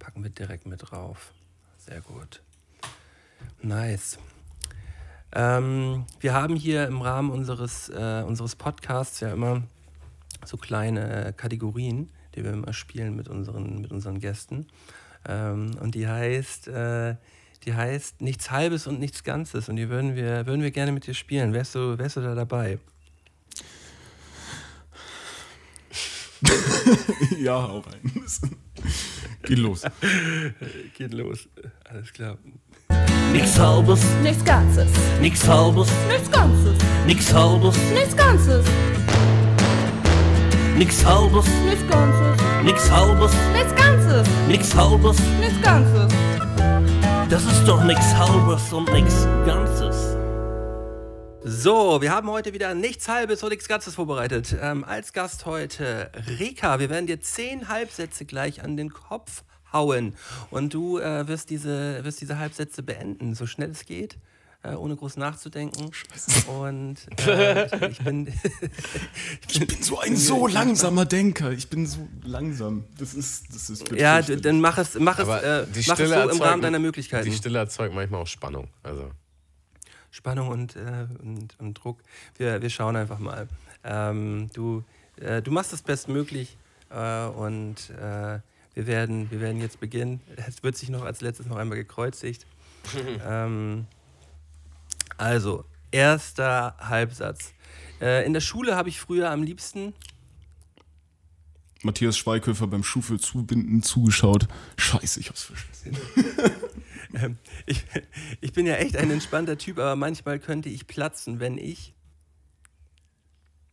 packen 0.00 0.24
wir 0.24 0.30
direkt 0.30 0.66
mit 0.66 0.90
drauf. 0.90 1.32
Sehr 1.78 2.00
gut. 2.00 2.42
Nice. 3.62 4.18
Ähm, 5.32 6.06
wir 6.18 6.34
haben 6.34 6.56
hier 6.56 6.88
im 6.88 7.00
Rahmen 7.00 7.30
unseres, 7.30 7.88
äh, 7.88 8.24
unseres 8.26 8.56
Podcasts 8.56 9.20
ja 9.20 9.32
immer 9.32 9.62
so 10.44 10.56
kleine 10.56 11.26
äh, 11.26 11.32
Kategorien, 11.32 12.10
die 12.34 12.42
wir 12.42 12.52
immer 12.52 12.72
spielen 12.72 13.14
mit 13.14 13.28
unseren, 13.28 13.80
mit 13.80 13.92
unseren 13.92 14.18
Gästen. 14.18 14.66
Ähm, 15.28 15.76
und 15.80 15.94
die 15.94 16.08
heißt, 16.08 16.66
äh, 16.68 17.14
die 17.64 17.74
heißt 17.74 18.22
Nichts 18.22 18.50
Halbes 18.50 18.88
und 18.88 18.98
Nichts 18.98 19.22
Ganzes. 19.22 19.68
Und 19.68 19.76
die 19.76 19.88
würden 19.88 20.16
wir, 20.16 20.46
würden 20.46 20.62
wir 20.62 20.72
gerne 20.72 20.90
mit 20.90 21.06
dir 21.06 21.14
spielen. 21.14 21.52
Wärst 21.52 21.76
du, 21.76 21.98
wärst 21.98 22.16
du 22.16 22.22
da 22.22 22.34
dabei? 22.34 22.78
ja, 27.40 27.56
auch 27.56 27.84
ein. 27.86 28.10
Geht 29.44 29.58
los. 29.58 29.82
Geht 30.96 31.12
los. 31.14 31.48
Alles 31.88 32.12
klar. 32.12 32.38
Nix 33.32 33.58
halbes, 33.58 34.00
Nichts 34.22 34.44
Ganzes. 34.44 34.88
nix 35.20 35.46
halbes, 35.46 35.88
Nichts 36.08 36.30
Ganzes. 36.30 36.76
nix 37.06 37.32
halbes, 37.32 37.76
Nichts 37.94 38.16
Ganzes. 38.16 38.66
nix 40.76 41.04
halbes, 41.04 41.46
Nichts 41.64 41.86
Ganzes. 41.88 42.42
nix 42.64 42.90
halbes, 42.90 43.32
Nichts 43.54 43.74
Ganzes. 43.76 44.28
nix 44.48 44.74
halbes. 44.74 45.18
Nichts 45.40 45.62
Ganzes. 45.62 46.12
Das 47.28 47.44
ist 47.44 47.64
doch 47.64 47.84
nix 47.84 48.00
halbes 48.16 48.72
und 48.72 48.92
nix 48.92 49.14
ganzes. 49.46 49.69
So, 51.42 52.02
wir 52.02 52.12
haben 52.12 52.28
heute 52.30 52.52
wieder 52.52 52.74
nichts 52.74 53.08
Halbes 53.08 53.42
und 53.42 53.48
nichts 53.50 53.66
Ganzes 53.66 53.94
vorbereitet. 53.94 54.54
Ähm, 54.60 54.84
als 54.84 55.12
Gast 55.12 55.46
heute 55.46 56.10
Rika. 56.38 56.78
Wir 56.80 56.90
werden 56.90 57.06
dir 57.06 57.20
zehn 57.20 57.68
Halbsätze 57.68 58.26
gleich 58.26 58.62
an 58.62 58.76
den 58.76 58.90
Kopf 58.90 59.42
hauen. 59.72 60.14
Und 60.50 60.74
du 60.74 60.98
äh, 60.98 61.26
wirst, 61.28 61.48
diese, 61.50 62.04
wirst 62.04 62.20
diese 62.20 62.38
Halbsätze 62.38 62.82
beenden, 62.82 63.34
so 63.34 63.46
schnell 63.46 63.70
es 63.70 63.86
geht. 63.86 64.18
Äh, 64.62 64.74
ohne 64.74 64.94
groß 64.94 65.16
nachzudenken. 65.16 65.90
Und 66.60 66.96
äh, 67.26 67.88
ich 67.90 67.98
bin. 68.04 68.30
Ich 69.48 69.66
bin 69.66 69.82
so 69.82 69.98
ein 69.98 70.16
so 70.16 70.46
langsamer 70.46 71.06
Denker. 71.06 71.50
Ich 71.52 71.68
bin 71.70 71.86
so 71.86 72.06
langsam. 72.22 72.84
Das 72.98 73.14
ist, 73.14 73.46
das 73.54 73.70
ist 73.70 73.90
ja, 73.92 74.20
dann 74.22 74.60
mach 74.60 74.76
es, 74.78 74.94
mach 74.98 75.18
es, 75.18 75.26
äh, 75.26 75.66
die 75.66 75.80
mach 75.88 75.98
es 75.98 76.06
Stille 76.06 76.08
so 76.08 76.14
im 76.14 76.28
erzeugt- 76.28 76.42
Rahmen 76.42 76.62
deiner 76.62 76.78
Möglichkeiten. 76.78 77.28
Die 77.30 77.34
Stille 77.36 77.58
erzeugt 77.58 77.94
manchmal 77.94 78.20
auch 78.22 78.26
Spannung. 78.26 78.68
Also, 78.82 79.10
Spannung 80.10 80.48
und, 80.48 80.76
äh, 80.76 81.06
und, 81.22 81.54
und 81.58 81.74
Druck. 81.74 82.02
Wir, 82.36 82.60
wir 82.60 82.70
schauen 82.70 82.96
einfach 82.96 83.18
mal. 83.18 83.48
Ähm, 83.84 84.50
du, 84.52 84.84
äh, 85.16 85.42
du 85.42 85.50
machst 85.50 85.72
das 85.72 85.82
bestmöglich 85.82 86.56
äh, 86.90 87.26
und 87.26 87.90
äh, 87.90 88.40
wir, 88.74 88.86
werden, 88.86 89.30
wir 89.30 89.40
werden 89.40 89.60
jetzt 89.60 89.80
beginnen. 89.80 90.20
Es 90.36 90.62
wird 90.62 90.76
sich 90.76 90.88
noch 90.88 91.04
als 91.04 91.20
letztes 91.20 91.46
noch 91.46 91.56
einmal 91.56 91.78
gekreuzigt. 91.78 92.46
ähm, 93.26 93.86
also, 95.16 95.64
erster 95.90 96.76
Halbsatz. 96.78 97.52
Äh, 98.00 98.24
in 98.24 98.32
der 98.32 98.40
Schule 98.40 98.76
habe 98.76 98.88
ich 98.88 99.00
früher 99.00 99.30
am 99.30 99.42
liebsten. 99.42 99.92
Matthias 101.82 102.18
Schweighöfer 102.18 102.66
beim 102.66 102.84
Schuhfel 102.84 103.18
zubinden 103.20 103.82
zugeschaut. 103.82 104.48
Scheiße, 104.76 105.20
ich 105.20 105.28
hab's 105.28 105.44
verschissen. 105.44 105.96
Ähm, 107.14 107.38
ich, 107.66 107.84
ich 108.40 108.52
bin 108.52 108.66
ja 108.66 108.74
echt 108.76 108.96
ein 108.96 109.10
entspannter 109.10 109.58
Typ, 109.58 109.78
aber 109.78 109.96
manchmal 109.96 110.38
könnte 110.38 110.68
ich 110.68 110.86
platzen, 110.86 111.40
wenn 111.40 111.58
ich. 111.58 111.94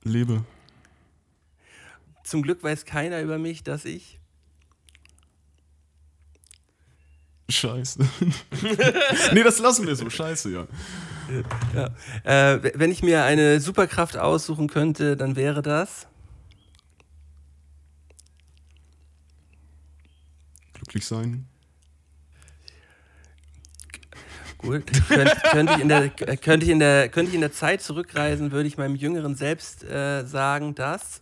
Lebe. 0.03 0.45
Zum 2.24 2.41
Glück 2.41 2.64
weiß 2.64 2.86
keiner 2.86 3.22
über 3.22 3.38
mich, 3.38 3.64
dass 3.64 3.86
ich. 3.86 4.20
Scheiße. 7.49 7.99
nee, 9.34 9.43
das 9.43 9.59
lassen 9.59 9.88
wir 9.88 9.95
so. 9.95 10.09
Scheiße, 10.09 10.51
ja. 10.51 10.68
Ja. 11.74 12.53
Äh, 12.53 12.72
wenn 12.76 12.91
ich 12.91 13.03
mir 13.03 13.24
eine 13.24 13.61
Superkraft 13.61 14.18
aussuchen 14.18 14.68
könnte, 14.68 15.16
dann 15.16 15.36
wäre 15.36 15.61
das. 15.61 16.07
Glücklich 20.74 21.05
sein. 21.05 21.47
Gut. 24.58 24.84
Könnt, 25.08 25.43
könnte, 25.51 25.74
ich 25.74 25.80
in 25.80 25.88
der, 25.88 26.03
äh, 26.03 26.38
könnte, 26.38 26.66
ich 26.66 26.72
in 26.72 26.80
der, 26.80 27.10
könnte 27.10 27.30
ich 27.30 27.36
in 27.36 27.41
der 27.41 27.51
Zeit 27.51 27.82
zurückreisen, 27.82 28.51
würde 28.51 28.68
ich 28.68 28.78
meinem 28.78 28.95
jüngeren 28.95 29.36
Selbst 29.36 29.84
äh, 29.84 30.26
sagen, 30.26 30.74
dass. 30.76 31.22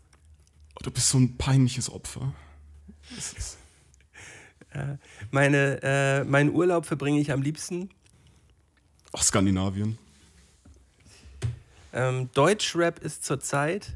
Oh, 0.75 0.83
du 0.83 0.91
bist 0.91 1.09
so 1.09 1.17
ein 1.17 1.37
peinliches 1.37 1.89
Opfer. 1.89 2.33
Das 3.13 3.33
ist, 3.33 3.57
Meine, 5.31 5.79
äh, 5.83 6.23
meinen 6.23 6.51
Urlaub 6.51 6.85
verbringe 6.85 7.19
ich 7.19 7.31
am 7.31 7.41
liebsten. 7.41 7.89
Ach, 9.13 9.23
Skandinavien. 9.23 9.97
Ähm, 11.93 12.29
Deutschrap 12.33 12.99
ist 12.99 13.23
zurzeit. 13.23 13.93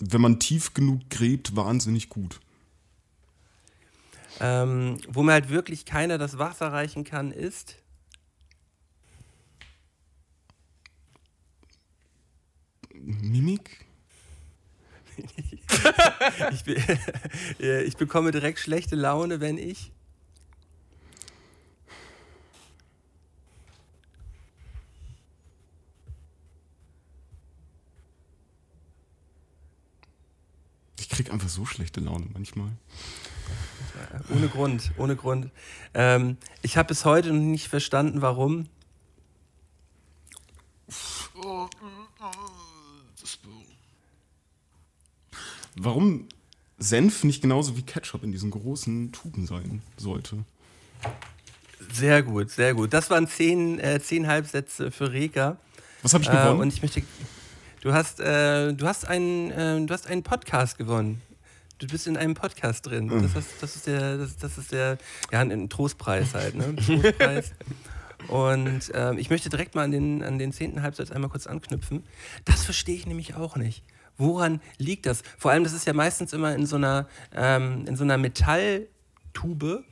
Wenn 0.00 0.20
man 0.20 0.40
tief 0.40 0.74
genug 0.74 1.08
gräbt, 1.10 1.54
wahnsinnig 1.54 2.08
gut. 2.08 2.40
Ähm, 4.40 4.98
wo 5.08 5.22
mir 5.22 5.32
halt 5.32 5.48
wirklich 5.50 5.84
keiner 5.84 6.18
das 6.18 6.38
Wasser 6.38 6.72
reichen 6.72 7.04
kann, 7.04 7.32
ist. 7.32 7.76
Mimik? 12.92 13.86
Ich, 16.52 16.64
be 16.64 16.76
ich 17.86 17.96
bekomme 17.96 18.30
direkt 18.30 18.58
schlechte 18.58 18.96
Laune, 18.96 19.40
wenn 19.40 19.58
ich. 19.58 19.92
Ich 30.98 31.08
krieg 31.08 31.30
einfach 31.32 31.48
so 31.48 31.66
schlechte 31.66 32.00
Laune 32.00 32.26
manchmal. 32.32 32.70
Ohne 34.34 34.48
Grund, 34.48 34.90
ohne 34.96 35.16
Grund. 35.16 35.50
Ähm, 35.94 36.36
ich 36.62 36.76
habe 36.76 36.88
bis 36.88 37.04
heute 37.04 37.32
noch 37.32 37.40
nicht 37.42 37.68
verstanden, 37.68 38.22
warum. 38.22 38.68
Warum 45.76 46.28
Senf 46.78 47.24
nicht 47.24 47.42
genauso 47.42 47.76
wie 47.76 47.82
Ketchup 47.82 48.22
in 48.24 48.32
diesen 48.32 48.50
großen 48.50 49.12
Tuben 49.12 49.46
sein 49.46 49.82
sollte? 49.96 50.44
Sehr 51.92 52.22
gut, 52.22 52.50
sehr 52.50 52.74
gut. 52.74 52.92
Das 52.92 53.10
waren 53.10 53.26
zehn, 53.26 53.78
äh, 53.78 54.00
zehn 54.00 54.26
Halbsätze 54.26 54.90
für 54.90 55.12
Reka. 55.12 55.56
Was 56.02 56.14
habe 56.14 56.24
ich 56.24 56.30
Äh, 56.30 56.32
gewonnen? 56.32 56.60
und 56.60 56.72
ich 56.72 56.82
möchte. 56.82 57.02
Du 57.80 57.92
hast, 57.92 58.20
äh, 58.20 58.72
du, 58.72 58.86
hast 58.86 59.06
einen, 59.06 59.50
äh, 59.50 59.84
du 59.84 59.92
hast 59.92 60.06
einen 60.06 60.22
Podcast 60.22 60.78
gewonnen. 60.78 61.20
Du 61.82 61.88
bist 61.88 62.06
in 62.06 62.16
einem 62.16 62.34
Podcast 62.34 62.86
drin. 62.86 63.10
Hm. 63.10 63.22
Das, 63.22 63.34
ist, 63.34 63.60
das 63.60 63.74
ist 63.74 63.88
der, 63.88 64.16
das, 64.16 64.36
das 64.36 64.56
ist 64.56 64.70
der, 64.70 64.98
ja, 65.32 65.40
ein 65.40 65.68
Trostpreis 65.68 66.32
halt, 66.32 66.54
ne? 66.54 66.76
Trostpreis. 66.76 67.52
Und 68.28 68.92
ähm, 68.94 69.18
ich 69.18 69.30
möchte 69.30 69.48
direkt 69.48 69.74
mal 69.74 69.82
an 69.82 69.90
den, 69.90 70.22
an 70.22 70.38
den 70.38 70.52
zehnten 70.52 70.82
Halbsatz 70.82 71.10
einmal 71.10 71.28
kurz 71.28 71.48
anknüpfen. 71.48 72.04
Das 72.44 72.62
verstehe 72.62 72.94
ich 72.94 73.06
nämlich 73.06 73.34
auch 73.34 73.56
nicht. 73.56 73.82
Woran 74.16 74.60
liegt 74.78 75.06
das? 75.06 75.24
Vor 75.36 75.50
allem, 75.50 75.64
das 75.64 75.72
ist 75.72 75.84
ja 75.84 75.92
meistens 75.92 76.32
immer 76.32 76.54
in 76.54 76.66
so 76.66 76.76
einer, 76.76 77.08
ähm, 77.34 77.84
in 77.88 77.96
so 77.96 78.04
einer 78.04 78.16
Metalltube, 78.16 79.82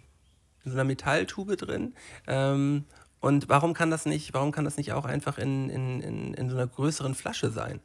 in 0.65 0.71
so 0.71 0.77
einer 0.77 0.85
Metalltube 0.85 1.57
drin. 1.57 1.95
Ähm, 2.29 2.85
und 3.19 3.49
warum 3.49 3.75
kann 3.75 3.91
das 3.91 4.07
nicht, 4.07 4.33
warum 4.33 4.53
kann 4.53 4.65
das 4.65 4.77
nicht 4.77 4.93
auch 4.93 5.07
einfach 5.07 5.39
in, 5.39 5.69
in, 5.69 6.01
in, 6.03 6.35
in 6.35 6.51
so 6.51 6.57
einer 6.57 6.69
größeren 6.69 7.17
Flasche 7.17 7.51
sein? 7.51 7.81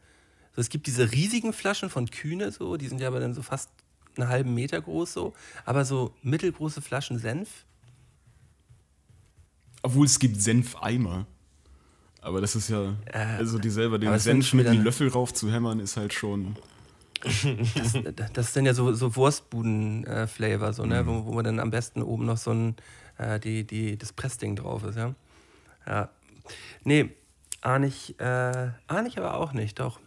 So, 0.56 0.62
es 0.62 0.70
gibt 0.70 0.86
diese 0.86 1.12
riesigen 1.12 1.54
Flaschen 1.54 1.90
von 1.90 2.10
Kühne, 2.10 2.52
so, 2.52 2.78
die 2.78 2.88
sind 2.88 3.02
ja 3.02 3.08
aber 3.08 3.20
dann 3.20 3.34
so 3.34 3.42
fast 3.42 3.70
einen 4.20 4.30
halben 4.30 4.54
Meter 4.54 4.82
groß 4.82 5.14
so, 5.14 5.34
aber 5.66 5.86
so 5.86 6.14
mittelgroße 6.22 6.82
Flaschen 6.82 7.20
Senf. 7.20 7.66
Obwohl 9.82 10.06
es 10.06 10.20
gibt 10.20 10.42
Senfeimer. 10.42 11.26
Aber 12.22 12.42
das 12.42 12.56
ist 12.56 12.70
ja, 12.70 12.96
also 13.14 13.60
die 13.60 13.70
selber 13.70 14.00
den 14.00 14.18
Senf 14.18 14.54
mit 14.54 14.66
einem 14.66 14.78
eine- 14.78 14.84
Löffel 14.86 15.10
rauf 15.10 15.32
zu 15.34 15.52
hämmern, 15.52 15.80
ist 15.80 15.96
halt 15.96 16.14
schon. 16.14 16.56
Das, 18.16 18.34
das 18.34 18.54
sind 18.54 18.66
ja 18.66 18.74
so, 18.74 18.94
so 18.94 19.16
Wurstbuden-Flavor, 19.16 20.74
so, 20.74 20.86
ne? 20.86 21.06
wo, 21.08 21.26
wo 21.26 21.34
man 21.34 21.46
dann 21.46 21.60
am 21.60 21.72
besten 21.72 22.02
oben 22.04 22.26
noch 22.26 22.38
so 22.38 22.52
ein, 22.52 22.76
äh, 23.18 23.40
die, 23.40 23.64
die, 23.66 23.98
das 23.98 24.12
Pressding 24.14 24.56
drauf 24.56 24.84
ist, 24.84 24.96
ja. 24.96 25.14
ja. 25.88 26.10
Nee, 26.84 27.12
ahne 27.62 27.88
ich, 27.88 28.20
äh, 28.20 28.24
ahne 28.88 29.08
ich 29.08 29.18
aber 29.18 29.36
auch 29.36 29.54
nicht, 29.54 29.80
doch. 29.80 30.00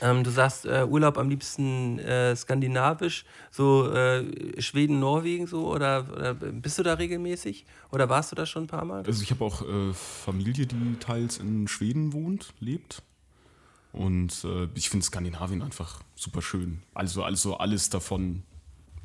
Ähm, 0.00 0.24
du 0.24 0.30
sagst 0.30 0.66
äh, 0.66 0.84
Urlaub 0.84 1.18
am 1.18 1.28
liebsten 1.28 1.98
äh, 1.98 2.34
skandinavisch, 2.34 3.24
so 3.50 3.90
äh, 3.92 4.60
Schweden, 4.60 4.98
Norwegen 4.98 5.46
so 5.46 5.70
oder, 5.70 6.06
oder 6.12 6.34
bist 6.34 6.78
du 6.78 6.82
da 6.82 6.94
regelmäßig 6.94 7.64
oder 7.90 8.08
warst 8.08 8.32
du 8.32 8.36
da 8.36 8.46
schon 8.46 8.64
ein 8.64 8.66
paar 8.66 8.84
Mal? 8.84 9.04
Also 9.04 9.22
ich 9.22 9.30
habe 9.30 9.44
auch 9.44 9.62
äh, 9.62 9.92
Familie, 9.92 10.66
die 10.66 10.96
teils 11.00 11.38
in 11.38 11.68
Schweden 11.68 12.12
wohnt, 12.12 12.52
lebt. 12.60 13.02
Und 13.92 14.44
äh, 14.44 14.68
ich 14.74 14.90
finde 14.90 15.06
Skandinavien 15.06 15.62
einfach 15.62 16.02
super 16.16 16.42
schön. 16.42 16.82
Also, 16.94 17.22
also 17.22 17.56
alles 17.56 17.90
davon, 17.90 18.42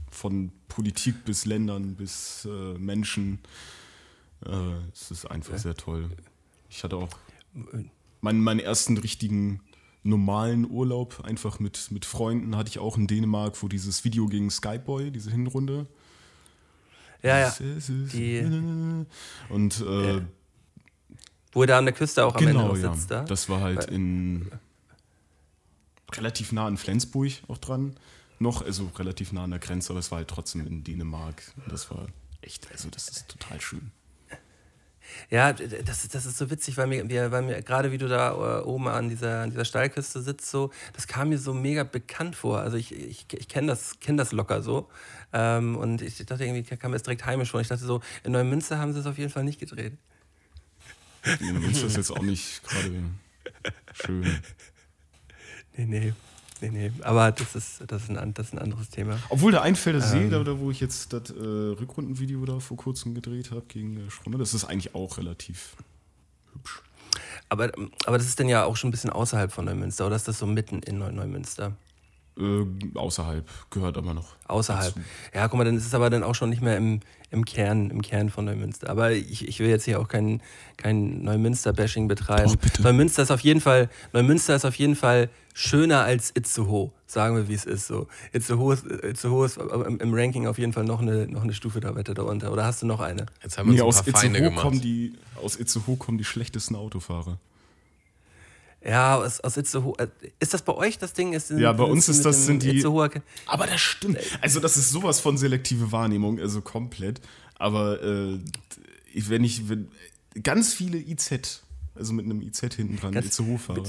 von 0.09 0.51
Politik 0.67 1.25
bis 1.25 1.45
Ländern 1.45 1.95
bis 1.95 2.45
äh, 2.45 2.77
Menschen. 2.77 3.39
Es 4.93 5.11
ist 5.11 5.25
einfach 5.25 5.57
sehr 5.57 5.75
toll. 5.75 6.09
Ich 6.69 6.85
hatte 6.85 6.95
auch 6.95 7.09
meinen, 8.21 8.41
meinen 8.41 8.61
ersten 8.61 8.97
richtigen 8.97 9.59
normalen 10.03 10.69
Urlaub, 10.69 11.21
einfach 11.23 11.59
mit, 11.59 11.91
mit 11.91 12.05
Freunden, 12.05 12.55
hatte 12.55 12.69
ich 12.69 12.79
auch 12.79 12.97
in 12.97 13.07
Dänemark, 13.07 13.61
wo 13.61 13.67
dieses 13.67 14.03
Video 14.03 14.27
gegen 14.27 14.49
Skyboy, 14.49 15.11
diese 15.11 15.31
Hinrunde. 15.31 15.87
Ja, 17.21 17.37
ja. 17.39 17.55
Die 17.59 19.05
und 19.49 19.81
äh, 19.81 20.21
Wo 21.51 21.61
er 21.61 21.67
da 21.67 21.77
an 21.77 21.85
der 21.85 21.93
Küste 21.93 22.25
auch 22.25 22.35
am 22.35 22.45
genau, 22.45 22.61
Ende 22.61 22.73
noch 22.73 22.77
ja. 22.77 22.93
sitzt 22.93 23.11
da. 23.11 23.23
Das 23.23 23.49
war 23.49 23.59
halt 23.59 23.85
in 23.85 24.49
relativ 26.13 26.51
nah 26.51 26.65
an 26.65 26.77
Flensburg 26.77 27.31
auch 27.47 27.57
dran. 27.57 27.95
Noch, 28.39 28.61
also 28.61 28.89
relativ 28.97 29.33
nah 29.33 29.43
an 29.43 29.51
der 29.51 29.59
Grenze, 29.59 29.91
aber 29.91 29.99
es 29.99 30.11
war 30.11 30.19
halt 30.19 30.29
trotzdem 30.29 30.65
in 30.65 30.83
Dänemark. 30.83 31.43
Das 31.67 31.91
war 31.91 32.07
echt, 32.41 32.71
also 32.71 32.89
das 32.89 33.09
ist 33.09 33.27
total 33.27 33.59
schön. 33.59 33.91
Ja, 35.29 35.53
das, 35.53 36.03
ist- 36.03 36.15
das 36.15 36.25
ist 36.25 36.37
so 36.37 36.49
witzig, 36.49 36.77
weil 36.77 36.87
mir, 36.87 37.31
weil 37.31 37.41
mir 37.41 37.61
gerade 37.61 37.91
wie 37.91 37.97
du 37.97 38.07
da 38.07 38.31
äh, 38.59 38.63
oben 38.63 38.87
an 38.87 39.09
dieser, 39.09 39.41
an 39.43 39.51
dieser 39.51 39.65
Steilküste 39.65 40.21
sitzt, 40.21 40.49
so, 40.49 40.71
das 40.93 41.07
kam 41.07 41.29
mir 41.29 41.37
so 41.37 41.53
mega 41.53 41.83
bekannt 41.83 42.35
vor. 42.35 42.59
Also 42.59 42.77
ich, 42.77 42.91
ich, 42.93 43.25
ich 43.33 43.47
kenne 43.47 43.67
das, 43.67 43.99
kenn 43.99 44.17
das 44.17 44.31
locker 44.31 44.61
so. 44.61 44.89
Ähm, 45.33 45.77
und 45.77 46.01
ich 46.01 46.17
dachte 46.25 46.43
irgendwie, 46.45 46.63
kam 46.75 46.91
mir 46.91 46.95
das 46.95 47.03
direkt 47.03 47.25
heimisch 47.25 47.51
vor. 47.51 47.61
Ich 47.61 47.67
dachte 47.67 47.85
so, 47.85 48.01
in 48.23 48.31
Neumünster 48.31 48.79
haben 48.79 48.93
sie 48.93 48.99
es 48.99 49.05
auf 49.05 49.17
jeden 49.17 49.31
Fall 49.31 49.43
nicht 49.43 49.59
gedreht. 49.59 49.93
In 51.39 51.59
Münster 51.59 51.87
ist 51.87 51.97
jetzt 51.97 52.11
auch 52.11 52.21
nicht 52.21 52.63
gerade 52.63 52.91
schön. 53.93 54.39
Nee, 55.75 55.85
nee. 55.85 56.13
Nee, 56.61 56.69
nee. 56.69 56.91
Aber 57.01 57.31
das 57.31 57.55
ist, 57.55 57.83
das 57.87 58.03
ist, 58.03 58.09
ein, 58.09 58.33
das 58.33 58.47
ist 58.47 58.53
ein 58.53 58.59
anderes 58.59 58.89
Thema. 58.89 59.17
Obwohl 59.29 59.51
der 59.51 59.61
Einfelder 59.61 60.01
See, 60.01 60.23
Ähm. 60.23 60.31
da, 60.31 60.43
da 60.43 60.59
wo 60.59 60.71
ich 60.71 60.79
jetzt 60.79 61.13
das 61.13 61.29
äh, 61.29 61.33
Rückrundenvideo 61.33 62.45
da 62.45 62.59
vor 62.59 62.77
kurzem 62.77 63.13
gedreht 63.15 63.51
habe 63.51 63.63
gegen 63.67 63.97
äh, 63.97 64.09
Schrumme, 64.11 64.37
das 64.37 64.53
ist 64.53 64.65
eigentlich 64.65 64.93
auch 64.95 65.17
relativ 65.17 65.75
hübsch. 66.53 66.81
Aber, 67.47 67.71
aber 68.05 68.17
das 68.17 68.27
ist 68.27 68.39
dann 68.39 68.49
ja 68.49 68.65
auch 68.65 68.75
schon 68.75 68.89
ein 68.89 68.91
bisschen 68.91 69.09
außerhalb 69.09 69.51
von 69.51 69.65
Neumünster, 69.65 70.05
oder 70.05 70.15
ist 70.15 70.27
das 70.27 70.37
so 70.39 70.45
mitten 70.45 70.79
in 70.83 70.99
Neu 70.99 71.11
Neumünster? 71.11 71.73
Äh, 72.39 72.65
außerhalb 72.97 73.45
gehört 73.69 73.97
aber 73.97 74.13
noch. 74.13 74.35
Außerhalb. 74.47 74.93
dazu. 74.95 74.99
Ja, 75.33 75.47
guck 75.47 75.57
mal, 75.57 75.65
dann 75.65 75.75
ist 75.75 75.85
es 75.85 75.93
aber 75.93 76.09
dann 76.09 76.23
auch 76.23 76.35
schon 76.35 76.49
nicht 76.49 76.61
mehr 76.61 76.77
im, 76.77 77.01
im, 77.31 77.43
Kern, 77.45 77.89
im 77.89 78.01
Kern 78.01 78.29
von 78.29 78.45
Neumünster. 78.45 78.89
Aber 78.89 79.11
ich, 79.11 79.47
ich 79.47 79.59
will 79.59 79.67
jetzt 79.67 79.85
hier 79.85 79.99
auch 79.99 80.07
kein, 80.07 80.41
kein 80.77 81.21
Neumünster-Bashing 81.23 82.07
betreiben. 82.07 82.49
Doch, 82.49 82.55
bitte. 82.55 82.81
Neumünster 82.81 83.23
ist 83.23 83.31
auf 83.31 83.41
jeden 83.41 83.61
Fall, 83.61 83.89
Neumünster 84.13 84.55
ist 84.55 84.65
auf 84.65 84.75
jeden 84.75 84.95
Fall 84.95 85.29
schöner 85.53 86.03
als 86.03 86.31
Itzehoe, 86.33 86.91
sagen 87.05 87.35
wir, 87.35 87.49
wie 87.49 87.53
es 87.53 87.65
ist. 87.65 87.87
So. 87.87 88.07
Itzehoe 88.31 88.73
ist, 88.75 88.85
Itzehoe 88.85 89.45
ist 89.45 89.57
im, 89.57 89.99
im 89.99 90.13
Ranking 90.13 90.47
auf 90.47 90.57
jeden 90.57 90.71
Fall 90.71 90.85
noch 90.85 91.01
eine, 91.01 91.27
noch 91.27 91.43
eine 91.43 91.53
Stufe 91.53 91.81
da 91.81 91.93
weiter 91.95 92.13
darunter. 92.13 92.53
Oder 92.53 92.63
hast 92.65 92.81
du 92.81 92.85
noch 92.85 93.01
eine? 93.01 93.25
Jetzt 93.43 93.57
haben 93.57 93.67
wir 93.69 93.75
Nee, 93.75 93.81
uns 93.81 93.97
aus 93.97 94.07
ein 94.07 94.13
paar 94.13 94.21
Feinde 94.21 94.37
Itzehoe, 94.37 94.49
gemacht. 94.51 94.63
kommen 94.65 94.81
die, 94.81 95.13
aus 95.43 95.57
Itzehoe 95.57 95.97
kommen 95.97 96.17
die 96.17 96.23
schlechtesten 96.23 96.75
Autofahrer. 96.75 97.37
Ja, 98.83 99.17
aus, 99.17 99.41
aus 99.41 99.57
Itzehoe. 99.57 99.93
äh, 99.97 100.07
Ist 100.39 100.53
das 100.53 100.61
bei 100.61 100.73
euch 100.73 100.97
das 100.97 101.13
Ding? 101.13 101.33
Ist, 101.33 101.49
Ja, 101.51 101.73
bei 101.73 101.83
uns 101.83 102.07
ist 102.07 102.23
das- 102.23 102.45
sind 102.45 102.63
die- 102.63 102.77
Itzehoer, 102.77 103.09
Aber 103.45 103.67
das 103.67 103.81
stimmt. 103.81 104.19
Also 104.41 104.59
das 104.61 104.77
ist 104.77 104.91
sowas 104.91 105.19
von 105.19 105.37
selektive 105.37 105.91
Wahrnehmung, 105.91 106.39
also 106.39 106.61
komplett. 106.61 107.19
Aber 107.55 108.01
äh, 108.01 108.39
wenn 109.13 109.43
ich 109.43 109.67
wenn, 109.67 109.89
ganz 110.41 110.73
viele 110.73 110.97
IZ, 110.97 111.61
also 111.95 112.13
mit 112.13 112.23
einem 112.25 112.41
IZ 112.41 112.59
hinten 112.75 112.95
dran, 112.97 113.13
Itzehoe-Fahrer. 113.13 113.83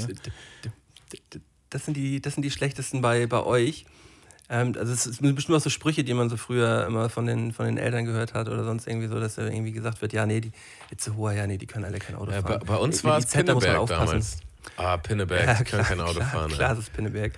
Das 1.71 1.85
sind 1.85 1.97
die, 1.97 2.21
das 2.21 2.35
sind 2.35 2.43
die 2.43 2.51
schlechtesten 2.51 3.01
bei, 3.01 3.27
bei 3.27 3.45
euch. 3.45 3.85
Ähm, 4.49 4.75
also 4.77 4.93
es 4.93 5.05
sind 5.05 5.35
bestimmt 5.37 5.57
auch 5.57 5.63
so 5.63 5.71
Sprüche, 5.71 6.03
die 6.03 6.15
man 6.15 6.29
so 6.29 6.37
früher 6.37 6.85
immer 6.87 7.09
von 7.09 7.27
den, 7.27 7.53
von 7.53 7.67
den 7.67 7.79
Eltern 7.79 8.05
gehört 8.07 8.35
hat 8.35 8.49
oder 8.49 8.65
sonst 8.65 8.89
irgendwie 8.89 9.07
so, 9.07 9.21
dass 9.21 9.37
da 9.37 9.47
irgendwie 9.47 9.71
gesagt 9.71 10.03
wird, 10.03 10.13
ja, 10.13 10.27
nee, 10.27 10.41
die 10.41 10.51
Itzehoer, 10.91 11.31
ja, 11.33 11.47
nee, 11.47 11.59
die 11.59 11.67
können 11.67 11.85
alle 11.85 12.01
kein 12.01 12.17
Auto 12.17 12.33
Ja, 12.33 12.41
bei, 12.41 12.55
fahren. 12.55 12.63
bei 12.67 12.77
uns 12.77 12.97
Mit 12.97 13.05
war 13.05 13.19
es 13.19 13.27
IZ, 13.27 13.33
da 13.35 13.39
muss 13.39 13.47
man 13.47 13.55
Pinneberg 13.61 13.79
aufpassen. 13.79 14.07
damals. 14.07 14.37
Ah, 14.77 14.97
Pinneberg, 14.97 15.47
Ja, 15.47 15.55
die 15.55 15.65
klar, 15.65 15.85
kein 15.85 16.01
Auto 16.01 16.15
klar, 16.15 16.29
fahren. 16.31 16.51
Klar, 16.53 16.71
ey. 16.71 16.77
das 16.77 16.85
ist 16.85 16.93
Pinneberg. 16.93 17.33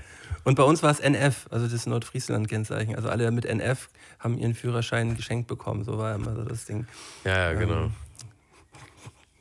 Und 0.44 0.56
bei 0.56 0.62
uns 0.64 0.82
war 0.82 0.90
es 0.90 0.98
NF, 1.00 1.46
also 1.50 1.68
das 1.68 1.86
Nordfriesland-Kennzeichen. 1.86 2.96
Also 2.96 3.08
alle 3.08 3.30
mit 3.30 3.44
NF 3.44 3.88
haben 4.18 4.38
ihren 4.38 4.54
Führerschein 4.54 5.16
geschenkt 5.16 5.46
bekommen. 5.46 5.84
So 5.84 5.98
war 5.98 6.14
immer 6.14 6.34
so 6.34 6.42
das 6.44 6.64
Ding. 6.64 6.86
Ja, 7.24 7.52
ja, 7.52 7.58
genau. 7.58 7.90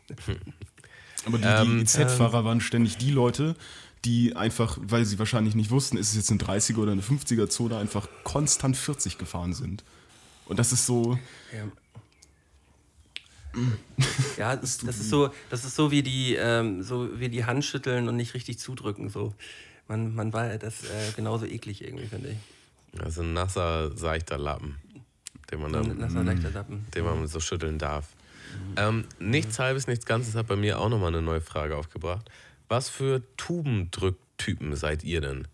Aber 1.26 1.38
die, 1.38 1.44
Ähm, 1.44 1.78
die 1.78 1.82
IZ-Fahrer 1.84 2.46
waren 2.46 2.62
ständig 2.62 2.98
die 2.98 3.12
Leute, 3.12 3.56
die 4.06 4.36
einfach, 4.36 4.78
weil 4.82 5.06
sie 5.06 5.20
wahrscheinlich 5.20 5.54
nicht 5.56 5.70
wussten, 5.70 5.98
ist 5.98 6.10
es 6.10 6.16
jetzt 6.16 6.32
eine 6.32 6.40
30er 6.40 6.78
oder 6.78 6.92
eine 6.92 7.02
50er-Zone, 7.02 7.78
einfach 7.78 8.08
konstant 8.24 8.76
40 8.78 9.18
gefahren 9.18 9.54
sind. 9.54 9.84
Und 10.46 10.58
das 10.60 10.72
ist 10.72 10.86
so, 10.86 11.18
Ja, 11.56 11.64
das, 14.38 14.78
das 14.80 15.00
ist 15.00 15.10
so, 15.10 15.30
das 15.50 15.66
ist 15.66 15.76
so 15.76 15.92
wie 15.92 16.04
die, 16.04 16.36
ähm, 16.36 16.84
so 16.84 17.20
wie 17.20 17.30
die 17.30 17.46
Hand 17.46 17.66
schütteln 17.66 18.08
und 18.08 18.16
nicht 18.16 18.34
richtig 18.34 18.60
zudrücken. 18.60 19.10
So. 19.10 19.34
Man, 19.88 20.16
man 20.16 20.34
war 20.34 20.58
das 20.58 20.84
äh, 20.84 21.12
genauso 21.16 21.46
eklig 21.46 21.84
irgendwie, 21.84 22.08
finde 22.08 22.30
ich. 22.30 23.02
Also 23.02 23.22
ein 23.22 23.34
nasser, 23.34 23.96
seichter 23.98 24.38
Lappen, 24.38 24.78
den 25.52 25.62
man 25.62 25.72
So 25.74 25.82
dann 25.82 25.98
nasser, 25.98 26.24
leichter 26.24 26.52
Lappen. 26.52 26.86
den 26.94 27.06
man 27.06 27.28
so 27.28 27.40
schütteln 27.40 27.78
darf. 27.78 28.08
Ähm, 28.76 29.06
nichts 29.20 29.60
halbes, 29.60 29.88
nichts 29.88 30.06
Ganzes 30.06 30.36
hat 30.36 30.48
bei 30.48 30.56
mir 30.56 30.80
auch 30.80 30.90
nochmal 30.90 31.10
eine 31.10 31.22
neue 31.22 31.42
Frage 31.42 31.78
aufgebracht. 31.78 32.30
Was 32.68 32.90
für 32.90 33.22
Tubendrücktypen 33.38 34.76
seid 34.76 35.04
ihr 35.04 35.22
denn? 35.22 35.48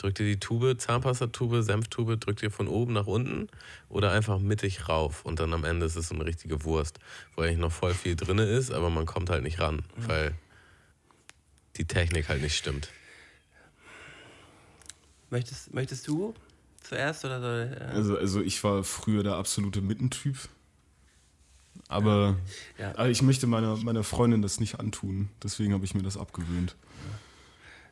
Drückt 0.00 0.18
ihr 0.18 0.24
die 0.24 0.40
Tube, 0.40 0.80
Zahnpastatube, 0.80 1.62
Senftube, 1.62 2.16
drückt 2.16 2.42
ihr 2.42 2.50
von 2.50 2.68
oben 2.68 2.94
nach 2.94 3.06
unten 3.06 3.48
oder 3.90 4.12
einfach 4.12 4.38
mittig 4.38 4.88
rauf 4.88 5.26
und 5.26 5.40
dann 5.40 5.52
am 5.52 5.64
Ende 5.64 5.84
ist 5.84 5.94
es 5.96 6.08
so 6.08 6.14
eine 6.14 6.24
richtige 6.24 6.64
Wurst, 6.64 6.98
wo 7.36 7.42
eigentlich 7.42 7.58
noch 7.58 7.70
voll 7.70 7.92
viel 7.92 8.16
drin 8.16 8.38
ist, 8.38 8.70
aber 8.70 8.88
man 8.88 9.04
kommt 9.04 9.28
halt 9.28 9.42
nicht 9.42 9.60
ran, 9.60 9.82
weil 9.96 10.34
die 11.76 11.84
Technik 11.84 12.30
halt 12.30 12.40
nicht 12.40 12.56
stimmt. 12.56 12.88
Möchtest, 15.28 15.74
möchtest 15.74 16.08
du 16.08 16.32
zuerst 16.82 17.26
oder 17.26 17.40
soll. 17.42 17.76
Äh, 17.78 17.84
also, 17.94 18.16
also 18.16 18.40
ich 18.40 18.64
war 18.64 18.82
früher 18.84 19.22
der 19.22 19.34
absolute 19.34 19.82
Mittentyp. 19.82 20.48
Aber, 21.88 22.38
Ja. 22.78 22.92
aber 22.92 23.10
ich 23.10 23.20
möchte 23.20 23.46
meiner, 23.46 23.76
meiner 23.76 24.02
Freundin 24.02 24.40
das 24.40 24.60
nicht 24.60 24.80
antun. 24.80 25.28
Deswegen 25.42 25.74
habe 25.74 25.84
ich 25.84 25.94
mir 25.94 26.02
das 26.02 26.16
abgewöhnt. 26.16 26.74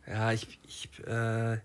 Ja, 0.07 0.33
ich, 0.33 0.59
ich, 0.67 0.89
äh, 1.07 1.57
ich 1.57 1.61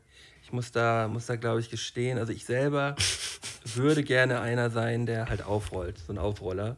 muss 0.54 0.72
da, 0.72 1.08
muss 1.08 1.26
da 1.26 1.36
glaube 1.36 1.60
ich, 1.60 1.70
gestehen. 1.70 2.18
Also 2.18 2.32
ich 2.32 2.46
selber 2.46 2.96
würde 3.76 4.04
gerne 4.04 4.40
einer 4.40 4.70
sein, 4.70 5.06
der 5.06 5.28
halt 5.30 5.44
aufrollt, 5.44 5.98
so 5.98 6.14
ein 6.14 6.18
Aufroller. 6.18 6.78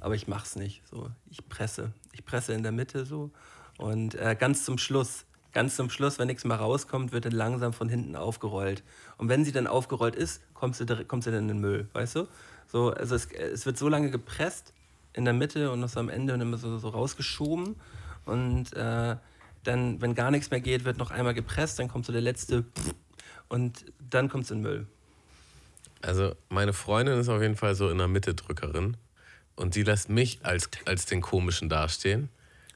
Aber 0.00 0.14
ich 0.14 0.28
mach's 0.28 0.56
nicht. 0.56 0.82
So, 0.88 1.10
ich 1.30 1.46
presse. 1.48 1.92
Ich 2.12 2.24
presse 2.24 2.52
in 2.54 2.62
der 2.62 2.72
Mitte 2.72 3.04
so. 3.04 3.30
Und 3.78 4.14
äh, 4.14 4.36
ganz 4.38 4.64
zum 4.64 4.78
Schluss, 4.78 5.24
ganz 5.52 5.76
zum 5.76 5.90
Schluss, 5.90 6.18
wenn 6.18 6.28
nichts 6.28 6.44
mehr 6.44 6.56
rauskommt, 6.58 7.12
wird 7.12 7.24
dann 7.24 7.32
langsam 7.32 7.72
von 7.72 7.88
hinten 7.88 8.14
aufgerollt. 8.16 8.82
Und 9.18 9.28
wenn 9.28 9.44
sie 9.44 9.52
dann 9.52 9.66
aufgerollt 9.66 10.14
ist, 10.14 10.40
kommt 10.54 10.76
sie, 10.76 10.86
direkt- 10.86 11.08
kommt 11.08 11.24
sie 11.24 11.30
dann 11.30 11.40
in 11.42 11.48
den 11.48 11.60
Müll, 11.60 11.88
weißt 11.92 12.16
du? 12.16 12.28
So, 12.70 12.90
also 12.90 13.14
es, 13.14 13.26
es 13.32 13.66
wird 13.66 13.76
so 13.78 13.88
lange 13.88 14.10
gepresst 14.10 14.72
in 15.12 15.24
der 15.24 15.34
Mitte 15.34 15.70
und 15.70 15.80
das 15.82 15.96
am 15.96 16.08
Ende 16.08 16.34
und 16.34 16.40
immer 16.40 16.58
so, 16.58 16.78
so 16.78 16.88
rausgeschoben. 16.88 17.76
Und 18.26 18.72
äh, 18.74 19.16
dann, 19.64 20.00
wenn 20.00 20.14
gar 20.14 20.30
nichts 20.30 20.50
mehr 20.50 20.60
geht, 20.60 20.84
wird 20.84 20.98
noch 20.98 21.10
einmal 21.10 21.34
gepresst, 21.34 21.78
dann 21.78 21.88
kommt 21.88 22.06
so 22.06 22.12
der 22.12 22.20
letzte 22.22 22.64
und 23.48 23.84
dann 24.10 24.28
kommt 24.28 24.44
es 24.44 24.50
in 24.50 24.60
Müll. 24.60 24.86
Also 26.02 26.34
meine 26.48 26.72
Freundin 26.72 27.18
ist 27.18 27.28
auf 27.28 27.42
jeden 27.42 27.56
Fall 27.56 27.74
so 27.74 27.88
in 27.88 27.98
der 27.98 28.08
Mitte 28.08 28.34
Drückerin 28.34 28.96
und 29.56 29.74
die 29.74 29.82
lässt 29.82 30.08
mich 30.08 30.40
als, 30.42 30.68
als 30.84 31.06
den 31.06 31.20
komischen 31.20 31.68
dastehen, 31.68 32.28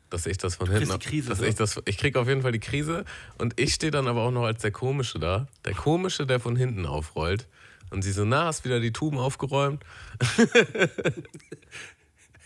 dass 0.09 0.27
ich 0.27 0.39
das 0.39 0.57
von 0.57 0.67
kriegst 0.67 0.91
hinten, 0.91 0.99
die 0.99 1.07
Krise, 1.09 1.29
dass 1.29 1.39
so. 1.39 1.45
ich 1.45 1.55
das, 1.55 1.81
ich 1.85 1.99
krieg 1.99 2.17
auf 2.17 2.27
jeden 2.27 2.43
Fall 2.43 2.53
die 2.53 2.61
Krise 2.61 3.05
und 3.39 3.59
ich 3.61 3.75
stehe 3.75 3.93
dann 3.93 4.09
aber 4.09 4.23
auch 4.23 4.33
noch 4.33 4.45
als 4.45 4.63
der 4.63 4.73
komische 4.73 5.19
da, 5.19 5.47
der 5.65 5.75
komische, 5.75 6.27
der 6.27 6.41
von 6.41 6.57
hinten 6.57 6.87
aufrollt 6.87 7.47
und 7.91 8.03
sie 8.03 8.13
so, 8.13 8.25
na, 8.25 8.47
hast 8.47 8.65
wieder 8.65 8.81
die 8.81 8.93
Tuben 8.93 9.19
aufgeräumt? 9.19 9.85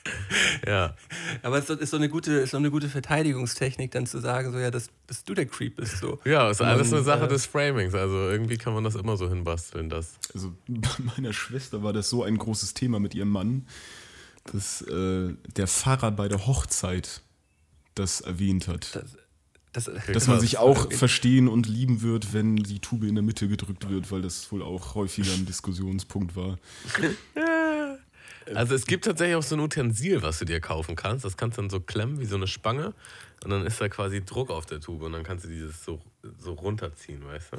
ja, 0.66 0.94
Aber 1.42 1.58
es 1.58 1.70
ist 1.70 1.90
so- 1.90 1.96
eine 1.96 2.08
gute, 2.08 2.32
ist 2.32 2.50
so 2.50 2.56
eine 2.56 2.70
gute 2.70 2.88
Verteidigungstechnik, 2.88 3.90
dann 3.90 4.06
zu 4.06 4.18
sagen, 4.18 4.52
so 4.52 4.58
ja, 4.58 4.70
dass, 4.70 4.90
dass 5.06 5.24
du 5.24 5.34
der 5.34 5.46
Creep 5.46 5.76
bist. 5.76 5.98
So. 5.98 6.18
ja, 6.24 6.50
ist 6.50 6.60
alles 6.60 6.92
eine 6.92 7.02
Sache 7.02 7.24
äh, 7.24 7.28
des 7.28 7.46
Framings, 7.46 7.94
also 7.94 8.28
irgendwie 8.28 8.56
kann 8.58 8.74
man 8.74 8.84
das 8.84 8.94
immer 8.96 9.16
so 9.16 9.28
hinbasteln, 9.28 9.88
das 9.88 10.14
Also 10.34 10.52
bei 10.68 10.88
meiner 11.16 11.32
Schwester 11.32 11.82
war 11.82 11.92
das 11.92 12.10
so 12.10 12.22
ein 12.22 12.36
großes 12.36 12.74
Thema 12.74 13.00
mit 13.00 13.14
ihrem 13.14 13.30
Mann, 13.30 13.66
dass 14.52 14.82
äh, 14.82 15.34
der 15.56 15.66
Pfarrer 15.66 16.10
bei 16.10 16.28
der 16.28 16.46
Hochzeit 16.46 17.22
das 17.94 18.20
erwähnt 18.20 18.68
hat. 18.68 18.94
Das, 18.94 19.04
das, 19.72 19.84
dass 19.84 20.26
man 20.28 20.36
krass. 20.36 20.40
sich 20.40 20.58
auch 20.58 20.92
verstehen 20.92 21.48
und 21.48 21.66
lieben 21.66 22.02
wird, 22.02 22.32
wenn 22.32 22.56
die 22.56 22.78
Tube 22.78 23.04
in 23.04 23.14
der 23.16 23.24
Mitte 23.24 23.48
gedrückt 23.48 23.88
wird, 23.88 24.12
weil 24.12 24.22
das 24.22 24.52
wohl 24.52 24.62
auch 24.62 24.94
häufiger 24.94 25.32
ein 25.32 25.46
Diskussionspunkt 25.46 26.36
war. 26.36 26.58
Also 28.54 28.74
es 28.74 28.86
gibt 28.86 29.04
tatsächlich 29.04 29.36
auch 29.36 29.42
so 29.42 29.56
ein 29.56 29.60
Utensil, 29.60 30.22
was 30.22 30.38
du 30.38 30.44
dir 30.44 30.60
kaufen 30.60 30.96
kannst. 30.96 31.24
Das 31.24 31.36
kannst 31.36 31.58
du 31.58 31.62
dann 31.62 31.70
so 31.70 31.80
klemmen 31.80 32.20
wie 32.20 32.26
so 32.26 32.36
eine 32.36 32.46
Spange 32.46 32.94
und 33.42 33.50
dann 33.50 33.66
ist 33.66 33.80
da 33.80 33.88
quasi 33.88 34.24
Druck 34.24 34.50
auf 34.50 34.66
der 34.66 34.80
Tube 34.80 35.02
und 35.02 35.12
dann 35.12 35.22
kannst 35.22 35.44
du 35.44 35.48
dieses 35.48 35.84
so, 35.84 36.00
so 36.38 36.52
runterziehen, 36.52 37.24
weißt 37.24 37.52
du? 37.52 37.56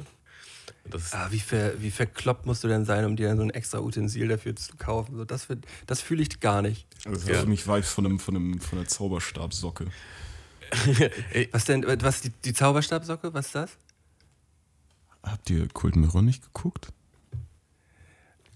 Ah, 1.12 1.28
wie, 1.30 1.40
ver, 1.40 1.80
wie 1.80 1.90
verkloppt 1.90 2.46
musst 2.46 2.64
du 2.64 2.68
denn 2.68 2.84
sein, 2.84 3.04
um 3.04 3.16
dir 3.16 3.28
dann 3.28 3.36
so 3.36 3.42
ein 3.42 3.50
extra 3.50 3.80
Utensil 3.80 4.28
dafür 4.28 4.54
zu 4.54 4.76
kaufen? 4.76 5.16
So, 5.16 5.24
das 5.24 5.48
das 5.86 6.00
fühle 6.00 6.22
ich 6.22 6.40
gar 6.40 6.62
nicht. 6.62 6.86
Also 7.04 7.20
das 7.20 7.28
Ja. 7.28 7.34
ja. 7.34 7.40
für 7.40 7.48
mich 7.48 7.66
Vibes 7.66 7.90
von, 7.90 8.06
einem, 8.06 8.18
von, 8.18 8.36
einem, 8.36 8.60
von 8.60 8.78
einer 8.78 8.88
Zauberstabsocke. 8.88 9.86
Was 11.52 11.64
denn, 11.64 11.86
was 12.02 12.22
die, 12.22 12.30
die 12.30 12.52
Zauberstabsocke, 12.52 13.32
was 13.32 13.46
ist 13.46 13.54
das? 13.54 13.70
Habt 15.22 15.48
ihr 15.48 15.68
Cold 15.68 15.94
Mirror 15.94 16.22
nicht 16.22 16.42
geguckt? 16.42 16.88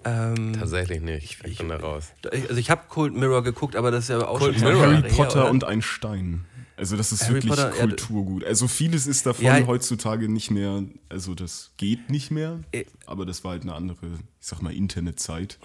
Ähm, 0.04 0.54
tatsächlich 0.58 1.00
nicht. 1.00 1.24
Ich, 1.44 1.44
ich- 1.52 1.58
bin 1.58 1.68
da 1.68 1.76
raus. 1.76 2.08
also 2.30 2.56
ich 2.56 2.70
habe 2.70 2.82
Cold 2.88 3.14
Mirror 3.14 3.42
geguckt, 3.42 3.76
aber 3.76 3.90
das 3.90 4.04
ist 4.04 4.08
ja 4.10 4.26
auch 4.26 4.38
Cold 4.38 4.58
schon 4.58 4.68
Mirror? 4.68 4.82
Harry 4.94 5.02
her, 5.02 5.10
Potter 5.16 5.42
oder? 5.42 5.50
und 5.50 5.64
ein 5.64 5.82
Stein. 5.82 6.44
Also 6.76 6.96
das 6.96 7.12
ist 7.12 7.24
Harry 7.24 7.34
wirklich 7.34 7.50
Potter, 7.50 7.70
Kulturgut. 7.70 8.44
Also 8.44 8.66
vieles 8.66 9.06
ist 9.06 9.26
davon 9.26 9.44
Ja, 9.44 9.66
heutzutage 9.66 10.30
nicht 10.30 10.50
mehr, 10.50 10.82
also 11.10 11.34
das 11.34 11.72
geht 11.76 12.08
nicht 12.08 12.30
mehr, 12.30 12.60
Äh. 12.72 12.84
aber 13.04 13.26
das 13.26 13.44
war 13.44 13.50
halt 13.52 13.62
eine 13.62 13.74
andere, 13.74 14.06
ich 14.06 14.46
sag 14.46 14.62
mal, 14.62 14.72
Internetzeit. 14.72 15.58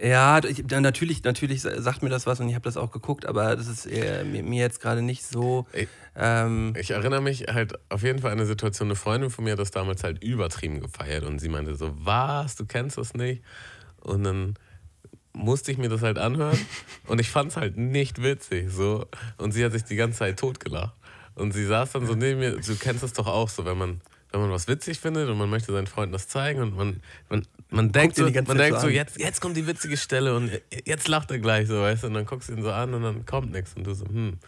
Ja, 0.00 0.42
ich, 0.44 0.64
natürlich, 0.68 1.22
natürlich 1.22 1.62
sagt 1.62 2.02
mir 2.02 2.08
das 2.08 2.26
was 2.26 2.40
und 2.40 2.48
ich 2.48 2.54
habe 2.54 2.64
das 2.64 2.76
auch 2.76 2.90
geguckt, 2.90 3.26
aber 3.26 3.56
das 3.56 3.68
ist 3.68 3.86
äh, 3.86 4.24
mir, 4.24 4.42
mir 4.42 4.60
jetzt 4.60 4.80
gerade 4.80 5.02
nicht 5.02 5.24
so. 5.24 5.66
Ähm, 6.16 6.74
Ich 6.78 6.90
erinnere 6.90 7.20
mich 7.20 7.42
halt 7.48 7.74
auf 7.90 8.02
jeden 8.02 8.18
Fall 8.20 8.32
an 8.32 8.38
eine 8.38 8.46
Situation, 8.46 8.88
eine 8.88 8.96
Freundin 8.96 9.30
von 9.30 9.44
mir 9.44 9.52
hat 9.52 9.58
das 9.58 9.70
damals 9.70 10.02
halt 10.02 10.22
übertrieben 10.22 10.80
gefeiert 10.80 11.24
und 11.24 11.38
sie 11.38 11.48
meinte 11.48 11.74
so, 11.74 11.92
was, 11.94 12.56
du 12.56 12.64
kennst 12.66 12.98
das 12.98 13.14
nicht? 13.14 13.42
Und 14.00 14.24
dann 14.24 14.54
musste 15.34 15.72
ich 15.72 15.78
mir 15.78 15.88
das 15.88 16.02
halt 16.02 16.18
anhören 16.18 16.58
und 17.06 17.20
ich 17.20 17.30
fand 17.30 17.50
es 17.50 17.56
halt 17.56 17.76
nicht 17.76 18.22
witzig 18.22 18.70
so 18.70 19.06
und 19.38 19.52
sie 19.52 19.64
hat 19.64 19.72
sich 19.72 19.84
die 19.84 19.96
ganze 19.96 20.20
Zeit 20.20 20.38
totgelacht 20.38 20.94
und 21.34 21.52
sie 21.52 21.64
saß 21.64 21.92
dann 21.92 22.06
so 22.06 22.14
neben 22.14 22.40
mir, 22.40 22.56
du 22.56 22.76
kennst 22.76 23.02
das 23.02 23.12
doch 23.14 23.26
auch 23.26 23.48
so, 23.48 23.64
wenn 23.64 23.78
man 23.78 24.00
wenn 24.32 24.40
man 24.40 24.50
was 24.50 24.66
witzig 24.66 24.98
findet 24.98 25.28
und 25.28 25.36
man 25.38 25.50
möchte 25.50 25.72
seinen 25.72 25.86
Freunden 25.86 26.12
das 26.12 26.26
zeigen 26.26 26.62
und 26.62 26.76
man, 26.76 27.02
man, 27.28 27.46
man 27.72 27.92
denkt, 27.92 28.16
so, 28.16 28.24
man 28.24 28.58
denkt 28.58 28.80
so 28.80 28.88
jetzt, 28.88 29.18
jetzt 29.18 29.40
kommt 29.40 29.56
die 29.56 29.66
witzige 29.66 29.96
Stelle 29.96 30.36
und 30.36 30.50
jetzt 30.84 31.08
lacht 31.08 31.30
er 31.30 31.38
gleich 31.38 31.68
so, 31.68 31.80
weißt 31.80 32.02
du, 32.02 32.06
und 32.08 32.14
dann 32.14 32.26
guckst 32.26 32.48
du 32.48 32.52
ihn 32.54 32.62
so 32.62 32.70
an 32.70 32.94
und 32.94 33.02
dann 33.02 33.26
kommt 33.26 33.52
nichts 33.52 33.74
und 33.74 33.84
du 33.84 33.94
so, 33.94 34.06
hm. 34.06 34.38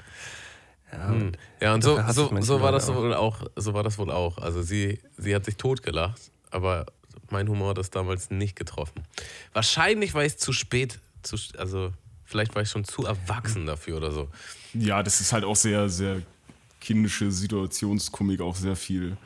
ja, 0.93 1.09
Hm. 1.09 1.33
Ja, 1.61 1.75
und 1.75 1.83
so, 1.83 2.01
so, 2.11 2.41
so 2.41 2.61
war 2.61 2.73
das 2.73 2.89
auch. 2.89 2.97
wohl 2.97 3.15
auch. 3.15 3.43
So 3.57 3.75
war 3.75 3.83
das 3.83 3.99
wohl 3.99 4.11
auch. 4.11 4.39
Also 4.39 4.63
sie, 4.63 5.01
sie 5.17 5.35
hat 5.35 5.45
sich 5.45 5.57
totgelacht, 5.57 6.21
aber 6.51 6.87
mein 7.31 7.49
Humor 7.49 7.71
hat 7.71 7.79
das 7.79 7.91
damals 7.91 8.31
nicht 8.31 8.57
getroffen. 8.57 9.03
Wahrscheinlich 9.53 10.15
war 10.15 10.25
ich 10.25 10.37
zu 10.37 10.53
spät, 10.53 11.01
zu, 11.23 11.37
also 11.59 11.93
vielleicht 12.25 12.55
war 12.55 12.63
ich 12.63 12.71
schon 12.71 12.85
zu 12.85 13.05
erwachsen 13.05 13.67
dafür 13.67 13.97
oder 13.97 14.13
so. 14.13 14.29
Ja, 14.75 15.03
das 15.03 15.21
ist 15.21 15.33
halt 15.33 15.45
auch 15.45 15.57
sehr, 15.57 15.89
sehr 15.89 16.23
kindische 16.81 17.31
Situationskomik, 17.31 18.41
auch 18.41 18.57
sehr 18.57 18.77
viel. 18.77 19.17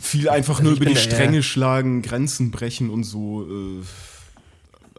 Viel 0.00 0.28
einfach 0.28 0.60
nur 0.60 0.72
ich 0.72 0.80
über 0.80 0.86
die 0.90 0.96
Stränge 0.96 1.42
schlagen, 1.42 2.02
Grenzen 2.02 2.50
brechen 2.50 2.90
und 2.90 3.04
so. 3.04 3.46
Äh, 3.46 3.82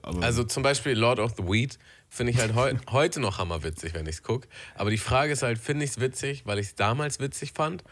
aber 0.01 0.23
Also 0.23 0.43
zum 0.43 0.63
Beispiel 0.63 0.93
Lord 0.93 1.19
of 1.19 1.33
the 1.37 1.43
Weed 1.43 1.77
finde 2.09 2.31
ich 2.33 2.39
halt 2.39 2.55
heu 2.55 2.73
heute 2.91 3.19
noch 3.19 3.37
hammerwitzig, 3.37 3.93
wenn 3.93 4.05
ich 4.05 4.15
es 4.17 4.23
gucke. 4.23 4.47
Aber 4.75 4.89
die 4.89 4.97
Frage 4.97 5.33
ist 5.33 5.43
halt, 5.43 5.57
finde 5.59 5.85
ich 5.85 5.91
es 5.91 5.99
witzig, 5.99 6.43
weil 6.45 6.59
ich 6.59 6.67
es 6.67 6.75
damals 6.75 7.19
witzig 7.19 7.53
fand 7.53 7.83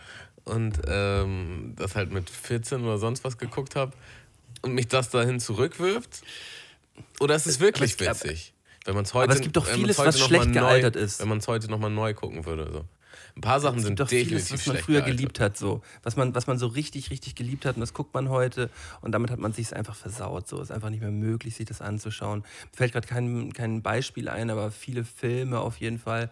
und 0.44 0.82
ähm, 0.88 1.74
das 1.78 1.96
halt 1.96 2.12
mit 2.12 2.30
14 2.30 2.82
oder 2.84 2.98
sonst 2.98 3.24
was 3.24 3.38
geguckt 3.38 3.76
habe 3.76 3.94
und 4.62 4.74
mich 4.74 4.88
das 4.88 5.10
dahin 5.10 5.40
zurückwirft? 5.40 6.22
Oder 7.20 7.36
ist 7.36 7.48
es 7.48 7.60
wirklich 7.60 7.94
Aber 8.02 8.12
es- 8.12 8.24
witzig? 8.24 8.54
Wenn 8.86 8.96
man 8.96 9.04
es 9.04 9.14
heute, 9.14 9.26
Aber 9.26 9.36
es 9.36 9.42
gibt 9.42 9.56
doch 9.58 9.68
vieles, 9.68 10.00
was 10.00 10.18
noch 10.18 10.26
schlecht 10.28 10.46
mal 10.48 10.52
gealtert 10.54 10.96
neu, 10.96 11.02
ist. 11.02 11.20
Wenn 11.20 11.28
man 11.30 11.38
es 11.38 11.48
heute 11.48 11.70
nochmal 11.70 11.92
neu 11.92 12.16
gucken 12.16 12.46
würde. 12.48 12.68
So. 12.72 12.86
Ein 13.36 13.42
paar 13.42 13.60
Sachen 13.60 13.78
es 13.78 13.84
sind 13.84 13.92
gibt 13.92 14.00
doch 14.02 14.08
definitiv 14.10 14.48
vieles, 14.48 14.68
was 14.68 14.74
man 14.74 14.84
früher 14.84 15.02
geliebt 15.02 15.40
hat, 15.40 15.58
so. 15.58 15.82
Was 16.04 16.16
man, 16.16 16.36
was 16.36 16.48
man 16.48 16.58
so 16.58 16.68
richtig, 16.68 17.12
richtig 17.12 17.36
geliebt 17.36 17.66
hat 17.66 17.76
und 17.76 17.82
das 17.82 17.94
guckt 17.94 18.14
man 18.14 18.30
heute 18.30 18.70
und 19.02 19.12
damit 19.12 19.32
hat 19.32 19.40
man 19.40 19.54
sich 19.54 19.76
einfach 19.76 19.96
versaut. 19.96 20.48
So. 20.48 20.62
Ist 20.62 20.72
einfach 20.72 20.90
nicht 20.90 21.02
mehr 21.02 21.12
möglich, 21.12 21.56
sich 21.56 21.66
das 21.66 21.82
anzuschauen. 21.82 22.40
Mir 22.40 22.78
fällt 22.78 22.94
gerade 22.94 23.08
kein, 23.08 23.54
kein 23.54 23.82
Beispiel 23.82 24.30
ein, 24.30 24.50
aber 24.50 24.72
viele 24.72 25.04
Filme 25.04 25.60
auf 25.60 25.78
jeden 25.78 26.00
Fall. 26.00 26.30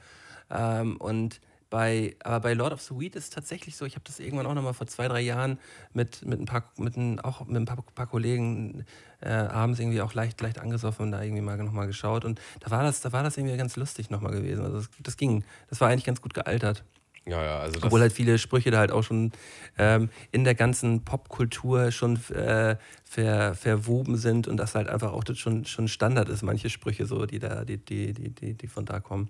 Ähm, 0.49 0.97
und 0.97 1.39
bei, 1.69 2.15
aber 2.23 2.39
bei 2.39 2.53
Lord 2.53 2.73
of 2.73 2.81
the 2.81 2.99
Weed 2.99 3.15
ist 3.15 3.25
es 3.25 3.29
tatsächlich 3.29 3.75
so, 3.75 3.85
ich 3.85 3.95
habe 3.95 4.03
das 4.05 4.19
irgendwann 4.19 4.47
auch 4.47 4.53
nochmal 4.53 4.73
vor 4.73 4.87
zwei, 4.87 5.07
drei 5.07 5.21
Jahren 5.21 5.59
mit, 5.93 6.25
mit 6.25 6.39
ein 6.39 6.45
paar, 6.45 6.63
mit 6.77 6.97
ein, 6.97 7.19
auch 7.19 7.45
mit 7.45 7.57
ein 7.57 7.65
paar, 7.65 7.83
paar 7.93 8.07
Kollegen 8.07 8.85
äh, 9.21 9.29
abends 9.29 9.79
irgendwie 9.79 10.01
auch 10.01 10.13
leicht, 10.13 10.41
leicht 10.41 10.59
angesoffen 10.59 11.05
und 11.05 11.11
da 11.11 11.21
irgendwie 11.21 11.41
mal 11.41 11.57
nochmal 11.57 11.87
geschaut. 11.87 12.25
Und 12.25 12.41
da 12.59 12.71
war 12.71 12.83
das, 12.83 13.01
da 13.01 13.11
war 13.11 13.23
das 13.23 13.37
irgendwie 13.37 13.57
ganz 13.57 13.75
lustig 13.75 14.09
nochmal 14.09 14.31
gewesen. 14.31 14.63
Also 14.63 14.77
das, 14.77 14.89
das 15.01 15.17
ging. 15.17 15.43
Das 15.69 15.79
war 15.81 15.89
eigentlich 15.89 16.05
ganz 16.05 16.21
gut 16.21 16.33
gealtert. 16.33 16.83
Ja, 17.25 17.43
ja, 17.43 17.59
also 17.59 17.79
Obwohl 17.83 18.01
halt 18.01 18.13
viele 18.13 18.39
Sprüche 18.39 18.71
da 18.71 18.79
halt 18.79 18.91
auch 18.91 19.03
schon 19.03 19.31
ähm, 19.77 20.09
in 20.31 20.43
der 20.43 20.55
ganzen 20.55 21.03
Popkultur 21.03 21.91
schon 21.91 22.15
äh, 22.33 22.77
ver, 23.03 23.53
verwoben 23.53 24.17
sind 24.17 24.47
und 24.47 24.57
das 24.57 24.73
halt 24.73 24.87
einfach 24.87 25.11
auch 25.11 25.23
schon, 25.35 25.65
schon 25.65 25.87
Standard 25.87 26.29
ist, 26.29 26.41
manche 26.41 26.69
Sprüche 26.69 27.05
so, 27.05 27.25
die 27.27 27.37
da, 27.37 27.65
die, 27.65 27.77
die, 27.77 28.13
die, 28.13 28.29
die, 28.29 28.53
die 28.55 28.67
von 28.67 28.85
da 28.85 28.99
kommen. 28.99 29.29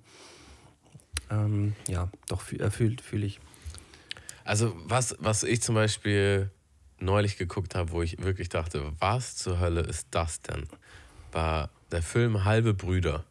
Ähm, 1.30 1.76
ja, 1.88 2.10
doch 2.28 2.42
fühle 2.42 2.66
äh, 2.66 2.72
fühl, 2.72 2.98
fühl 3.00 3.24
ich. 3.24 3.40
Also 4.44 4.76
was, 4.86 5.16
was 5.20 5.44
ich 5.44 5.62
zum 5.62 5.76
Beispiel 5.76 6.50
neulich 7.00 7.38
geguckt 7.38 7.76
habe, 7.76 7.92
wo 7.92 8.02
ich 8.02 8.22
wirklich 8.24 8.50
dachte, 8.50 8.92
was 9.00 9.36
zur 9.36 9.60
Hölle 9.60 9.82
ist 9.82 10.08
das 10.12 10.42
denn? 10.42 10.66
War 11.32 11.70
der 11.92 12.02
Film 12.02 12.46
Halbe 12.46 12.74
Brüder. 12.74 13.26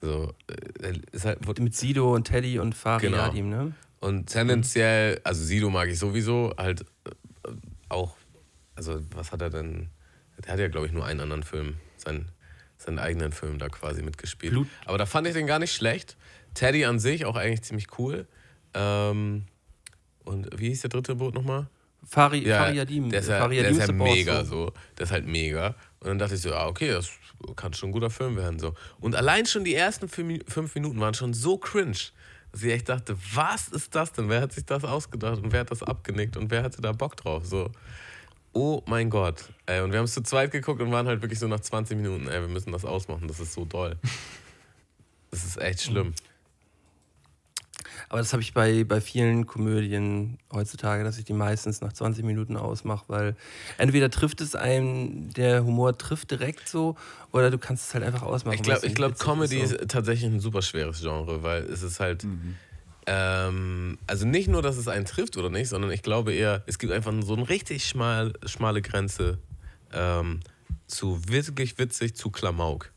So, 0.00 0.34
äh, 0.80 0.98
ist 1.12 1.24
halt, 1.24 1.58
Mit 1.60 1.76
Sido 1.76 2.14
und 2.14 2.24
Teddy 2.24 2.58
und 2.58 2.74
Fari 2.74 3.06
Genau. 3.06 3.32
Ne? 3.32 3.72
und 4.00 4.26
tendenziell, 4.26 5.20
also 5.22 5.44
Sido 5.44 5.70
mag 5.70 5.88
ich 5.88 5.98
sowieso, 5.98 6.52
halt 6.58 6.82
äh, 7.04 7.50
auch, 7.88 8.16
also 8.74 9.00
was 9.14 9.30
hat 9.30 9.42
er 9.42 9.50
denn? 9.50 9.90
Der 10.44 10.54
hat 10.54 10.58
ja, 10.58 10.66
glaube 10.66 10.86
ich, 10.86 10.92
nur 10.92 11.06
einen 11.06 11.20
anderen 11.20 11.44
Film, 11.44 11.76
seinen, 11.96 12.28
seinen 12.78 12.98
eigenen 12.98 13.30
Film 13.30 13.60
da 13.60 13.68
quasi 13.68 14.02
mitgespielt. 14.02 14.52
Blut. 14.52 14.66
Aber 14.86 14.98
da 14.98 15.06
fand 15.06 15.28
ich 15.28 15.34
den 15.34 15.46
gar 15.46 15.60
nicht 15.60 15.72
schlecht. 15.72 16.16
Teddy 16.54 16.84
an 16.84 16.98
sich 16.98 17.24
auch 17.24 17.36
eigentlich 17.36 17.62
ziemlich 17.62 17.98
cool. 17.98 18.26
Ähm, 18.74 19.44
und 20.24 20.48
wie 20.58 20.68
hieß 20.68 20.82
der 20.82 20.90
dritte 20.90 21.14
Boot 21.14 21.34
nochmal? 21.34 21.66
Fari, 22.04 22.44
Fari 22.44 22.76
Yadim. 22.76 23.10
Der 23.10 23.20
ist 23.20 23.28
ja, 23.28 23.46
der 23.46 23.68
ist 23.68 23.78
ja 23.78 23.92
mega 23.92 24.44
so. 24.44 24.72
Der 24.98 25.04
ist 25.04 25.12
halt 25.12 25.26
mega. 25.26 25.74
Und 26.00 26.08
dann 26.08 26.18
dachte 26.18 26.34
ich 26.34 26.40
so, 26.40 26.52
ah, 26.52 26.66
okay, 26.66 26.88
das 26.88 27.10
kann 27.56 27.72
schon 27.74 27.90
ein 27.90 27.92
guter 27.92 28.10
Film 28.10 28.36
werden. 28.36 28.58
So. 28.58 28.74
Und 29.00 29.14
allein 29.14 29.46
schon 29.46 29.64
die 29.64 29.74
ersten 29.74 30.08
fünf 30.08 30.42
fünf 30.48 30.74
Minuten 30.74 30.98
waren 31.00 31.14
schon 31.14 31.32
so 31.32 31.58
cringe, 31.58 31.98
dass 32.50 32.62
ich 32.62 32.72
echt 32.72 32.88
dachte, 32.88 33.16
was 33.34 33.68
ist 33.68 33.94
das 33.94 34.12
denn? 34.12 34.28
Wer 34.28 34.40
hat 34.42 34.52
sich 34.52 34.64
das 34.64 34.84
ausgedacht 34.84 35.42
und 35.42 35.52
wer 35.52 35.60
hat 35.60 35.70
das 35.70 35.82
abgenickt 35.82 36.36
und 36.36 36.50
wer 36.50 36.62
hatte 36.62 36.82
da 36.82 36.92
Bock 36.92 37.16
drauf? 37.16 37.46
So. 37.46 37.70
Oh 38.52 38.82
mein 38.86 39.08
Gott. 39.08 39.44
Ey, 39.66 39.80
und 39.80 39.92
wir 39.92 39.98
haben 39.98 40.04
es 40.04 40.12
zu 40.12 40.22
zweit 40.22 40.50
geguckt 40.50 40.82
und 40.82 40.90
waren 40.92 41.06
halt 41.06 41.22
wirklich 41.22 41.38
so 41.38 41.48
nach 41.48 41.60
20 41.60 41.96
Minuten, 41.96 42.28
ey, 42.28 42.40
wir 42.40 42.48
müssen 42.48 42.72
das 42.72 42.84
ausmachen, 42.84 43.26
das 43.28 43.40
ist 43.40 43.54
so 43.54 43.64
doll. 43.64 43.96
Das 45.30 45.44
ist 45.44 45.58
echt 45.58 45.80
schlimm. 45.80 46.12
Aber 48.12 48.20
das 48.20 48.34
habe 48.34 48.42
ich 48.42 48.52
bei, 48.52 48.84
bei 48.84 49.00
vielen 49.00 49.46
Komödien 49.46 50.36
heutzutage, 50.52 51.02
dass 51.02 51.16
ich 51.16 51.24
die 51.24 51.32
meistens 51.32 51.80
nach 51.80 51.94
20 51.94 52.26
Minuten 52.26 52.58
ausmache, 52.58 53.06
weil 53.08 53.36
entweder 53.78 54.10
trifft 54.10 54.42
es 54.42 54.54
einen, 54.54 55.30
der 55.30 55.64
Humor 55.64 55.96
trifft 55.96 56.30
direkt 56.30 56.68
so, 56.68 56.94
oder 57.32 57.50
du 57.50 57.56
kannst 57.56 57.88
es 57.88 57.94
halt 57.94 58.04
einfach 58.04 58.20
ausmachen. 58.20 58.56
Ich 58.56 58.62
glaube, 58.64 58.90
glaub, 58.90 59.18
Comedy 59.18 59.60
ist. 59.60 59.72
ist 59.72 59.90
tatsächlich 59.90 60.30
ein 60.30 60.40
super 60.40 60.60
schweres 60.60 61.00
Genre, 61.00 61.42
weil 61.42 61.62
es 61.62 61.82
ist 61.82 62.00
halt. 62.00 62.26
Ähm, 63.06 63.96
also 64.06 64.26
nicht 64.26 64.46
nur, 64.46 64.60
dass 64.60 64.76
es 64.76 64.88
einen 64.88 65.06
trifft 65.06 65.38
oder 65.38 65.48
nicht, 65.48 65.70
sondern 65.70 65.90
ich 65.90 66.02
glaube 66.02 66.34
eher, 66.34 66.62
es 66.66 66.78
gibt 66.78 66.92
einfach 66.92 67.14
so 67.22 67.34
eine 67.34 67.48
richtig 67.48 67.88
schmal, 67.88 68.34
schmale 68.44 68.82
Grenze 68.82 69.38
ähm, 69.90 70.40
zu 70.86 71.18
wirklich 71.28 71.78
witzig 71.78 72.14
zu 72.14 72.30
Klamauk. 72.30 72.92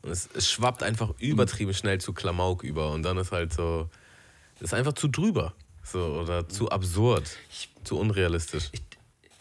Und 0.00 0.10
es, 0.10 0.26
es 0.34 0.50
schwappt 0.50 0.82
einfach 0.82 1.10
übertrieben 1.18 1.74
schnell 1.74 2.00
zu 2.00 2.14
Klamauk 2.14 2.64
über 2.64 2.92
und 2.92 3.02
dann 3.02 3.18
ist 3.18 3.30
halt 3.30 3.52
so, 3.52 3.90
ist 4.60 4.74
einfach 4.74 4.94
zu 4.94 5.08
drüber. 5.08 5.54
So, 5.84 6.04
oder 6.04 6.48
zu 6.48 6.68
absurd, 6.70 7.24
zu 7.82 7.98
unrealistisch. 7.98 8.68
Ich, 8.72 8.82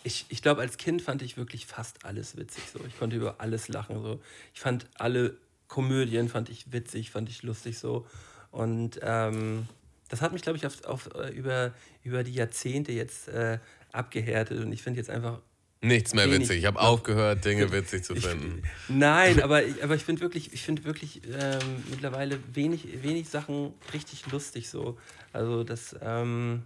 ich, 0.04 0.26
ich 0.30 0.42
glaube, 0.42 0.62
als 0.62 0.78
Kind 0.78 1.02
fand 1.02 1.22
ich 1.22 1.36
wirklich 1.36 1.66
fast 1.66 2.06
alles 2.06 2.38
witzig. 2.38 2.64
So. 2.72 2.80
Ich 2.88 2.98
konnte 2.98 3.18
über 3.18 3.36
alles 3.40 3.68
lachen. 3.68 4.02
So. 4.02 4.22
Ich 4.54 4.62
fand 4.62 4.88
alle 4.96 5.38
Komödien 5.68 6.30
fand 6.30 6.50
ich 6.50 6.72
witzig, 6.72 7.12
fand 7.12 7.30
ich 7.30 7.44
lustig 7.44 7.78
so. 7.78 8.06
Und 8.52 9.00
ähm, 9.02 9.68
das 10.10 10.22
hat 10.22 10.32
mich, 10.32 10.42
glaube 10.42 10.58
ich, 10.58 10.66
auf, 10.66 10.84
auf, 10.86 11.14
äh, 11.16 11.30
über, 11.30 11.74
über 12.04 12.24
die 12.24 12.34
Jahrzehnte 12.34 12.94
jetzt 12.94 13.28
äh, 13.28 13.60
abgehärtet. 13.92 14.64
Und 14.64 14.72
ich 14.72 14.82
finde 14.82 15.00
jetzt 15.00 15.10
einfach 15.10 15.42
Nichts 15.82 16.14
mehr 16.16 16.26
Wenig. 16.26 16.42
witzig. 16.42 16.60
Ich 16.60 16.66
habe 16.66 16.80
aufgehört, 16.80 17.46
Dinge 17.46 17.72
witzig 17.72 18.04
zu 18.04 18.14
Ich- 18.16 18.26
finden. 18.26 18.64
Nein, 18.88 19.42
aber 19.44 19.64
ich, 19.64 19.84
aber 19.84 19.96
ich 19.96 20.04
finde 20.04 20.22
wirklich, 20.22 20.52
ich 20.54 20.64
finde 20.64 20.84
wirklich 20.86 21.22
ähm, 21.26 21.84
mittlerweile 21.90 22.40
wenig, 22.54 22.88
wenig 23.04 23.30
Sachen 23.30 23.74
richtig 23.94 24.30
lustig 24.32 24.70
so. 24.70 24.98
Also 25.34 25.64
das, 25.64 25.96
ähm, 26.02 26.64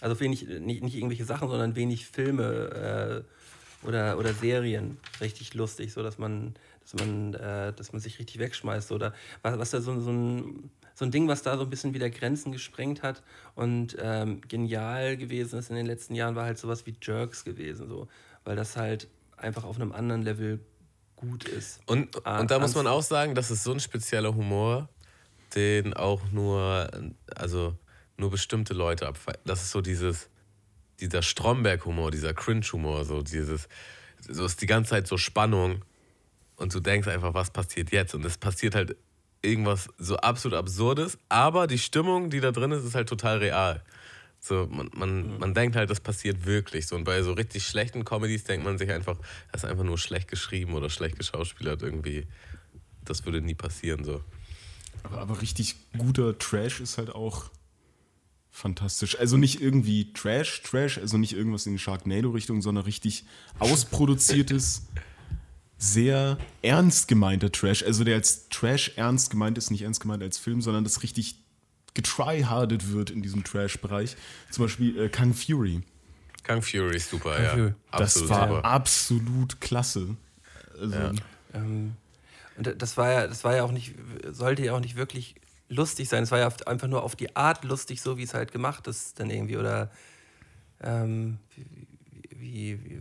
also 0.00 0.18
wenig, 0.20 0.46
nicht, 0.46 0.82
nicht 0.82 0.94
irgendwelche 0.96 1.24
Sachen, 1.24 1.48
sondern 1.48 1.76
wenig 1.76 2.06
Filme 2.06 3.24
äh, 3.84 3.86
oder, 3.86 4.18
oder 4.18 4.32
Serien 4.32 4.96
richtig 5.20 5.52
lustig, 5.54 5.92
so 5.92 6.02
dass 6.02 6.16
man, 6.18 6.54
dass 6.80 6.94
man, 6.94 7.34
äh, 7.34 7.72
dass 7.74 7.92
man 7.92 8.00
sich 8.00 8.18
richtig 8.18 8.38
wegschmeißt. 8.38 8.90
Oder 8.92 9.12
was, 9.42 9.58
was 9.58 9.70
da 9.70 9.80
so, 9.82 10.00
so 10.00 10.10
ein 10.10 10.70
so 10.94 11.04
ein 11.04 11.10
Ding, 11.10 11.28
was 11.28 11.42
da 11.42 11.56
so 11.56 11.64
ein 11.64 11.70
bisschen 11.70 11.92
wieder 11.92 12.08
Grenzen 12.08 12.52
gesprengt 12.52 13.02
hat 13.02 13.22
und 13.54 13.96
ähm, 14.00 14.40
genial 14.42 15.16
gewesen 15.16 15.58
ist 15.58 15.70
in 15.70 15.76
den 15.76 15.86
letzten 15.86 16.14
Jahren, 16.14 16.36
war 16.36 16.44
halt 16.44 16.58
sowas 16.58 16.86
wie 16.86 16.94
Jerks 17.02 17.44
gewesen, 17.44 17.88
so, 17.88 18.08
weil 18.44 18.56
das 18.56 18.76
halt 18.76 19.08
einfach 19.36 19.64
auf 19.64 19.76
einem 19.76 19.92
anderen 19.92 20.22
Level 20.22 20.60
gut 21.16 21.44
ist. 21.44 21.80
Und, 21.86 22.24
Ah, 22.24 22.40
und 22.40 22.50
da 22.50 22.58
muss 22.58 22.74
man 22.74 22.86
auch 22.86 23.02
sagen, 23.02 23.34
das 23.34 23.50
ist 23.50 23.64
so 23.64 23.72
ein 23.72 23.80
spezieller 23.80 24.34
Humor, 24.34 24.88
den 25.54 25.94
auch 25.94 26.22
nur, 26.30 26.88
also 27.34 27.76
nur 28.16 28.30
bestimmte 28.30 28.74
Leute 28.74 29.08
abfeiern. 29.08 29.40
Das 29.44 29.62
ist 29.62 29.70
so 29.70 29.80
dieses, 29.80 30.28
dieser 31.00 31.22
Stromberg-Humor, 31.22 32.10
dieser 32.10 32.34
Cringe-Humor, 32.34 33.04
so 33.04 33.22
dieses, 33.22 33.68
so 34.20 34.44
ist 34.44 34.60
die 34.62 34.66
ganze 34.66 34.90
Zeit 34.90 35.06
so 35.08 35.16
Spannung 35.16 35.84
und 36.56 36.72
du 36.72 36.80
denkst 36.80 37.08
einfach, 37.08 37.34
was 37.34 37.50
passiert 37.50 37.90
jetzt? 37.90 38.14
Und 38.14 38.24
es 38.24 38.38
passiert 38.38 38.74
halt 38.74 38.96
irgendwas 39.44 39.88
so 39.98 40.16
absolut 40.16 40.58
Absurdes, 40.58 41.18
aber 41.28 41.66
die 41.66 41.78
Stimmung, 41.78 42.30
die 42.30 42.40
da 42.40 42.50
drin 42.50 42.72
ist, 42.72 42.84
ist 42.84 42.94
halt 42.94 43.08
total 43.08 43.38
real. 43.38 43.82
So, 44.40 44.68
man, 44.70 44.90
man, 44.94 45.38
man 45.38 45.54
denkt 45.54 45.74
halt, 45.74 45.88
das 45.88 46.00
passiert 46.00 46.44
wirklich. 46.44 46.86
So, 46.86 46.96
und 46.96 47.04
bei 47.04 47.22
so 47.22 47.32
richtig 47.32 47.66
schlechten 47.66 48.04
Comedies 48.04 48.44
denkt 48.44 48.64
man 48.64 48.76
sich 48.76 48.90
einfach, 48.90 49.16
das 49.52 49.64
ist 49.64 49.70
einfach 49.70 49.84
nur 49.84 49.96
schlecht 49.96 50.28
geschrieben 50.28 50.74
oder 50.74 50.90
schlecht 50.90 51.18
geschauspielert 51.18 51.82
irgendwie. 51.82 52.26
Das 53.04 53.24
würde 53.24 53.40
nie 53.40 53.54
passieren. 53.54 54.04
So. 54.04 54.22
Aber, 55.02 55.18
aber 55.18 55.40
richtig 55.40 55.76
guter 55.96 56.36
Trash 56.36 56.80
ist 56.80 56.98
halt 56.98 57.10
auch 57.10 57.50
fantastisch. 58.50 59.18
Also 59.18 59.36
nicht 59.36 59.60
irgendwie 59.60 60.12
Trash, 60.12 60.62
Trash, 60.62 60.98
also 60.98 61.18
nicht 61.18 61.32
irgendwas 61.32 61.66
in 61.66 61.72
die 61.72 61.78
Sharknado-Richtung, 61.78 62.62
sondern 62.62 62.84
richtig 62.84 63.24
ausproduziertes, 63.58 64.86
sehr 65.78 66.38
ernst 66.62 67.08
gemeinter 67.08 67.50
Trash. 67.52 67.82
Also 67.82 68.04
der 68.04 68.16
als 68.16 68.48
Trash 68.48 68.92
ernst 68.96 69.30
gemeint 69.30 69.58
ist, 69.58 69.70
nicht 69.70 69.82
ernst 69.82 70.00
gemeint 70.00 70.22
als 70.22 70.38
Film, 70.38 70.60
sondern 70.60 70.84
das 70.84 71.02
richtig 71.02 71.36
getryhardet 71.94 72.92
wird 72.92 73.10
in 73.10 73.22
diesem 73.22 73.44
Trash-Bereich. 73.44 74.16
Zum 74.50 74.64
Beispiel 74.64 74.98
äh, 74.98 75.08
Kung 75.08 75.32
Fury. 75.34 75.82
Kung 76.46 76.62
Fury 76.62 76.96
ist 76.96 77.10
super, 77.10 77.36
Kung 77.36 77.44
ja. 77.44 77.50
Fury. 77.50 77.74
Das 77.92 78.00
Absolut 78.00 78.30
war 78.30 78.48
super. 78.48 78.64
absolut 78.64 79.60
klasse. 79.60 80.16
Also, 80.78 80.96
Ähm, 81.54 81.94
und 82.56 82.82
das 82.82 82.96
war 82.96 83.12
ja, 83.12 83.26
das 83.26 83.44
war 83.44 83.54
ja 83.56 83.64
auch 83.64 83.72
nicht, 83.72 83.94
sollte 84.28 84.64
ja 84.64 84.74
auch 84.74 84.80
nicht 84.80 84.96
wirklich 84.96 85.36
lustig 85.68 86.08
sein. 86.08 86.22
Es 86.22 86.30
war 86.30 86.38
ja 86.38 86.52
einfach 86.66 86.88
nur 86.88 87.02
auf 87.02 87.16
die 87.16 87.34
Art 87.36 87.64
lustig, 87.64 88.00
so 88.00 88.16
wie 88.16 88.22
es 88.22 88.34
halt 88.34 88.52
gemacht 88.52 88.86
ist, 88.86 89.18
dann 89.20 89.30
irgendwie. 89.30 89.56
Oder 89.56 89.90
ähm, 90.82 91.38
wie, 92.30 92.78
wie, 92.82 92.84
wie, 92.84 93.00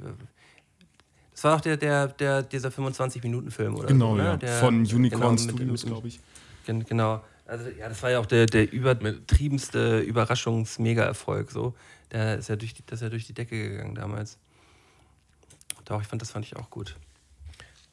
das 1.44 1.50
war 1.50 1.58
auch 1.58 1.62
der, 1.62 1.76
der, 1.76 2.08
der, 2.08 2.42
dieser 2.42 2.70
25-Minuten-Film, 2.70 3.76
oder? 3.76 3.88
Genau, 3.88 4.12
so, 4.12 4.16
ne? 4.16 4.24
ja. 4.24 4.38
Der, 4.38 4.60
Von 4.60 4.86
Unicorn 4.86 5.32
mit- 5.36 5.42
Studios, 5.42 5.86
glaube 5.86 6.08
ich. 6.08 6.20
Gen- 6.66 6.86
Genau. 6.86 7.22
Also 7.46 7.66
ja, 7.78 7.90
das 7.90 8.02
war 8.02 8.10
ja 8.12 8.20
auch 8.20 8.26
der, 8.26 8.46
der 8.46 8.72
übertriebenste 8.72 10.00
Überraschungs-Mega-Erfolg. 10.00 11.52
So. 11.52 11.76
Der 12.14 12.38
ist 12.38 12.48
ja 12.48 12.56
durch 12.56 12.74
die, 12.74 12.84
das 12.86 13.00
ist 13.00 13.04
ja 13.04 13.10
durch 13.10 13.28
die 13.28 13.34
Decke 13.34 13.72
gegangen 13.72 13.94
damals. 13.96 14.38
Doch, 15.84 16.02
ich 16.02 16.08
fand, 16.08 16.22
das 16.22 16.32
fand 16.32 16.46
ich 16.46 16.56
auch 16.56 16.70
gut. 16.70 16.96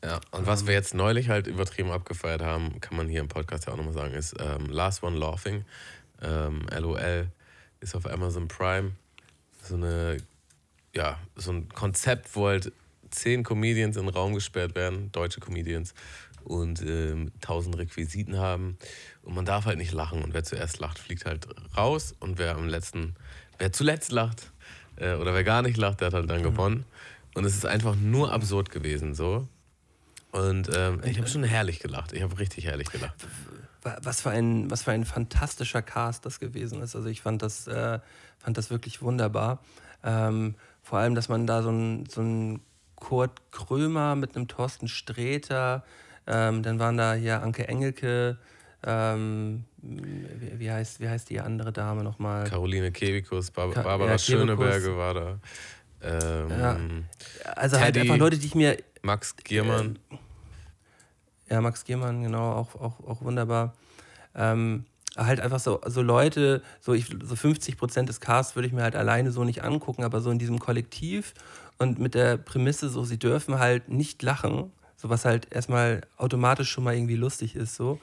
Ja, 0.04 0.20
und 0.30 0.46
was 0.46 0.68
wir 0.68 0.74
jetzt 0.74 0.94
neulich 0.94 1.28
halt 1.28 1.48
übertrieben 1.48 1.90
abgefeiert 1.90 2.42
haben, 2.42 2.80
kann 2.80 2.96
man 2.96 3.08
hier 3.08 3.20
im 3.20 3.26
Podcast 3.28 3.66
ja 3.66 3.72
auch 3.72 3.76
nochmal 3.76 3.92
sagen, 3.94 4.14
ist 4.14 4.36
ähm, 4.38 4.66
Last 4.66 5.02
One 5.02 5.18
Laughing. 5.18 5.64
Ähm, 6.22 6.66
LOL 6.78 7.26
ist 7.80 7.96
auf 7.96 8.06
Amazon 8.06 8.46
Prime. 8.46 8.92
So 9.64 9.74
eine, 9.74 10.18
ja, 10.94 11.18
so 11.34 11.50
ein 11.50 11.68
Konzept, 11.70 12.36
wo 12.36 12.46
halt 12.46 12.72
zehn 13.10 13.42
Comedians 13.42 13.96
in 13.96 14.06
den 14.06 14.14
Raum 14.14 14.34
gesperrt 14.34 14.74
werden, 14.74 15.10
deutsche 15.12 15.40
Comedians, 15.40 15.94
und 16.44 16.82
ähm, 16.82 17.32
tausend 17.40 17.76
Requisiten 17.76 18.38
haben. 18.38 18.78
Und 19.22 19.34
man 19.34 19.44
darf 19.44 19.66
halt 19.66 19.78
nicht 19.78 19.92
lachen. 19.92 20.22
Und 20.22 20.32
wer 20.32 20.42
zuerst 20.42 20.78
lacht, 20.80 20.98
fliegt 20.98 21.26
halt 21.26 21.46
raus. 21.76 22.14
Und 22.18 22.38
wer 22.38 22.56
am 22.56 22.66
letzten, 22.66 23.14
wer 23.58 23.72
zuletzt 23.72 24.10
lacht, 24.10 24.50
äh, 24.96 25.14
oder 25.14 25.34
wer 25.34 25.44
gar 25.44 25.62
nicht 25.62 25.76
lacht, 25.76 26.00
der 26.00 26.06
hat 26.06 26.14
halt 26.14 26.30
dann 26.30 26.42
gewonnen. 26.42 26.84
Und 27.34 27.44
es 27.44 27.54
ist 27.54 27.66
einfach 27.66 27.94
nur 27.94 28.32
absurd 28.32 28.70
gewesen, 28.70 29.14
so. 29.14 29.46
Und 30.32 30.70
ähm, 30.74 31.00
ich 31.04 31.18
habe 31.18 31.28
schon 31.28 31.44
herrlich 31.44 31.80
gelacht. 31.80 32.12
Ich 32.12 32.22
habe 32.22 32.38
richtig 32.38 32.64
herrlich 32.64 32.90
gelacht. 32.90 33.26
Wa- 33.82 33.98
was 34.02 34.20
für 34.20 34.30
ein, 34.30 34.70
was 34.70 34.82
für 34.82 34.92
ein 34.92 35.04
fantastischer 35.04 35.82
Cast 35.82 36.24
das 36.24 36.40
gewesen 36.40 36.80
ist. 36.82 36.96
Also 36.96 37.08
ich 37.08 37.20
fand 37.20 37.42
das, 37.42 37.66
äh, 37.66 37.98
fand 38.38 38.56
das 38.56 38.70
wirklich 38.70 39.02
wunderbar. 39.02 39.62
Ähm, 40.02 40.54
vor 40.82 40.98
allem, 40.98 41.14
dass 41.14 41.28
man 41.28 41.46
da 41.46 41.62
so 41.62 41.68
einen 41.68 42.06
so 42.06 42.20
einen 42.20 42.60
Kurt 43.00 43.50
Krömer 43.50 44.14
mit 44.14 44.36
einem 44.36 44.46
Thorsten 44.46 44.86
Sträter, 44.88 45.84
ähm, 46.26 46.62
dann 46.62 46.78
waren 46.78 46.96
da 46.96 47.14
hier 47.14 47.42
Anke 47.42 47.66
Engelke, 47.66 48.38
ähm, 48.84 49.64
wie, 49.82 50.58
wie, 50.60 50.70
heißt, 50.70 51.00
wie 51.00 51.08
heißt 51.08 51.28
die 51.30 51.40
andere 51.40 51.72
Dame 51.72 52.04
nochmal? 52.04 52.44
Caroline 52.44 52.92
Kebikus, 52.92 53.50
Bar 53.50 53.70
Ka- 53.72 53.82
Barbara 53.82 54.12
ja. 54.12 54.18
Schöneberger 54.18 54.96
war 54.96 55.14
da. 55.14 55.38
Ähm, 56.02 56.50
Ja. 56.50 56.76
Also 57.56 57.78
halt 57.78 57.94
Teddy. 57.94 58.00
einfach 58.00 58.16
Leute, 58.18 58.38
die 58.38 58.46
ich 58.46 58.54
mir 58.54 58.76
Max 59.02 59.34
Giermann. 59.36 59.98
Ja, 61.50 61.60
Max 61.60 61.84
Giermann, 61.84 62.22
genau, 62.22 62.52
auch, 62.52 62.74
auch, 62.76 63.00
auch 63.06 63.22
wunderbar. 63.22 63.74
Ähm, 64.34 64.84
halt 65.16 65.40
einfach 65.40 65.58
so, 65.58 65.80
so 65.86 66.00
Leute, 66.02 66.62
so, 66.80 66.94
ich, 66.94 67.06
so 67.22 67.34
50 67.34 67.76
Prozent 67.76 68.08
des 68.08 68.20
Casts 68.20 68.54
würde 68.54 68.68
ich 68.68 68.72
mir 68.72 68.82
halt 68.82 68.94
alleine 68.94 69.32
so 69.32 69.42
nicht 69.44 69.64
angucken, 69.64 70.04
aber 70.04 70.20
so 70.20 70.30
in 70.30 70.38
diesem 70.38 70.58
Kollektiv 70.60 71.34
und 71.80 71.98
mit 71.98 72.14
der 72.14 72.36
Prämisse, 72.36 72.90
so, 72.90 73.04
sie 73.04 73.18
dürfen 73.18 73.58
halt 73.58 73.88
nicht 73.88 74.22
lachen, 74.22 74.70
so 74.96 75.08
was 75.08 75.24
halt 75.24 75.50
erstmal 75.50 76.02
automatisch 76.18 76.70
schon 76.70 76.84
mal 76.84 76.94
irgendwie 76.94 77.16
lustig 77.16 77.56
ist, 77.56 77.74
so, 77.74 77.98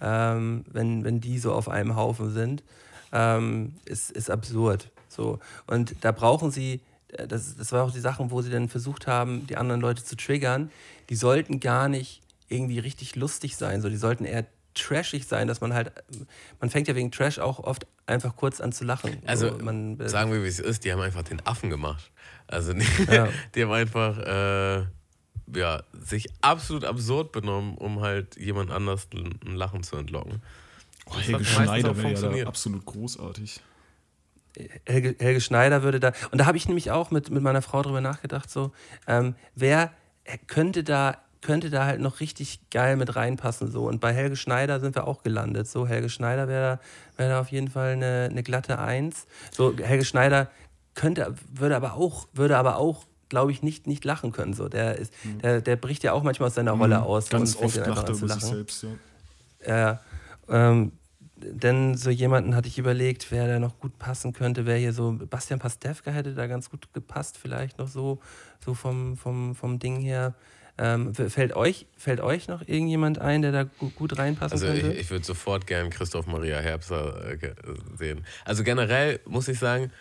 ähm, 0.00 0.64
wenn, 0.72 1.04
wenn 1.04 1.20
die 1.20 1.38
so 1.38 1.52
auf 1.52 1.68
einem 1.68 1.96
Haufen 1.96 2.32
sind, 2.32 2.64
ähm, 3.12 3.74
ist, 3.84 4.10
ist 4.10 4.30
absurd. 4.30 4.90
So. 5.08 5.38
Und 5.66 5.96
da 6.00 6.12
brauchen 6.12 6.50
sie, 6.50 6.80
äh, 7.12 7.28
das, 7.28 7.56
das 7.56 7.72
war 7.72 7.84
auch 7.84 7.92
die 7.92 8.00
Sachen, 8.00 8.30
wo 8.30 8.40
sie 8.40 8.50
dann 8.50 8.70
versucht 8.70 9.06
haben, 9.06 9.46
die 9.46 9.58
anderen 9.58 9.82
Leute 9.82 10.02
zu 10.02 10.16
triggern, 10.16 10.70
die 11.10 11.16
sollten 11.16 11.60
gar 11.60 11.88
nicht 11.88 12.22
irgendwie 12.48 12.78
richtig 12.78 13.16
lustig 13.16 13.54
sein, 13.56 13.82
so, 13.82 13.90
die 13.90 13.96
sollten 13.96 14.24
eher 14.24 14.46
trashig 14.72 15.26
sein, 15.26 15.46
dass 15.46 15.60
man 15.60 15.74
halt, 15.74 15.92
man 16.58 16.70
fängt 16.70 16.88
ja 16.88 16.94
wegen 16.94 17.10
Trash 17.10 17.38
auch 17.38 17.58
oft 17.58 17.86
einfach 18.06 18.34
kurz 18.36 18.62
an 18.62 18.72
zu 18.72 18.84
lachen. 18.84 19.18
Also, 19.26 19.50
so, 19.50 19.64
man, 19.64 20.00
äh, 20.00 20.08
sagen 20.08 20.32
wir, 20.32 20.42
wie 20.42 20.48
es 20.48 20.58
ist, 20.58 20.84
die 20.84 20.92
haben 20.92 21.00
einfach 21.00 21.22
den 21.22 21.44
Affen 21.46 21.68
gemacht. 21.68 22.10
Also, 22.50 22.72
die, 22.72 22.86
Ja. 23.10 23.28
die 23.54 23.62
haben 23.62 23.72
einfach 23.72 24.18
äh, 24.18 24.86
ja, 25.58 25.82
sich 25.92 26.28
absolut 26.40 26.84
absurd 26.84 27.32
benommen, 27.32 27.76
um 27.76 28.00
halt 28.00 28.36
jemand 28.36 28.70
anders 28.70 29.08
ein 29.14 29.54
Lachen 29.54 29.82
zu 29.82 29.96
entlocken. 29.96 30.42
Oh, 31.06 31.18
Helge 31.18 31.44
Schneider 31.44 31.96
wäre 31.96 32.38
ja 32.38 32.46
absolut 32.46 32.84
großartig. 32.84 33.60
Helge, 34.84 35.16
Helge 35.18 35.40
Schneider 35.40 35.82
würde 35.82 36.00
da, 36.00 36.12
und 36.30 36.38
da 36.38 36.46
habe 36.46 36.56
ich 36.56 36.66
nämlich 36.66 36.90
auch 36.90 37.10
mit, 37.10 37.30
mit 37.30 37.42
meiner 37.42 37.62
Frau 37.62 37.82
drüber 37.82 38.00
nachgedacht, 38.00 38.50
so, 38.50 38.72
ähm, 39.06 39.34
wer 39.54 39.92
könnte 40.46 40.84
da, 40.84 41.18
könnte 41.40 41.70
da 41.70 41.86
halt 41.86 42.00
noch 42.00 42.20
richtig 42.20 42.60
geil 42.70 42.96
mit 42.96 43.16
reinpassen, 43.16 43.70
so. 43.70 43.88
Und 43.88 44.00
bei 44.00 44.12
Helge 44.12 44.36
Schneider 44.36 44.80
sind 44.80 44.94
wir 44.94 45.06
auch 45.06 45.22
gelandet, 45.22 45.68
so. 45.68 45.86
Helge 45.86 46.08
Schneider 46.10 46.48
wäre 46.48 46.80
da, 47.16 47.18
wär 47.22 47.28
da 47.30 47.40
auf 47.40 47.50
jeden 47.50 47.68
Fall 47.68 47.92
eine, 47.92 48.28
eine 48.30 48.42
glatte 48.42 48.78
Eins. 48.78 49.26
So, 49.52 49.76
Helge 49.76 50.04
Schneider 50.04 50.50
könnte, 50.94 51.34
würde 51.52 51.76
aber 51.76 51.94
auch, 51.94 52.28
würde 52.32 52.56
aber 52.56 52.76
auch, 52.76 53.04
glaube 53.28 53.52
ich, 53.52 53.62
nicht, 53.62 53.86
nicht 53.86 54.04
lachen 54.04 54.32
können, 54.32 54.54
so. 54.54 54.68
Der 54.68 54.96
ist, 54.96 55.12
der, 55.42 55.60
der 55.60 55.76
bricht 55.76 56.02
ja 56.02 56.12
auch 56.12 56.22
manchmal 56.22 56.48
aus 56.48 56.54
seiner 56.54 56.72
Rolle 56.72 57.02
aus. 57.02 57.26
Mhm. 57.26 57.36
Ganz 57.36 57.54
und 57.54 57.70
fängt 57.70 57.86
oft 57.86 57.96
lacht 57.96 58.04
er 58.04 58.08
an 58.08 58.14
zu 58.14 58.24
über 58.24 58.34
sich 58.34 58.42
lachen. 58.42 58.56
selbst, 58.56 58.84
ja. 58.84 58.90
Ja, 59.66 60.00
ähm, 60.48 60.92
denn 61.36 61.96
so 61.96 62.10
jemanden 62.10 62.54
hatte 62.54 62.68
ich 62.68 62.78
überlegt, 62.78 63.30
wer 63.30 63.46
da 63.46 63.58
noch 63.58 63.78
gut 63.78 63.98
passen 63.98 64.32
könnte, 64.32 64.66
wer 64.66 64.76
hier 64.76 64.92
so, 64.92 65.12
Bastian 65.12 65.58
Pastewka 65.58 66.10
hätte 66.10 66.34
da 66.34 66.46
ganz 66.46 66.70
gut 66.70 66.92
gepasst, 66.92 67.38
vielleicht 67.38 67.78
noch 67.78 67.88
so, 67.88 68.20
so 68.64 68.74
vom, 68.74 69.16
vom, 69.16 69.54
vom 69.54 69.78
Ding 69.78 70.00
her. 70.00 70.34
Ähm, 70.78 71.14
fällt, 71.14 71.54
euch, 71.56 71.86
fällt 71.98 72.20
euch 72.20 72.48
noch 72.48 72.62
irgendjemand 72.66 73.18
ein, 73.18 73.42
der 73.42 73.52
da 73.52 73.64
gut, 73.64 73.94
gut 73.96 74.18
reinpassen 74.18 74.52
Also 74.52 74.72
ich, 74.72 74.80
könnte? 74.80 74.96
ich 74.96 75.10
würde 75.10 75.26
sofort 75.26 75.66
gern 75.66 75.90
Christoph 75.90 76.26
Maria 76.26 76.58
Herbster 76.58 77.32
äh, 77.32 77.54
sehen. 77.98 78.24
Also 78.46 78.64
generell 78.64 79.20
muss 79.26 79.48
ich 79.48 79.58
sagen, 79.58 79.92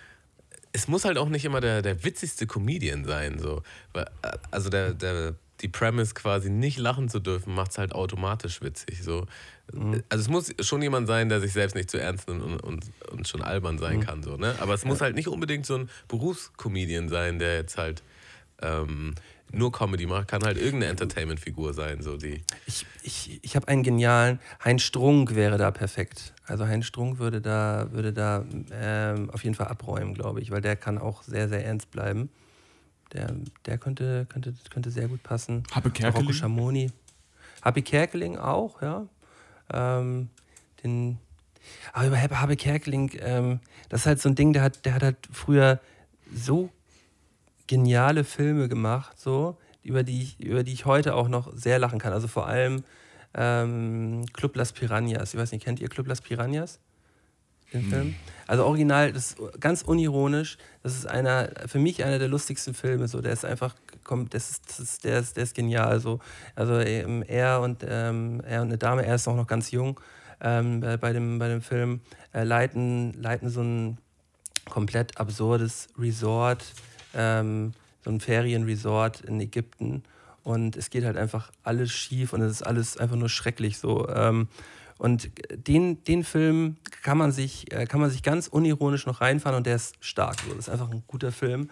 es 0.72 0.88
muss 0.88 1.06
halt 1.06 1.18
auch 1.18 1.30
nicht 1.30 1.46
immer 1.46 1.62
der, 1.62 1.82
der 1.82 2.04
witzigste 2.04 2.48
Comedian 2.48 3.06
sein. 3.06 3.40
So. 3.40 3.64
Äh, 3.94 4.06
Also 4.52 4.70
der, 4.70 4.94
der, 4.94 5.36
die 5.62 5.68
Premise 5.68 6.14
quasi 6.14 6.50
nicht 6.50 6.78
lachen 6.78 7.10
zu 7.10 7.20
dürfen, 7.20 7.54
macht 7.54 7.72
es 7.72 7.78
halt 7.78 7.94
automatisch 7.94 8.62
witzig. 8.62 9.04
So. 9.04 9.26
Also 10.10 10.22
es 10.22 10.30
muss 10.30 10.54
schon 10.62 10.82
jemand 10.82 11.08
sein, 11.08 11.30
der 11.30 11.42
sich 11.42 11.54
selbst 11.54 11.76
nicht 11.76 11.92
zu 11.92 12.00
ernst 12.00 12.28
nimmt 12.28 12.42
und, 12.42 12.60
und, 12.62 12.86
und 13.12 13.28
schon 13.28 13.42
albern 13.42 13.78
sein 13.78 14.00
kann. 14.00 14.24
So, 14.24 14.36
ne? 14.38 14.56
Aber 14.60 14.74
es 14.74 14.86
muss 14.86 15.02
halt 15.02 15.16
nicht 15.16 15.28
unbedingt 15.28 15.66
so 15.66 15.76
ein 15.76 15.90
Berufscomedian 16.08 17.10
sein, 17.10 17.40
der 17.40 17.56
jetzt 17.56 17.78
halt 17.78 18.02
ähm, 18.62 19.16
nur 19.52 19.72
Comedy 19.72 20.06
macht, 20.06 20.28
kann 20.28 20.44
halt 20.44 20.58
irgendeine 20.58 20.88
Entertainment-Figur 20.92 21.74
sein, 21.74 22.02
so 22.02 22.18
die. 22.18 22.44
Ich, 22.66 22.86
ich, 23.04 23.40
ich 23.44 23.56
habe 23.56 23.68
einen 23.68 23.84
genialen, 23.84 24.40
Heinz 24.64 24.84
Strunk 24.84 25.36
wäre 25.36 25.58
da 25.58 25.72
perfekt. 25.72 26.34
Also 26.46 26.68
Heinz 26.68 26.86
Strunk 26.86 27.20
würde 27.20 27.42
da, 27.42 27.88
würde 27.92 28.14
da 28.14 28.46
ähm, 28.72 29.30
auf 29.32 29.44
jeden 29.44 29.56
Fall 29.56 29.68
abräumen, 29.68 30.14
glaube 30.14 30.42
ich, 30.42 30.52
weil 30.52 30.62
der 30.62 30.76
kann 30.76 30.98
auch 30.98 31.24
sehr, 31.24 31.50
sehr 31.50 31.66
ernst 31.66 31.92
bleiben. 31.92 32.30
Der, 33.14 33.36
der 33.66 33.78
könnte, 33.78 34.28
könnte, 34.30 34.54
könnte 34.70 34.92
sehr 34.92 35.08
gut 35.08 35.24
passen. 35.24 35.64
Rocco 35.76 35.90
Kerkeling? 35.90 36.34
Schamoni. 36.34 36.92
Happy 37.64 37.82
Kerkeling 37.82 38.38
auch, 38.38 38.82
ja. 38.82 39.08
Ähm, 39.74 40.30
den, 40.84 41.18
aber 41.94 42.08
über 42.08 42.22
Habe 42.22 42.40
Habe 42.40 42.56
Kerkeling, 42.56 43.12
ähm, 43.20 43.60
das 43.90 44.02
ist 44.02 44.06
halt 44.06 44.22
so 44.22 44.30
ein 44.30 44.36
Ding, 44.36 44.54
der 44.54 44.62
hat, 44.62 44.86
der 44.86 44.94
hat 44.94 45.04
halt 45.04 45.18
früher 45.32 45.80
so 46.34 46.70
geniale 47.70 48.24
Filme 48.24 48.68
gemacht, 48.68 49.20
so, 49.20 49.56
über 49.84 50.04
die, 50.04 50.24
ich, 50.24 50.40
über 50.40 50.64
die 50.64 50.74
ich 50.74 50.86
heute 50.86 51.14
auch 51.14 51.30
noch 51.30 51.56
sehr 51.56 51.78
lachen 51.78 52.00
kann. 52.00 52.12
Also 52.12 52.28
vor 52.28 52.48
allem 52.48 52.84
ähm, 53.36 54.26
Club 54.34 54.56
Las 54.56 54.74
Piranhas. 54.74 55.34
Ich 55.34 55.40
weiß 55.40 55.52
nicht, 55.52 55.64
kennt 55.64 55.80
ihr 55.80 55.88
Club 55.88 56.08
Las 56.08 56.20
Piranhas? 56.20 56.80
Den 57.72 57.84
Film? 57.84 58.16
Also 58.48 58.66
original, 58.66 59.14
das 59.14 59.34
ist 59.34 59.38
ganz 59.60 59.84
unironisch. 59.84 60.58
Das 60.82 60.96
ist 60.96 61.06
einer, 61.06 61.52
für 61.68 61.78
mich 61.78 62.04
einer 62.04 62.18
der 62.18 62.28
lustigsten 62.28 62.74
Filme. 62.74 63.08
So, 63.08 63.22
der 63.22 63.32
ist 63.32 63.46
einfach, 63.46 63.76
kommt, 64.04 64.34
das 64.34 64.50
ist, 64.50 64.68
das 64.68 64.80
ist, 64.80 65.04
der 65.04 65.20
ist, 65.20 65.38
der 65.38 65.44
ist 65.44 65.54
genial. 65.54 66.00
So, 66.00 66.20
also 66.56 66.80
ähm, 66.80 67.24
er 67.28 67.62
und 67.62 67.86
ähm, 67.88 68.42
er 68.48 68.64
und 68.64 68.70
eine 68.70 68.80
Dame, 68.80 69.06
er 69.06 69.14
ist 69.14 69.28
auch 69.28 69.36
noch 69.36 69.46
ganz 69.46 69.70
jung 69.70 70.00
ähm, 70.42 70.80
bei, 70.80 70.98
bei 70.98 71.14
dem, 71.14 71.38
bei 71.38 71.48
dem 71.48 71.62
Film, 71.62 72.02
äh, 72.34 72.44
leiten, 72.44 73.14
leiten 73.14 73.50
so 73.50 73.62
ein 73.62 74.00
komplett 74.68 75.20
absurdes 75.20 75.88
Resort, 75.98 76.66
ähm, 77.14 77.74
so 78.04 78.12
ein 78.12 78.20
Ferienresort 78.20 79.22
in 79.22 79.40
Ägypten. 79.40 80.04
Und 80.44 80.78
es 80.78 80.90
geht 80.90 81.04
halt 81.04 81.18
einfach 81.18 81.52
alles 81.64 81.92
schief 81.92 82.34
und 82.34 82.42
es 82.42 82.52
ist 82.52 82.64
alles 82.64 82.98
einfach 82.98 83.16
nur 83.16 83.30
schrecklich 83.30 83.78
so. 83.78 84.08
Ähm, 84.10 84.48
und 84.98 85.30
den, 85.68 86.04
den 86.04 86.24
Film 86.24 86.76
kann 87.04 87.18
man, 87.18 87.32
sich, 87.32 87.72
äh, 87.72 87.86
kann 87.86 88.02
man 88.02 88.10
sich 88.10 88.22
ganz 88.22 88.48
unironisch 88.48 89.06
noch 89.06 89.22
reinfahren 89.22 89.56
und 89.58 89.66
der 89.66 89.76
ist 89.76 89.96
stark. 90.02 90.42
So. 90.42 90.50
Das 90.50 90.68
ist 90.68 90.70
einfach 90.70 90.92
ein 90.92 91.04
guter 91.08 91.32
Film. 91.32 91.70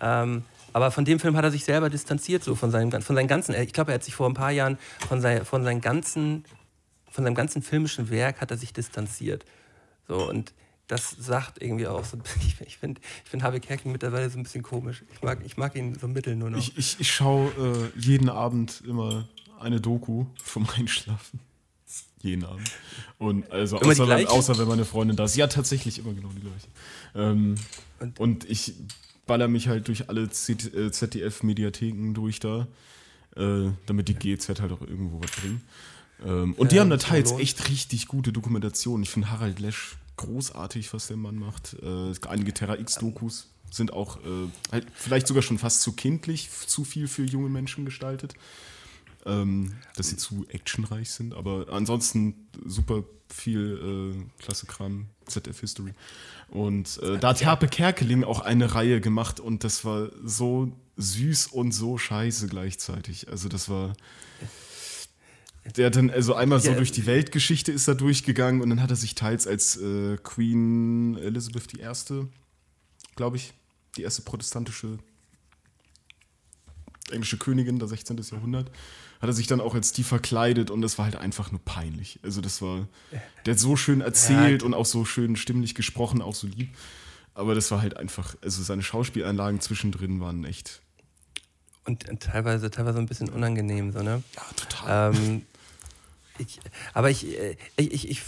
Ähm, 0.00 0.44
aber 0.72 0.90
von 0.90 1.04
dem 1.04 1.18
Film 1.18 1.36
hat 1.36 1.44
er 1.44 1.50
sich 1.50 1.64
selber 1.64 1.90
distanziert, 1.90 2.44
so 2.44 2.54
von 2.54 2.70
seinem, 2.70 2.90
von 3.02 3.16
seinen 3.16 3.28
ganzen, 3.28 3.54
ich 3.54 3.72
glaube, 3.72 3.92
er 3.92 3.96
hat 3.96 4.04
sich 4.04 4.14
vor 4.14 4.28
ein 4.28 4.34
paar 4.34 4.52
Jahren 4.52 4.78
von, 5.08 5.20
sein, 5.20 5.44
von, 5.44 5.64
seinen 5.64 5.80
ganzen, 5.80 6.44
von 7.10 7.24
seinem 7.24 7.34
ganzen 7.34 7.62
filmischen 7.62 8.08
Werk 8.10 8.40
hat 8.40 8.50
er 8.50 8.56
sich 8.56 8.72
distanziert. 8.72 9.44
So, 10.08 10.28
und 10.28 10.54
das 10.90 11.10
sagt 11.10 11.62
irgendwie 11.62 11.86
auch 11.86 12.04
so, 12.04 12.18
ich, 12.40 12.60
ich 12.66 12.78
finde 12.78 13.00
ich 13.24 13.30
find 13.30 13.42
Harvey 13.42 13.60
Kerkeling 13.60 13.92
mittlerweile 13.92 14.28
so 14.30 14.38
ein 14.38 14.42
bisschen 14.42 14.62
komisch. 14.62 15.04
Ich 15.14 15.22
mag, 15.22 15.40
ich 15.44 15.56
mag 15.56 15.76
ihn 15.76 15.94
so 15.98 16.08
mittel 16.08 16.34
nur 16.36 16.50
noch. 16.50 16.58
Ich, 16.58 16.76
ich, 16.76 16.96
ich 16.98 17.12
schaue 17.12 17.50
äh, 17.96 17.98
jeden 18.00 18.28
Abend 18.28 18.82
immer 18.86 19.28
eine 19.60 19.80
Doku 19.80 20.26
vom 20.42 20.68
Einschlafen. 20.76 21.40
Jeden 22.22 22.44
Abend. 22.44 22.70
Und 23.18 23.50
also 23.50 23.78
außer, 23.78 24.06
wenn, 24.08 24.26
außer 24.26 24.58
wenn 24.58 24.68
meine 24.68 24.84
Freundin 24.84 25.16
da 25.16 25.24
ist. 25.24 25.36
Ja, 25.36 25.46
tatsächlich 25.46 25.98
immer 25.98 26.12
genau 26.12 26.28
die 26.34 26.40
gleiche. 26.40 26.68
Ähm, 27.14 27.54
Und- 27.98 28.20
und, 28.20 28.50
ich 28.50 28.74
baller 29.26 29.48
mich 29.48 29.68
halt 29.68 29.88
durch 29.88 30.08
alle 30.08 30.28
Z- 30.28 30.74
äh, 30.74 30.90
ZDF-Mediatheken 30.92 32.12
durch 32.12 32.40
da, 32.40 32.66
äh, 33.36 33.70
damit 33.86 34.08
die 34.08 34.14
GZ 34.14 34.60
halt 34.60 34.72
auch 34.72 34.80
irgendwo 34.82 35.22
was 35.22 35.30
bringen. 35.30 35.62
Ähm, 36.26 36.52
und 36.54 36.72
die 36.72 36.80
haben 36.80 36.90
da 36.90 36.96
teils 36.98 37.32
echt 37.32 37.68
richtig 37.70 38.06
gute 38.08 38.32
Dokumentationen. 38.32 39.02
Ich 39.04 39.10
finde 39.10 39.30
Harald 39.30 39.58
Lesch 39.60 39.96
großartig, 40.20 40.92
was 40.92 41.08
der 41.08 41.16
Mann 41.16 41.36
macht. 41.36 41.76
Äh, 41.82 42.12
einige 42.28 42.52
Terra 42.52 42.78
X-Dokus 42.78 43.48
sind 43.70 43.92
auch 43.92 44.18
äh, 44.18 44.48
halt 44.70 44.86
vielleicht 44.94 45.26
sogar 45.26 45.42
schon 45.42 45.58
fast 45.58 45.82
zu 45.82 45.92
kindlich, 45.92 46.50
zu 46.50 46.84
viel 46.84 47.08
für 47.08 47.24
junge 47.24 47.48
Menschen 47.48 47.84
gestaltet. 47.84 48.34
Ähm, 49.26 49.74
dass 49.96 50.08
sie 50.08 50.16
zu 50.16 50.46
actionreich 50.48 51.10
sind, 51.10 51.34
aber 51.34 51.66
ansonsten 51.70 52.48
super 52.64 53.04
viel 53.28 54.16
äh, 54.16 54.42
klasse 54.42 54.64
Kram, 54.64 55.08
ZF 55.26 55.60
History. 55.60 55.92
Und 56.48 56.98
äh, 57.02 57.18
da 57.18 57.28
hat 57.28 57.42
Herpe 57.42 57.68
Kerkeling 57.68 58.24
auch 58.24 58.40
eine 58.40 58.74
Reihe 58.74 59.02
gemacht 59.02 59.38
und 59.38 59.62
das 59.62 59.84
war 59.84 60.08
so 60.24 60.72
süß 60.96 61.48
und 61.48 61.72
so 61.72 61.98
scheiße 61.98 62.48
gleichzeitig. 62.48 63.28
Also 63.28 63.50
das 63.50 63.68
war. 63.68 63.92
Der 65.76 65.86
hat 65.86 65.96
dann 65.96 66.10
also 66.10 66.34
einmal 66.34 66.58
so 66.60 66.70
Ja. 66.70 66.76
durch 66.76 66.90
die 66.92 67.06
Weltgeschichte 67.06 67.70
ist 67.70 67.86
er 67.86 67.94
durchgegangen 67.94 68.60
und 68.62 68.70
dann 68.70 68.80
hat 68.82 68.90
er 68.90 68.96
sich 68.96 69.14
teils 69.14 69.46
als 69.46 69.76
äh, 69.76 70.16
Queen 70.22 71.16
Elizabeth 71.18 71.74
I., 71.74 72.26
glaube 73.16 73.36
ich, 73.36 73.52
die 73.96 74.02
erste 74.02 74.22
protestantische 74.22 74.98
englische 77.10 77.36
Königin, 77.38 77.78
der 77.78 77.88
16. 77.88 78.18
Jahrhundert, 78.30 78.70
hat 79.20 79.28
er 79.28 79.32
sich 79.32 79.46
dann 79.48 79.60
auch 79.60 79.74
als 79.74 79.92
die 79.92 80.04
verkleidet 80.04 80.70
und 80.70 80.80
das 80.80 80.96
war 80.96 81.04
halt 81.06 81.16
einfach 81.16 81.50
nur 81.50 81.60
peinlich. 81.64 82.20
Also 82.22 82.40
das 82.40 82.62
war, 82.62 82.86
der 83.44 83.54
hat 83.54 83.60
so 83.60 83.76
schön 83.76 84.00
erzählt 84.00 84.62
Ja. 84.62 84.66
und 84.66 84.74
auch 84.74 84.86
so 84.86 85.04
schön 85.04 85.36
stimmlich 85.36 85.74
gesprochen, 85.74 86.22
auch 86.22 86.34
so 86.34 86.46
lieb. 86.46 86.70
Aber 87.34 87.54
das 87.54 87.70
war 87.70 87.80
halt 87.82 87.96
einfach, 87.96 88.36
also 88.42 88.62
seine 88.62 88.82
Schauspielanlagen 88.82 89.60
zwischendrin 89.60 90.20
waren 90.20 90.44
echt, 90.44 90.82
und, 91.86 92.08
und 92.10 92.22
teilweise, 92.22 92.70
teilweise 92.70 92.98
ein 92.98 93.06
bisschen 93.06 93.30
unangenehm, 93.30 93.90
so, 93.90 94.02
ne? 94.02 94.22
ja, 94.36 94.42
total. 94.54 95.14
Ähm, 95.16 95.42
ich, 96.40 96.60
aber 96.94 97.10
ich, 97.10 97.26
äh, 97.38 97.56
ich, 97.76 97.92
ich, 97.92 98.10
ich, 98.10 98.22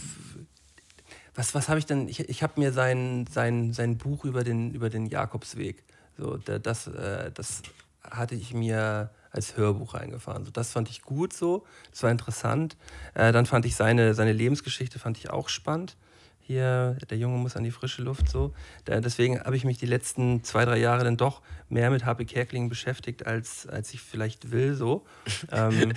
was, 1.34 1.54
was 1.54 1.68
habe 1.68 1.78
ich 1.78 1.86
denn? 1.86 2.08
Ich, 2.08 2.20
ich 2.20 2.42
habe 2.42 2.60
mir 2.60 2.72
sein, 2.72 3.26
sein, 3.30 3.72
sein 3.72 3.96
Buch 3.96 4.24
über 4.24 4.44
den, 4.44 4.70
über 4.72 4.90
den 4.90 5.06
Jakobsweg, 5.06 5.82
so, 6.18 6.36
da- 6.36 6.58
das, 6.58 6.86
äh, 6.86 7.30
das 7.32 7.62
hatte 8.02 8.34
ich 8.34 8.52
mir 8.52 9.10
als 9.30 9.56
Hörbuch 9.56 9.94
reingefahren. 9.94 10.44
So, 10.44 10.50
das 10.50 10.72
fand 10.72 10.90
ich 10.90 11.02
gut 11.02 11.32
so, 11.32 11.64
das 11.90 12.02
war 12.02 12.10
interessant. 12.10 12.76
Äh, 13.14 13.32
dann 13.32 13.46
fand 13.46 13.64
ich 13.64 13.76
seine, 13.76 14.12
seine 14.14 14.32
Lebensgeschichte 14.32 14.98
fand 14.98 15.16
ich 15.16 15.30
auch 15.30 15.48
spannend. 15.48 15.96
Hier, 16.44 16.98
der 17.08 17.16
Junge 17.16 17.38
muss 17.38 17.56
an 17.56 17.62
die 17.62 17.70
frische 17.70 18.02
Luft 18.02 18.28
so. 18.28 18.52
Deswegen 18.86 19.40
habe 19.40 19.56
ich 19.56 19.64
mich 19.64 19.78
die 19.78 19.86
letzten 19.86 20.42
zwei, 20.42 20.64
drei 20.64 20.76
Jahre 20.76 21.04
dann 21.04 21.16
doch 21.16 21.40
mehr 21.68 21.88
mit 21.88 22.04
HP 22.04 22.24
Kerkeling 22.24 22.68
beschäftigt, 22.68 23.24
als, 23.26 23.66
als 23.68 23.94
ich 23.94 24.02
vielleicht 24.02 24.50
will 24.50 24.74
so. 24.74 25.06
ähm, 25.52 25.92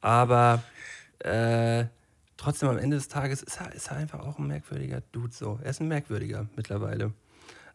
aber 0.00 0.62
äh, 1.24 1.86
trotzdem 2.36 2.68
am 2.68 2.78
Ende 2.78 2.96
des 2.96 3.08
Tages 3.08 3.42
ist 3.42 3.60
er, 3.60 3.72
ist 3.74 3.88
er 3.90 3.96
einfach 3.96 4.20
auch 4.20 4.38
ein 4.38 4.46
merkwürdiger 4.46 5.02
Dude 5.12 5.32
so. 5.32 5.58
Er 5.62 5.70
ist 5.70 5.80
ein 5.80 5.88
merkwürdiger 5.88 6.46
mittlerweile. 6.56 7.12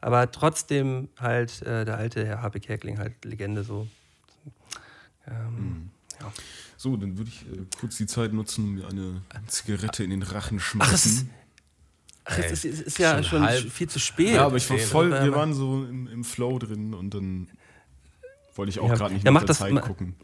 Aber 0.02 0.32
trotzdem 0.32 1.10
halt 1.20 1.62
äh, 1.64 1.84
der 1.86 1.97
alte 1.97 2.26
Herr 2.26 2.41
HP 2.41 2.60
Kerkeling 2.62 2.97
halt 3.00 3.26
Legende 3.26 3.64
so. 3.64 3.88
Ähm, 5.28 5.89
ja. 6.22 6.32
So, 6.78 6.95
dann 6.97 7.18
würde 7.18 7.30
ich 7.30 7.41
äh, 7.52 7.66
kurz 7.80 7.97
die 7.97 8.06
Zeit 8.08 8.34
nutzen, 8.34 8.64
um 8.66 8.74
mir 8.76 8.88
eine 8.88 9.22
Zigarette 9.47 10.04
in 10.04 10.10
den 10.12 10.24
Rachen 10.24 10.60
schmeißen. 10.60 11.12
ist, 11.12 11.26
ach, 12.26 12.38
es 12.39 12.52
ist, 12.52 12.66
es 12.66 12.82
ist 12.82 13.00
ja 13.00 13.16
schon 13.16 13.24
schon, 13.24 13.43
halb- 13.43 13.70
viel 13.72 13.89
zu 13.89 14.00
spät. 14.00 14.36
ja, 14.36 14.45
aber 14.45 14.56
ich 14.58 14.70
war 14.70 14.78
voll, 14.78 15.12
wir 15.12 15.34
waren 15.36 15.54
so 15.54 15.84
im, 15.84 16.08
im 16.08 16.24
Flow 16.24 16.58
drin 16.60 16.93
und 16.93 17.14
dann 17.14 17.50
wollte 18.56 18.70
ich 18.70 18.80
auch 18.80 18.89
Ja. 18.89 18.95
gerade 18.95 19.14
nicht 19.14 19.26
Ja, 19.26 19.32
nach 19.32 19.41
der 19.41 19.47
das 19.47 19.58
Zeit 19.60 19.82
gucken. 19.82 20.16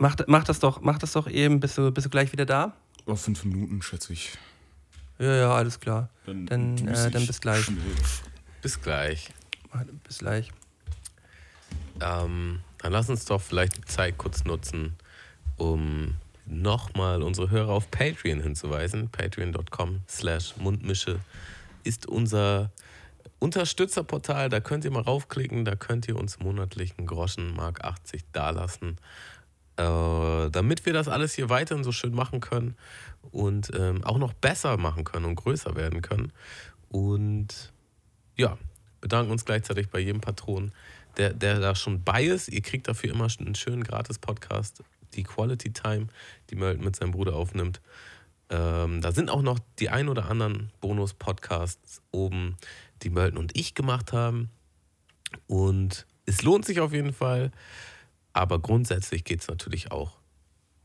Mach, 0.00 0.16
mach, 0.28 0.44
das 0.44 0.60
doch, 0.60 0.80
mach 0.80 0.98
das 0.98 1.12
doch 1.12 1.28
eben. 1.28 1.60
Bist 1.60 1.76
du, 1.76 1.90
bist 1.92 2.06
du 2.06 2.10
gleich 2.10 2.32
wieder 2.32 2.46
da? 2.46 2.72
Oh, 3.04 3.14
fünf 3.16 3.44
Minuten, 3.44 3.82
schätze 3.82 4.14
ich. 4.14 4.32
Ja, 5.18 5.36
ja, 5.36 5.54
alles 5.54 5.78
klar. 5.78 6.08
Dann, 6.24 6.46
Dann, 6.46 6.88
äh, 6.88 7.10
dann 7.10 7.26
bis 7.26 7.38
gleich. 7.38 7.66
schnell. 7.66 7.76
Bis 8.62 8.80
gleich. 8.80 9.28
Bis 10.04 10.18
gleich. 10.18 10.50
Ähm, 12.00 12.60
dann 12.78 12.92
lass 12.92 13.10
uns 13.10 13.26
doch 13.26 13.42
vielleicht 13.42 13.76
die 13.76 13.84
Zeit 13.84 14.16
kurz 14.16 14.44
nutzen, 14.44 14.96
um 15.58 16.14
nochmal 16.46 17.22
unsere 17.22 17.50
Hörer 17.50 17.72
auf 17.72 17.90
Patreon 17.90 18.40
hinzuweisen. 18.40 19.10
Patreon.com 19.10 20.00
slash 20.08 20.56
Mundmische 20.56 21.20
ist 21.84 22.06
unser 22.06 22.70
Unterstützerportal. 23.38 24.48
Da 24.48 24.60
könnt 24.60 24.86
ihr 24.86 24.90
mal 24.92 25.02
raufklicken, 25.02 25.66
da 25.66 25.76
könnt 25.76 26.08
ihr 26.08 26.16
uns 26.16 26.38
monatlich 26.40 26.94
einen 26.96 27.06
Groschen, 27.06 27.54
Mark 27.54 27.84
80 27.84 28.24
dalassen. 28.32 28.96
Äh, 29.80 30.50
damit 30.50 30.84
wir 30.84 30.92
das 30.92 31.08
alles 31.08 31.32
hier 31.32 31.48
weiterhin 31.48 31.84
so 31.84 31.92
schön 31.92 32.14
machen 32.14 32.40
können 32.40 32.76
und 33.30 33.70
ähm, 33.74 34.04
auch 34.04 34.18
noch 34.18 34.34
besser 34.34 34.76
machen 34.76 35.04
können 35.04 35.24
und 35.24 35.36
größer 35.36 35.74
werden 35.74 36.02
können. 36.02 36.32
Und 36.90 37.72
ja, 38.36 38.58
bedanken 39.00 39.32
uns 39.32 39.46
gleichzeitig 39.46 39.88
bei 39.88 40.00
jedem 40.00 40.20
Patron, 40.20 40.72
der, 41.16 41.32
der 41.32 41.60
da 41.60 41.74
schon 41.74 42.04
bei 42.04 42.24
ist. 42.24 42.48
Ihr 42.48 42.60
kriegt 42.60 42.88
dafür 42.88 43.14
immer 43.14 43.28
einen 43.38 43.54
schönen 43.54 43.82
Gratis-Podcast, 43.82 44.84
die 45.14 45.22
Quality 45.22 45.72
Time, 45.72 46.08
die 46.50 46.56
Mölten 46.56 46.84
mit 46.84 46.96
seinem 46.96 47.12
Bruder 47.12 47.34
aufnimmt. 47.34 47.80
Ähm, 48.50 49.00
da 49.00 49.12
sind 49.12 49.30
auch 49.30 49.42
noch 49.42 49.60
die 49.78 49.88
ein 49.88 50.10
oder 50.10 50.28
anderen 50.28 50.70
Bonus-Podcasts 50.82 52.02
oben, 52.10 52.58
die 53.02 53.08
Mölten 53.10 53.38
und 53.38 53.56
ich 53.56 53.74
gemacht 53.74 54.12
haben. 54.12 54.50
Und 55.46 56.06
es 56.26 56.42
lohnt 56.42 56.66
sich 56.66 56.80
auf 56.80 56.92
jeden 56.92 57.14
Fall. 57.14 57.50
Aber 58.32 58.58
grundsätzlich 58.58 59.24
geht 59.24 59.40
es 59.40 59.48
natürlich 59.48 59.90
auch 59.90 60.18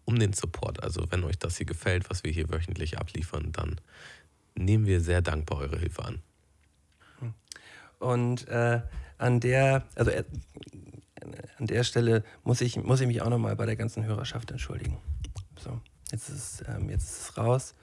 um 0.06 0.20
den 0.20 0.34
Support. 0.34 0.84
Also 0.84 1.06
wenn 1.12 1.24
euch 1.24 1.38
das 1.38 1.58
hier 1.58 1.66
gefällt, 1.66 2.10
was 2.10 2.24
wir 2.24 2.32
hier 2.32 2.50
wöchentlich 2.50 2.98
abliefern, 2.98 3.52
dann 3.52 3.82
nehmen 4.56 4.86
wir 4.86 5.02
sehr 5.02 5.22
dankbar 5.22 5.60
eure 5.60 5.80
Hilfe 5.80 6.06
an. 6.06 6.22
Und 8.00 8.48
äh, 8.48 8.82
an 9.18 9.40
der, 9.40 9.84
also 9.96 10.12
äh, 10.12 10.24
an 11.58 11.68
der 11.68 11.84
Stelle 11.84 12.24
muss 12.44 12.62
ich, 12.62 12.78
muss 12.78 13.02
ich 13.02 13.08
mich 13.08 13.22
auch 13.22 13.30
nochmal 13.30 13.56
bei 13.56 13.66
der 13.66 13.76
ganzen 13.76 14.04
Hörerschaft 14.04 14.52
entschuldigen. 14.52 14.98
So, 15.58 15.80
jetzt 16.12 16.30
ist, 16.30 16.64
ähm, 16.68 16.90
jetzt 16.90 17.04
ist 17.04 17.22
es 17.22 17.38
raus. 17.38 17.74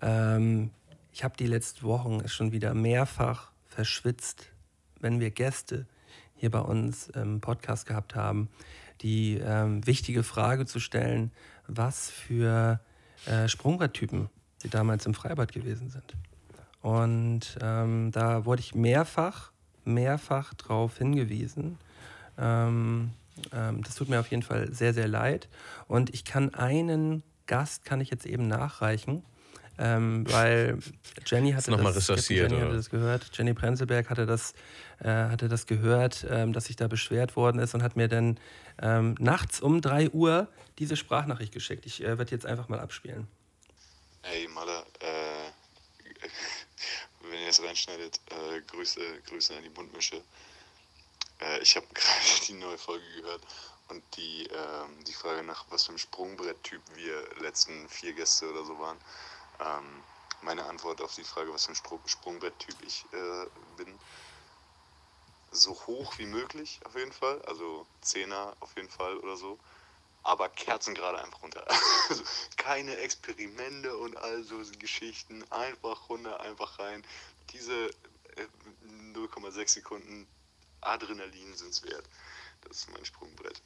Ähm, 0.00 0.70
ich 1.12 1.24
habe 1.24 1.36
die 1.36 1.46
letzten 1.46 1.82
Wochen 1.82 2.28
schon 2.28 2.52
wieder 2.52 2.74
mehrfach 2.74 3.50
verschwitzt, 3.66 4.52
wenn 5.00 5.18
wir 5.20 5.30
Gäste 5.30 5.86
hier 6.36 6.50
bei 6.50 6.60
uns 6.60 7.08
im 7.08 7.40
Podcast 7.40 7.86
gehabt 7.86 8.14
haben, 8.14 8.48
die 9.00 9.38
ähm, 9.38 9.86
wichtige 9.86 10.22
Frage 10.22 10.66
zu 10.66 10.80
stellen, 10.80 11.30
was 11.66 12.10
für 12.10 12.80
äh, 13.26 13.48
Sprungbretttypen 13.48 14.28
sie 14.58 14.68
damals 14.68 15.06
im 15.06 15.14
Freibad 15.14 15.52
gewesen 15.52 15.90
sind. 15.90 16.16
Und 16.80 17.58
ähm, 17.60 18.10
da 18.12 18.44
wurde 18.44 18.60
ich 18.60 18.74
mehrfach, 18.74 19.52
mehrfach 19.84 20.54
drauf 20.54 20.98
hingewiesen. 20.98 21.78
Ähm, 22.38 23.10
ähm, 23.52 23.82
das 23.82 23.94
tut 23.94 24.08
mir 24.08 24.20
auf 24.20 24.28
jeden 24.28 24.42
Fall 24.42 24.72
sehr, 24.72 24.94
sehr 24.94 25.08
leid. 25.08 25.48
Und 25.86 26.14
ich 26.14 26.24
kann 26.24 26.54
einen 26.54 27.22
Gast, 27.46 27.84
kann 27.84 28.00
ich 28.00 28.10
jetzt 28.10 28.26
eben 28.26 28.46
nachreichen, 28.46 29.22
ähm, 29.78 30.24
weil 30.30 30.78
Jenny 31.24 31.52
hatte, 31.52 31.70
noch 31.70 31.80
mal 31.80 31.92
das, 31.92 32.08
recherchiert, 32.08 32.50
Jenny 32.50 32.62
hatte 32.62 32.76
das 32.76 32.90
gehört. 32.90 33.30
Jenny 33.32 33.54
Prenzelberg 33.54 34.10
hatte 34.10 34.26
das, 34.26 34.54
äh, 35.00 35.08
hatte 35.08 35.48
das 35.48 35.66
gehört, 35.66 36.26
ähm, 36.28 36.52
dass 36.52 36.68
ich 36.70 36.76
da 36.76 36.88
beschwert 36.88 37.36
worden 37.36 37.60
ist 37.60 37.74
und 37.74 37.82
hat 37.82 37.96
mir 37.96 38.08
dann 38.08 38.38
ähm, 38.82 39.14
nachts 39.18 39.60
um 39.60 39.80
3 39.80 40.10
Uhr 40.10 40.48
diese 40.78 40.96
Sprachnachricht 40.96 41.52
geschickt. 41.52 41.86
Ich 41.86 42.02
äh, 42.02 42.18
werde 42.18 42.30
jetzt 42.30 42.46
einfach 42.46 42.68
mal 42.68 42.80
abspielen. 42.80 43.28
Ey, 44.22 44.48
Maler, 44.48 44.84
äh, 45.00 45.50
wenn 47.30 47.40
ihr 47.40 47.46
das 47.46 47.62
reinschneidet, 47.62 48.20
äh, 48.30 48.60
Grüße, 48.62 49.00
Grüße 49.28 49.56
an 49.56 49.62
die 49.62 49.70
Mundmische. 49.70 50.22
Äh, 51.40 51.60
ich 51.60 51.76
habe 51.76 51.86
gerade 51.94 52.46
die 52.46 52.54
neue 52.54 52.78
Folge 52.78 53.04
gehört 53.16 53.42
und 53.88 54.02
die, 54.16 54.46
ähm, 54.46 55.04
die 55.06 55.12
Frage 55.12 55.42
nach, 55.42 55.64
was 55.70 55.86
für 55.86 55.92
ein 55.92 55.98
Sprungbretttyp 55.98 56.82
wir 56.94 57.42
letzten 57.42 57.88
vier 57.88 58.12
Gäste 58.12 58.50
oder 58.50 58.64
so 58.64 58.78
waren. 58.78 58.98
Ähm, 59.60 60.02
meine 60.42 60.64
Antwort 60.64 61.00
auf 61.00 61.14
die 61.14 61.24
Frage, 61.24 61.52
was 61.52 61.66
für 61.66 61.72
ein 61.72 61.76
Sprung 61.76 62.00
Sprungbretttyp 62.06 62.76
ich 62.86 63.04
äh, 63.12 63.46
bin, 63.76 63.98
so 65.50 65.72
hoch 65.86 66.18
wie 66.18 66.26
möglich 66.26 66.80
auf 66.84 66.94
jeden 66.94 67.12
Fall, 67.12 67.40
also 67.42 67.86
Zehner 68.00 68.54
auf 68.60 68.76
jeden 68.76 68.88
Fall 68.88 69.16
oder 69.18 69.36
so 69.36 69.58
aber 70.28 70.48
Kerzen 70.50 70.94
gerade 70.94 71.22
einfach 71.22 71.42
runter. 71.42 71.64
Also 72.08 72.22
keine 72.56 72.96
Experimente 72.96 73.94
und 73.94 74.16
all 74.16 74.42
so 74.42 74.56
Geschichten. 74.78 75.44
Einfach 75.50 76.08
runter, 76.08 76.40
einfach 76.40 76.78
rein. 76.78 77.02
Diese 77.52 77.88
äh, 77.88 78.46
0,6 79.14 79.68
Sekunden 79.68 80.26
Adrenalin 80.80 81.54
sind 81.54 81.70
es 81.70 81.82
wert. 81.82 82.04
Das 82.62 82.78
ist 82.78 82.92
mein 82.92 83.04
Sprungbrett. 83.04 83.60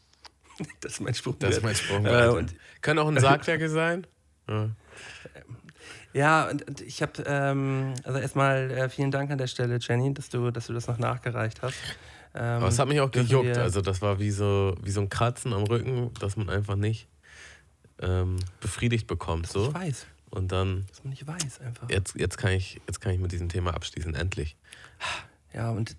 Das 0.81 0.95
ist 0.95 1.01
mein 1.01 1.15
Spruch. 1.15 1.37
Das 1.39 1.57
ist 1.57 1.63
mein 1.63 1.77
Sprung. 1.77 2.05
Äh, 2.05 2.29
und 2.29 2.55
Kann 2.81 2.99
auch 2.99 3.07
ein 3.07 3.21
Sargwerke 3.21 3.69
sein. 3.69 4.09
Ja. 4.49 4.71
Ja, 6.13 6.49
und, 6.49 6.67
und 6.69 6.81
ich 6.81 7.01
habe, 7.03 7.23
ähm, 7.27 7.95
also 8.05 8.19
erstmal 8.19 8.71
äh, 8.71 8.89
vielen 8.89 9.11
Dank 9.11 9.31
an 9.31 9.39
der 9.39 9.47
Stelle, 9.47 9.79
Jenny, 9.81 10.13
dass 10.15 10.29
du, 10.29 10.51
dass 10.51 10.67
du 10.67 10.73
das 10.73 10.87
noch 10.87 10.99
nachgereicht 10.99 11.63
hast. 11.63 11.77
Ähm, 12.35 12.43
Aber 12.43 12.69
es 12.69 12.79
hat 12.79 12.89
mich 12.89 13.01
auch 13.01 13.11
gejuckt. 13.11 13.57
Also 13.59 13.81
das 13.81 14.01
war 14.03 14.19
wie 14.19 14.31
so, 14.31 14.75
wie 14.83 14.91
so 14.91 15.01
ein 15.01 15.09
Kratzen 15.09 15.53
am 15.53 15.65
Rücken, 15.65 16.13
dass 16.21 16.37
man 16.37 16.49
einfach 16.51 16.77
nicht 16.77 17.09
ähm, 18.01 18.39
befriedigt 18.61 19.07
bekommt. 19.07 19.47
Ich 19.47 19.53
So. 19.53 19.73
weiß, 19.73 20.07
Und 20.31 20.51
dann, 20.53 20.87
dass 20.89 21.05
man 21.05 21.11
nicht 21.11 21.27
weiß 21.27 21.61
einfach. 21.61 21.89
jetzt, 21.91 22.15
jetzt, 22.17 22.39
kann 22.39 22.53
ich, 22.53 22.81
jetzt 22.87 23.01
kann 23.01 23.13
ich 23.13 23.21
mit 23.21 23.33
diesem 23.33 23.49
Thema 23.49 23.75
abschließen, 23.75 24.15
endlich. 24.15 24.57
Ja, 25.53 25.71
und, 25.71 25.97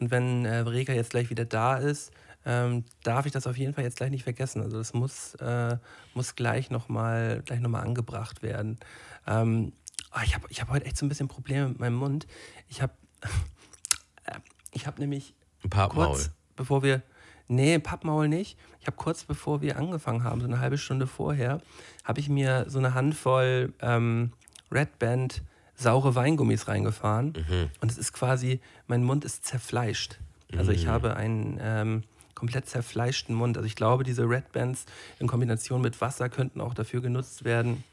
und 0.00 0.10
wenn 0.10 0.44
äh, 0.44 0.56
Reka 0.58 0.92
jetzt 0.92 1.10
gleich 1.10 1.30
wieder 1.30 1.44
da 1.44 1.76
ist, 1.76 2.12
ähm, 2.44 2.84
darf 3.02 3.26
ich 3.26 3.32
das 3.32 3.46
auf 3.46 3.56
jeden 3.56 3.74
Fall 3.74 3.84
jetzt 3.84 3.96
gleich 3.96 4.10
nicht 4.10 4.22
vergessen. 4.24 4.62
Also 4.62 4.78
das 4.78 4.92
muss, 4.94 5.34
äh, 5.36 5.76
muss 6.14 6.36
gleich 6.36 6.70
nochmal 6.70 7.42
gleich 7.44 7.60
noch 7.60 7.70
mal 7.70 7.80
angebracht 7.82 8.42
werden. 8.42 8.78
Ähm, 9.26 9.72
ah, 10.10 10.22
ich 10.24 10.34
habe 10.34 10.46
ich 10.50 10.60
hab 10.60 10.68
heute 10.70 10.86
echt 10.86 10.96
so 10.96 11.06
ein 11.06 11.08
bisschen 11.08 11.28
Probleme 11.28 11.68
mit 11.68 11.78
meinem 11.78 11.96
Mund. 11.96 12.26
Ich 12.68 12.82
habe 12.82 12.92
äh, 13.22 14.32
ich 14.72 14.86
hab 14.86 14.98
nämlich 14.98 15.34
Ein 15.64 15.70
Pappmaul. 15.70 16.06
kurz 16.06 16.30
bevor 16.56 16.82
wir, 16.82 17.02
nee, 17.48 17.78
Pappmaul 17.78 18.28
nicht. 18.28 18.58
Ich 18.80 18.86
habe 18.86 18.96
kurz 18.96 19.24
bevor 19.24 19.60
wir 19.60 19.76
angefangen 19.76 20.24
haben, 20.24 20.40
so 20.40 20.46
eine 20.46 20.60
halbe 20.60 20.78
Stunde 20.78 21.06
vorher, 21.06 21.60
habe 22.04 22.20
ich 22.20 22.28
mir 22.28 22.66
so 22.68 22.78
eine 22.78 22.94
Handvoll 22.94 23.74
ähm, 23.80 24.32
Red 24.70 24.98
Band 24.98 25.42
saure 25.74 26.14
Weingummis 26.14 26.68
reingefahren. 26.68 27.34
Und 27.80 27.90
es 27.90 27.98
ist 27.98 28.12
quasi, 28.12 28.60
mein 28.86 29.04
Mund 29.04 29.24
ist 29.24 29.44
zerfleischt. 29.44 30.18
Also 30.56 30.72
ich 30.72 30.86
habe 30.86 31.16
einen 31.16 31.58
ähm, 31.60 32.02
komplett 32.34 32.68
zerfleischten 32.68 33.34
Mund. 33.34 33.56
Also 33.56 33.66
ich 33.66 33.76
glaube, 33.76 34.04
diese 34.04 34.22
Red 34.28 34.52
Bands 34.52 34.86
in 35.18 35.26
Kombination 35.26 35.82
mit 35.82 36.00
Wasser 36.00 36.28
könnten 36.28 36.60
auch 36.60 36.72
dafür 36.72 37.02
genutzt 37.02 37.44
werden, 37.44 37.84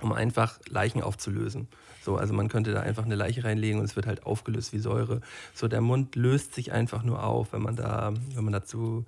um 0.00 0.12
einfach 0.12 0.58
Leichen 0.68 1.02
aufzulösen. 1.02 1.68
So, 2.02 2.16
also 2.16 2.32
man 2.32 2.48
könnte 2.48 2.72
da 2.72 2.80
einfach 2.80 3.04
eine 3.04 3.16
Leiche 3.16 3.44
reinlegen 3.44 3.80
und 3.80 3.84
es 3.84 3.96
wird 3.96 4.06
halt 4.06 4.24
aufgelöst 4.24 4.72
wie 4.72 4.78
Säure. 4.78 5.20
So, 5.54 5.68
der 5.68 5.80
Mund 5.80 6.16
löst 6.16 6.54
sich 6.54 6.72
einfach 6.72 7.02
nur 7.02 7.22
auf, 7.22 7.52
wenn 7.52 7.62
man 7.62 7.76
da, 7.76 8.12
wenn 8.34 8.44
man 8.44 8.52
da 8.52 8.64
zu, 8.64 9.04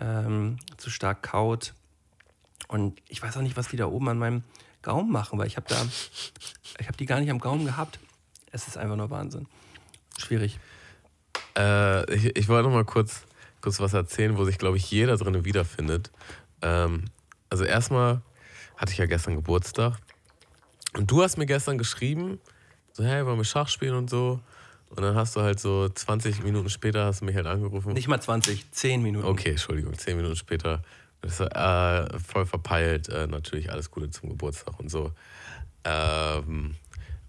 ähm, 0.00 0.56
zu 0.76 0.90
stark 0.90 1.22
kaut. 1.22 1.74
Und 2.68 3.00
ich 3.08 3.22
weiß 3.22 3.36
auch 3.36 3.42
nicht, 3.42 3.56
was 3.56 3.68
die 3.68 3.76
da 3.76 3.86
oben 3.86 4.08
an 4.08 4.18
meinem 4.18 4.42
Gaumen 4.82 5.12
machen, 5.12 5.38
weil 5.38 5.46
ich 5.46 5.56
habe 5.56 5.66
da, 5.68 5.76
ich 6.78 6.86
habe 6.86 6.96
die 6.96 7.06
gar 7.06 7.20
nicht 7.20 7.30
am 7.30 7.38
Gaumen 7.38 7.66
gehabt. 7.66 7.98
Es 8.52 8.66
ist 8.66 8.76
einfach 8.76 8.96
nur 8.96 9.10
Wahnsinn. 9.10 9.46
Schwierig. 10.18 10.58
Äh, 11.56 12.12
ich, 12.14 12.36
ich 12.36 12.48
wollte 12.48 12.68
noch 12.68 12.74
mal 12.74 12.84
kurz, 12.84 13.22
kurz 13.60 13.80
was 13.80 13.92
erzählen, 13.92 14.36
wo 14.36 14.44
sich, 14.44 14.58
glaube 14.58 14.76
ich, 14.76 14.90
jeder 14.90 15.16
drin 15.16 15.44
wiederfindet. 15.44 16.10
Ähm, 16.62 17.04
also 17.48 17.64
erstmal 17.64 18.22
hatte 18.76 18.92
ich 18.92 18.98
ja 18.98 19.06
gestern 19.06 19.36
Geburtstag. 19.36 19.98
Und 20.94 21.10
du 21.10 21.22
hast 21.22 21.36
mir 21.36 21.46
gestern 21.46 21.78
geschrieben, 21.78 22.40
so, 22.92 23.04
hey, 23.04 23.24
wollen 23.24 23.38
wir 23.38 23.44
Schach 23.44 23.68
spielen 23.68 23.94
und 23.94 24.10
so. 24.10 24.40
Und 24.90 25.02
dann 25.02 25.14
hast 25.14 25.36
du 25.36 25.40
halt 25.40 25.60
so 25.60 25.88
20 25.88 26.42
Minuten 26.42 26.68
später 26.68 27.04
hast 27.04 27.20
du 27.20 27.24
mich 27.24 27.36
halt 27.36 27.46
angerufen. 27.46 27.92
Nicht 27.92 28.08
mal 28.08 28.20
20, 28.20 28.72
10 28.72 29.02
Minuten. 29.02 29.26
Okay, 29.26 29.50
Entschuldigung, 29.50 29.96
10 29.96 30.16
Minuten 30.16 30.34
später. 30.34 30.82
Das 31.20 31.38
ist 31.38 31.40
äh, 31.40 32.18
voll 32.18 32.44
verpeilt. 32.44 33.08
Äh, 33.08 33.28
natürlich 33.28 33.70
alles 33.70 33.90
Gute 33.90 34.10
zum 34.10 34.30
Geburtstag 34.30 34.80
und 34.80 34.90
so. 34.90 35.12
Ähm, 35.84 36.74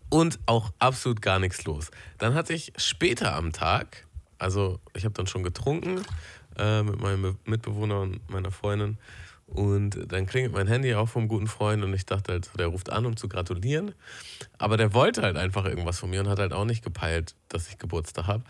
und 0.09 0.39
auch 0.45 0.72
absolut 0.80 1.22
gar 1.22 1.39
nichts 1.39 1.64
los. 1.66 1.91
Dann 2.18 2.34
hatte 2.34 2.53
ich 2.53 2.74
später 2.78 3.36
am 3.36 3.53
Tag, 3.53 4.07
also 4.39 4.80
ich 4.93 5.05
habe 5.05 5.14
dann 5.14 5.28
schon 5.28 5.43
getrunken 5.43 6.01
äh, 6.57 6.82
mit 6.82 6.99
meinem 6.99 7.38
Mitbewohner 7.45 8.01
und 8.01 8.30
meiner 8.30 8.51
Freundin. 8.51 8.97
Und 9.54 10.12
dann 10.12 10.26
klingelt 10.28 10.54
mein 10.54 10.68
Handy 10.68 10.95
auch 10.95 11.10
vom 11.10 11.28
guten 11.28 11.47
Freund 11.47 11.84
und 11.84 11.93
ich 11.93 12.06
dachte 12.06 12.32
halt, 12.32 12.49
der 12.58 12.68
ruft 12.68 12.89
an, 12.89 13.06
um 13.06 13.18
zu 13.18 13.28
gratulieren. 13.28 13.93
Aber 14.58 14.78
der 14.78 14.93
wollte 14.93 15.22
halt 15.24 15.36
einfach 15.36 15.66
irgendwas 15.66 15.99
von 15.99 16.10
mir 16.10 16.22
und 16.22 16.30
hat 16.30 16.39
halt 16.39 16.54
auch 16.54 16.64
nicht 16.64 16.84
gepeilt, 16.84 17.36
dass 17.49 17.68
ich 17.68 17.78
Geburtstag 17.78 18.28
habe. 18.28 18.43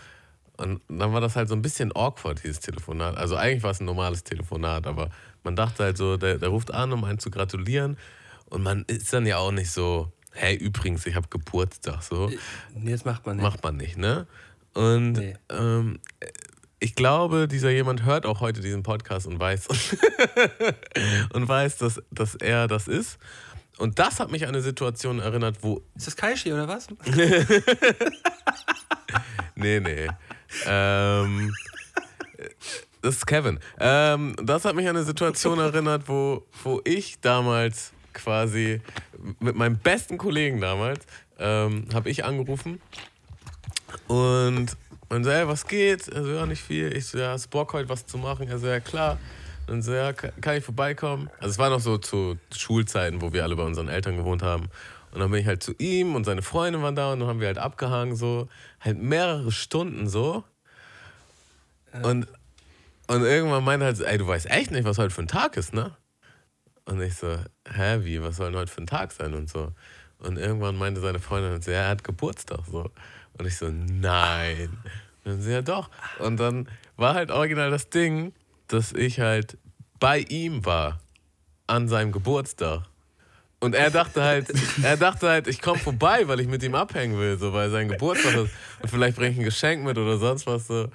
Und 0.58 0.80
dann 0.90 1.12
war 1.12 1.20
das 1.20 1.36
halt 1.36 1.50
so 1.50 1.56
ein 1.56 1.64
bisschen 1.64 1.92
awkward, 1.96 2.44
dieses 2.44 2.60
Telefonat. 2.60 3.18
Also 3.18 3.36
eigentlich 3.36 3.64
war 3.64 3.72
es 3.72 3.80
ein 3.80 3.86
normales 3.86 4.24
Telefonat, 4.24 4.86
aber 4.86 5.10
man 5.44 5.56
dachte 5.56 5.84
halt 5.84 5.98
so, 5.98 6.18
der, 6.18 6.38
der 6.38 6.50
ruft 6.50 6.72
an, 6.72 6.92
um 6.94 7.04
einen 7.04 7.18
zu 7.18 7.32
gratulieren. 7.32 7.98
Und 8.46 8.62
man 8.62 8.84
ist 8.86 9.12
dann 9.12 9.26
ja 9.26 9.38
auch 9.38 9.52
nicht 9.52 9.72
so, 9.72 10.12
hey, 10.34 10.56
übrigens, 10.56 11.08
ich 11.08 11.16
habe 11.16 11.28
Geburtstag. 11.30 12.04
So. 12.04 12.30
Nee, 12.76 12.92
das 12.92 13.06
macht 13.06 13.26
man 13.26 13.38
nicht. 13.38 13.44
Macht 13.44 13.64
man 13.64 13.76
nicht, 13.78 13.98
ne? 13.98 14.28
Und 14.76 15.14
Nee. 15.14 15.36
ähm, 15.50 16.00
ich 16.82 16.96
glaube, 16.96 17.48
dieser 17.48 17.70
jemand 17.70 18.04
hört 18.04 18.26
auch 18.26 18.42
heute 18.42 18.60
diesen 18.60 18.82
Podcast 18.82 19.28
und 19.28 19.40
weiß 19.40 19.68
und 21.34 21.48
weiß, 21.48 21.78
dass, 21.78 22.02
dass 22.10 22.36
er 22.36 22.68
das 22.68 22.88
ist. 22.88 23.20
Und 23.78 24.00
das 24.00 24.20
hat 24.20 24.32
mich 24.32 24.44
an 24.44 24.50
eine 24.50 24.62
Situation 24.62 25.20
erinnert, 25.20 25.58
wo. 25.62 25.84
Ist 25.96 26.08
das 26.08 26.16
Kaishi 26.18 26.52
oder 26.52 26.68
was? 26.68 26.88
Nee, 29.54 29.80
nee. 29.80 30.08
ähm, 30.66 31.54
das 33.02 33.18
ist 33.18 33.28
Kevin. 33.28 33.60
Ähm, 33.80 34.36
das 34.42 34.66
hat 34.66 34.76
mich 34.76 34.88
an 34.88 34.96
eine 34.96 35.06
Situation 35.06 35.60
erinnert, 35.60 36.08
wo, 36.08 36.48
wo 36.64 36.82
ich 36.84 37.20
damals 37.20 37.92
quasi 38.14 38.82
mit 39.40 39.56
meinem 39.56 39.78
besten 39.78 40.18
Kollegen 40.18 40.62
damals 40.62 41.06
ähm, 41.38 41.86
habe 41.94 42.10
ich 42.10 42.26
angerufen 42.26 42.82
und 44.08 44.76
und 45.12 45.26
so, 45.26 45.30
ey, 45.30 45.46
was 45.46 45.68
geht? 45.68 46.08
Er 46.08 46.24
so, 46.24 46.30
ja, 46.30 46.46
nicht 46.46 46.64
viel. 46.64 46.96
Ich 46.96 47.08
so, 47.08 47.18
ja, 47.18 47.32
hast 47.32 47.50
Bock 47.50 47.74
heute 47.74 47.90
was 47.90 48.06
zu 48.06 48.18
machen? 48.18 48.48
Er 48.48 48.60
so, 48.60 48.68
ja, 48.68 48.80
klar. 48.80 49.20
Und 49.68 49.82
so, 49.82 49.94
ja, 49.94 50.14
kann 50.14 50.56
ich 50.56 50.64
vorbeikommen? 50.64 51.30
Also 51.40 51.50
es 51.50 51.58
war 51.58 51.70
noch 51.70 51.82
so 51.82 51.98
zu 51.98 52.38
Schulzeiten, 52.56 53.22
wo 53.22 53.34
wir 53.34 53.44
alle 53.44 53.58
bei 53.58 53.64
unseren 53.64 53.90
Eltern 53.90 54.16
gewohnt 54.16 54.42
haben. 54.42 54.70
Und 55.12 55.20
dann 55.20 55.30
bin 55.30 55.42
ich 55.42 55.48
halt 55.48 55.62
zu 55.62 55.74
ihm 55.80 56.16
und 56.16 56.24
seine 56.24 56.42
Freundin 56.42 56.82
waren 56.82 56.96
da 56.96 57.12
und 57.12 57.20
dann 57.20 57.28
haben 57.28 57.42
wir 57.42 57.48
halt 57.48 57.58
abgehangen, 57.58 58.16
so. 58.16 58.48
Halt 58.80 59.00
mehrere 59.00 59.52
Stunden 59.52 60.08
so. 60.08 60.46
Und, 62.04 62.28
und 63.08 63.24
irgendwann 63.24 63.66
meinte 63.66 63.84
er 63.84 63.88
halt 63.88 63.98
so, 63.98 64.06
ey, 64.06 64.18
du 64.18 64.26
weißt 64.26 64.50
echt 64.50 64.72
nicht, 64.72 64.86
was 64.86 64.98
heute 64.98 65.14
für 65.14 65.24
ein 65.24 65.28
Tag 65.28 65.58
ist, 65.58 65.74
ne? 65.74 65.92
Und 66.86 67.02
ich 67.02 67.16
so, 67.16 67.36
hä, 67.70 68.00
wie, 68.04 68.22
was 68.24 68.38
soll 68.38 68.52
denn 68.52 68.60
heute 68.60 68.72
für 68.72 68.82
ein 68.82 68.88
Tag 68.88 69.12
sein 69.12 69.34
und 69.34 69.50
so. 69.50 69.74
Und 70.20 70.38
irgendwann 70.38 70.78
meinte 70.78 71.02
seine 71.02 71.20
Freundin 71.20 71.52
halt 71.52 71.66
so, 71.66 71.72
ja, 71.72 71.80
er 71.80 71.90
hat 71.90 72.06
Geburtstag, 72.06 72.62
so. 72.72 72.90
Und 73.42 73.48
ich 73.48 73.58
so, 73.58 73.70
nein. 73.72 74.70
Und 75.24 75.32
dann 75.32 75.42
so, 75.42 75.50
ja 75.50 75.64
doch. 75.64 75.90
Und 76.20 76.40
dann 76.40 76.70
war 76.96 77.16
halt 77.16 77.32
original 77.32 77.72
das 77.72 77.90
Ding, 77.90 78.34
dass 78.68 78.94
ich 78.94 79.20
halt 79.20 79.58
bei 80.00 80.20
ihm 80.20 80.64
war 80.64 81.00
an 81.66 81.88
seinem 81.88 82.12
Geburtstag. 82.12 82.84
Und 83.64 83.76
er 83.76 83.92
dachte 83.92 84.24
halt, 84.24 84.52
er 84.84 84.98
dachte 84.98 85.30
halt, 85.30 85.48
ich 85.48 85.62
komme 85.62 85.78
vorbei, 85.78 86.28
weil 86.28 86.40
ich 86.40 86.48
mit 86.48 86.64
ihm 86.64 86.74
abhängen 86.74 87.18
will, 87.20 87.38
so 87.38 87.54
weil 87.54 87.70
sein 87.70 87.88
Geburtstag 87.90 88.34
ist. 88.34 88.52
Und 88.82 88.90
vielleicht 88.90 89.16
bringe 89.16 89.30
ich 89.30 89.38
ein 89.38 89.44
Geschenk 89.44 89.84
mit 89.84 90.00
oder 90.00 90.18
sonst 90.18 90.48
was 90.48 90.66
so. 90.66 90.88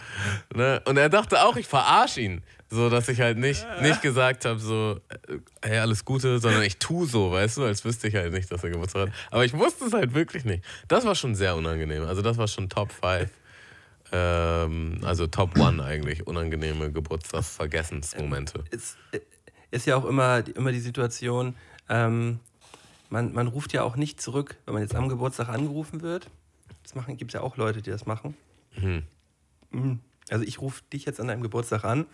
Ne? 0.53 0.83
Und 0.85 0.97
er 0.97 1.09
dachte 1.09 1.45
auch, 1.45 1.57
ich 1.57 1.69
verarsche 1.69 2.21
ihn. 2.21 2.43
So, 2.69 2.91
dass 2.91 3.09
ich 3.09 3.21
halt 3.21 3.39
nicht, 3.39 3.65
nicht 3.81 4.03
gesagt 4.03 4.45
habe, 4.45 4.59
so, 4.59 4.99
äh, 5.29 5.39
hey, 5.63 5.79
alles 5.79 6.05
Gute, 6.05 6.41
sondern 6.41 6.63
ich 6.63 6.79
tu 6.79 7.07
so, 7.07 7.31
weißt 7.31 7.59
du, 7.59 7.65
als 7.65 7.85
wüsste 7.85 8.09
ich 8.09 8.17
halt 8.17 8.33
nicht, 8.33 8.51
dass 8.51 8.65
er 8.65 8.71
Geburtstag 8.71 9.03
hat. 9.09 9.15
Aber 9.31 9.45
ich 9.45 9.55
wusste 9.55 9.85
es 9.85 9.93
halt 9.93 10.15
wirklich 10.15 10.45
nicht. 10.45 10.65
Das 10.89 11.05
war 11.05 11.15
schon 11.15 11.37
sehr 11.37 11.55
unangenehm. 11.55 12.05
Also 12.05 12.23
das 12.23 12.37
war 12.37 12.49
schon 12.49 12.69
Top 12.69 12.91
5. 12.91 13.31
Ähm, 14.11 14.99
also 15.05 15.29
Top 15.29 15.57
1 15.57 15.81
eigentlich, 15.81 16.27
unangenehme 16.27 16.91
Geburtstagsvergessensmomente. 16.91 18.65
ist, 18.73 18.97
ist 19.71 19.87
ja 19.87 19.95
auch 19.97 20.05
immer, 20.05 20.43
immer 20.57 20.73
die 20.73 20.81
Situation, 20.81 21.55
ähm, 21.89 22.41
man, 23.11 23.33
man 23.33 23.47
ruft 23.47 23.73
ja 23.73 23.83
auch 23.83 23.97
nicht 23.97 24.21
zurück, 24.21 24.57
wenn 24.65 24.75
man 24.75 24.83
jetzt 24.83 24.95
am 24.95 25.09
Geburtstag 25.09 25.49
angerufen 25.49 26.03
wird. 26.03 26.29
Das 26.83 26.95
machen 26.95 27.17
gibt 27.17 27.31
es 27.31 27.35
ja 27.35 27.41
auch 27.41 27.57
Leute, 27.57 27.83
die 27.83 27.91
das 27.91 28.07
machen. 28.07 28.37
Mhm. 28.77 30.01
Also 30.31 30.45
ich 30.45 30.61
rufe 30.61 30.83
dich 30.93 31.05
jetzt 31.05 31.21
an 31.21 31.29
deinem 31.29 31.43
Geburtstag 31.43 31.85
an. 31.85 32.07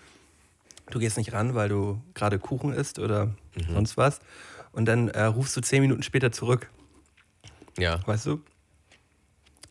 Du 0.90 0.98
gehst 0.98 1.16
nicht 1.16 1.32
ran, 1.32 1.54
weil 1.54 1.68
du 1.68 2.02
gerade 2.14 2.38
Kuchen 2.38 2.72
isst 2.72 2.98
oder 2.98 3.34
sonst 3.72 3.96
was. 3.96 4.20
Und 4.72 4.86
dann 4.86 5.08
äh, 5.08 5.24
rufst 5.24 5.56
du 5.56 5.60
zehn 5.60 5.82
Minuten 5.82 6.02
später 6.02 6.32
zurück. 6.32 6.70
Ja. 7.78 8.06
Weißt 8.06 8.26
du? 8.26 8.42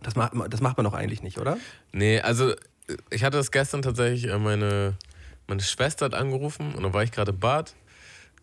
Das 0.02 0.16
macht, 0.16 0.34
das 0.50 0.62
macht 0.62 0.78
man 0.78 0.86
doch 0.86 0.94
eigentlich 0.94 1.22
nicht, 1.22 1.38
oder? 1.38 1.58
Nee, 1.92 2.22
also 2.22 2.54
ich 3.10 3.24
hatte 3.24 3.38
das 3.38 3.52
gestern 3.52 3.82
tatsächlich, 3.82 4.32
äh, 4.32 4.38
meine, 4.40 4.96
meine 5.48 5.62
Schwester 5.62 6.06
hat 6.06 6.14
angerufen 6.14 6.74
und 6.74 6.84
dann 6.84 6.94
war 6.94 7.04
ich 7.04 7.12
gerade 7.12 7.32
im 7.32 7.40
Bad. 7.40 7.76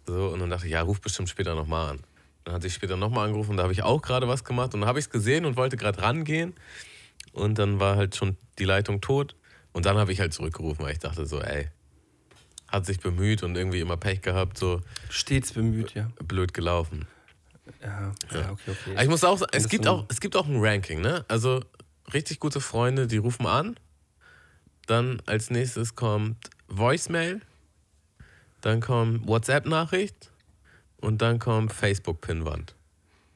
So, 0.07 0.29
und 0.29 0.41
dann 0.41 0.51
dachte 0.51 0.66
ich, 0.66 0.72
ja, 0.72 0.83
ruf 0.83 1.01
bestimmt 1.01 1.29
später 1.29 1.55
nochmal 1.55 1.91
an. 1.91 2.01
Dann 2.49 2.55
hat 2.55 2.62
sie 2.62 2.70
später 2.70 2.96
nochmal 2.96 3.26
angerufen, 3.26 3.59
da 3.59 3.64
habe 3.64 3.74
ich 3.74 3.82
auch 3.82 4.01
gerade 4.01 4.26
was 4.26 4.42
gemacht 4.42 4.72
und 4.72 4.80
dann 4.80 4.88
habe 4.88 4.99
ich 4.99 5.05
es 5.05 5.11
gesehen 5.11 5.44
und 5.44 5.59
wollte 5.59 5.76
gerade 5.76 6.01
rangehen. 6.01 6.55
Und 7.32 7.59
dann 7.59 7.78
war 7.78 7.96
halt 7.96 8.16
schon 8.16 8.38
die 8.59 8.64
Leitung 8.64 9.03
tot. 9.03 9.36
Und 9.74 9.84
dann 9.84 9.99
habe 9.99 10.12
ich 10.12 10.20
halt 10.20 10.32
zurückgerufen, 10.32 10.82
weil 10.82 10.92
ich 10.92 10.99
dachte 10.99 11.26
so, 11.26 11.42
ey, 11.42 11.68
hat 12.66 12.86
sich 12.86 13.01
bemüht 13.01 13.42
und 13.42 13.55
irgendwie 13.55 13.80
immer 13.80 13.99
Pech 13.99 14.22
gehabt, 14.22 14.57
so 14.57 14.80
Stets 15.11 15.53
bemüht, 15.53 15.92
ja. 15.92 16.11
blöd 16.24 16.55
gelaufen. 16.55 17.07
Ja, 17.82 18.14
ja 18.32 18.51
okay, 18.51 18.70
okay. 18.70 18.92
Aber 18.92 19.03
ich 19.03 19.09
muss 19.11 19.24
auch 19.24 19.36
sagen, 19.36 19.53
es 19.53 19.68
gibt 19.68 19.86
auch, 19.86 20.07
es 20.09 20.18
gibt 20.18 20.34
auch 20.34 20.46
ein 20.46 20.57
Ranking, 20.59 21.03
ne? 21.03 21.26
Also 21.28 21.61
richtig 22.14 22.40
gute 22.40 22.62
Freunde, 22.62 23.09
die 23.09 23.18
rufen 23.18 23.44
an. 23.44 23.78
Dann 24.86 25.20
als 25.26 25.51
nächstes 25.51 25.96
kommt 25.96 26.49
Voicemail. 26.66 27.42
Dann 28.62 28.80
kommt 28.80 29.28
WhatsApp-Nachricht. 29.28 30.30
Und 31.01 31.22
dann 31.22 31.38
kommt 31.38 31.72
Facebook-Pinwand. 31.72 32.74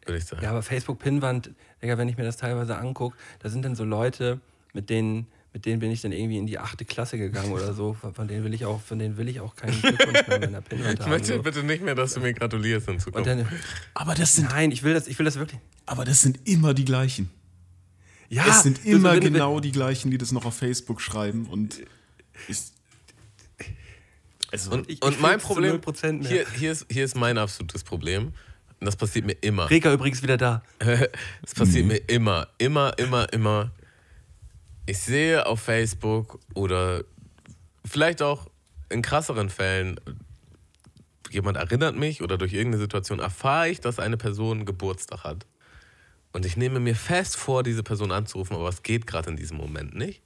Würde 0.05 0.19
ich 0.19 0.25
sagen. 0.25 0.43
Ja, 0.43 0.51
aber 0.51 0.63
Facebook-Pinnwand, 0.63 1.51
Digga, 1.81 1.97
wenn 1.97 2.09
ich 2.09 2.17
mir 2.17 2.25
das 2.25 2.37
teilweise 2.37 2.77
angucke, 2.77 3.17
da 3.41 3.49
sind 3.49 3.65
dann 3.65 3.77
so 3.77 3.85
Leute, 3.85 4.41
mit 4.73 4.91
denen, 4.91 5.29
mit 5.53 5.65
denen 5.65 5.79
bin 5.79 5.93
ich 5.93 6.01
dann 6.01 6.11
irgendwie 6.13 6.39
in 6.39 6.47
die 6.47 6.59
achte 6.59 6.85
Klasse 6.85 7.19
gegangen 7.19 7.53
oder 7.53 7.73
so. 7.73 7.93
Von 7.93 8.27
denen 8.27 8.43
will 8.43 8.53
ich 8.55 8.65
auch, 8.65 8.81
von 8.81 8.99
denen 8.99 9.17
will 9.17 9.29
ich 9.29 9.39
auch 9.41 9.55
keinen 9.55 9.81
Glückwunsch 9.81 10.27
mehr 10.27 10.37
in 10.37 10.41
meiner 10.51 10.61
Pinnwand 10.61 10.95
ich 10.95 11.01
haben. 11.01 11.11
möchte 11.11 11.35
So. 11.37 11.43
bitte 11.43 11.63
nicht 11.63 11.85
mehr, 11.85 11.95
dass 11.95 12.15
du 12.15 12.21
mir 12.21 12.33
gratulierst 12.35 12.89
in 12.89 12.95
Und 12.95 13.01
Zukunft. 13.01 13.27
dann, 13.29 13.47
Aber 13.95 14.15
das 14.17 14.35
sind, 14.35 14.49
nein, 14.51 14.73
ich 14.73 14.83
will 14.83 14.95
das, 14.95 15.07
ich 15.07 15.19
will 15.19 15.25
das 15.27 15.37
wirklich. 15.37 15.61
aber 15.87 16.05
das 16.05 16.21
sind 16.23 16.41
immer 16.49 16.75
die 16.75 16.85
gleichen. 16.85 17.31
Ja, 18.29 18.47
es 18.49 18.63
sind 18.63 18.79
so- 18.83 18.89
immer 18.89 19.13
wenn- 19.13 19.23
wenn- 19.25 19.35
genau 19.35 19.61
die 19.61 19.73
gleichen, 19.73 20.11
die 20.11 20.19
das 20.19 20.33
noch 20.33 20.47
auf 20.47 20.57
Facebook 20.57 21.01
schreiben. 21.03 21.47
Und 21.47 21.81
ich, 22.49 22.59
also, 24.53 24.71
Und, 24.73 24.89
ich- 24.91 25.03
und 25.03 25.15
ich 25.15 25.21
mein 25.21 25.39
Problem, 25.41 25.77
0% 25.81 26.13
mehr. 26.21 26.29
hier, 26.29 26.47
hier, 26.57 26.73
ist, 26.73 26.87
hier 26.91 27.05
ist 27.05 27.17
mein 27.17 27.39
absolutes 27.39 27.83
Problem. 27.85 28.33
Und 28.81 28.87
das 28.87 28.97
passiert 28.97 29.25
mir 29.25 29.37
immer. 29.41 29.71
Reka 29.71 29.93
übrigens 29.93 30.23
wieder 30.23 30.37
da. 30.37 30.63
Es 31.43 31.55
passiert 31.55 31.87
mir 31.87 31.99
immer, 32.09 32.49
immer, 32.59 32.97
immer, 32.99 33.33
immer. 33.33 33.71
Ich 34.87 34.99
sehe 34.99 35.47
auf 35.47 35.61
Facebook 35.61 36.41
oder 36.55 37.05
vielleicht 37.85 38.23
auch 38.23 38.49
in 38.91 39.01
krasseren 39.03 39.49
Fällen, 39.51 39.99
jemand 41.31 41.57
erinnert 41.57 41.97
mich 41.97 42.23
oder 42.23 42.37
durch 42.37 42.53
irgendeine 42.53 42.83
Situation 42.83 43.21
erfahre 43.21 43.69
ich, 43.71 43.81
dass 43.81 43.99
eine 43.99 44.17
Person 44.17 44.67
Geburtstag 44.67 45.25
hat. 45.25 45.47
Und 46.33 46.45
ich 46.45 46.57
nehme 46.57 46.81
mir 46.81 46.97
fest 46.97 47.37
vor, 47.37 47.63
diese 47.63 47.83
Person 47.83 48.11
anzurufen, 48.11 48.57
aber 48.57 48.69
es 48.69 48.83
geht 48.83 49.07
gerade 49.07 49.31
in 49.31 49.37
diesem 49.37 49.57
Moment 49.59 49.95
nicht. 49.95 50.23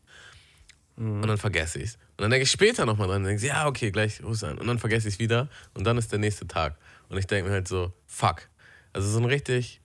Und 0.97 1.26
dann 1.26 1.36
vergesse 1.36 1.78
ich 1.78 1.90
es. 1.90 1.94
Und 1.94 2.22
dann 2.22 2.30
denke 2.30 2.44
ich 2.44 2.51
später 2.51 2.86
nochmal 2.86 3.09
dran 3.09 3.18
und 3.18 3.24
denke, 3.24 3.47
ja, 3.47 3.66
okay, 3.66 3.90
gleich 3.90 4.22
ruf 4.24 4.42
an. 4.42 4.57
Und 4.59 4.66
dann 4.66 4.78
vergesse 4.78 5.09
ich 5.09 5.14
es 5.14 5.20
wieder 5.20 5.49
und 5.74 5.84
dann 5.84 5.99
ist 5.99 6.11
der 6.11 6.18
nächste 6.18 6.47
Tag. 6.49 6.76
Und 7.11 7.18
ich 7.18 7.26
denke 7.26 7.49
mir 7.51 7.55
halt 7.55 7.68
so, 7.68 7.92
fuck. 8.07 8.49
Also 8.94 9.09
so 9.11 9.18
ein 9.18 9.26
richtig, 9.26 9.80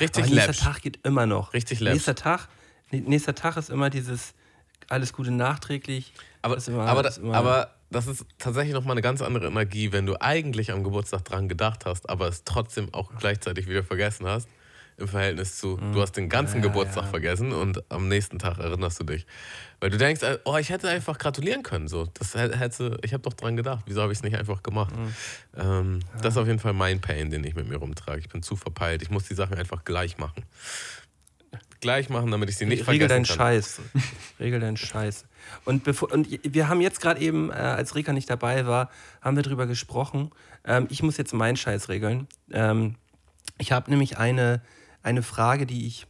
richtig 0.00 0.24
Aber 0.24 0.34
nächster. 0.34 0.52
Tag 0.52 0.82
geht 0.82 0.98
immer 1.04 1.26
noch. 1.26 1.52
Richtig 1.54 1.78
läppsch. 1.80 1.94
Nächster 1.94 2.14
Tag, 2.16 2.48
nä- 2.90 3.02
nächster 3.08 3.34
Tag 3.36 3.56
ist 3.56 3.70
immer 3.70 3.88
dieses 3.90 4.34
alles 4.88 5.12
Gute 5.12 5.30
nachträglich. 5.30 6.12
Aber, 6.42 6.56
Das 6.56 6.64
ist 6.68 6.74
immer- 6.74 6.86
aber, 6.86 7.02
das 7.02 7.18
immer- 7.18 7.34
aber 7.36 7.74
das 7.90 8.06
ist 8.08 8.26
tatsächlich 8.38 8.74
nochmal 8.74 8.92
eine 8.94 9.02
ganz 9.02 9.22
andere 9.22 9.46
Energie, 9.46 9.92
wenn 9.92 10.06
du 10.06 10.20
eigentlich 10.20 10.72
am 10.72 10.82
Geburtstag 10.82 11.24
dran 11.24 11.48
gedacht 11.48 11.86
hast, 11.86 12.08
aber 12.10 12.26
es 12.28 12.42
trotzdem 12.44 12.92
auch 12.92 13.12
gleichzeitig 13.18 13.68
wieder 13.68 13.84
vergessen 13.84 14.26
hast. 14.26 14.48
Im 14.96 15.08
Verhältnis 15.08 15.58
zu, 15.58 15.76
du 15.92 16.00
hast 16.00 16.12
den 16.12 16.28
ganzen 16.28 16.62
Geburtstag 16.62 17.06
vergessen 17.08 17.52
und 17.52 17.82
am 17.90 18.08
nächsten 18.08 18.38
Tag 18.38 18.58
erinnerst 18.58 19.00
du 19.00 19.04
dich. 19.04 19.26
Weil 19.80 19.90
du 19.90 19.98
denkst, 19.98 20.22
äh, 20.22 20.38
oh, 20.44 20.56
ich 20.56 20.70
hätte 20.70 20.88
einfach 20.88 21.18
gratulieren 21.18 21.62
können. 21.62 21.88
So. 21.88 22.06
Das 22.14 22.34
hä- 22.34 22.54
hätte, 22.56 22.98
ich 23.02 23.12
habe 23.12 23.22
doch 23.22 23.32
dran 23.32 23.56
gedacht. 23.56 23.84
Wieso 23.86 24.02
habe 24.02 24.12
ich 24.12 24.18
es 24.18 24.22
nicht 24.22 24.36
einfach 24.36 24.62
gemacht? 24.62 24.94
Ähm, 25.56 26.00
Das 26.22 26.34
ist 26.34 26.38
auf 26.38 26.46
jeden 26.46 26.60
Fall 26.60 26.72
mein 26.74 27.00
Pain, 27.00 27.30
den 27.30 27.42
ich 27.44 27.54
mit 27.54 27.68
mir 27.68 27.76
rumtrage. 27.76 28.20
Ich 28.20 28.28
bin 28.28 28.42
zu 28.42 28.54
verpeilt. 28.56 29.02
Ich 29.02 29.10
muss 29.10 29.24
die 29.24 29.34
Sachen 29.34 29.56
einfach 29.58 29.84
gleich 29.84 30.16
machen. 30.18 30.44
Gleich 31.80 32.08
machen, 32.08 32.30
damit 32.30 32.48
ich 32.48 32.56
sie 32.56 32.64
nicht 32.64 32.88
Regel 32.88 33.08
deinen 33.08 33.26
vergessen 33.26 33.38
kann. 33.38 33.46
Scheiß. 33.54 33.80
Regel 34.40 34.60
deinen 34.60 34.76
Scheiß. 34.78 35.26
Und, 35.66 35.84
bevor, 35.84 36.10
und 36.12 36.26
wir 36.42 36.68
haben 36.68 36.80
jetzt 36.80 37.00
gerade 37.00 37.20
eben, 37.20 37.50
äh, 37.50 37.54
als 37.54 37.94
Rika 37.94 38.12
nicht 38.14 38.30
dabei 38.30 38.66
war, 38.66 38.90
haben 39.20 39.36
wir 39.36 39.42
drüber 39.42 39.66
gesprochen. 39.66 40.30
Ähm, 40.64 40.86
ich 40.88 41.02
muss 41.02 41.18
jetzt 41.18 41.34
meinen 41.34 41.56
Scheiß 41.56 41.90
regeln. 41.90 42.26
Ähm, 42.50 42.94
ich 43.58 43.70
habe 43.70 43.90
nämlich 43.90 44.16
eine, 44.16 44.62
eine 45.04 45.22
Frage, 45.22 45.66
die 45.66 45.86
ich, 45.86 46.06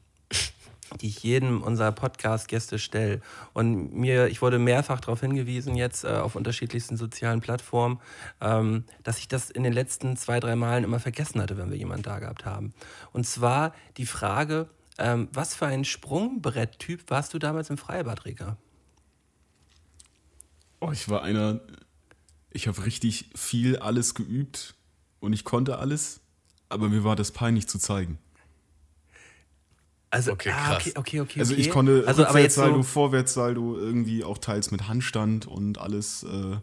die 1.01 1.09
ich 1.09 1.23
jedem 1.23 1.63
unserer 1.63 1.93
Podcast-Gäste 1.93 2.79
stelle. 2.79 3.21
Und 3.53 3.93
mir, 3.93 4.29
ich 4.29 4.41
wurde 4.41 4.59
mehrfach 4.59 5.01
darauf 5.01 5.21
hingewiesen, 5.21 5.75
jetzt 5.75 6.05
äh, 6.05 6.09
auf 6.09 6.37
unterschiedlichsten 6.37 6.97
sozialen 6.97 7.41
Plattformen, 7.41 8.01
ähm, 8.41 8.85
dass 9.03 9.19
ich 9.19 9.29
das 9.29 9.51
in 9.51 9.65
den 9.65 9.73
letzten 9.73 10.17
zwei, 10.17 10.41
drei 10.41 10.57
Malen 10.57 10.85
immer 10.85 11.01
vergessen 11.01 11.43
hatte, 11.43 11.59
wenn 11.59 11.71
wir 11.71 11.77
jemanden 11.77 12.05
da 12.05 12.21
gehabt 12.21 12.47
haben. 12.47 12.73
Und 13.13 13.27
zwar 13.27 13.75
die 13.97 14.07
Frage, 14.07 14.69
ähm, 14.97 15.29
was 15.33 15.57
für 15.57 15.67
ein 15.67 15.85
Sprungbretttyp 15.85 17.11
warst 17.11 17.35
du 17.35 17.39
damals 17.41 17.69
im 17.71 17.79
Freibad, 17.79 18.25
Rika? 18.25 18.57
Oh, 20.81 20.93
ich 20.93 21.09
war 21.09 21.23
einer, 21.23 21.61
ich 22.51 22.69
habe 22.69 22.85
richtig 22.85 23.31
viel 23.35 23.77
alles 23.79 24.15
geübt 24.15 24.75
und 25.19 25.33
ich 25.33 25.43
konnte 25.43 25.79
alles, 25.79 26.21
aber 26.69 26.89
mir 26.89 27.03
war 27.03 27.17
das 27.17 27.33
peinlich 27.33 27.67
zu 27.67 27.79
zeigen. 27.79 28.19
Also, 30.15 30.33
Okay, 30.33 30.53
ah, 30.55 30.77
okay, 30.77 30.93
okay, 30.95 31.21
okay. 31.21 31.41
Also 31.41 31.55
okay. 31.55 31.61
ich 31.61 31.71
konnte 31.71 32.05
also, 32.07 32.23
Rückwärtssaldo, 32.23 32.77
so, 32.77 32.83
Vorwärtssaldo, 32.85 33.77
irgendwie 33.77 34.23
auch 34.23 34.39
teils 34.39 34.71
mit 34.71 34.89
Handstand 34.89 35.47
und 35.47 35.79
alles. 35.79 36.23
Äh, 36.23 36.57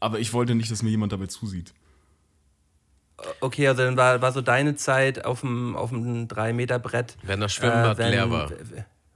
aber 0.00 0.18
ich 0.18 0.32
wollte 0.32 0.54
nicht, 0.54 0.70
dass 0.70 0.82
mir 0.82 0.90
jemand 0.90 1.12
dabei 1.12 1.26
zusieht. 1.26 1.74
Okay, 3.40 3.68
also 3.68 3.82
dann 3.82 3.96
war, 3.96 4.22
war 4.22 4.32
so 4.32 4.40
deine 4.40 4.76
Zeit 4.76 5.24
auf 5.24 5.40
dem, 5.40 5.76
auf 5.76 5.90
dem 5.90 6.26
3-Meter-Brett. 6.26 7.16
Wenn 7.22 7.40
das 7.40 7.52
Schwimmbad 7.52 7.98
wenn, 7.98 8.10
leer 8.10 8.30
war. 8.30 8.50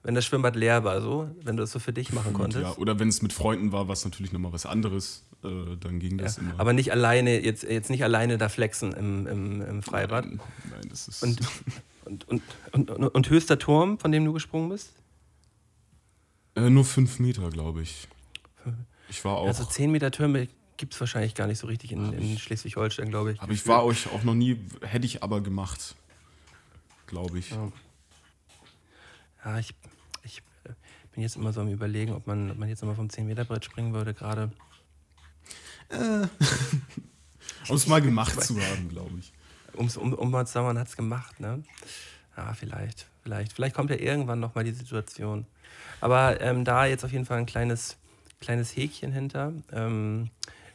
Wenn 0.03 0.15
das 0.15 0.25
Schwimmbad 0.25 0.55
leer 0.55 0.85
war, 0.85 1.01
so, 1.01 1.29
wenn 1.43 1.57
du 1.57 1.65
es 1.65 1.73
so 1.73 1.79
für 1.79 1.93
dich 1.93 2.13
machen 2.13 2.33
Gut, 2.33 2.43
konntest. 2.43 2.65
ja. 2.65 2.77
Oder 2.77 2.99
wenn 2.99 3.09
es 3.09 3.23
mit 3.23 3.33
Freunden 3.33 3.73
war, 3.73 3.89
war 3.89 3.95
es 3.95 4.05
natürlich 4.05 4.33
nochmal 4.33 4.53
was 4.53 4.67
anderes. 4.67 5.25
Äh, 5.43 5.77
dann 5.81 5.99
ging 5.99 6.19
das 6.19 6.39
immer. 6.39 6.55
Aber 6.59 6.73
nicht 6.73 6.93
alleine, 6.93 7.43
jetzt, 7.43 7.63
jetzt 7.65 7.91
nicht 7.91 8.05
alleine 8.05 8.39
da 8.39 8.49
flexen 8.49 8.93
im, 8.93 9.27
im, 9.27 9.63
im 9.63 9.83
Freibad. 9.83 10.27
Nein, 10.27 10.41
nein, 10.71 10.87
das 10.91 11.09
ist. 11.09 11.23
Und, 11.23 11.41
und, 12.09 12.29
und, 12.29 12.43
und, 12.73 12.91
und, 12.91 13.31
höchster 13.31 13.59
Turm, 13.59 13.99
von 13.99 14.13
dem 14.13 14.25
du 14.25 14.33
gesprungen 14.33 14.69
bist? 14.69 14.93
äh, 16.55 16.71
nur 16.71 16.85
fünf 16.85 17.19
Meter, 17.19 17.51
glaube 17.51 17.83
ich. 17.83 18.09
Ich 19.09 19.25
war 19.25 19.37
auch. 19.39 19.47
Also 19.47 19.65
10 19.65 19.91
Meter 19.91 20.11
Türme 20.11 20.49
gibt 20.77 20.95
es 20.95 21.01
wahrscheinlich 21.01 21.35
gar 21.35 21.47
nicht 21.47 21.59
so 21.59 21.67
richtig 21.67 21.93
in, 21.93 22.13
in 22.13 22.39
Schleswig-Holstein, 22.39 23.11
glaube 23.11 23.33
ich. 23.33 23.41
aber 23.41 23.53
ich 23.53 23.67
war 23.67 23.85
euch 23.85 24.11
auch 24.13 24.23
noch 24.23 24.35
nie, 24.35 24.59
hätte 24.83 25.07
ich 25.07 25.23
aber 25.23 25.41
gemacht. 25.41 25.97
Glaube 27.07 27.39
ich. 27.39 27.51
Ja, 29.45 29.59
ich, 29.59 29.75
ich 30.23 30.43
äh, 30.65 30.73
bin 31.13 31.23
jetzt 31.23 31.37
immer 31.37 31.53
so 31.53 31.63
am 31.63 31.69
überlegen, 31.69 32.13
ob 32.13 32.27
man, 32.27 32.51
ob 32.51 32.59
man 32.59 32.69
jetzt 32.69 32.83
nochmal 32.83 32.97
vom 32.97 33.09
10-Meter-Brett 33.09 33.65
springen 33.65 33.95
würde, 33.95 34.15
gerade. 34.15 34.51
Um 37.69 37.77
es 37.77 37.87
mal 37.87 38.01
gemacht 38.01 38.43
zu 38.43 38.61
haben, 38.61 38.89
glaube 38.89 39.19
ich. 39.19 39.33
Um's, 39.79 39.97
um, 39.97 40.13
um 40.13 40.47
sagen, 40.47 40.67
man 40.67 40.79
hat 40.79 40.89
es 40.89 40.97
gemacht, 40.97 41.41
ne? 41.41 41.63
Ja, 42.37 42.53
vielleicht, 42.53 43.07
vielleicht. 43.23 43.53
Vielleicht 43.53 43.75
kommt 43.75 43.91
ja 43.91 43.97
irgendwann 43.97 44.41
nochmal 44.41 44.65
die 44.65 44.73
Situation. 44.73 45.47
Aber 46.01 46.41
ähm, 46.41 46.65
da 46.65 46.87
jetzt 46.87 47.05
auf 47.05 47.13
jeden 47.13 47.25
Fall 47.25 47.39
ein 47.39 47.47
kleines, 47.47 47.97
kleines 48.41 48.77
Häkchen 48.77 49.13
hinter. 49.13 49.53
Ähm, 49.73 50.31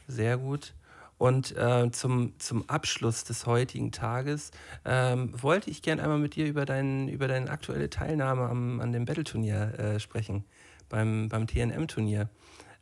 sehr 0.06 0.36
gut. 0.36 0.74
Und 1.16 1.56
äh, 1.56 1.90
zum, 1.92 2.38
zum 2.38 2.68
Abschluss 2.68 3.24
des 3.24 3.46
heutigen 3.46 3.92
Tages 3.92 4.50
ähm, 4.84 5.30
wollte 5.40 5.70
ich 5.70 5.80
gerne 5.80 6.02
einmal 6.02 6.18
mit 6.18 6.34
dir 6.34 6.46
über, 6.46 6.66
dein, 6.66 7.08
über 7.08 7.28
deine 7.28 7.50
aktuelle 7.50 7.88
Teilnahme 7.88 8.48
am, 8.48 8.80
an 8.80 8.92
dem 8.92 9.04
Battle-Turnier 9.04 9.78
äh, 9.78 10.00
sprechen, 10.00 10.44
beim, 10.88 11.28
beim 11.28 11.46
TNM-Turnier. 11.46 12.28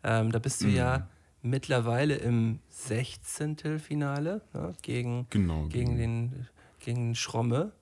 Ähm, 0.03 0.33
da 0.33 0.39
bist 0.39 0.62
du 0.62 0.66
ja 0.68 1.07
mittlerweile 1.43 2.16
im 2.16 2.61
16. 2.70 3.78
Finale 3.78 4.40
ne, 4.55 4.74
gegen, 4.82 5.26
Genau, 5.30 5.66
gegen, 5.66 5.97
den, 5.97 6.49
gegen 6.80 7.14
Schromme. 7.14 7.72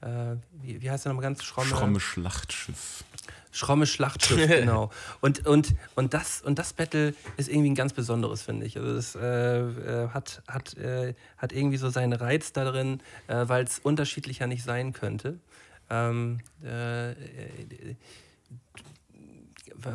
Äh, 0.00 0.36
wie, 0.62 0.80
wie 0.80 0.90
heißt 0.90 1.04
der 1.04 1.12
nochmal 1.12 1.24
ganz? 1.24 1.42
Schromme, 1.42 1.68
Schromme 1.68 2.00
Schlachtschiff. 2.00 3.04
Schromme 3.52 3.86
Schlachtschiff, 3.86 4.46
genau. 4.48 4.90
Und, 5.20 5.46
und, 5.46 5.74
und, 5.96 6.14
das, 6.14 6.40
und 6.40 6.58
das 6.58 6.72
Battle 6.72 7.14
ist 7.36 7.48
irgendwie 7.48 7.70
ein 7.70 7.74
ganz 7.74 7.92
besonderes, 7.92 8.42
finde 8.42 8.64
ich. 8.66 8.76
Also 8.78 8.94
das 8.94 9.14
äh, 9.16 9.58
äh, 9.58 10.08
hat, 10.10 10.42
hat, 10.46 10.76
äh, 10.76 11.14
hat 11.36 11.52
irgendwie 11.52 11.76
so 11.76 11.90
seinen 11.90 12.12
Reiz 12.12 12.52
darin, 12.52 13.00
äh, 13.26 13.48
weil 13.48 13.64
es 13.64 13.78
unterschiedlicher 13.80 14.46
nicht 14.46 14.62
sein 14.62 14.92
könnte. 14.92 15.38
Ähm, 15.90 16.38
äh, 16.62 17.10
äh, 17.10 17.16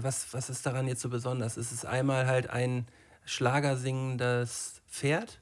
was, 0.01 0.33
was 0.33 0.49
ist 0.49 0.65
daran 0.65 0.87
jetzt 0.87 1.01
so 1.01 1.09
besonders? 1.09 1.57
Ist 1.57 1.71
es 1.71 1.85
einmal 1.85 2.27
halt 2.27 2.49
ein 2.49 2.87
schlagersingendes 3.25 4.81
Pferd? 4.89 5.39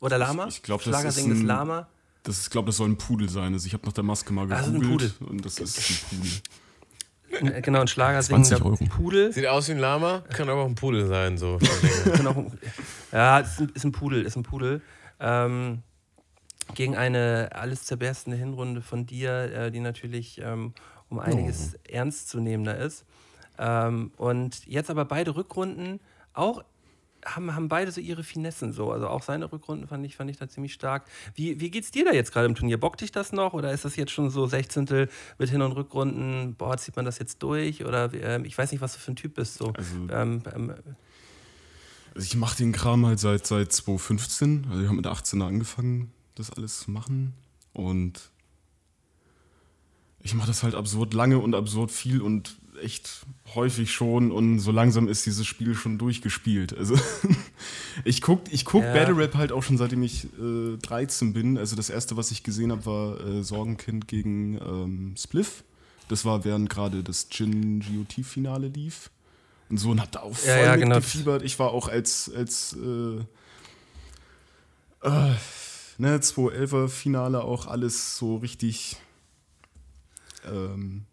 Oder 0.00 0.18
Lama? 0.18 0.46
ich 0.48 0.62
glaub, 0.62 0.78
das 0.80 0.86
ist 0.86 0.92
Schlagersingendes 0.92 1.40
ein- 1.40 1.46
Lama? 1.46 1.88
Das 2.24 2.36
ist, 2.38 2.44
ich 2.44 2.50
glaube, 2.50 2.66
das 2.66 2.76
soll 2.76 2.88
ein 2.88 2.98
Pudel 2.98 3.28
sein. 3.28 3.52
Also 3.54 3.66
ich 3.66 3.72
habe 3.72 3.86
nach 3.86 3.92
der 3.92 4.04
Maske 4.04 4.32
mal 4.32 4.44
Ah, 4.44 4.56
das 4.56 4.66
ist 4.68 4.74
ein 4.74 4.80
gegoogelt 4.80 5.20
und 5.22 5.44
das 5.44 5.58
ist 5.58 5.78
ein 6.12 6.18
Pudel. 6.18 6.30
Äh, 7.56 7.60
Genau, 7.62 7.80
ein 7.80 7.88
schlagersingender 7.88 8.48
20 8.58 8.64
Euro. 8.64 8.76
Pudel. 8.96 9.32
Sieht 9.32 9.46
aus 9.46 9.68
wie 9.68 9.72
ein 9.72 9.78
Lama, 9.78 10.22
kann 10.30 10.48
aber 10.48 10.62
auch 10.62 10.66
ein 10.68 10.74
Pudel 10.74 11.06
sein. 11.06 11.38
So. 11.38 11.58
Ja, 13.12 13.38
ist 13.38 13.60
ein, 13.60 13.70
ist 13.74 13.84
ein 13.84 13.92
Pudel, 13.92 14.24
ist 14.24 14.36
ein 14.36 14.42
Pudel. 14.42 14.82
Ähm, 15.20 15.82
gegen 16.74 16.96
eine 16.96 17.50
alles 17.54 17.84
zerberstende 17.84 18.36
Hinrunde 18.36 18.82
von 18.82 19.06
dir, 19.06 19.30
äh, 19.52 19.70
die 19.70 19.80
natürlich 19.80 20.38
ähm, 20.42 20.74
um 21.08 21.18
einiges 21.18 21.74
ernstzunehmender 21.88 22.76
ist. 22.76 23.04
Ähm, 23.58 24.12
und 24.16 24.66
jetzt 24.66 24.90
aber 24.90 25.04
beide 25.04 25.34
Rückrunden 25.36 26.00
auch 26.32 26.62
haben, 27.24 27.54
haben 27.54 27.68
beide 27.68 27.90
so 27.90 28.00
ihre 28.00 28.22
Finessen 28.22 28.72
so. 28.72 28.92
Also 28.92 29.08
auch 29.08 29.22
seine 29.22 29.50
Rückrunden 29.50 29.88
fand 29.88 30.06
ich, 30.06 30.16
fand 30.16 30.30
ich 30.30 30.36
da 30.36 30.48
ziemlich 30.48 30.72
stark. 30.72 31.04
Wie, 31.34 31.60
wie 31.60 31.70
geht's 31.70 31.90
dir 31.90 32.04
da 32.04 32.12
jetzt 32.12 32.32
gerade 32.32 32.46
im 32.46 32.54
Turnier? 32.54 32.78
Bockt 32.78 33.00
dich 33.00 33.10
das 33.10 33.32
noch 33.32 33.54
oder 33.54 33.72
ist 33.72 33.84
das 33.84 33.96
jetzt 33.96 34.12
schon 34.12 34.30
so 34.30 34.46
16. 34.46 35.08
mit 35.38 35.50
Hin- 35.50 35.62
und 35.62 35.72
Rückrunden? 35.72 36.54
Boah, 36.54 36.76
zieht 36.76 36.94
man 36.96 37.04
das 37.04 37.18
jetzt 37.18 37.42
durch? 37.42 37.84
Oder 37.84 38.12
ähm, 38.14 38.44
ich 38.44 38.56
weiß 38.56 38.70
nicht, 38.70 38.80
was 38.80 38.94
du 38.94 39.00
für 39.00 39.12
ein 39.12 39.16
Typ 39.16 39.34
bist. 39.34 39.54
So. 39.58 39.72
Also- 39.72 39.96
ähm, 40.10 40.42
ähm, 40.54 40.72
Also 42.14 42.24
ich 42.24 42.36
mache 42.36 42.56
den 42.56 42.72
Kram 42.72 43.04
halt 43.04 43.18
seit, 43.18 43.46
seit 43.46 43.72
2015. 43.72 44.66
Also 44.70 44.80
ich 44.80 44.86
habe 44.86 44.96
mit 44.96 45.06
18 45.06 45.42
angefangen, 45.42 46.12
das 46.36 46.50
alles 46.52 46.80
zu 46.80 46.90
machen. 46.92 47.34
Und 47.72 48.30
ich 50.20 50.34
mache 50.34 50.46
das 50.48 50.62
halt 50.62 50.74
absurd 50.74 51.14
lange 51.14 51.38
und 51.38 51.54
absurd 51.54 51.90
viel 51.90 52.22
und 52.22 52.57
echt 52.82 53.26
häufig 53.54 53.92
schon. 53.92 54.30
Und 54.32 54.58
so 54.60 54.70
langsam 54.72 55.08
ist 55.08 55.26
dieses 55.26 55.46
Spiel 55.46 55.74
schon 55.74 55.98
durchgespielt. 55.98 56.76
Also 56.76 56.96
ich 58.04 58.20
guck, 58.22 58.52
ich 58.52 58.64
guck 58.64 58.82
Ja. 58.82 58.92
Battle 58.92 59.16
Rap 59.16 59.34
halt 59.34 59.52
auch 59.52 59.62
schon 59.62 59.78
seitdem 59.78 60.02
ich 60.02 60.24
äh, 60.38 60.76
13 60.76 61.32
bin. 61.32 61.58
Also 61.58 61.76
das 61.76 61.90
erste, 61.90 62.16
was 62.16 62.30
ich 62.30 62.42
gesehen 62.42 62.72
habe, 62.72 62.86
war 62.86 63.20
äh, 63.20 63.42
Sorgenkind 63.42 64.08
gegen 64.08 64.54
ähm, 64.58 65.14
Spliff. 65.16 65.64
Das 66.08 66.24
war 66.24 66.44
während 66.44 66.70
gerade 66.70 67.02
das 67.02 67.28
Gin 67.28 67.80
GOT-Finale 67.80 68.68
lief. 68.68 69.10
Und 69.68 69.76
so 69.76 69.90
und 69.90 70.00
hab 70.00 70.10
da 70.12 70.20
auch 70.20 70.34
voll 70.34 70.48
Ja, 70.50 70.64
ja, 70.64 70.76
genau. 70.76 70.96
mitgefiebert. 70.96 71.42
Ich 71.42 71.58
war 71.58 71.70
auch 71.72 71.88
als, 71.88 72.32
als 72.34 72.74
äh, 72.74 73.18
äh, 75.06 75.34
ne, 75.98 76.18
211er 76.18 76.88
Finale 76.88 77.42
auch 77.42 77.66
alles 77.66 78.16
so 78.16 78.36
richtig 78.36 78.96
ähm, 80.50 81.04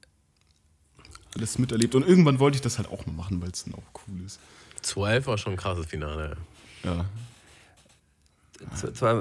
alles 1.36 1.58
miterlebt. 1.60 1.96
Und 1.96 2.08
irgendwann 2.08 2.40
wollte 2.40 2.56
ich 2.56 2.62
das 2.62 2.78
halt 2.78 2.90
auch 2.90 3.06
mal 3.06 3.14
machen, 3.14 3.42
weil 3.42 3.50
es 3.50 3.64
dann 3.66 3.76
auch 3.76 3.84
cool 4.08 4.22
ist. 4.26 4.40
12 4.82 5.28
war 5.28 5.38
schon 5.38 5.54
ein 5.54 5.58
krasses 5.58 5.86
Finale. 5.86 6.38
Ja. 6.84 7.06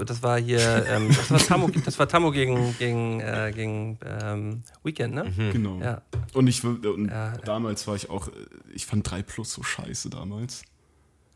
Das 0.06 0.22
war 0.22 0.38
hier, 0.40 0.86
ähm, 0.88 1.08
das 1.08 1.30
war 1.30 1.38
Tammo, 1.38 1.68
das 1.84 1.98
war 1.98 2.08
Tammo 2.08 2.30
gegen, 2.30 2.76
gegen, 2.78 3.20
äh, 3.20 3.52
gegen 3.54 3.98
ähm, 4.04 4.62
Weekend, 4.84 5.14
ne? 5.14 5.32
Genau. 5.52 5.80
Ja. 5.80 6.02
Und 6.34 6.46
ich 6.46 6.62
und 6.64 7.08
Ja. 7.10 7.36
damals 7.38 7.86
war 7.88 7.96
ich 7.96 8.10
auch, 8.10 8.28
äh, 8.28 8.32
ich 8.72 8.86
fand 8.86 9.10
3 9.10 9.22
Plus 9.22 9.52
so 9.52 9.62
scheiße 9.62 10.08
damals. 10.08 10.62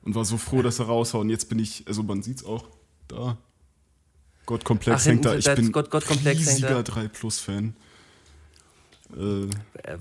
Und 0.02 0.14
war 0.14 0.24
so 0.24 0.38
froh, 0.38 0.62
dass 0.62 0.78
er 0.78 0.86
raushaut. 0.86 1.22
Und 1.22 1.30
jetzt 1.30 1.48
bin 1.48 1.58
ich, 1.58 1.84
also 1.88 2.02
man 2.04 2.22
sieht's 2.22 2.44
auch, 2.44 2.68
da. 3.08 3.36
Gottkomplex 4.46 5.04
hängt 5.06 5.24
da. 5.24 5.34
Ich 5.34 5.44
bin 5.52 5.72
Gott- 5.72 5.90
hängt 6.08 6.24
riesiger 6.24 6.82
da. 6.82 6.82
3 6.84 7.08
Plus 7.08 7.40
Fan. 7.40 7.74
Äh, 9.16 9.44
Äh, 9.90 9.98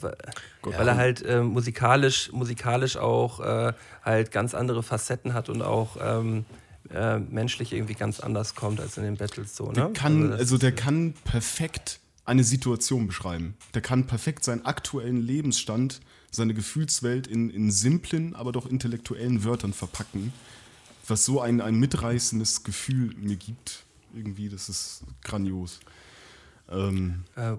Gott, 0.62 0.78
Weil 0.78 0.88
er 0.88 0.98
halt 0.98 1.22
äh, 1.24 1.42
musikalisch, 1.42 2.32
musikalisch 2.32 2.98
auch 2.98 3.40
äh, 3.40 3.74
halt 4.04 4.32
ganz 4.32 4.54
andere 4.54 4.84
Facetten 4.84 5.34
hat 5.34 5.50
und 5.50 5.62
auch 5.62 5.98
ähm, 6.02 6.46
äh, 6.90 7.20
menschlich 7.20 7.74
irgendwie 7.74 7.94
ganz 7.94 8.20
anders 8.20 8.56
kommt 8.56 8.80
als 8.80 8.98
in 8.98 9.04
den 9.04 9.18
Battles 9.18 9.56
so, 9.56 9.68
ne? 9.68 9.74
Der 9.74 9.90
kann, 9.94 10.32
das- 10.32 10.40
also 10.40 10.58
der 10.58 10.72
kann 10.74 11.14
perfekt 11.24 12.00
eine 12.26 12.44
Situation 12.44 13.08
beschreiben. 13.08 13.56
Der 13.74 13.82
kann 13.82 14.06
perfekt 14.08 14.44
seinen 14.44 14.66
aktuellen 14.66 15.22
Lebensstand, 15.22 16.02
seine 16.32 16.54
Gefühlswelt 16.54 17.26
in, 17.28 17.50
in 17.50 17.72
simplen, 17.72 18.36
aber 18.36 18.52
doch 18.52 18.66
intellektuellen 18.70 19.46
Wörtern 19.46 19.72
verpacken, 19.74 20.34
was 21.08 21.24
so 21.24 21.40
ein, 21.40 21.62
ein 21.62 21.76
mitreißendes 21.76 22.64
Gefühl 22.64 23.14
mir 23.16 23.38
gibt. 23.38 23.86
Irgendwie, 24.14 24.50
das 24.50 24.68
ist 24.68 25.04
grandios. 25.24 25.80
Ähm, 26.70 27.24
Äh, 27.36 27.56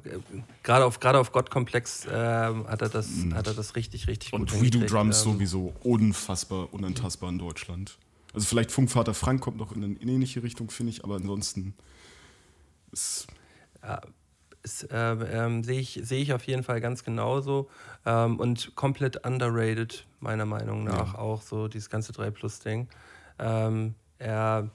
gerade 0.63 0.85
auf, 0.85 1.01
gerade 1.01 1.19
auf 1.19 1.33
Gottkomplex 1.33 2.07
äh, 2.07 2.11
hat, 2.11 2.83
er 2.83 2.89
das, 2.89 3.09
hat 3.33 3.47
er 3.47 3.55
das 3.55 3.75
richtig, 3.77 4.07
richtig 4.07 4.33
und 4.33 4.41
gut 4.41 4.53
Redo 4.53 4.63
hingekriegt. 4.63 4.93
Drums 4.93 5.25
Ähm, 5.25 5.33
sowieso 5.33 5.75
unfassbar, 5.83 6.73
unantastbar 6.73 7.31
in 7.31 7.39
Deutschland. 7.39 7.99
Also 8.35 8.47
vielleicht 8.47 8.71
Funkvater 8.71 9.15
Frank 9.15 9.41
kommt 9.41 9.57
noch 9.57 9.73
in 9.73 9.83
eine 9.83 9.95
ähnliche 9.95 10.43
Richtung, 10.43 10.71
finde 10.71 10.91
ich, 10.93 11.05
aber 11.05 11.17
ansonsten 11.17 11.75
ist 12.93 13.27
ist, 14.63 14.89
ähm, 14.91 15.25
ähm, 15.31 15.65
sehe 15.65 15.81
ich, 15.81 16.01
sehe 16.03 16.21
ich 16.21 16.33
auf 16.33 16.45
jeden 16.45 16.63
Fall 16.63 16.81
ganz 16.81 17.05
genauso 17.05 17.71
ähm, 18.05 18.39
und 18.39 18.75
komplett 18.75 19.25
underrated, 19.25 20.07
meiner 20.21 20.47
Meinung 20.47 20.85
nach, 20.85 21.15
auch 21.15 21.43
so 21.43 21.69
dieses 21.69 21.89
ganze 21.89 22.13
3-Plus-Ding. 22.13 22.89
Ähm, 23.39 23.95
er, 24.19 24.69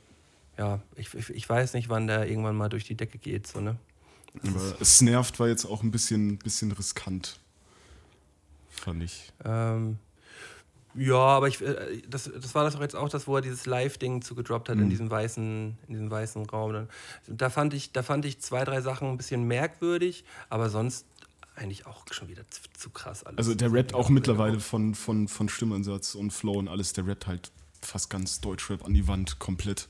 ja, 0.58 0.80
ich, 0.96 1.14
ich, 1.14 1.30
ich 1.30 1.50
weiß 1.50 1.74
nicht, 1.74 1.90
wann 1.90 2.08
der 2.08 2.28
irgendwann 2.28 2.56
mal 2.56 2.70
durch 2.70 2.86
die 2.86 2.96
Decke 2.96 3.18
geht, 3.18 3.46
so, 3.46 3.60
ne? 3.60 3.76
Aber 4.42 4.76
es 4.80 5.02
nervt, 5.02 5.40
war 5.40 5.48
jetzt 5.48 5.66
auch 5.66 5.84
ein 5.84 5.92
bisschen, 5.92 6.38
bisschen 6.40 6.72
riskant. 6.72 7.40
Fand 8.70 9.04
ich. 9.04 9.32
Ähm, 9.46 9.98
ja, 10.96 11.16
aber 11.18 11.48
ich, 11.48 11.62
äh, 11.62 12.02
das, 12.10 12.30
das 12.34 12.54
war 12.56 12.64
das 12.64 12.76
auch 12.76 12.82
jetzt 12.82 12.96
auch 12.96 13.10
das, 13.10 13.28
wo 13.28 13.36
er 13.36 13.42
dieses 13.42 13.66
Live-Ding 13.66 14.22
zugedroppt 14.22 14.70
hat 14.70 14.78
in 14.78 14.90
diesem 14.90 15.10
weißen, 15.10 15.78
in 15.88 15.94
diesem 15.94 16.12
weißen 16.12 16.46
Raum. 16.48 16.74
Dann- 16.74 16.90
Da 17.28 17.50
fand 17.50 17.74
ich, 17.74 17.92
da 17.94 18.04
fand 18.04 18.26
ich 18.26 18.40
zwei, 18.42 18.64
drei 18.64 18.82
Sachen 18.82 19.08
ein 19.10 19.18
bisschen 19.18 19.44
merkwürdig, 19.44 20.24
aber 20.50 20.70
sonst 20.70 21.06
eigentlich 21.56 21.86
auch 21.86 22.06
schon 22.12 22.28
wieder 22.30 22.48
zu, 22.50 22.62
zu 22.78 22.90
krass 22.90 23.24
alles. 23.24 23.38
Also 23.38 23.54
der 23.56 23.72
rappt 23.72 23.94
auch 23.94 24.10
mittlerweile 24.10 24.60
von, 24.60 24.96
von, 24.96 25.28
von 25.28 25.48
Stimmansatz 25.50 26.16
und 26.16 26.32
Flow 26.32 26.54
und 26.54 26.68
alles. 26.68 26.94
Der 26.94 27.06
rappt 27.06 27.28
halt 27.28 27.52
fast 27.82 28.10
ganz 28.10 28.42
Deutschrap 28.42 28.84
an 28.84 28.94
die 28.96 29.08
Wand 29.08 29.38
komplett. 29.40 29.88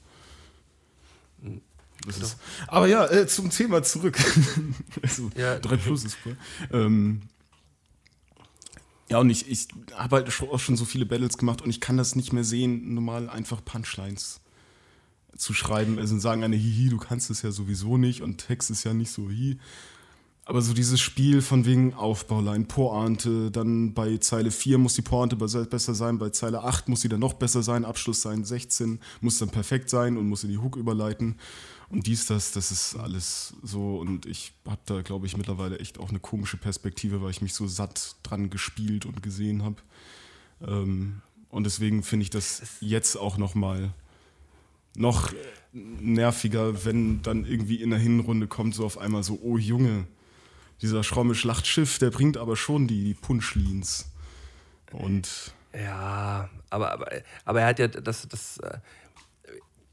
Das 2.05 2.17
ist, 2.17 2.37
aber 2.67 2.87
ja, 2.87 3.05
äh, 3.09 3.27
zum 3.27 3.49
Thema 3.49 3.81
zurück. 3.83 4.17
also, 5.01 5.29
Ja. 5.37 5.57
3 5.59 5.77
Plus 5.77 6.03
ist 6.03 6.17
cool. 6.25 6.35
Ähm, 6.71 7.21
ja, 9.09 9.19
und 9.19 9.29
ich, 9.29 9.49
ich 9.49 9.67
habe 9.93 10.17
halt 10.17 10.31
schon- 10.33 10.49
auch 10.49 10.59
schon 10.59 10.75
so 10.75 10.85
viele 10.85 11.05
Battles 11.05 11.37
gemacht 11.37 11.61
und 11.61 11.69
ich 11.69 11.79
kann 11.79 11.97
das 11.97 12.15
nicht 12.15 12.33
mehr 12.33 12.43
sehen, 12.43 12.93
normal 12.93 13.29
einfach 13.29 13.63
Punchlines 13.63 14.41
zu 15.37 15.53
schreiben. 15.53 15.97
Also 15.99 16.17
sagen 16.19 16.43
eine, 16.43 16.55
hihi, 16.55 16.89
du 16.89 16.97
kannst 16.97 17.29
es 17.29 17.41
ja 17.41 17.51
sowieso 17.51 17.97
nicht 17.97 18.21
und 18.21 18.37
Text 18.37 18.69
ist 18.71 18.83
ja 18.83 18.93
nicht 18.93 19.11
so 19.11 19.29
hi. 19.29 19.57
Aber 20.45 20.61
so 20.61 20.73
dieses 20.73 20.99
Spiel 20.99 21.41
von 21.41 21.65
wegen 21.65 21.93
Aufbauline, 21.93 22.65
Pointe, 22.65 23.49
dann 23.49 23.93
bei 23.93 24.17
Zeile 24.17 24.51
4 24.51 24.77
muss 24.77 24.93
die 24.93 25.01
Pointe 25.01 25.37
be- 25.37 25.65
besser 25.65 25.95
sein, 25.95 26.17
bei 26.17 26.31
Zeile 26.31 26.63
8 26.63 26.89
muss 26.89 26.99
sie 27.01 27.07
dann 27.07 27.21
noch 27.21 27.33
besser 27.33 27.63
sein, 27.63 27.85
Abschluss 27.85 28.21
sein 28.21 28.43
16 28.43 28.99
muss 29.21 29.37
dann 29.37 29.49
perfekt 29.49 29.89
sein 29.89 30.17
und 30.17 30.27
muss 30.27 30.43
in 30.43 30.49
die 30.49 30.57
Hook 30.57 30.75
überleiten. 30.75 31.35
Und 31.87 32.07
dies, 32.07 32.25
das, 32.25 32.51
das 32.51 32.71
ist 32.71 32.95
alles 32.97 33.53
so. 33.63 33.97
Und 33.97 34.25
ich 34.25 34.51
habe 34.67 34.81
da, 34.85 35.01
glaube 35.01 35.27
ich, 35.27 35.37
mittlerweile 35.37 35.79
echt 35.79 35.97
auch 35.97 36.09
eine 36.09 36.19
komische 36.19 36.57
Perspektive, 36.57 37.21
weil 37.21 37.31
ich 37.31 37.41
mich 37.41 37.53
so 37.53 37.65
satt 37.67 38.17
dran 38.23 38.49
gespielt 38.49 39.05
und 39.05 39.23
gesehen 39.23 39.63
habe. 39.63 39.77
Ähm, 40.67 41.21
und 41.49 41.63
deswegen 41.65 42.03
finde 42.03 42.23
ich 42.23 42.31
das 42.31 42.63
jetzt 42.81 43.15
auch 43.15 43.37
noch 43.37 43.55
mal 43.55 43.93
noch 44.95 45.31
nerviger, 45.71 46.83
wenn 46.83 47.21
dann 47.21 47.45
irgendwie 47.45 47.81
in 47.81 47.91
der 47.91 47.99
Hinrunde 47.99 48.47
kommt 48.47 48.75
so 48.75 48.85
auf 48.85 48.97
einmal 48.97 49.23
so, 49.23 49.39
oh 49.41 49.57
Junge, 49.57 50.05
dieser 50.81 51.03
schromme 51.03 51.35
Schlachtschiff, 51.35 51.99
der 51.99 52.09
bringt 52.09 52.37
aber 52.37 52.55
schon 52.55 52.87
die, 52.87 53.13
die. 53.13 54.11
Und 54.91 55.53
Ja, 55.73 56.49
aber, 56.69 56.91
aber, 56.91 57.07
aber 57.45 57.61
er 57.61 57.67
hat 57.67 57.79
ja 57.79 57.87
das, 57.87 58.27
das 58.27 58.57
äh, 58.57 58.79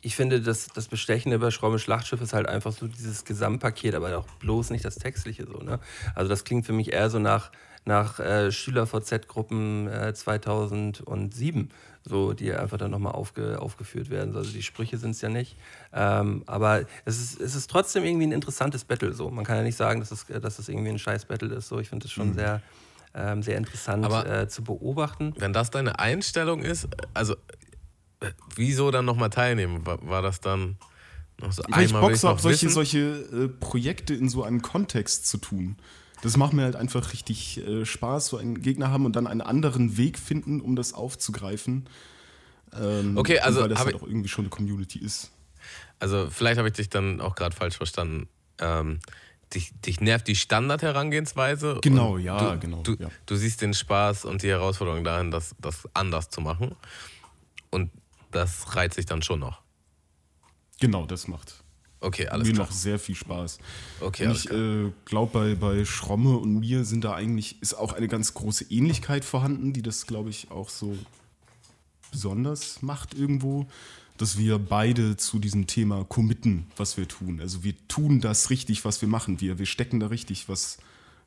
ich 0.03 0.17
finde, 0.17 0.41
das, 0.41 0.69
das 0.69 0.89
Bestechende 0.89 1.39
bei 1.39 1.51
Schraube 1.51 1.79
Schlachtschiff 1.79 2.21
ist 2.21 2.33
halt 2.33 2.49
einfach 2.49 2.73
so 2.73 2.87
dieses 2.87 3.25
Gesamtpaket, 3.25 3.95
aber 3.95 4.17
auch 4.17 4.27
bloß 4.39 4.71
nicht 4.71 4.85
das 4.85 4.97
Textliche 4.97 5.47
so, 5.47 5.59
ne? 5.59 5.79
Also 6.15 6.29
das 6.29 6.45
klingt 6.45 6.67
für 6.67 6.73
mich 6.73 6.93
eher 6.93 7.11
so 7.11 7.19
nach, 7.19 7.51
nach 7.85 8.19
äh, 8.19 8.51
Schüler-VZ-Gruppen 8.51 9.89
äh, 9.89 10.15
2007, 10.15 11.71
so, 12.03 12.33
die 12.33 12.53
einfach 12.53 12.79
dann 12.79 12.91
nochmal 12.91 13.13
aufge, 13.13 13.61
aufgeführt 13.61 14.11
werden. 14.11 14.35
Also 14.35 14.51
die 14.53 14.63
Sprüche 14.63 14.97
sind 14.99 15.11
es 15.13 15.21
ja 15.21 15.29
nicht. 15.29 15.57
Ähm, 15.93 16.43
aber 16.47 16.87
es 17.05 17.21
ist, 17.21 17.41
es 17.41 17.55
ist 17.55 17.71
trotzdem 17.71 18.05
irgendwie 18.05 18.27
ein 18.27 18.33
interessantes 18.33 18.85
Battle 18.85 19.13
so. 19.13 19.31
Man 19.31 19.45
kann 19.45 19.57
ja 19.57 19.63
nicht 19.63 19.77
sagen, 19.77 20.01
dass 20.01 20.11
es, 20.11 20.27
dass 20.27 20.59
es 20.59 20.69
irgendwie 20.69 20.91
ein 20.91 20.99
scheiß 20.99 21.27
Battle 21.27 21.55
ist. 21.55 21.69
So. 21.69 21.79
Ich 21.79 21.89
finde 21.91 22.07
es 22.07 22.13
schon 22.13 22.33
sehr, 22.35 22.63
ähm, 23.15 23.43
sehr 23.43 23.57
interessant 23.59 24.05
Aber- 24.05 24.27
äh, 24.27 24.49
zu 24.49 24.65
beobachten. 24.65 25.35
Wenn 25.39 25.53
das 25.53 25.71
deine 25.71 25.99
Einstellung 25.99 26.63
ist, 26.63 26.89
also 27.13 27.35
äh, 28.21 28.31
wieso 28.55 28.91
dann 28.91 29.05
nochmal 29.05 29.31
teilnehmen? 29.31 29.85
War, 29.85 30.07
war 30.09 30.23
das 30.23 30.41
dann 30.41 30.79
noch 31.41 31.53
so 31.53 31.63
ich 31.69 31.75
einmal 31.75 32.03
Bock 32.03 32.17
so 32.17 32.37
solche, 32.37 32.67
wissen? 32.67 32.71
solche 32.71 32.99
äh, 32.99 33.49
Projekte 33.49 34.15
in 34.15 34.29
so 34.29 34.43
einem 34.43 34.63
Kontext 34.63 35.27
zu 35.27 35.39
tun. 35.39 35.77
Das 36.23 36.37
macht 36.37 36.53
mir 36.53 36.63
halt 36.63 36.77
einfach 36.77 37.13
richtig 37.13 37.59
äh, 37.67 37.85
Spaß, 37.85 38.27
so 38.27 38.37
einen 38.37 38.61
Gegner 38.61 38.91
haben 38.91 39.07
und 39.07 39.17
dann 39.17 39.27
einen 39.27 39.41
anderen 39.41 39.97
Weg 39.97 40.19
finden, 40.19 40.61
um 40.61 40.77
das 40.77 40.93
aufzugreifen. 40.93 41.89
Ähm, 42.79 43.17
Okay, 43.17 43.39
also 43.39 43.63
Weil 43.63 43.69
das 43.71 43.81
halt 43.81 43.95
auch 43.95 44.03
irgendwie 44.03 44.29
schon 44.29 44.45
eine 44.45 44.51
Community 44.51 44.99
ist. 44.99 45.31
Also 45.99 46.29
vielleicht 46.31 46.59
habe 46.59 46.69
ich 46.69 46.75
dich 46.75 46.89
dann 46.89 47.21
auch 47.21 47.35
gerade 47.35 47.55
falsch 47.55 47.77
verstanden. 47.77 48.29
Ähm, 48.59 49.01
dich, 49.55 49.73
dich 49.81 50.01
nervt 50.01 50.29
die 50.29 50.37
Standard-Herangehensweise. 50.37 51.79
Genau, 51.83 52.19
ja, 52.19 52.55
du, 52.55 52.61
genau, 52.61 52.83
Du, 52.83 52.95
ja. 52.99 53.09
du 53.27 53.37
siehst 53.37 53.63
den 53.63 53.75
Spaß 53.75 54.25
und 54.25 54.43
die 54.43 54.49
Herausforderung 54.49 55.05
darin, 55.05 55.31
das, 55.31 55.55
das 55.59 55.89
anders 55.95 56.29
zu 56.31 56.41
machen. 56.41 56.77
Und 57.71 57.91
das 58.31 58.77
reizt 58.77 58.97
sich 58.97 59.07
dann 59.07 59.23
schon 59.23 59.41
noch. 59.41 59.61
Genau, 60.81 61.07
das 61.07 61.29
macht 61.29 61.60
Okay, 62.01 62.29
alles 62.29 62.47
mir 62.49 62.55
klar. 62.55 62.67
noch 62.67 62.73
sehr 62.73 62.99
viel 62.99 63.15
Spaß. 63.15 63.59
Okay, 64.01 64.23
Und 64.25 64.29
alles 64.31 64.45
ich 64.45 64.51
klar. 64.51 64.61
äh, 64.87 64.93
glaube, 65.05 65.33
bei, 65.33 65.55
bei 65.55 65.85
Schromme 65.85 66.39
und 66.39 66.59
mir 66.61 66.85
sind 66.85 67.05
da 67.05 67.13
eigentlich, 67.15 67.61
ist 67.61 67.75
auch 67.75 67.93
eine 67.93 68.09
ganz 68.09 68.33
große 68.35 68.65
Ähnlichkeit 68.71 69.25
vorhanden, 69.25 69.73
die 69.73 69.83
das, 69.83 70.07
glaube 70.07 70.31
ich, 70.31 70.51
auch 70.51 70.71
so 70.71 70.97
besonders 72.11 72.83
macht 72.83 73.15
irgendwo, 73.15 73.67
dass 74.17 74.37
wir 74.39 74.59
beide 74.59 75.17
zu 75.17 75.39
diesem 75.39 75.67
Thema 75.67 76.05
committen, 76.05 76.67
was 76.77 76.97
wir 76.97 77.07
tun. 77.07 77.41
Also 77.41 77.65
wir 77.65 77.75
tun 77.89 78.21
das 78.21 78.51
richtig, 78.51 78.85
was 78.85 79.01
wir 79.03 79.09
machen. 79.09 79.41
Wir, 79.41 79.59
wir 79.59 79.67
stecken 79.67 80.01
da 80.01 80.09
richtig 80.09 80.49
was 80.49 80.79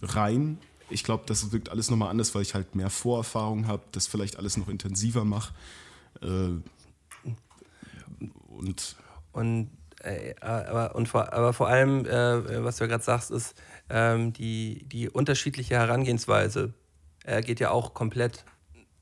rein. 0.01 0.57
Ich 0.89 1.03
glaube, 1.03 1.23
das 1.25 1.51
wirkt 1.51 1.69
alles 1.69 1.89
nochmal 1.89 2.09
anders, 2.09 2.35
weil 2.35 2.41
ich 2.41 2.53
halt 2.53 2.75
mehr 2.75 2.89
Vorerfahrung 2.89 3.67
habe, 3.67 3.83
das 3.93 4.05
vielleicht 4.07 4.37
alles 4.37 4.57
noch 4.57 4.67
intensiver 4.67 5.23
mache. 5.23 5.53
Äh, 6.21 6.49
und 8.47 8.95
Und, 9.31 9.69
äh, 10.03 10.35
aber, 10.41 10.95
und 10.95 11.07
vor, 11.07 11.33
aber 11.33 11.53
vor 11.53 11.67
allem, 11.67 12.05
äh, 12.05 12.63
was 12.63 12.77
du 12.77 12.83
ja 12.83 12.89
gerade 12.89 13.03
sagst, 13.03 13.31
ist 13.31 13.55
ähm, 13.89 14.33
die, 14.33 14.85
die 14.85 15.09
unterschiedliche 15.09 15.75
Herangehensweise. 15.75 16.73
Er 17.23 17.41
geht 17.41 17.59
ja 17.59 17.71
auch 17.71 17.93
komplett 17.93 18.43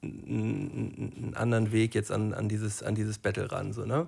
einen 0.03 1.33
anderen 1.35 1.71
Weg 1.71 1.95
jetzt 1.95 2.11
an, 2.11 2.33
an, 2.33 2.49
dieses, 2.49 2.83
an 2.83 2.95
dieses 2.95 3.17
Battle 3.17 3.51
ran. 3.51 3.73
So, 3.73 3.85
ne? 3.85 4.07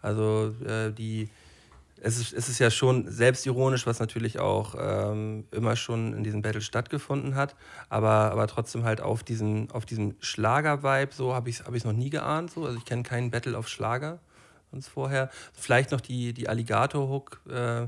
Also 0.00 0.54
äh, 0.64 0.92
die, 0.92 1.28
es, 2.00 2.18
ist, 2.18 2.32
es 2.32 2.48
ist 2.48 2.58
ja 2.60 2.70
schon 2.70 3.10
selbstironisch, 3.10 3.86
was 3.86 3.98
natürlich 3.98 4.38
auch 4.38 4.74
ähm, 4.78 5.44
immer 5.50 5.74
schon 5.74 6.14
in 6.14 6.22
diesem 6.22 6.42
Battle 6.42 6.60
stattgefunden 6.60 7.34
hat, 7.34 7.56
aber, 7.88 8.30
aber 8.30 8.46
trotzdem 8.46 8.84
halt 8.84 9.00
auf 9.00 9.24
diesen, 9.24 9.70
auf 9.72 9.86
diesem 9.86 10.14
Schlager-Vibe, 10.20 11.12
so 11.12 11.34
habe 11.34 11.50
ich 11.50 11.60
es 11.60 11.66
hab 11.66 11.84
noch 11.84 11.92
nie 11.92 12.10
geahnt. 12.10 12.52
So. 12.52 12.64
Also 12.64 12.78
ich 12.78 12.84
kenne 12.84 13.02
keinen 13.02 13.30
Battle 13.30 13.58
auf 13.58 13.68
Schlager 13.68 14.20
sonst 14.70 14.88
vorher. 14.88 15.30
Vielleicht 15.52 15.90
noch 15.90 16.00
die, 16.00 16.32
die 16.32 16.48
Alligator-Hook 16.48 17.40
äh, 17.50 17.86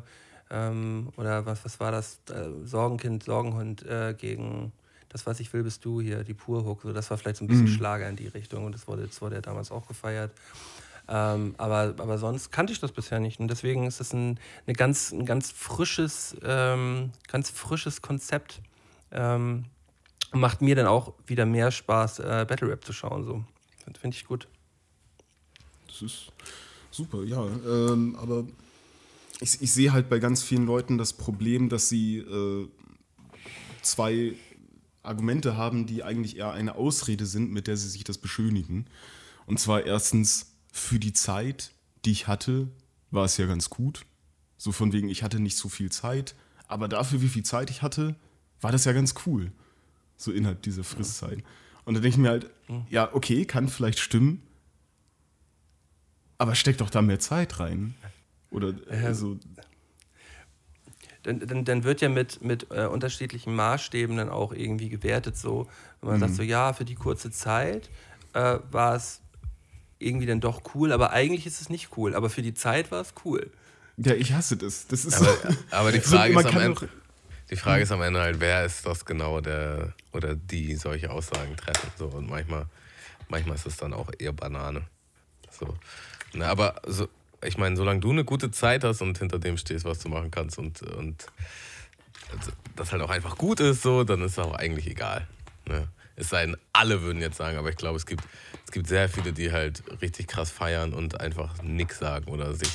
ähm, 0.51 1.09
oder 1.16 1.47
was, 1.47 1.65
was 1.65 1.81
war 1.81 1.93
das? 1.93 2.20
Äh, 2.31 2.66
Sorgenkind, 2.66 3.24
Sorgenhund 3.24 3.85
äh, 3.86 4.15
gegen 4.15 4.73
das, 5.09 5.27
was 5.27 5.40
ich 5.40 5.52
will, 5.52 5.62
bist 5.62 5.85
du 5.85 6.01
hier, 6.01 6.24
die 6.24 6.35
Pur-Hook. 6.35 6.82
So, 6.82 6.93
das 6.93 7.11
war 7.11 7.19
vielleicht 7.19 7.36
so 7.39 7.44
ein 7.44 7.48
bisschen 7.48 7.69
Schlager 7.69 8.09
in 8.09 8.16
die 8.16 8.28
Richtung 8.28 8.65
und 8.65 8.74
das 8.74 8.86
wurde, 8.86 9.07
das 9.07 9.20
wurde 9.20 9.36
ja 9.36 9.40
damals 9.40 9.70
auch 9.70 9.86
gefeiert. 9.86 10.32
Ähm, 11.09 11.55
aber, 11.59 11.94
aber 11.98 12.19
sonst 12.19 12.52
kannte 12.52 12.73
ich 12.73 12.78
das 12.78 12.93
bisher 12.93 13.19
nicht. 13.19 13.40
Und 13.40 13.48
deswegen 13.48 13.86
ist 13.86 13.98
das 13.98 14.12
ein, 14.12 14.39
eine 14.66 14.74
ganz, 14.74 15.11
ein 15.11 15.27
ganz 15.27 15.51
frisches, 15.51 16.36
ähm, 16.44 17.11
ganz 17.27 17.51
frisches 17.51 18.01
Konzept. 18.01 18.61
Ähm, 19.11 19.65
und 20.32 20.40
macht 20.40 20.62
mir 20.62 20.77
dann 20.77 20.86
auch 20.86 21.15
wieder 21.27 21.44
mehr 21.47 21.73
Spaß, 21.73 22.20
äh, 22.20 22.47
Battle 22.48 22.69
Rap 22.69 22.85
zu 22.85 22.93
schauen. 22.93 23.24
So. 23.24 23.44
Finde 24.01 24.16
ich 24.16 24.24
gut. 24.24 24.47
Das 25.89 26.02
ist 26.02 26.32
super, 26.91 27.25
ja. 27.25 27.45
Ähm, 27.45 28.17
aber 28.17 28.47
ich, 29.41 29.61
ich 29.62 29.73
sehe 29.73 29.93
halt 29.93 30.09
bei 30.09 30.19
ganz 30.19 30.43
vielen 30.43 30.67
Leuten 30.67 30.99
das 30.99 31.12
Problem, 31.12 31.69
dass 31.69 31.89
sie 31.89 32.19
äh, 32.19 32.69
zwei 33.83 34.35
Argumente 35.03 35.57
haben, 35.57 35.87
die 35.87 36.03
eigentlich 36.03 36.37
eher 36.37 36.53
eine 36.53 36.75
Ausrede 36.75 37.27
sind, 37.27 37.53
mit 37.53 37.67
der 37.67 37.77
sie 37.77 37.89
sich 37.89 38.05
das 38.05 38.19
beschönigen. 38.19 38.87
Und 39.47 39.59
zwar 39.59 39.87
erstens, 39.87 40.53
für 40.73 40.99
die 40.99 41.12
Zeit, 41.12 41.73
die 42.05 42.12
ich 42.12 42.29
hatte, 42.29 42.69
war 43.11 43.25
es 43.25 43.37
ja 43.37 43.47
ganz 43.47 43.71
gut. 43.71 44.05
So 44.59 44.73
von 44.73 44.93
wegen, 44.93 45.09
ich 45.09 45.23
hatte 45.23 45.41
nicht 45.41 45.57
so 45.57 45.69
viel 45.69 45.91
Zeit, 45.91 46.35
Aber 46.71 46.87
dafür, 46.87 47.21
wie 47.21 47.29
viel 47.29 47.43
Zeit 47.43 47.69
ich 47.69 47.83
hatte, 47.83 48.15
war 48.61 48.71
das 48.71 48.85
ja 48.85 48.93
ganz 48.93 49.15
cool. 49.27 49.51
So 50.17 50.31
innerhalb 50.31 50.62
dieser 50.62 50.85
Frisszeit. 50.85 51.43
Und 51.85 51.95
da 51.95 52.01
denke 52.01 52.15
ich 52.15 52.19
mir 52.19 52.29
halt, 52.29 52.51
ja, 52.89 53.12
okay, 53.12 53.45
kann 53.45 53.69
vielleicht 53.69 53.99
stimmen, 53.99 54.41
aber 56.41 56.55
steck 56.55 56.79
doch 56.79 56.91
da 56.91 57.03
mehr 57.03 57.21
Zeit 57.21 57.61
rein. 57.61 57.95
Oder 58.51 58.75
also, 58.89 59.39
dann, 61.23 61.41
dann, 61.41 61.65
dann 61.65 61.85
wird 61.85 62.01
ja 62.01 62.09
mit, 62.09 62.43
mit 62.43 62.69
äh, 62.71 62.87
unterschiedlichen 62.87 63.55
Maßstäben 63.55 64.17
dann 64.17 64.31
auch 64.31 64.53
irgendwie 64.53 64.89
gewertet. 64.89 65.37
So, 65.37 65.69
wenn 66.01 66.11
man 66.11 66.17
Mhm. 66.17 66.21
sagt, 66.21 66.35
so 66.35 66.43
ja, 66.43 66.73
für 66.73 66.85
die 66.85 66.95
kurze 66.95 67.31
Zeit 67.31 67.91
äh, 68.33 68.59
war 68.71 68.97
es 68.97 69.21
irgendwie 69.99 70.27
dann 70.27 70.41
doch 70.41 70.62
cool, 70.75 70.93
aber 70.93 71.11
eigentlich 71.11 71.47
ist 71.47 71.61
es 71.61 71.69
nicht 71.69 71.91
cool. 71.99 72.15
Aber 72.15 72.31
für 72.31 72.43
die 72.43 72.55
Zeit 72.55 72.91
war 72.91 73.03
es 73.03 73.12
cool. 73.25 73.51
ja, 73.99 74.15
ich 74.15 74.33
hasse 74.33 74.57
das. 74.57 74.87
Das 74.87 75.05
ist 75.05 75.21
Aber, 75.21 75.27
so. 75.27 75.49
aber 75.71 75.93
die 75.93 76.01
So, 76.01 76.17
Frage 76.17 76.33
ist 76.33 76.47
am 76.47 76.53
kann 76.53 76.62
Ende. 76.62 76.89
Die 77.51 77.57
Frage 77.57 77.83
ist 77.83 77.93
am 77.93 78.01
Ende 78.01 78.21
halt, 78.21 78.41
wer 78.41 78.65
ist 78.65 78.87
das 78.87 79.05
genau, 79.05 79.41
der 79.41 79.95
oder 80.12 80.35
die 80.37 80.77
solche 80.77 81.11
Aussagen 81.11 81.57
treffen. 81.57 81.91
So, 81.99 82.07
und 82.07 82.31
manchmal, 82.31 82.67
manchmal 83.29 83.57
ist 83.57 83.67
es 83.67 83.77
dann 83.77 83.93
auch 83.93 84.11
eher 84.19 84.33
Banane. 84.33 84.87
So. 85.51 85.77
Na, 86.35 86.47
aber 86.47 86.81
so, 86.86 87.09
ich 87.44 87.59
meine, 87.59 87.77
solange 87.77 88.01
du 88.01 88.11
eine 88.11 88.24
gute 88.24 88.51
Zeit 88.51 88.85
hast 88.85 89.02
und 89.02 89.19
hinter 89.19 89.39
dem 89.39 89.57
stehst, 89.57 89.85
was 89.85 89.98
du 90.01 90.09
machen 90.09 90.31
kannst 90.31 90.59
und, 90.59 90.82
und 90.82 91.27
das 92.77 92.93
halt 92.93 93.02
auch 93.02 93.11
einfach 93.11 93.36
gut 93.36 93.61
ist, 93.61 93.82
so, 93.82 94.05
dann 94.05 94.23
ist 94.23 94.32
es 94.32 94.39
auch 94.39 94.55
eigentlich 94.55 94.86
egal. 94.86 95.27
Ne? 95.66 95.89
Es 96.16 96.28
sei 96.28 96.47
denn, 96.47 96.57
alle 96.73 97.02
würden 97.02 97.20
jetzt 97.20 97.39
sagen, 97.39 97.57
aber 97.57 97.70
ich 97.70 97.77
glaube, 97.77 97.97
es 97.97 98.07
gibt, 98.07 98.24
es 98.66 98.73
gibt 98.73 98.86
sehr 98.86 99.09
viele, 99.09 99.32
die 99.32 99.52
halt 99.52 99.82
richtig 100.02 100.28
krass 100.28 100.51
feiern 100.51 100.93
und 100.93 101.20
einfach 101.20 101.62
nichts 101.62 101.98
sagen 101.98 102.31
oder 102.31 102.55
sich 102.55 102.70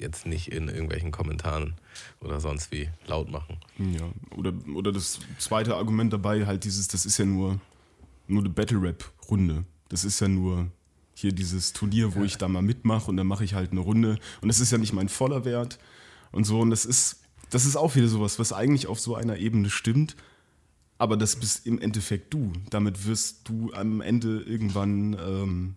jetzt 0.00 0.26
nicht 0.26 0.50
in 0.50 0.68
irgendwelchen 0.68 1.12
Kommentaren 1.12 1.74
oder 2.20 2.40
sonst 2.40 2.72
wie 2.72 2.88
laut 3.06 3.30
machen. 3.30 3.58
Ja, 3.78 4.10
oder, 4.36 4.52
oder 4.74 4.90
das 4.90 5.20
zweite 5.38 5.76
Argument 5.76 6.12
dabei, 6.12 6.46
halt 6.46 6.64
dieses, 6.64 6.88
das 6.88 7.06
ist 7.06 7.18
ja 7.18 7.24
nur, 7.24 7.60
nur 8.26 8.40
eine 8.40 8.50
Battle-Rap-Runde. 8.50 9.64
Das 9.88 10.04
ist 10.04 10.20
ja 10.20 10.28
nur 10.28 10.68
hier 11.22 11.32
dieses 11.32 11.72
Turnier, 11.72 12.14
wo 12.14 12.22
ich 12.22 12.36
da 12.36 12.48
mal 12.48 12.62
mitmache 12.62 13.10
und 13.10 13.16
dann 13.16 13.26
mache 13.26 13.44
ich 13.44 13.54
halt 13.54 13.72
eine 13.72 13.80
Runde. 13.80 14.18
Und 14.42 14.48
das 14.48 14.60
ist 14.60 14.70
ja 14.70 14.78
nicht 14.78 14.92
mein 14.92 15.08
voller 15.08 15.44
Wert 15.44 15.78
und 16.30 16.44
so. 16.44 16.60
Und 16.60 16.70
das 16.70 16.84
ist, 16.84 17.22
das 17.50 17.64
ist 17.64 17.76
auch 17.76 17.94
wieder 17.96 18.08
sowas, 18.08 18.38
was 18.38 18.52
eigentlich 18.52 18.86
auf 18.86 19.00
so 19.00 19.14
einer 19.14 19.38
Ebene 19.38 19.70
stimmt. 19.70 20.16
Aber 20.98 21.16
das 21.16 21.36
bist 21.36 21.66
im 21.66 21.80
Endeffekt 21.80 22.32
du. 22.32 22.52
Damit 22.70 23.06
wirst 23.06 23.48
du 23.48 23.72
am 23.72 24.00
Ende 24.00 24.42
irgendwann, 24.42 25.16
ähm, 25.18 25.74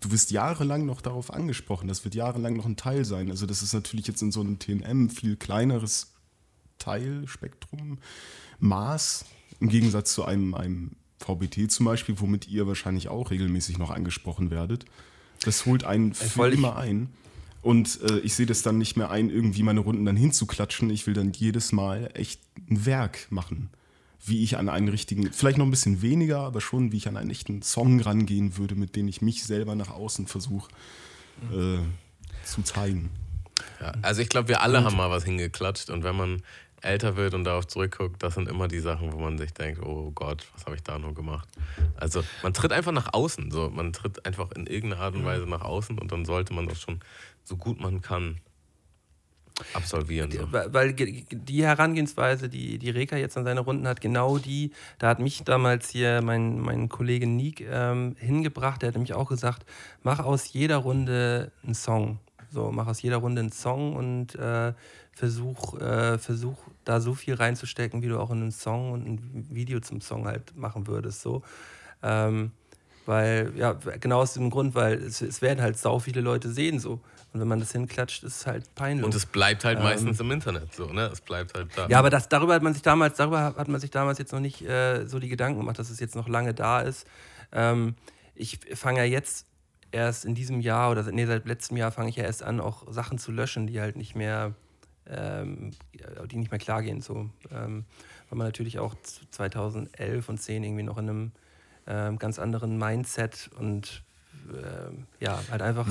du 0.00 0.10
wirst 0.10 0.30
jahrelang 0.30 0.86
noch 0.86 1.00
darauf 1.00 1.32
angesprochen. 1.32 1.88
Das 1.88 2.04
wird 2.04 2.14
jahrelang 2.14 2.56
noch 2.56 2.66
ein 2.66 2.76
Teil 2.76 3.04
sein. 3.04 3.30
Also 3.30 3.46
das 3.46 3.62
ist 3.62 3.74
natürlich 3.74 4.06
jetzt 4.06 4.22
in 4.22 4.32
so 4.32 4.40
einem 4.40 4.58
TNM 4.58 5.10
viel 5.10 5.36
kleineres 5.36 6.14
Teilspektrum, 6.78 7.98
Maß, 8.58 9.24
im 9.60 9.68
Gegensatz 9.68 10.12
zu 10.12 10.24
einem, 10.24 10.54
einem 10.54 10.96
VBT 11.20 11.70
zum 11.70 11.86
Beispiel, 11.86 12.16
womit 12.18 12.48
ihr 12.48 12.66
wahrscheinlich 12.66 13.08
auch 13.08 13.30
regelmäßig 13.30 13.78
noch 13.78 13.90
angesprochen 13.90 14.50
werdet. 14.50 14.84
Das 15.44 15.66
holt 15.66 15.84
einen 15.84 16.14
für 16.14 16.36
wollte 16.36 16.54
ich- 16.54 16.60
immer 16.60 16.76
ein. 16.76 17.08
Und 17.62 18.00
äh, 18.02 18.18
ich 18.20 18.34
sehe 18.34 18.46
das 18.46 18.62
dann 18.62 18.78
nicht 18.78 18.96
mehr 18.96 19.10
ein, 19.10 19.28
irgendwie 19.28 19.64
meine 19.64 19.80
Runden 19.80 20.04
dann 20.04 20.16
hinzuklatschen. 20.16 20.88
Ich 20.90 21.06
will 21.08 21.14
dann 21.14 21.32
jedes 21.32 21.72
Mal 21.72 22.10
echt 22.14 22.40
ein 22.70 22.86
Werk 22.86 23.26
machen. 23.30 23.70
Wie 24.24 24.42
ich 24.44 24.56
an 24.56 24.68
einen 24.68 24.88
richtigen, 24.88 25.32
vielleicht 25.32 25.58
noch 25.58 25.64
ein 25.66 25.70
bisschen 25.70 26.00
weniger, 26.00 26.40
aber 26.40 26.60
schon, 26.60 26.92
wie 26.92 26.96
ich 26.96 27.08
an 27.08 27.16
einen 27.16 27.30
echten 27.30 27.62
Song 27.62 28.00
rangehen 28.00 28.56
würde, 28.56 28.76
mit 28.76 28.94
dem 28.94 29.08
ich 29.08 29.20
mich 29.20 29.42
selber 29.44 29.74
nach 29.74 29.90
außen 29.90 30.26
versuche 30.28 30.68
äh, 31.52 31.78
zu 32.44 32.62
zeigen. 32.62 33.10
Ja, 33.80 33.92
also 34.02 34.20
ich 34.22 34.28
glaube, 34.28 34.48
wir 34.48 34.62
alle 34.62 34.84
haben 34.84 34.96
mal 34.96 35.10
was 35.10 35.24
hingeklatscht 35.24 35.90
und 35.90 36.02
wenn 36.04 36.16
man 36.16 36.42
älter 36.82 37.16
wird 37.16 37.34
und 37.34 37.44
darauf 37.44 37.66
zurückguckt, 37.66 38.22
das 38.22 38.34
sind 38.34 38.48
immer 38.48 38.68
die 38.68 38.80
Sachen, 38.80 39.12
wo 39.12 39.18
man 39.18 39.38
sich 39.38 39.52
denkt, 39.52 39.82
oh 39.82 40.12
Gott, 40.14 40.46
was 40.54 40.66
habe 40.66 40.76
ich 40.76 40.82
da 40.82 40.98
nur 40.98 41.14
gemacht? 41.14 41.48
Also 41.96 42.22
man 42.42 42.52
tritt 42.52 42.72
einfach 42.72 42.92
nach 42.92 43.12
außen, 43.12 43.50
so 43.50 43.70
man 43.70 43.92
tritt 43.92 44.24
einfach 44.26 44.52
in 44.52 44.66
irgendeiner 44.66 45.02
Art 45.02 45.14
und 45.14 45.24
Weise 45.24 45.46
nach 45.46 45.62
außen 45.62 45.98
und 45.98 46.12
dann 46.12 46.24
sollte 46.24 46.54
man 46.54 46.68
das 46.68 46.80
schon 46.80 47.00
so 47.44 47.56
gut 47.56 47.80
man 47.80 48.02
kann 48.02 48.40
absolvieren. 49.72 50.30
So. 50.30 50.46
Weil 50.50 50.92
die 50.92 51.64
Herangehensweise, 51.64 52.48
die, 52.48 52.78
die 52.78 52.90
Reka 52.90 53.16
jetzt 53.16 53.36
an 53.36 53.44
seine 53.44 53.60
Runden 53.60 53.88
hat, 53.88 54.00
genau 54.00 54.38
die, 54.38 54.72
da 54.98 55.08
hat 55.08 55.18
mich 55.18 55.44
damals 55.44 55.90
hier 55.90 56.20
mein, 56.22 56.60
mein 56.60 56.88
Kollege 56.88 57.26
Nick 57.26 57.62
ähm, 57.68 58.16
hingebracht, 58.18 58.82
der 58.82 58.88
hat 58.88 58.94
nämlich 58.94 59.14
auch 59.14 59.28
gesagt, 59.28 59.64
mach 60.02 60.20
aus 60.20 60.52
jeder 60.52 60.76
Runde 60.76 61.52
einen 61.64 61.74
Song. 61.74 62.18
So, 62.50 62.70
mach 62.70 62.86
aus 62.86 63.02
jeder 63.02 63.18
Runde 63.18 63.40
einen 63.40 63.52
Song 63.52 63.96
und 63.96 64.34
äh, 64.36 64.72
versuch, 65.16 65.80
äh, 65.80 66.18
versuch 66.18 66.58
da 66.84 67.00
so 67.00 67.14
viel 67.14 67.34
reinzustecken, 67.34 68.02
wie 68.02 68.08
du 68.08 68.20
auch 68.20 68.30
in 68.30 68.42
einen 68.42 68.52
Song 68.52 68.92
und 68.92 69.06
ein 69.06 69.46
Video 69.50 69.80
zum 69.80 70.00
Song 70.00 70.26
halt 70.26 70.56
machen 70.56 70.86
würdest. 70.86 71.22
So. 71.22 71.42
Ähm, 72.02 72.52
weil, 73.06 73.52
ja, 73.56 73.72
genau 73.72 74.20
aus 74.20 74.34
dem 74.34 74.50
Grund, 74.50 74.74
weil 74.74 74.94
es, 74.94 75.22
es 75.22 75.40
werden 75.40 75.62
halt 75.62 75.78
sau 75.78 75.98
viele 75.98 76.20
Leute 76.20 76.52
sehen 76.52 76.78
so. 76.78 77.00
Und 77.32 77.40
wenn 77.40 77.48
man 77.48 77.60
das 77.60 77.72
hinklatscht, 77.72 78.24
ist 78.24 78.36
es 78.36 78.46
halt 78.46 78.74
peinlich. 78.74 79.04
Und 79.04 79.14
es 79.14 79.24
bleibt 79.24 79.64
halt 79.64 79.78
meistens 79.78 80.20
im 80.20 80.30
Internet 80.30 80.74
so, 80.74 80.86
ne? 80.86 81.06
Es 81.12 81.20
bleibt 81.20 81.56
halt 81.56 81.68
da. 81.76 81.88
Ja, 81.88 81.98
aber 81.98 82.10
das, 82.10 82.28
darüber 82.28 82.54
hat 82.54 82.62
man 82.62 82.74
sich 82.74 82.82
damals, 82.82 83.16
darüber 83.16 83.54
hat 83.56 83.68
man 83.68 83.80
sich 83.80 83.90
damals 83.90 84.18
jetzt 84.18 84.32
noch 84.32 84.40
nicht 84.40 84.62
äh, 84.62 85.06
so 85.06 85.18
die 85.18 85.28
Gedanken 85.28 85.60
gemacht, 85.60 85.78
dass 85.78 85.88
es 85.90 85.98
jetzt 85.98 86.14
noch 86.14 86.28
lange 86.28 86.52
da 86.52 86.80
ist. 86.80 87.06
Ähm, 87.52 87.94
ich 88.34 88.58
fange 88.74 88.98
ja 88.98 89.04
jetzt 89.04 89.46
erst 89.92 90.24
in 90.24 90.34
diesem 90.34 90.60
Jahr 90.60 90.90
oder 90.90 91.02
nee, 91.10 91.26
seit 91.26 91.46
letztem 91.46 91.76
Jahr 91.76 91.90
fange 91.90 92.10
ich 92.10 92.16
ja 92.16 92.24
erst 92.24 92.42
an, 92.42 92.60
auch 92.60 92.90
Sachen 92.92 93.18
zu 93.18 93.32
löschen, 93.32 93.66
die 93.66 93.80
halt 93.80 93.96
nicht 93.96 94.14
mehr, 94.14 94.54
ähm, 95.10 95.72
die 96.30 96.36
nicht 96.36 96.50
mehr 96.50 96.60
klar 96.60 96.82
gehen. 96.82 97.00
So. 97.00 97.30
Ähm, 97.50 97.84
weil 98.28 98.38
man 98.38 98.46
natürlich 98.46 98.78
auch 98.78 98.94
2011 99.30 100.28
und 100.28 100.40
10 100.40 100.64
irgendwie 100.64 100.82
noch 100.82 100.98
in 100.98 101.08
einem 101.08 101.32
ähm, 101.86 102.18
ganz 102.18 102.38
anderen 102.38 102.78
Mindset 102.78 103.50
und 103.58 104.02
ähm, 104.52 105.06
ja, 105.20 105.38
halt 105.50 105.62
einfach. 105.62 105.86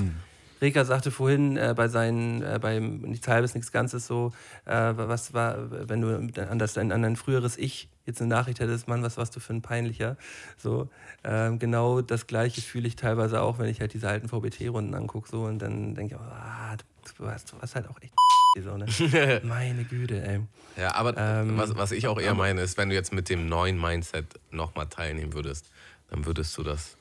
Reka 0.60 0.84
sagte 0.84 1.10
vorhin 1.10 1.56
äh, 1.56 1.74
bei 1.76 1.88
seinen, 1.88 2.42
äh, 2.42 2.58
beim 2.60 3.00
nichts 3.00 3.28
halbes, 3.28 3.54
nichts 3.54 3.72
Ganzes 3.72 4.06
so, 4.06 4.32
äh, 4.64 4.92
was 4.96 5.34
war, 5.34 5.88
wenn 5.88 6.00
du 6.00 6.40
an, 6.42 6.58
das, 6.58 6.78
an 6.78 6.88
dein 6.88 7.16
früheres 7.16 7.58
Ich 7.58 7.90
jetzt 8.06 8.20
eine 8.20 8.30
Nachricht 8.30 8.60
hättest, 8.60 8.88
Mann, 8.88 9.02
was 9.02 9.18
warst 9.18 9.36
du 9.36 9.40
für 9.40 9.52
ein 9.52 9.60
peinlicher? 9.60 10.16
So, 10.56 10.88
ähm, 11.24 11.58
genau 11.58 12.00
das 12.00 12.26
gleiche 12.26 12.62
fühle 12.62 12.88
ich 12.88 12.96
teilweise 12.96 13.42
auch, 13.42 13.58
wenn 13.58 13.68
ich 13.68 13.80
halt 13.80 13.92
diese 13.92 14.08
alten 14.08 14.28
VBT-Runden 14.28 14.94
angucke 14.94 15.28
so 15.28 15.44
und 15.44 15.58
dann 15.58 15.94
denke 15.94 16.14
ich, 16.14 16.20
ah, 16.20 16.76
du 17.18 17.24
warst, 17.24 17.52
du 17.52 17.60
warst 17.60 17.74
halt 17.74 17.88
auch 17.88 18.00
echt 18.00 18.14
so, 18.60 18.76
ne? 18.76 18.86
Meine 19.44 19.84
Güte, 19.84 20.26
ey. 20.26 20.40
Ja, 20.76 20.94
aber 20.94 21.16
Ähm, 21.16 21.56
was, 21.56 21.74
was 21.76 21.92
ich 21.92 22.06
auch 22.06 22.20
eher 22.20 22.34
meine, 22.34 22.60
ist, 22.60 22.76
wenn 22.76 22.90
du 22.90 22.94
jetzt 22.94 23.12
mit 23.12 23.28
dem 23.28 23.48
neuen 23.48 23.80
Mindset 23.80 24.26
nochmal 24.50 24.86
teilnehmen 24.88 25.32
würdest, 25.32 25.70
dann 26.10 26.26
würdest 26.26 26.56
du 26.58 26.62
das, 26.62 26.96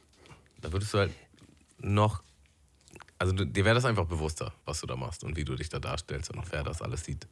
da 0.61 0.71
würdest 0.71 0.93
du 0.93 0.99
halt 0.99 1.11
noch, 1.79 2.23
also 3.19 3.33
du, 3.33 3.45
dir 3.45 3.65
wäre 3.65 3.75
das 3.75 3.85
einfach 3.85 4.05
bewusster, 4.05 4.53
was 4.65 4.79
du 4.81 4.87
da 4.87 4.95
machst 4.95 5.23
und 5.23 5.35
wie 5.35 5.43
du 5.43 5.55
dich 5.55 5.69
da 5.69 5.79
darstellst 5.79 6.31
und 6.31 6.51
wer 6.51 6.63
das 6.63 6.81
alles 6.81 7.03
sieht. 7.03 7.27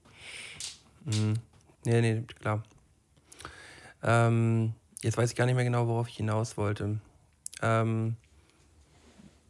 Nee, 1.06 2.02
nee, 2.02 2.24
klar. 2.40 2.64
Ähm, 4.04 4.74
jetzt 5.02 5.18
weiß 5.18 5.30
ich 5.30 5.36
gar 5.36 5.46
nicht 5.46 5.56
mehr 5.56 5.64
genau, 5.64 5.88
worauf 5.88 6.10
ich 6.10 6.18
hinaus 6.18 6.58
wollte. 6.58 7.00
Ähm, 7.62 8.18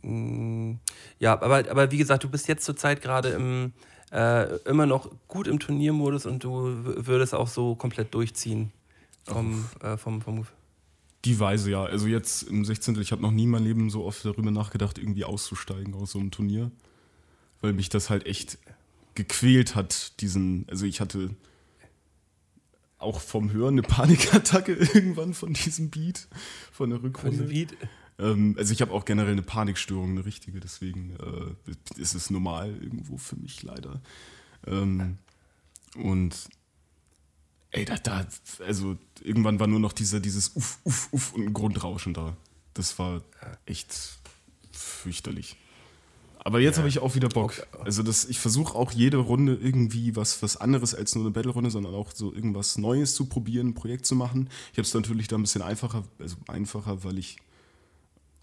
mh, 0.03 0.77
ja, 1.19 1.33
aber, 1.41 1.69
aber 1.69 1.91
wie 1.91 1.97
gesagt, 1.97 2.23
du 2.23 2.29
bist 2.29 2.47
jetzt 2.47 2.65
zurzeit 2.65 3.01
gerade 3.01 3.29
im 3.29 3.73
äh, 4.13 4.57
immer 4.69 4.85
noch 4.85 5.09
gut 5.27 5.47
im 5.47 5.59
Turniermodus 5.59 6.25
und 6.25 6.43
du 6.43 6.75
würdest 6.83 7.33
auch 7.33 7.47
so 7.47 7.75
komplett 7.75 8.13
durchziehen. 8.13 8.71
Vom, 9.25 9.65
äh, 9.81 9.97
vom, 9.97 10.21
vom 10.21 10.45
Die 11.25 11.39
Weise, 11.39 11.71
ja. 11.71 11.83
Also 11.83 12.07
jetzt 12.07 12.43
im 12.43 12.63
16. 12.65 12.99
Ich 13.01 13.11
habe 13.11 13.21
noch 13.21 13.31
nie 13.31 13.43
in 13.43 13.49
meinem 13.49 13.63
Leben 13.63 13.89
so 13.89 14.03
oft 14.03 14.23
darüber 14.25 14.51
nachgedacht, 14.51 14.97
irgendwie 14.97 15.23
auszusteigen 15.23 15.93
aus 15.95 16.11
so 16.11 16.19
einem 16.19 16.29
Turnier. 16.29 16.71
Weil 17.61 17.73
mich 17.73 17.89
das 17.89 18.09
halt 18.09 18.25
echt 18.25 18.59
gequält 19.15 19.75
hat, 19.75 20.19
diesen, 20.21 20.67
also 20.69 20.85
ich 20.85 20.99
hatte 20.99 21.29
auch 22.97 23.19
vom 23.19 23.51
Hören 23.51 23.75
eine 23.75 23.81
Panikattacke 23.81 24.73
irgendwann 24.93 25.33
von 25.33 25.53
diesem 25.53 25.89
Beat, 25.89 26.27
von 26.71 26.89
der 26.89 27.01
Rückrunde. 27.01 27.43
Beat. 27.43 27.75
Ähm, 28.19 28.55
also 28.57 28.73
ich 28.73 28.81
habe 28.81 28.91
auch 28.91 29.05
generell 29.05 29.31
eine 29.31 29.41
Panikstörung, 29.41 30.11
eine 30.11 30.25
richtige, 30.25 30.59
deswegen 30.59 31.15
äh, 31.19 31.99
ist 31.99 32.13
es 32.13 32.29
normal 32.29 32.75
irgendwo 32.81 33.17
für 33.17 33.35
mich 33.35 33.63
leider. 33.63 34.01
Ähm, 34.67 35.17
und 35.95 36.35
ey, 37.71 37.85
da, 37.85 37.97
da, 37.97 38.25
also 38.65 38.97
irgendwann 39.21 39.59
war 39.59 39.67
nur 39.67 39.79
noch 39.79 39.93
dieser, 39.93 40.19
dieses 40.19 40.55
Uff, 40.55 40.79
Uff, 40.83 41.09
Uff 41.11 41.33
und 41.33 41.47
ein 41.47 41.53
Grundrauschen 41.53 42.13
da. 42.13 42.35
Das 42.73 42.97
war 42.99 43.21
echt 43.65 43.93
fürchterlich. 44.71 45.57
Aber 46.45 46.59
jetzt 46.59 46.77
habe 46.77 46.89
ich 46.89 46.99
auch 46.99 47.15
wieder 47.15 47.29
Bock. 47.29 47.65
Also 47.85 48.03
das, 48.03 48.25
ich 48.25 48.37
versuche 48.37 48.75
auch 48.75 48.91
jede 48.91 49.17
Runde 49.17 49.55
irgendwie 49.55 50.15
was, 50.17 50.41
was 50.41 50.57
anderes 50.57 50.93
als 50.93 51.15
nur 51.15 51.23
eine 51.23 51.31
Battle-Runde, 51.31 51.71
sondern 51.71 51.95
auch 51.95 52.11
so 52.13 52.33
irgendwas 52.33 52.77
Neues 52.77 53.15
zu 53.15 53.25
probieren, 53.25 53.69
ein 53.69 53.73
Projekt 53.73 54.05
zu 54.05 54.15
machen. 54.15 54.49
Ich 54.73 54.77
habe 54.77 54.81
es 54.81 54.93
natürlich 54.93 55.29
da 55.29 55.37
ein 55.37 55.41
bisschen 55.41 55.61
einfacher, 55.61 56.03
also 56.19 56.35
einfacher, 56.47 57.05
weil 57.05 57.17
ich 57.17 57.37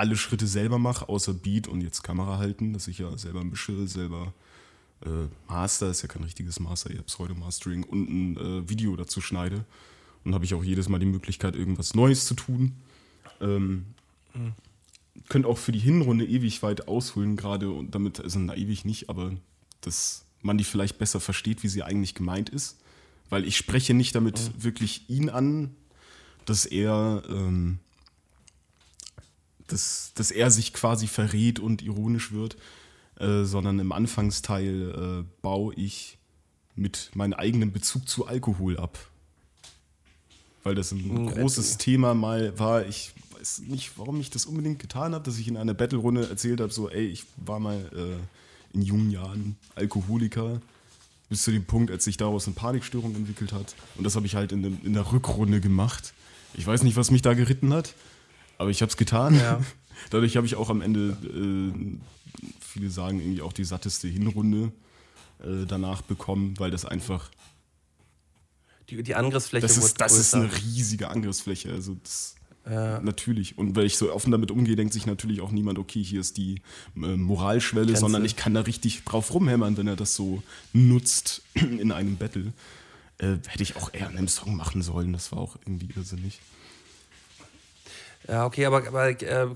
alle 0.01 0.17
Schritte 0.17 0.47
selber 0.47 0.79
mache, 0.79 1.09
außer 1.09 1.35
Beat 1.35 1.69
und 1.69 1.83
jetzt 1.83 2.03
Kamera 2.03 2.39
halten, 2.39 2.73
dass 2.73 2.89
ich 2.89 2.99
ja 2.99 3.17
selber 3.19 3.45
mische, 3.45 3.87
selber 3.87 4.33
äh, 5.05 5.29
Master, 5.47 5.91
ist 5.91 6.03
ja 6.03 6.09
kein 6.09 6.25
richtiges 6.25 6.59
Master, 6.59 6.91
eher 6.91 7.03
Pseudo-Mastering 7.03 7.85
und 7.85 8.09
ein 8.09 8.37
äh, 8.37 8.69
Video 8.69 8.97
dazu 8.97 9.21
schneide. 9.21 9.65
Und 10.25 10.35
habe 10.35 10.45
ich 10.45 10.55
auch 10.55 10.65
jedes 10.65 10.89
Mal 10.89 10.99
die 10.99 11.07
Möglichkeit, 11.07 11.55
irgendwas 11.55 11.95
Neues 11.95 12.25
zu 12.25 12.35
tun. 12.35 12.77
Ähm, 13.41 13.87
Könnt 15.29 15.45
auch 15.45 15.59
für 15.59 15.73
die 15.73 15.79
Hinrunde 15.79 16.25
ewig 16.25 16.63
weit 16.63 16.89
ausholen, 16.89 17.37
gerade 17.37 17.71
und 17.71 17.95
damit, 17.95 18.21
also 18.21 18.39
na 18.39 18.57
ewig 18.57 18.85
nicht, 18.85 19.11
aber 19.11 19.33
dass 19.83 20.25
man 20.41 20.57
die 20.57 20.65
vielleicht 20.65 20.99
besser 20.99 21.21
versteht, 21.21 21.63
wie 21.63 21.69
sie 21.69 21.83
eigentlich 21.83 22.15
gemeint 22.15 22.49
ist. 22.49 22.79
Weil 23.29 23.45
ich 23.45 23.57
spreche 23.57 23.93
nicht 23.93 24.15
damit 24.15 24.63
wirklich 24.63 25.09
ihn 25.09 25.29
an, 25.29 25.75
dass 26.47 26.65
er, 26.65 27.23
ähm, 27.29 27.79
dass, 29.73 30.13
dass 30.15 30.31
er 30.31 30.51
sich 30.51 30.73
quasi 30.73 31.07
verrät 31.07 31.59
und 31.59 31.83
ironisch 31.83 32.33
wird, 32.33 32.57
äh, 33.19 33.45
sondern 33.45 33.79
im 33.79 33.93
Anfangsteil 33.93 35.25
äh, 35.25 35.43
baue 35.43 35.75
ich 35.75 36.19
mit 36.77 37.11
meinem 37.15 37.35
eigenen 37.35 37.73
Bezug 37.73 38.09
zu 38.09 38.27
Alkohol 38.27 38.79
ab. 38.79 38.99
Weil 40.63 40.75
das 40.75 40.93
ein 40.93 41.03
Hm, 41.03 41.27
großes. 41.27 41.79
Thema 41.79 42.15
mal 42.15 42.59
war. 42.59 42.87
Ich 42.87 43.13
weiß 43.39 43.61
nicht, 43.67 43.99
warum 43.99 44.21
ich 44.21 44.31
das 44.31 44.47
unbedingt 44.47 44.79
getan 44.79 45.15
habe, 45.15 45.25
dass 45.25 45.39
ich 45.39 45.49
in 45.49 45.57
einer 45.57 45.75
Battle-Runde 45.75 46.29
erzählt 46.29 46.61
habe, 46.61 46.73
so, 46.73 46.89
ey, 46.91 47.07
ich 47.07 47.25
war 47.37 47.59
mal 47.61 47.91
äh, 47.95 48.77
in 48.77 48.83
jungen 48.83 49.11
Jahren 49.11 49.57
Alkoholiker. 49.75 50.61
Bis 51.29 51.43
zu 51.43 51.53
dem 51.53 51.65
Punkt, 51.65 51.93
als 51.93 52.05
sich 52.05 52.17
daraus 52.17 52.47
eine 52.47 52.55
Panikstörung 52.57 53.15
entwickelt 53.15 53.53
hat. 53.53 53.77
Und 53.97 54.03
das 54.03 54.17
habe 54.17 54.27
ich 54.27 54.35
halt 54.35 54.51
in, 54.51 54.81
in 54.83 54.93
der 54.95 55.13
Rückrunde 55.13 55.61
gemacht. 55.61 56.13
Ich 56.55 56.67
weiß 56.67 56.83
nicht, 56.83 56.97
was 56.97 57.13
mich 57.13 57.23
da 57.23 57.35
geritten 57.35 57.73
hat, 57.73 57.95
aber 58.61 58.69
ich 58.69 58.83
habe 58.83 58.91
es 58.91 58.97
getan. 58.99 59.35
Ja. 59.37 59.59
Dadurch 60.11 60.37
habe 60.37 60.47
ich 60.47 60.55
auch 60.55 60.69
am 60.69 60.83
Ende, 60.83 61.17
äh, 61.25 61.99
viele 62.61 62.91
sagen, 62.91 63.21
irgendwie 63.21 63.41
auch 63.41 63.55
die 63.55 63.65
satteste 63.65 64.07
Hinrunde 64.07 64.71
äh, 65.43 65.65
danach 65.67 66.03
bekommen, 66.03 66.55
weil 66.59 66.71
das 66.71 66.85
einfach, 66.85 67.31
Die, 68.91 69.03
die 69.03 69.15
Angriffsfläche 69.15 69.67
das 69.67 69.79
ist, 69.79 70.01
das 70.01 70.13
ist 70.13 70.33
größer. 70.33 70.45
eine 70.45 70.57
riesige 70.57 71.09
Angriffsfläche. 71.09 71.73
Also 71.73 71.97
das, 72.03 72.35
Ja. 72.69 73.01
Natürlich. 73.01 73.57
Und 73.57 73.77
weil 73.77 73.87
ich 73.87 73.97
so 73.97 74.13
offen 74.13 74.31
damit 74.31 74.51
umgehe, 74.51 74.77
denkt 74.77 74.93
sich 74.93 75.07
natürlich 75.07 75.41
auch 75.41 75.51
niemand, 75.53 75.79
okay, 75.79 76.05
hier 76.05 76.21
ist 76.21 76.37
die 76.37 76.61
äh, 76.97 77.17
Moralschwelle, 77.17 77.87
Grenze. 77.87 78.01
sondern 78.01 78.27
ich 78.27 78.37
kann 78.37 78.53
da 78.53 78.61
richtig 78.61 79.05
drauf 79.05 79.33
rumhämmern, 79.33 79.79
wenn 79.79 79.87
er 79.87 79.97
das 79.97 80.15
so 80.15 80.43
nutzt 80.75 81.43
in 81.55 81.93
einem 81.93 82.19
Battle. 82.19 82.53
Äh, 83.17 83.39
hätte 83.47 83.63
ich 83.63 83.77
auch 83.77 83.95
eher 83.95 84.11
in 84.11 84.19
einem 84.19 84.29
Song 84.29 84.55
machen 84.55 84.83
sollen, 84.83 85.15
das 85.15 85.33
war 85.33 85.39
auch 85.39 85.57
irgendwie 85.65 85.89
irrsinnig. 85.97 86.41
Ja, 88.29 88.45
okay, 88.47 88.67
aber, 88.67 88.87
aber 88.87 89.09
äh, 89.09 89.49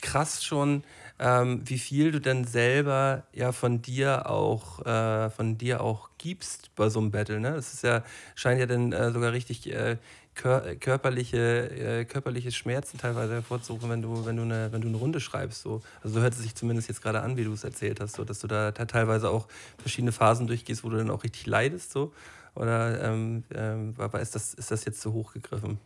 krass 0.00 0.44
schon, 0.44 0.84
ähm, 1.18 1.62
wie 1.64 1.78
viel 1.78 2.12
du 2.12 2.20
denn 2.20 2.44
selber 2.44 3.24
ja 3.32 3.52
von 3.52 3.82
dir 3.82 4.28
auch 4.28 4.84
äh, 4.86 5.30
von 5.30 5.58
dir 5.58 5.80
auch 5.82 6.10
gibst 6.18 6.74
bei 6.76 6.88
so 6.88 7.00
einem 7.00 7.10
Battle. 7.10 7.40
Ne? 7.40 7.52
Das 7.52 7.72
ist 7.74 7.82
ja, 7.82 8.04
scheint 8.34 8.60
ja 8.60 8.66
dann 8.66 8.92
äh, 8.92 9.10
sogar 9.10 9.32
richtig 9.32 9.70
äh, 9.72 9.96
kör 10.34 10.74
körperliche, 10.76 11.70
äh, 12.00 12.04
körperliche 12.04 12.52
Schmerzen 12.52 12.98
teilweise 12.98 13.34
hervorzurufen, 13.34 13.90
wenn 13.90 14.02
du, 14.02 14.24
wenn 14.24 14.36
du 14.36 14.42
eine, 14.42 14.72
wenn 14.72 14.80
du 14.80 14.88
eine 14.88 14.96
Runde 14.96 15.20
schreibst. 15.20 15.62
So. 15.62 15.82
Also 16.02 16.16
so 16.16 16.20
hört 16.20 16.34
es 16.34 16.40
sich 16.40 16.54
zumindest 16.54 16.88
jetzt 16.88 17.02
gerade 17.02 17.20
an, 17.22 17.36
wie 17.36 17.44
du 17.44 17.52
es 17.52 17.64
erzählt 17.64 18.00
hast, 18.00 18.16
so, 18.16 18.24
dass 18.24 18.38
du 18.40 18.46
da 18.46 18.72
te- 18.72 18.86
teilweise 18.86 19.28
auch 19.30 19.46
verschiedene 19.78 20.12
Phasen 20.12 20.46
durchgehst, 20.46 20.84
wo 20.84 20.88
du 20.88 20.96
dann 20.98 21.10
auch 21.10 21.24
richtig 21.24 21.46
leidest. 21.46 21.92
So. 21.92 22.12
Oder 22.54 23.02
ähm, 23.02 23.44
ähm, 23.54 23.94
ist, 24.20 24.34
das, 24.34 24.54
ist 24.54 24.70
das 24.70 24.84
jetzt 24.84 25.00
zu 25.00 25.12
hoch 25.12 25.32
gegriffen? 25.32 25.78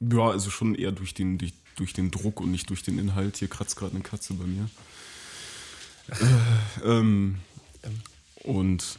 Ja, 0.00 0.30
also 0.30 0.50
schon 0.50 0.74
eher 0.74 0.92
durch 0.92 1.14
den, 1.14 1.38
durch, 1.38 1.52
durch 1.76 1.92
den 1.92 2.10
Druck 2.10 2.40
und 2.40 2.50
nicht 2.50 2.70
durch 2.70 2.82
den 2.82 2.98
Inhalt. 2.98 3.36
Hier 3.36 3.48
kratzt 3.48 3.76
gerade 3.76 3.94
eine 3.94 4.02
Katze 4.02 4.34
bei 4.34 4.44
mir. 4.44 4.68
Äh, 6.08 6.88
ähm, 6.88 7.38
und 8.44 8.98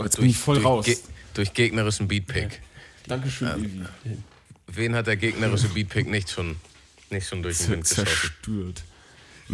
jetzt 0.00 0.16
bin 0.16 0.28
ich 0.28 0.38
voll 0.38 0.56
durch, 0.56 0.66
raus. 0.66 0.84
Ge 0.86 0.96
durch 1.34 1.52
gegnerischen 1.52 2.08
Beatpick. 2.08 2.62
Dankeschön, 3.06 3.48
Evi. 3.48 3.84
Wen 4.68 4.94
hat 4.94 5.06
der 5.06 5.16
gegnerische 5.16 5.68
Beatpick 5.68 6.08
nicht 6.08 6.30
schon, 6.30 6.56
nicht 7.10 7.28
schon 7.28 7.42
durch 7.42 7.58
den 7.58 7.70
Wind 7.70 7.86
zerstört. 7.86 8.84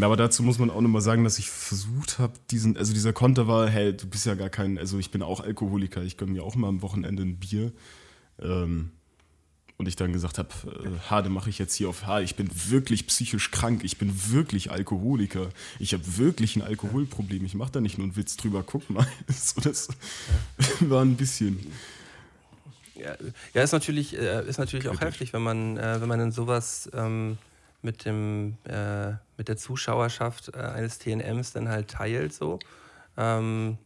Aber 0.01 0.17
dazu 0.17 0.43
muss 0.43 0.59
man 0.59 0.71
auch 0.71 0.81
nochmal 0.81 1.03
sagen, 1.03 1.23
dass 1.25 1.39
ich 1.39 1.51
versucht 1.51 2.19
habe, 2.19 2.33
diesen, 2.51 2.79
also 2.79 2.95
dieser 2.95 3.13
Konter 3.13 3.47
war, 3.47 3.69
hey, 3.69 3.95
du 3.95 4.07
bist 4.07 4.25
ja 4.25 4.35
gar 4.35 4.49
kein, 4.49 4.79
also 4.79 4.99
ich 4.99 5.11
bin 5.11 5.21
auch 5.23 5.41
Alkoholiker, 5.41 6.03
ich 6.03 6.17
gönne 6.17 6.33
mir 6.33 6.45
auch 6.45 6.55
mal 6.55 6.69
am 6.69 6.81
Wochenende 6.81 7.23
ein 7.23 7.37
Bier. 7.37 7.73
Ähm, 8.41 8.93
und 9.83 9.89
ich 9.89 9.97
dann 9.97 10.13
gesagt 10.13 10.39
habe, 10.39 10.49
äh, 10.65 11.11
Hade 11.11 11.29
mache 11.29 11.51
ich 11.51 11.59
jetzt 11.59 11.75
hier 11.75 11.89
auf 11.89 12.07
H, 12.07 12.21
ich 12.21 12.37
bin 12.37 12.49
wirklich 12.69 13.09
psychisch 13.09 13.51
krank, 13.51 13.83
ich 13.83 13.99
bin 13.99 14.13
wirklich 14.31 14.71
Alkoholiker, 14.71 15.49
ich 15.81 15.93
habe 15.93 16.05
wirklich 16.19 16.55
ein 16.55 16.63
Alkoholproblem, 16.63 17.45
ich 17.45 17.55
mache 17.57 17.73
da 17.73 17.81
nicht 17.81 17.99
nur 17.99 18.05
einen 18.05 18.15
Witz 18.15 18.37
drüber, 18.37 18.63
guck 18.65 18.89
mal. 18.91 19.05
so, 19.29 19.61
das 19.61 19.89
war 20.81 21.05
ein 21.05 21.17
bisschen. 21.17 21.59
Ja, 22.95 23.17
ja 23.55 23.63
ist 23.65 23.73
natürlich, 23.73 24.17
äh, 24.17 24.49
ist 24.49 24.59
natürlich 24.59 24.89
auch 24.89 25.01
heftig, 25.01 25.33
wenn 25.33 25.43
man, 25.43 25.77
äh, 25.79 26.01
wenn 26.01 26.09
man 26.09 26.21
dann 26.21 26.31
sowas 26.31 26.89
ähm, 26.95 27.39
mit, 27.83 28.05
dem, 28.05 28.59
äh, 28.63 29.15
mit 29.37 29.49
der 29.49 29.57
Zuschauerschaft 29.57 30.55
äh, 30.55 30.59
eines 30.59 31.01
TNMs 31.01 31.55
dann 31.55 31.69
halt 31.69 31.89
teilt. 31.89 32.33
So. 32.33 32.61
Ähm, 33.17 33.79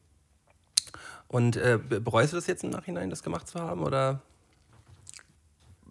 und 1.28 1.56
äh, 1.56 1.78
be- 1.78 2.02
bereust 2.02 2.35
du 2.35 2.36
das 2.36 2.47
jetzt 2.48 2.64
im 2.64 2.70
Nachhinein, 2.70 3.09
das 3.09 3.23
gemacht 3.23 3.48
zu 3.48 3.59
haben? 3.59 3.82
Oder? 3.82 4.20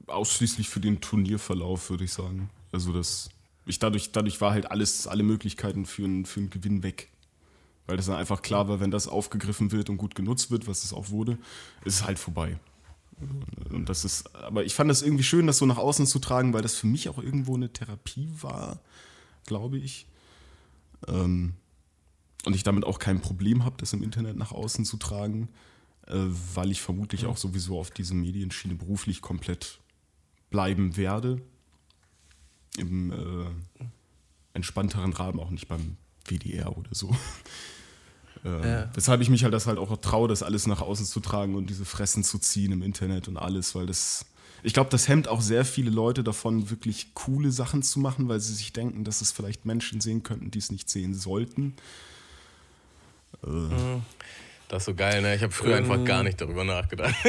Ausschließlich 0.08 0.70
für 0.70 0.80
den 0.80 1.02
Turnierverlauf, 1.02 1.90
würde 1.90 2.04
ich 2.04 2.14
sagen. 2.14 2.50
Also 2.72 2.94
das, 2.94 3.30
ich 3.66 3.80
dadurch, 3.80 4.12
dadurch 4.12 4.42
war 4.42 4.52
halt 4.52 4.70
alles, 4.72 5.08
alle 5.08 5.24
Möglichkeiten 5.24 5.86
für 5.86 6.06
einen, 6.06 6.26
für 6.26 6.40
einen 6.40 6.50
Gewinn 6.50 6.84
weg. 6.84 7.10
Weil 7.88 7.98
das 7.98 8.08
dann 8.08 8.16
einfach 8.16 8.42
klar 8.42 8.68
war, 8.68 8.80
wenn 8.80 8.92
das 8.92 9.08
aufgegriffen 9.08 9.72
wird 9.72 9.90
und 9.90 9.98
gut 9.98 10.16
genutzt 10.16 10.50
wird, 10.50 10.68
was 10.68 10.84
es 10.84 10.94
auch 10.94 11.10
wurde, 11.10 11.38
ist 11.84 11.96
es 11.96 12.06
halt 12.06 12.18
vorbei. 12.18 12.60
Und 13.70 13.88
das 13.88 14.04
ist, 14.04 14.36
aber 14.36 14.66
ich 14.66 14.76
fand 14.76 14.90
das 14.90 15.02
irgendwie 15.02 15.24
schön, 15.24 15.48
das 15.48 15.60
so 15.60 15.66
nach 15.66 15.78
außen 15.78 16.06
zu 16.06 16.20
tragen, 16.20 16.54
weil 16.54 16.62
das 16.62 16.76
für 16.76 16.88
mich 16.88 17.10
auch 17.10 17.20
irgendwo 17.20 17.56
eine 17.56 17.72
Therapie 17.72 18.28
war, 18.42 18.80
glaube 19.46 19.78
ich. 19.78 20.08
Ähm, 21.08 21.54
und 22.46 22.56
ich 22.56 22.64
damit 22.64 22.84
auch 22.84 23.00
kein 23.00 23.22
Problem 23.22 23.64
habe, 23.64 23.78
das 23.78 23.94
im 23.94 24.04
Internet 24.04 24.36
nach 24.36 24.52
außen 24.52 24.86
zu 24.86 24.98
tragen, 24.98 25.50
äh, 26.08 26.16
weil 26.54 26.72
ich 26.72 26.82
vermutlich 26.82 27.26
auch 27.26 27.38
sowieso 27.38 27.80
auf 27.80 27.92
diese 27.92 28.14
Medienschiene 28.14 28.76
beruflich 28.76 29.22
komplett 29.22 29.80
bleiben 30.56 30.96
werde. 30.96 31.42
Im 32.78 33.12
äh, 33.12 33.86
entspannteren 34.54 35.12
Rahmen, 35.12 35.38
auch 35.42 35.50
nicht 35.50 35.68
beim 35.68 35.98
WDR 36.26 36.78
oder 36.78 36.90
so. 36.94 37.14
Ähm, 38.44 38.64
Ja. 38.64 38.90
Weshalb 38.94 39.22
ich 39.22 39.30
mich 39.30 39.44
halt 39.44 39.54
das 39.56 39.66
halt 39.66 39.80
auch 39.80 39.98
traue, 39.98 40.28
das 40.28 40.44
alles 40.44 40.68
nach 40.68 40.80
außen 40.82 41.06
zu 41.08 41.20
tragen 41.20 41.56
und 41.56 41.68
diese 41.70 41.84
Fressen 41.84 42.24
zu 42.24 42.38
ziehen 42.38 42.74
im 42.74 42.84
Internet 42.84 43.28
und 43.28 43.38
alles, 43.38 43.74
weil 43.74 43.88
das. 43.88 44.26
Ich 44.62 44.74
glaube, 44.74 44.90
das 44.92 45.08
hemmt 45.08 45.28
auch 45.28 45.42
sehr 45.42 45.66
viele 45.66 45.90
Leute 45.90 46.24
davon, 46.24 46.70
wirklich 46.70 47.16
coole 47.16 47.52
Sachen 47.52 47.82
zu 47.82 48.00
machen, 48.00 48.28
weil 48.28 48.40
sie 48.40 48.54
sich 48.54 48.72
denken, 48.72 49.04
dass 49.04 49.22
es 49.22 49.32
vielleicht 49.32 49.66
Menschen 49.66 50.00
sehen 50.00 50.22
könnten, 50.22 50.52
die 50.52 50.60
es 50.60 50.72
nicht 50.72 50.90
sehen 50.92 51.16
sollten. 51.16 51.76
Das 54.68 54.82
ist 54.84 54.86
so 54.86 54.94
geil, 54.94 55.22
ne? 55.24 55.34
Ich 55.36 55.42
habe 55.42 55.54
früher 55.54 55.78
einfach 55.78 55.96
Ähm. 55.96 56.06
gar 56.06 56.22
nicht 56.22 56.40
darüber 56.40 56.64
nachgedacht. 56.66 57.16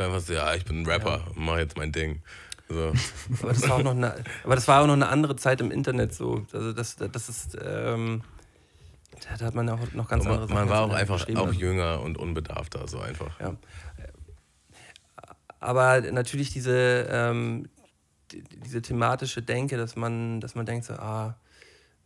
einfach 0.00 0.20
so, 0.20 0.32
ja, 0.32 0.54
ich 0.54 0.64
bin 0.64 0.82
ein 0.82 0.86
Rapper 0.86 1.26
und 1.34 1.44
mach 1.44 1.58
jetzt 1.58 1.76
mein 1.76 1.92
Ding. 1.92 2.22
So. 2.68 2.92
Aber 3.42 3.48
das 3.52 3.68
war 3.68 3.76
auch 3.76 3.82
noch 3.82 3.90
eine, 3.96 4.14
aber 4.44 4.54
das 4.54 4.68
war 4.68 4.82
auch 4.82 4.86
noch 4.86 4.94
eine 4.94 5.08
andere 5.08 5.34
Zeit 5.34 5.60
im 5.60 5.72
Internet 5.72 6.14
so. 6.14 6.46
Also 6.52 6.72
das, 6.72 6.96
das 6.96 7.28
ist, 7.28 7.58
ähm, 7.60 8.22
da 9.38 9.44
hat 9.46 9.54
man 9.56 9.68
auch 9.68 9.92
noch 9.92 10.08
ganz 10.08 10.24
andere 10.24 10.46
man, 10.46 10.54
man 10.54 10.68
Sachen 10.68 10.70
war 10.70 10.80
auch 10.82 10.92
einfach 10.92 11.28
auch 11.36 11.46
Also- 11.46 11.58
jünger 11.58 12.00
und 12.00 12.16
unbedarfter, 12.16 12.86
so 12.86 13.00
einfach. 13.00 13.38
Ja. 13.40 13.56
Aber 15.58 16.00
natürlich 16.00 16.52
diese, 16.52 17.08
ähm, 17.10 17.68
die, 18.30 18.42
diese 18.42 18.80
thematische 18.82 19.42
Denke, 19.42 19.76
dass 19.76 19.96
man, 19.96 20.40
dass 20.40 20.54
man 20.54 20.64
denkt 20.64 20.86
so, 20.86 20.94
ah, 20.94 21.36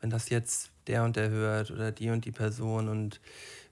wenn 0.00 0.10
das 0.10 0.28
jetzt 0.28 0.70
der 0.86 1.04
und 1.04 1.16
der 1.16 1.30
hört 1.30 1.70
oder 1.70 1.92
die 1.92 2.10
und 2.10 2.24
die 2.24 2.32
Person 2.32 2.88
und 2.88 3.20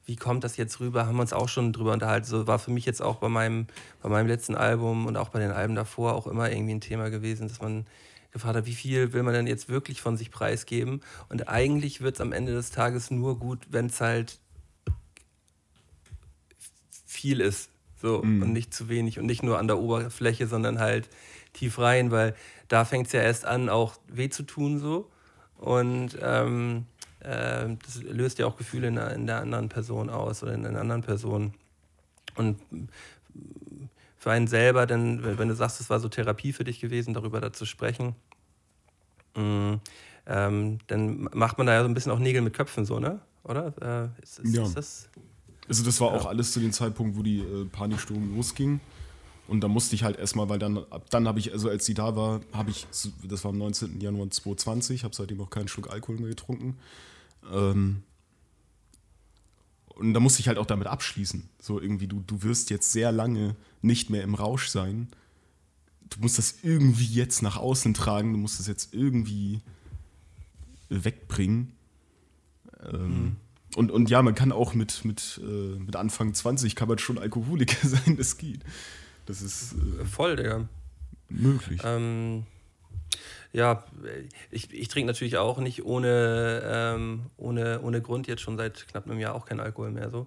wie 0.05 0.17
kommt 0.17 0.45
das 0.45 0.57
jetzt 0.57 0.81
rüber, 0.81 1.07
haben 1.07 1.17
wir 1.17 1.23
uns 1.23 1.33
auch 1.33 1.49
schon 1.49 1.73
drüber 1.73 1.93
unterhalten. 1.93 2.27
So 2.27 2.47
war 2.47 2.59
für 2.59 2.71
mich 2.71 2.85
jetzt 2.87 3.01
auch 3.01 3.17
bei 3.17 3.29
meinem, 3.29 3.67
bei 4.03 4.09
meinem 4.09 4.27
letzten 4.27 4.55
Album 4.55 5.07
und 5.07 5.17
auch 5.17 5.29
bei 5.29 5.39
den 5.39 5.53
Alben 5.53 5.75
davor 5.75 6.15
auch 6.15 6.27
immer 6.27 6.51
irgendwie 6.51 6.75
ein 6.75 6.81
Thema 6.81 7.09
gewesen, 7.11 7.49
dass 7.49 7.61
man 7.61 7.87
gefragt 8.33 8.57
hat, 8.57 8.67
wie 8.67 8.75
viel 8.75 9.13
will 9.13 9.23
man 9.23 9.35
denn 9.35 9.47
jetzt 9.47 9.69
wirklich 9.69 10.01
von 10.01 10.17
sich 10.17 10.31
preisgeben? 10.31 11.03
Und 11.29 11.49
eigentlich 11.49 12.01
wird 12.01 12.17
es 12.17 12.21
am 12.21 12.33
Ende 12.33 12.53
des 12.53 12.71
Tages 12.71 13.11
nur 13.11 13.39
gut, 13.39 13.67
wenn 13.71 13.87
es 13.87 14.01
halt 14.01 14.39
viel 17.07 17.41
ist. 17.41 17.69
So, 18.01 18.19
und 18.19 18.53
nicht 18.53 18.75
zu 18.75 18.89
wenig 18.89 19.21
und 19.21 19.27
nicht 19.27 19.45
nur 19.45 19.61
an 19.61 19.69
der 19.69 19.79
Oberfläche, 19.79 20.49
sondern 20.49 20.81
halt 20.81 21.09
tief 21.53 21.79
rein, 21.79 22.11
weil 22.11 22.35
da 22.67 22.85
fängt 22.85 23.07
es 23.07 23.13
ja 23.13 23.21
erst 23.21 23.45
an, 23.45 23.69
auch 23.69 23.95
weh 24.09 24.29
zu 24.29 24.43
tun 24.43 24.81
so. 24.81 25.09
Und 25.57 26.19
ähm, 26.21 26.87
das 27.23 28.03
löst 28.03 28.39
ja 28.39 28.47
auch 28.47 28.57
Gefühle 28.57 28.89
in 28.89 28.97
der, 28.97 29.15
in 29.15 29.27
der 29.27 29.41
anderen 29.41 29.69
Person 29.69 30.11
aus 30.11 30.43
oder 30.43 30.55
in 30.55 30.67
einer 30.67 30.81
anderen 30.81 31.03
Person. 31.03 31.55
Und 32.37 32.59
für 34.17 34.31
einen 34.31 34.47
selber, 34.47 34.87
denn, 34.87 35.39
wenn 35.39 35.49
du 35.49 35.55
sagst, 35.55 35.81
es 35.81 35.91
war 35.91 36.01
so 36.01 36.09
Therapie 36.09 36.53
für 36.53 36.65
dich 36.65 36.81
gewesen, 36.81 37.15
darüber 37.15 37.41
da 37.41 37.53
zu 37.53 37.67
sprechen, 37.67 38.15
mh, 39.37 39.81
ähm, 40.27 40.79
dann 40.87 41.29
macht 41.33 41.59
man 41.59 41.67
da 41.67 41.75
ja 41.75 41.83
so 41.83 41.89
ein 41.89 41.95
bisschen 41.95 42.13
auch 42.13 42.19
Nägel 42.19 42.43
mit 42.43 42.55
Köpfen 42.55 42.85
so, 42.85 43.01
ne? 43.01 43.21
oder? 43.45 44.13
Äh, 44.19 44.23
ist, 44.23 44.39
ist, 44.39 44.55
Ja. 44.55 44.63
ist 44.63 44.77
das? 44.77 45.09
Also 45.69 45.85
das 45.85 46.01
war 46.01 46.09
auch 46.13 46.27
alles 46.27 46.53
zu 46.53 46.61
dem 46.61 46.73
Zeitpunkt, 46.73 47.17
wo 47.17 47.23
die 47.23 47.39
äh, 47.39 47.65
Panikstörung 47.67 48.37
losging. 48.37 48.81
Und 49.49 49.61
da 49.61 49.69
musste 49.69 49.95
ich 49.95 50.05
halt 50.05 50.19
erstmal, 50.19 50.49
weil 50.49 50.59
dann, 50.59 50.79
ab 50.91 51.07
dann 51.11 51.27
habe 51.27 51.39
ich, 51.39 51.53
also 51.53 51.69
als 51.69 51.85
sie 51.85 51.95
da 51.95 52.15
war, 52.17 52.41
habe 52.53 52.71
ich, 52.71 52.87
das 53.25 53.45
war 53.45 53.51
am 53.51 53.59
19. 53.59 54.01
Januar 54.01 54.31
2020, 54.31 55.05
habe 55.05 55.15
seitdem 55.15 55.41
auch 55.41 55.51
keinen 55.51 55.69
Schluck 55.69 55.91
Alkohol 55.91 56.17
mehr 56.17 56.31
getrunken. 56.31 56.79
Ähm, 57.51 58.03
und 59.95 60.15
da 60.15 60.21
musste 60.21 60.41
ich 60.41 60.49
halt 60.49 60.59
auch 60.59 60.67
damit 60.67 60.87
abschließen. 60.87 61.49
So 61.61 61.81
irgendwie, 61.81 62.09
du, 62.09 62.23
du 62.27 62.43
wirst 62.43 62.71
jetzt 62.71 62.93
sehr 62.93 63.13
lange 63.13 63.57
nicht 63.83 64.11
mehr 64.11 64.23
im 64.23 64.35
Rausch 64.35 64.69
sein. 64.69 65.09
Du 66.11 66.21
musst 66.21 66.39
das 66.39 66.57
irgendwie 66.63 67.07
jetzt 67.07 67.43
nach 67.43 67.57
außen 67.57 67.95
tragen, 67.95 68.33
du 68.33 68.39
musst 68.39 68.59
das 68.59 68.67
jetzt 68.67 68.95
irgendwie 68.95 69.61
wegbringen. 70.89 71.73
Ähm, 72.83 73.37
und, 73.77 73.91
und 73.91 74.11
ja, 74.11 74.23
man 74.23 74.35
kann 74.35 74.53
auch 74.53 74.75
mit, 74.75 75.05
mit, 75.05 75.41
äh, 75.43 75.79
mit 75.79 75.97
Anfang 75.97 76.35
20 76.35 76.77
kann 76.77 76.89
man 76.89 76.99
schon 76.99 77.19
Alkoholiker 77.19 77.89
sein, 77.89 78.17
das 78.17 78.37
geht. 78.37 78.61
Das 79.27 79.41
ist 79.41 79.75
äh, 79.75 80.05
Voll, 80.05 80.37
Digga. 80.37 80.69
möglich. 81.29 81.81
Ähm, 81.85 82.45
ja, 83.53 83.85
ich, 84.51 84.73
ich 84.73 84.89
trinke 84.89 85.07
natürlich 85.07 85.37
auch 85.37 85.59
nicht 85.59 85.85
ohne, 85.85 86.63
ähm, 86.65 87.27
ohne, 87.37 87.81
ohne 87.83 88.01
Grund 88.01 88.27
jetzt 88.27 88.41
schon 88.41 88.57
seit 88.57 88.89
knapp 88.89 89.07
einem 89.07 89.19
Jahr 89.19 89.35
auch 89.35 89.45
kein 89.45 89.61
Alkohol 89.61 89.91
mehr 89.91 90.11
so, 90.11 90.27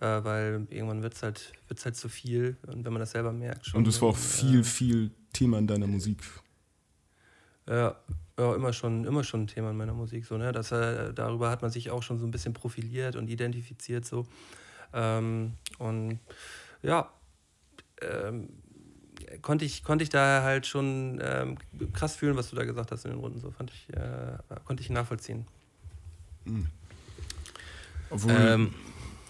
äh, 0.00 0.22
weil 0.22 0.66
irgendwann 0.68 1.02
wird 1.02 1.14
es 1.14 1.22
halt, 1.22 1.52
wird's 1.68 1.84
halt 1.84 1.96
zu 1.96 2.08
viel 2.08 2.56
und 2.66 2.84
wenn 2.84 2.92
man 2.92 3.00
das 3.00 3.12
selber 3.12 3.32
merkt 3.32 3.66
schon. 3.66 3.78
und 3.78 3.86
das 3.86 4.02
war 4.02 4.10
auch 4.10 4.16
äh, 4.16 4.20
viel, 4.20 4.64
viel 4.64 5.10
Thema 5.32 5.58
in 5.58 5.66
deiner 5.66 5.86
Musik. 5.86 6.22
Ja, 7.66 7.96
ja 8.38 8.54
immer, 8.54 8.72
schon, 8.72 9.04
immer 9.04 9.24
schon 9.24 9.44
ein 9.44 9.46
Thema 9.46 9.70
in 9.70 9.76
meiner 9.76 9.94
Musik. 9.94 10.26
So, 10.26 10.36
ne? 10.36 10.52
das, 10.52 10.70
äh, 10.70 11.12
darüber 11.14 11.50
hat 11.50 11.62
man 11.62 11.70
sich 11.70 11.90
auch 11.90 12.02
schon 12.02 12.18
so 12.18 12.26
ein 12.26 12.30
bisschen 12.30 12.52
profiliert 12.52 13.16
und 13.16 13.28
identifiziert. 13.28 14.04
So. 14.04 14.26
Ähm, 14.92 15.54
und 15.78 16.20
ja, 16.82 17.10
ähm, 18.02 18.48
konnte, 19.42 19.64
ich, 19.64 19.82
konnte 19.84 20.02
ich 20.04 20.10
da 20.10 20.42
halt 20.42 20.66
schon 20.66 21.20
ähm, 21.22 21.56
krass 21.92 22.16
fühlen, 22.16 22.36
was 22.36 22.50
du 22.50 22.56
da 22.56 22.64
gesagt 22.64 22.92
hast 22.92 23.04
in 23.04 23.12
den 23.12 23.20
Runden. 23.20 23.40
So 23.40 23.50
fand 23.50 23.70
ich, 23.72 23.88
äh, 23.94 24.38
konnte 24.64 24.82
ich 24.82 24.90
nachvollziehen. 24.90 25.46
Obwohl, 28.10 28.32
Ähm, 28.32 28.74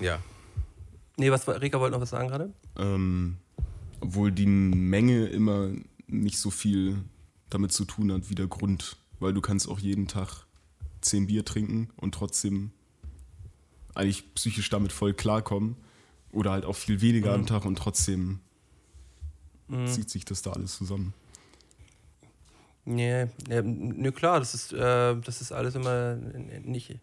ja. 0.00 0.18
Nee, 1.16 1.30
was 1.30 1.48
Rika 1.48 1.80
wollte 1.80 1.94
noch 1.94 2.02
was 2.02 2.10
sagen 2.10 2.28
gerade? 2.28 2.52
ähm, 2.76 3.38
obwohl 4.00 4.30
die 4.30 4.46
Menge 4.46 5.26
immer 5.26 5.70
nicht 6.06 6.38
so 6.38 6.50
viel 6.50 6.98
damit 7.48 7.72
zu 7.72 7.84
tun 7.86 8.12
hat 8.12 8.28
wie 8.28 8.34
der 8.34 8.46
Grund. 8.46 8.98
Weil 9.18 9.32
du 9.32 9.40
kannst 9.40 9.68
auch 9.68 9.78
jeden 9.78 10.08
Tag 10.08 10.44
10 11.00 11.28
Bier 11.28 11.44
trinken 11.44 11.88
und 11.96 12.14
trotzdem 12.14 12.70
eigentlich 13.94 14.34
psychisch 14.34 14.68
damit 14.68 14.92
voll 14.92 15.14
klarkommen. 15.14 15.76
Oder 16.32 16.50
halt 16.50 16.66
auch 16.66 16.76
viel 16.76 17.00
weniger 17.00 17.32
am 17.32 17.46
Tag 17.46 17.64
und 17.64 17.78
trotzdem 17.78 18.40
zieht 19.86 20.10
sich 20.10 20.24
das 20.24 20.42
da 20.42 20.52
alles 20.52 20.76
zusammen. 20.76 21.12
Nee, 22.84 23.26
nee, 23.48 23.62
nee 23.62 24.12
klar, 24.12 24.38
das 24.38 24.54
ist, 24.54 24.72
äh, 24.72 25.16
das 25.16 25.40
ist 25.40 25.50
alles 25.50 25.74
immer 25.74 26.14
nicht. 26.14 26.98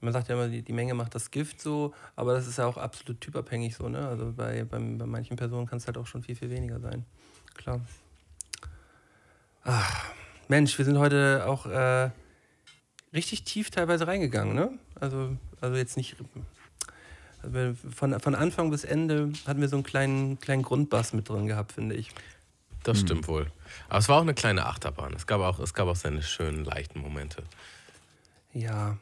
Man 0.00 0.12
sagt 0.12 0.28
ja 0.28 0.34
immer, 0.34 0.48
die, 0.48 0.62
die 0.62 0.72
Menge 0.72 0.94
macht 0.94 1.14
das 1.14 1.30
Gift 1.30 1.60
so, 1.60 1.94
aber 2.16 2.32
das 2.32 2.46
ist 2.46 2.58
ja 2.58 2.66
auch 2.66 2.78
absolut 2.78 3.20
typabhängig 3.20 3.76
so, 3.76 3.88
ne? 3.88 4.08
Also 4.08 4.32
bei, 4.32 4.64
beim, 4.64 4.98
bei 4.98 5.06
manchen 5.06 5.36
Personen 5.36 5.66
kann 5.66 5.76
es 5.76 5.86
halt 5.86 5.98
auch 5.98 6.06
schon 6.06 6.22
viel, 6.22 6.34
viel 6.34 6.50
weniger 6.50 6.80
sein. 6.80 7.04
Klar. 7.54 7.80
Ach, 9.62 10.06
Mensch, 10.48 10.76
wir 10.78 10.84
sind 10.84 10.98
heute 10.98 11.44
auch 11.46 11.66
äh, 11.66 12.10
richtig 13.12 13.44
tief 13.44 13.70
teilweise 13.70 14.06
reingegangen, 14.06 14.54
ne? 14.54 14.78
Also, 14.98 15.36
also 15.60 15.76
jetzt 15.76 15.96
nicht. 15.96 16.16
Von, 17.96 18.20
von 18.20 18.34
Anfang 18.34 18.70
bis 18.70 18.84
Ende 18.84 19.32
hatten 19.46 19.60
wir 19.60 19.68
so 19.68 19.76
einen 19.76 19.82
kleinen, 19.84 20.38
kleinen 20.40 20.62
Grundbass 20.62 21.12
mit 21.12 21.28
drin 21.28 21.46
gehabt, 21.46 21.72
finde 21.72 21.94
ich. 21.94 22.10
Das 22.82 22.98
Hm. 23.00 23.06
stimmt 23.06 23.28
wohl. 23.28 23.46
Aber 23.88 23.98
es 23.98 24.08
war 24.08 24.16
auch 24.18 24.22
eine 24.22 24.34
kleine 24.34 24.66
Achterbahn. 24.66 25.12
Es 25.14 25.26
gab 25.26 25.40
auch, 25.40 25.58
es 25.58 25.74
gab 25.74 25.86
auch 25.88 25.96
seine 25.96 26.22
schönen, 26.22 26.64
leichten 26.64 27.00
Momente. 27.00 27.42
Ja, 28.52 28.96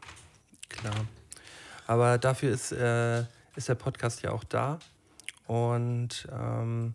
klar. 0.69 0.95
Aber 1.87 2.19
dafür 2.19 2.53
ist, 2.53 2.73
äh, 2.73 3.21
ist 3.57 3.69
der 3.69 3.75
Podcast 3.77 4.23
ja 4.23 4.31
auch 4.33 4.45
da. 4.45 4.79
Und 5.47 6.29
ähm, 6.31 6.95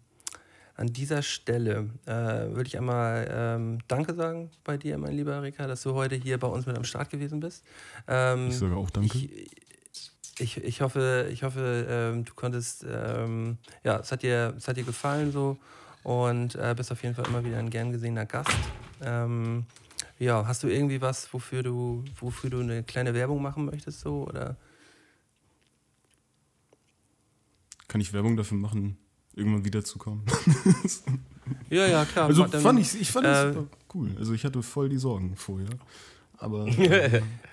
an 0.75 0.87
dieser 0.93 1.21
Stelle 1.23 1.89
äh, 2.05 2.11
würde 2.13 2.65
ich 2.67 2.77
einmal 2.77 3.27
ähm, 3.31 3.79
Danke 3.87 4.13
sagen 4.13 4.51
bei 4.63 4.77
dir, 4.77 4.97
mein 4.97 5.13
lieber 5.13 5.41
Rika, 5.41 5.65
dass 5.67 5.81
du 5.83 5.93
heute 5.93 6.15
hier 6.15 6.37
bei 6.39 6.47
uns 6.47 6.65
mit 6.65 6.77
am 6.77 6.83
Start 6.83 7.09
gewesen 7.09 7.39
bist. 7.39 7.63
Ähm, 8.07 8.47
Ich 8.49 8.57
sage 8.59 8.75
auch 8.75 8.89
Danke. 8.91 9.17
Ich, 9.17 9.49
ich, 10.39 10.57
ich 10.63 10.81
hoffe, 10.81 11.29
ich 11.31 11.43
hoffe 11.43 11.85
ähm, 11.89 12.25
du 12.25 12.33
konntest, 12.33 12.85
ähm, 12.89 13.57
ja, 13.83 13.99
es 13.99 14.11
hat, 14.11 14.23
dir, 14.23 14.53
es 14.57 14.67
hat 14.67 14.77
dir 14.77 14.83
gefallen 14.83 15.31
so 15.31 15.57
und 16.03 16.55
äh, 16.55 16.73
bist 16.75 16.91
auf 16.91 17.01
jeden 17.03 17.15
Fall 17.15 17.25
immer 17.27 17.43
wieder 17.45 17.57
ein 17.59 17.69
gern 17.69 17.91
gesehener 17.91 18.25
Gast. 18.25 18.49
Ähm, 19.01 19.65
ja, 20.19 20.45
hast 20.45 20.63
du 20.63 20.67
irgendwie 20.67 21.01
was, 21.01 21.33
wofür 21.33 21.63
du, 21.63 22.03
wofür 22.19 22.49
du 22.49 22.59
eine 22.59 22.83
kleine 22.83 23.13
Werbung 23.13 23.41
machen 23.41 23.65
möchtest 23.65 24.01
so 24.01 24.27
oder? 24.27 24.55
Kann 27.87 28.01
ich 28.01 28.11
Werbung 28.13 28.35
dafür 28.37 28.57
machen, 28.57 28.97
irgendwann 29.33 29.65
wiederzukommen? 29.65 30.23
Ja, 31.69 31.85
ja, 31.87 32.05
klar. 32.05 32.27
Also 32.27 32.45
Dann- 32.45 32.61
fand 32.61 32.79
ich, 32.79 33.01
ich 33.01 33.11
fand 33.11 33.25
das 33.25 33.53
äh, 33.53 33.59
cool. 33.93 34.15
Also 34.17 34.31
ich 34.31 34.45
hatte 34.45 34.63
voll 34.63 34.87
die 34.87 34.97
Sorgen 34.97 35.35
vorher. 35.35 35.67
Aber 36.37 36.65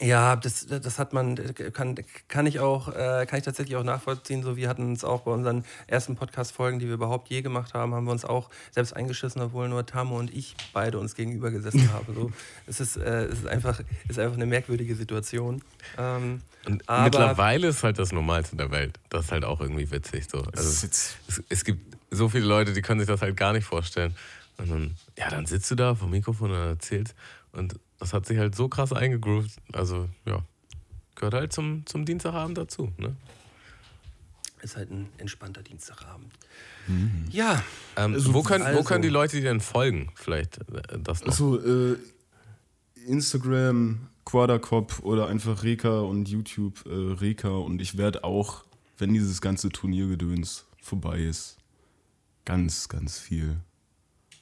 Ja, 0.00 0.34
das, 0.34 0.66
das 0.66 0.98
hat 0.98 1.12
man, 1.12 1.36
kann, 1.72 1.94
kann 2.26 2.46
ich 2.46 2.58
auch, 2.58 2.88
äh, 2.88 3.26
kann 3.26 3.38
ich 3.38 3.44
tatsächlich 3.44 3.76
auch 3.76 3.84
nachvollziehen. 3.84 4.42
So, 4.42 4.56
wir 4.56 4.68
hatten 4.68 4.82
uns 4.86 5.04
auch 5.04 5.22
bei 5.22 5.30
unseren 5.30 5.64
ersten 5.86 6.16
Podcast-Folgen, 6.16 6.80
die 6.80 6.86
wir 6.86 6.94
überhaupt 6.94 7.28
je 7.30 7.42
gemacht 7.42 7.74
haben, 7.74 7.94
haben 7.94 8.04
wir 8.04 8.10
uns 8.10 8.24
auch 8.24 8.50
selbst 8.72 8.94
eingeschissen, 8.96 9.40
obwohl 9.40 9.68
nur 9.68 9.86
Tamo 9.86 10.18
und 10.18 10.34
ich 10.34 10.56
beide 10.72 10.98
uns 10.98 11.14
gegenüber 11.14 11.50
gesessen 11.52 11.92
haben. 11.92 12.12
So, 12.12 12.32
es 12.66 12.80
ist, 12.80 12.96
äh, 12.96 13.26
es 13.26 13.38
ist 13.40 13.46
einfach, 13.46 13.80
ist 14.08 14.18
einfach 14.18 14.36
eine 14.36 14.46
merkwürdige 14.46 14.96
Situation. 14.96 15.62
Ähm, 15.96 16.42
Und 16.66 16.88
Aber- 16.88 17.04
mittlerweile 17.04 17.68
ist 17.68 17.84
halt 17.84 17.98
das 18.00 18.10
Normalste 18.10 18.56
der 18.56 18.72
Welt. 18.72 18.98
Das 19.10 19.26
ist 19.26 19.32
halt 19.32 19.44
auch 19.44 19.60
irgendwie 19.60 19.90
witzig. 19.92 20.24
So. 20.28 20.38
Also, 20.56 20.86
es, 20.88 21.14
es 21.48 21.64
gibt 21.64 21.94
so 22.10 22.28
viele 22.28 22.46
Leute, 22.46 22.72
die 22.72 22.82
können 22.82 22.98
sich 23.00 23.08
das 23.08 23.22
halt 23.22 23.36
gar 23.36 23.52
nicht 23.52 23.64
vorstellen. 23.64 24.14
Und 24.56 24.70
dann, 24.70 24.94
ja, 25.18 25.30
dann 25.30 25.46
sitzt 25.46 25.70
du 25.70 25.74
da 25.76 25.94
vom 25.94 26.10
Mikrofon 26.10 26.50
und 26.50 26.56
erzählst. 26.56 27.14
Und 27.52 27.76
das 27.98 28.12
hat 28.12 28.26
sich 28.26 28.38
halt 28.38 28.54
so 28.54 28.68
krass 28.68 28.92
eingegroovt. 28.92 29.56
Also, 29.72 30.08
ja, 30.26 30.42
gehört 31.14 31.34
halt 31.34 31.52
zum, 31.52 31.86
zum 31.86 32.04
Dienstagabend 32.04 32.58
dazu. 32.58 32.92
Ne? 32.98 33.16
ist 34.62 34.76
halt 34.76 34.90
ein 34.90 35.10
entspannter 35.18 35.62
Dienstagabend. 35.62 36.32
Ja, 37.30 37.62
Ähm, 37.96 38.14
Also, 38.14 38.32
wo, 38.32 38.42
können, 38.42 38.64
wo 38.64 38.68
also- 38.68 38.84
können 38.84 39.02
die 39.02 39.10
Leute 39.10 39.36
dir 39.36 39.42
denn 39.42 39.60
folgen? 39.60 40.10
Vielleicht 40.14 40.56
äh, 40.72 40.98
das 40.98 41.20
noch. 41.20 41.28
Achso, 41.28 41.58
äh, 41.58 41.98
Instagram, 43.06 44.08
Quadercop 44.24 45.00
oder 45.02 45.28
einfach 45.28 45.62
Reka 45.64 46.00
und 46.00 46.28
YouTube 46.30 46.84
äh, 46.86 46.90
Reka. 46.90 47.50
Und 47.50 47.82
ich 47.82 47.98
werde 47.98 48.24
auch, 48.24 48.64
wenn 48.96 49.12
dieses 49.12 49.42
ganze 49.42 49.68
Turniergedöns 49.68 50.64
vorbei 50.80 51.18
ist, 51.20 51.58
ganz, 52.46 52.88
ganz 52.88 53.18
viel 53.18 53.58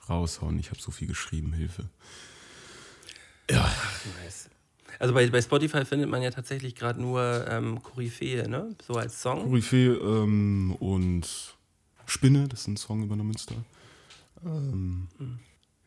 raushauen. 0.08 0.58
Ich 0.60 0.70
habe 0.70 0.80
so 0.80 0.92
viel 0.92 1.08
geschrieben, 1.08 1.52
Hilfe. 1.52 1.88
Nice. 3.50 4.48
Also 4.98 5.14
bei, 5.14 5.28
bei 5.28 5.42
Spotify 5.42 5.84
findet 5.84 6.08
man 6.08 6.22
ja 6.22 6.30
tatsächlich 6.30 6.74
gerade 6.74 7.00
nur 7.00 7.46
ähm, 7.48 7.82
Koryphäe, 7.82 8.48
ne? 8.48 8.74
So 8.86 8.94
als 8.94 9.20
Song. 9.20 9.42
Koryphäe 9.42 9.94
ähm, 9.94 10.76
und 10.78 11.26
Spinne, 12.06 12.46
das 12.46 12.60
ist 12.60 12.68
ein 12.68 12.76
Song 12.76 13.02
über 13.02 13.16
Neumünster. 13.16 13.56
Ähm, 14.44 15.08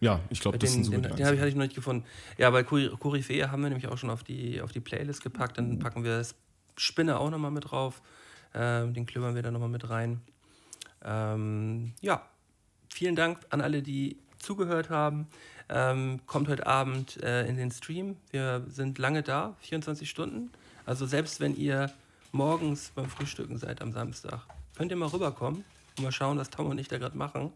ja, 0.02 0.20
ich 0.30 0.42
glaube, 0.42 0.58
das 0.58 0.70
Den, 0.70 0.74
sind 0.76 0.84
so 0.84 0.92
den, 0.92 1.04
die 1.04 1.10
den 1.10 1.26
habe 1.26 1.36
ich, 1.36 1.40
hatte 1.40 1.50
ich 1.50 1.56
noch 1.56 1.64
nicht 1.64 1.76
gefunden. 1.76 2.06
Ja, 2.38 2.50
bei 2.50 2.64
Kory- 2.64 2.90
Koryphäe 2.90 3.50
haben 3.50 3.62
wir 3.62 3.70
nämlich 3.70 3.88
auch 3.88 3.98
schon 3.98 4.10
auf 4.10 4.24
die, 4.24 4.62
auf 4.62 4.72
die 4.72 4.82
Playlist 4.82 5.24
gepackt. 5.24 5.58
Dann 5.58 5.80
packen 5.80 6.04
wir 6.04 6.26
Spinne 6.76 7.20
auch 7.20 7.30
nochmal 7.30 7.52
mit 7.52 7.72
drauf. 7.72 8.02
Ähm, 8.54 8.94
den 8.94 9.06
klöbern 9.06 9.36
wir 9.36 9.42
dann 9.42 9.54
nochmal 9.54 9.70
mit 9.70 9.90
rein. 9.90 10.22
Ähm, 11.04 11.94
ja, 12.02 12.28
vielen 12.90 13.16
Dank 13.16 13.40
an 13.50 13.62
alle, 13.62 13.82
die 13.82 14.18
zugehört 14.40 14.90
haben. 14.90 15.28
Ähm, 15.70 16.20
kommt 16.28 16.48
heute 16.48 16.68
Abend 16.68 17.22
äh, 17.24 17.48
in 17.48 17.58
den 17.58 17.72
Stream. 17.72 18.18
Wir 18.32 18.66
sind 18.70 18.98
lange 19.00 19.24
da, 19.24 19.56
24 19.62 20.10
Stunden. 20.10 20.52
Also 20.86 21.06
selbst 21.06 21.40
wenn 21.40 21.56
ihr 21.56 21.92
morgens 22.32 22.92
beim 22.94 23.10
Frühstücken 23.10 23.58
seid 23.58 23.82
am 23.82 23.92
Samstag, 23.92 24.42
könnt 24.76 24.92
ihr 24.92 24.98
mal 24.98 25.08
rüberkommen 25.08 25.64
und 25.98 26.04
mal 26.04 26.12
schauen, 26.12 26.38
was 26.38 26.50
Tom 26.50 26.68
und 26.68 26.78
ich 26.78 26.88
da 26.88 26.98
gerade 26.98 27.18
machen. 27.18 27.52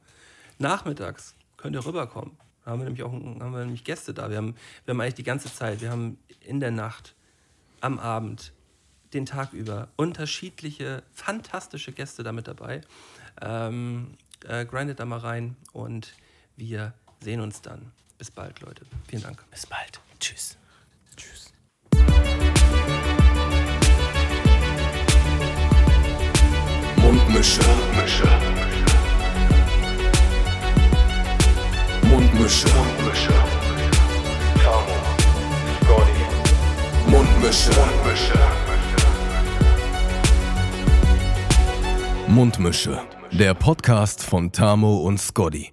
Nachmittags 0.57 1.36
könnt 1.57 1.76
ihr 1.76 1.86
rüberkommen. 1.86 2.36
Da 2.65 2.72
haben 2.72 2.80
wir 2.80 2.86
nämlich 2.86 3.03
auch 3.03 3.11
haben 3.11 3.52
wir 3.53 3.60
nämlich 3.60 3.84
Gäste 3.84 4.14
da. 4.14 4.30
Wir 4.30 4.38
haben, 4.38 4.56
wir 4.86 4.94
haben 4.94 5.02
eigentlich 5.02 5.15
die 5.15 5.23
ganze 5.23 5.53
Zeit, 5.53 5.81
wir 5.81 5.91
haben 5.91 6.18
in 6.41 6.60
der 6.60 6.72
Nacht, 6.72 7.15
am 7.81 7.99
Abend, 7.99 8.53
den 9.14 9.26
Tag 9.26 9.53
über 9.53 9.88
unterschiedliche, 9.95 11.03
fantastische 11.14 11.91
Gäste 11.91 12.23
da 12.23 12.31
mit 12.31 12.48
dabei. 12.48 12.81
Ähm, 13.41 14.18
äh, 14.48 14.65
grindet 14.65 14.99
da 14.99 15.06
mal 15.06 15.19
rein 15.19 15.56
und 15.73 16.14
wir 16.57 16.94
sehen 17.22 17.41
uns 17.41 17.62
dann. 17.62 17.91
Bis 18.18 18.32
bald, 18.32 18.60
Leute. 18.62 18.86
Vielen 19.08 19.24
Dank. 19.24 19.44
Bis 19.52 19.66
bald. 19.66 20.00
Tschüss. 20.20 20.58
Tschüss. 21.16 21.52
Mundmische. 26.98 27.62
Mundmische. 27.62 28.28
Mundmische. 32.04 32.68
Mundmische. 32.68 33.34
Tamo. 34.64 34.98
Scotty. 35.84 37.10
Mundmische. 37.10 37.70
Mundmische. 37.72 38.40
Mundmische. 42.28 43.02
Der 43.32 43.54
Podcast 43.54 44.24
von 44.24 44.52
Tamo 44.52 44.98
und 44.98 45.20
Scotty. 45.20 45.72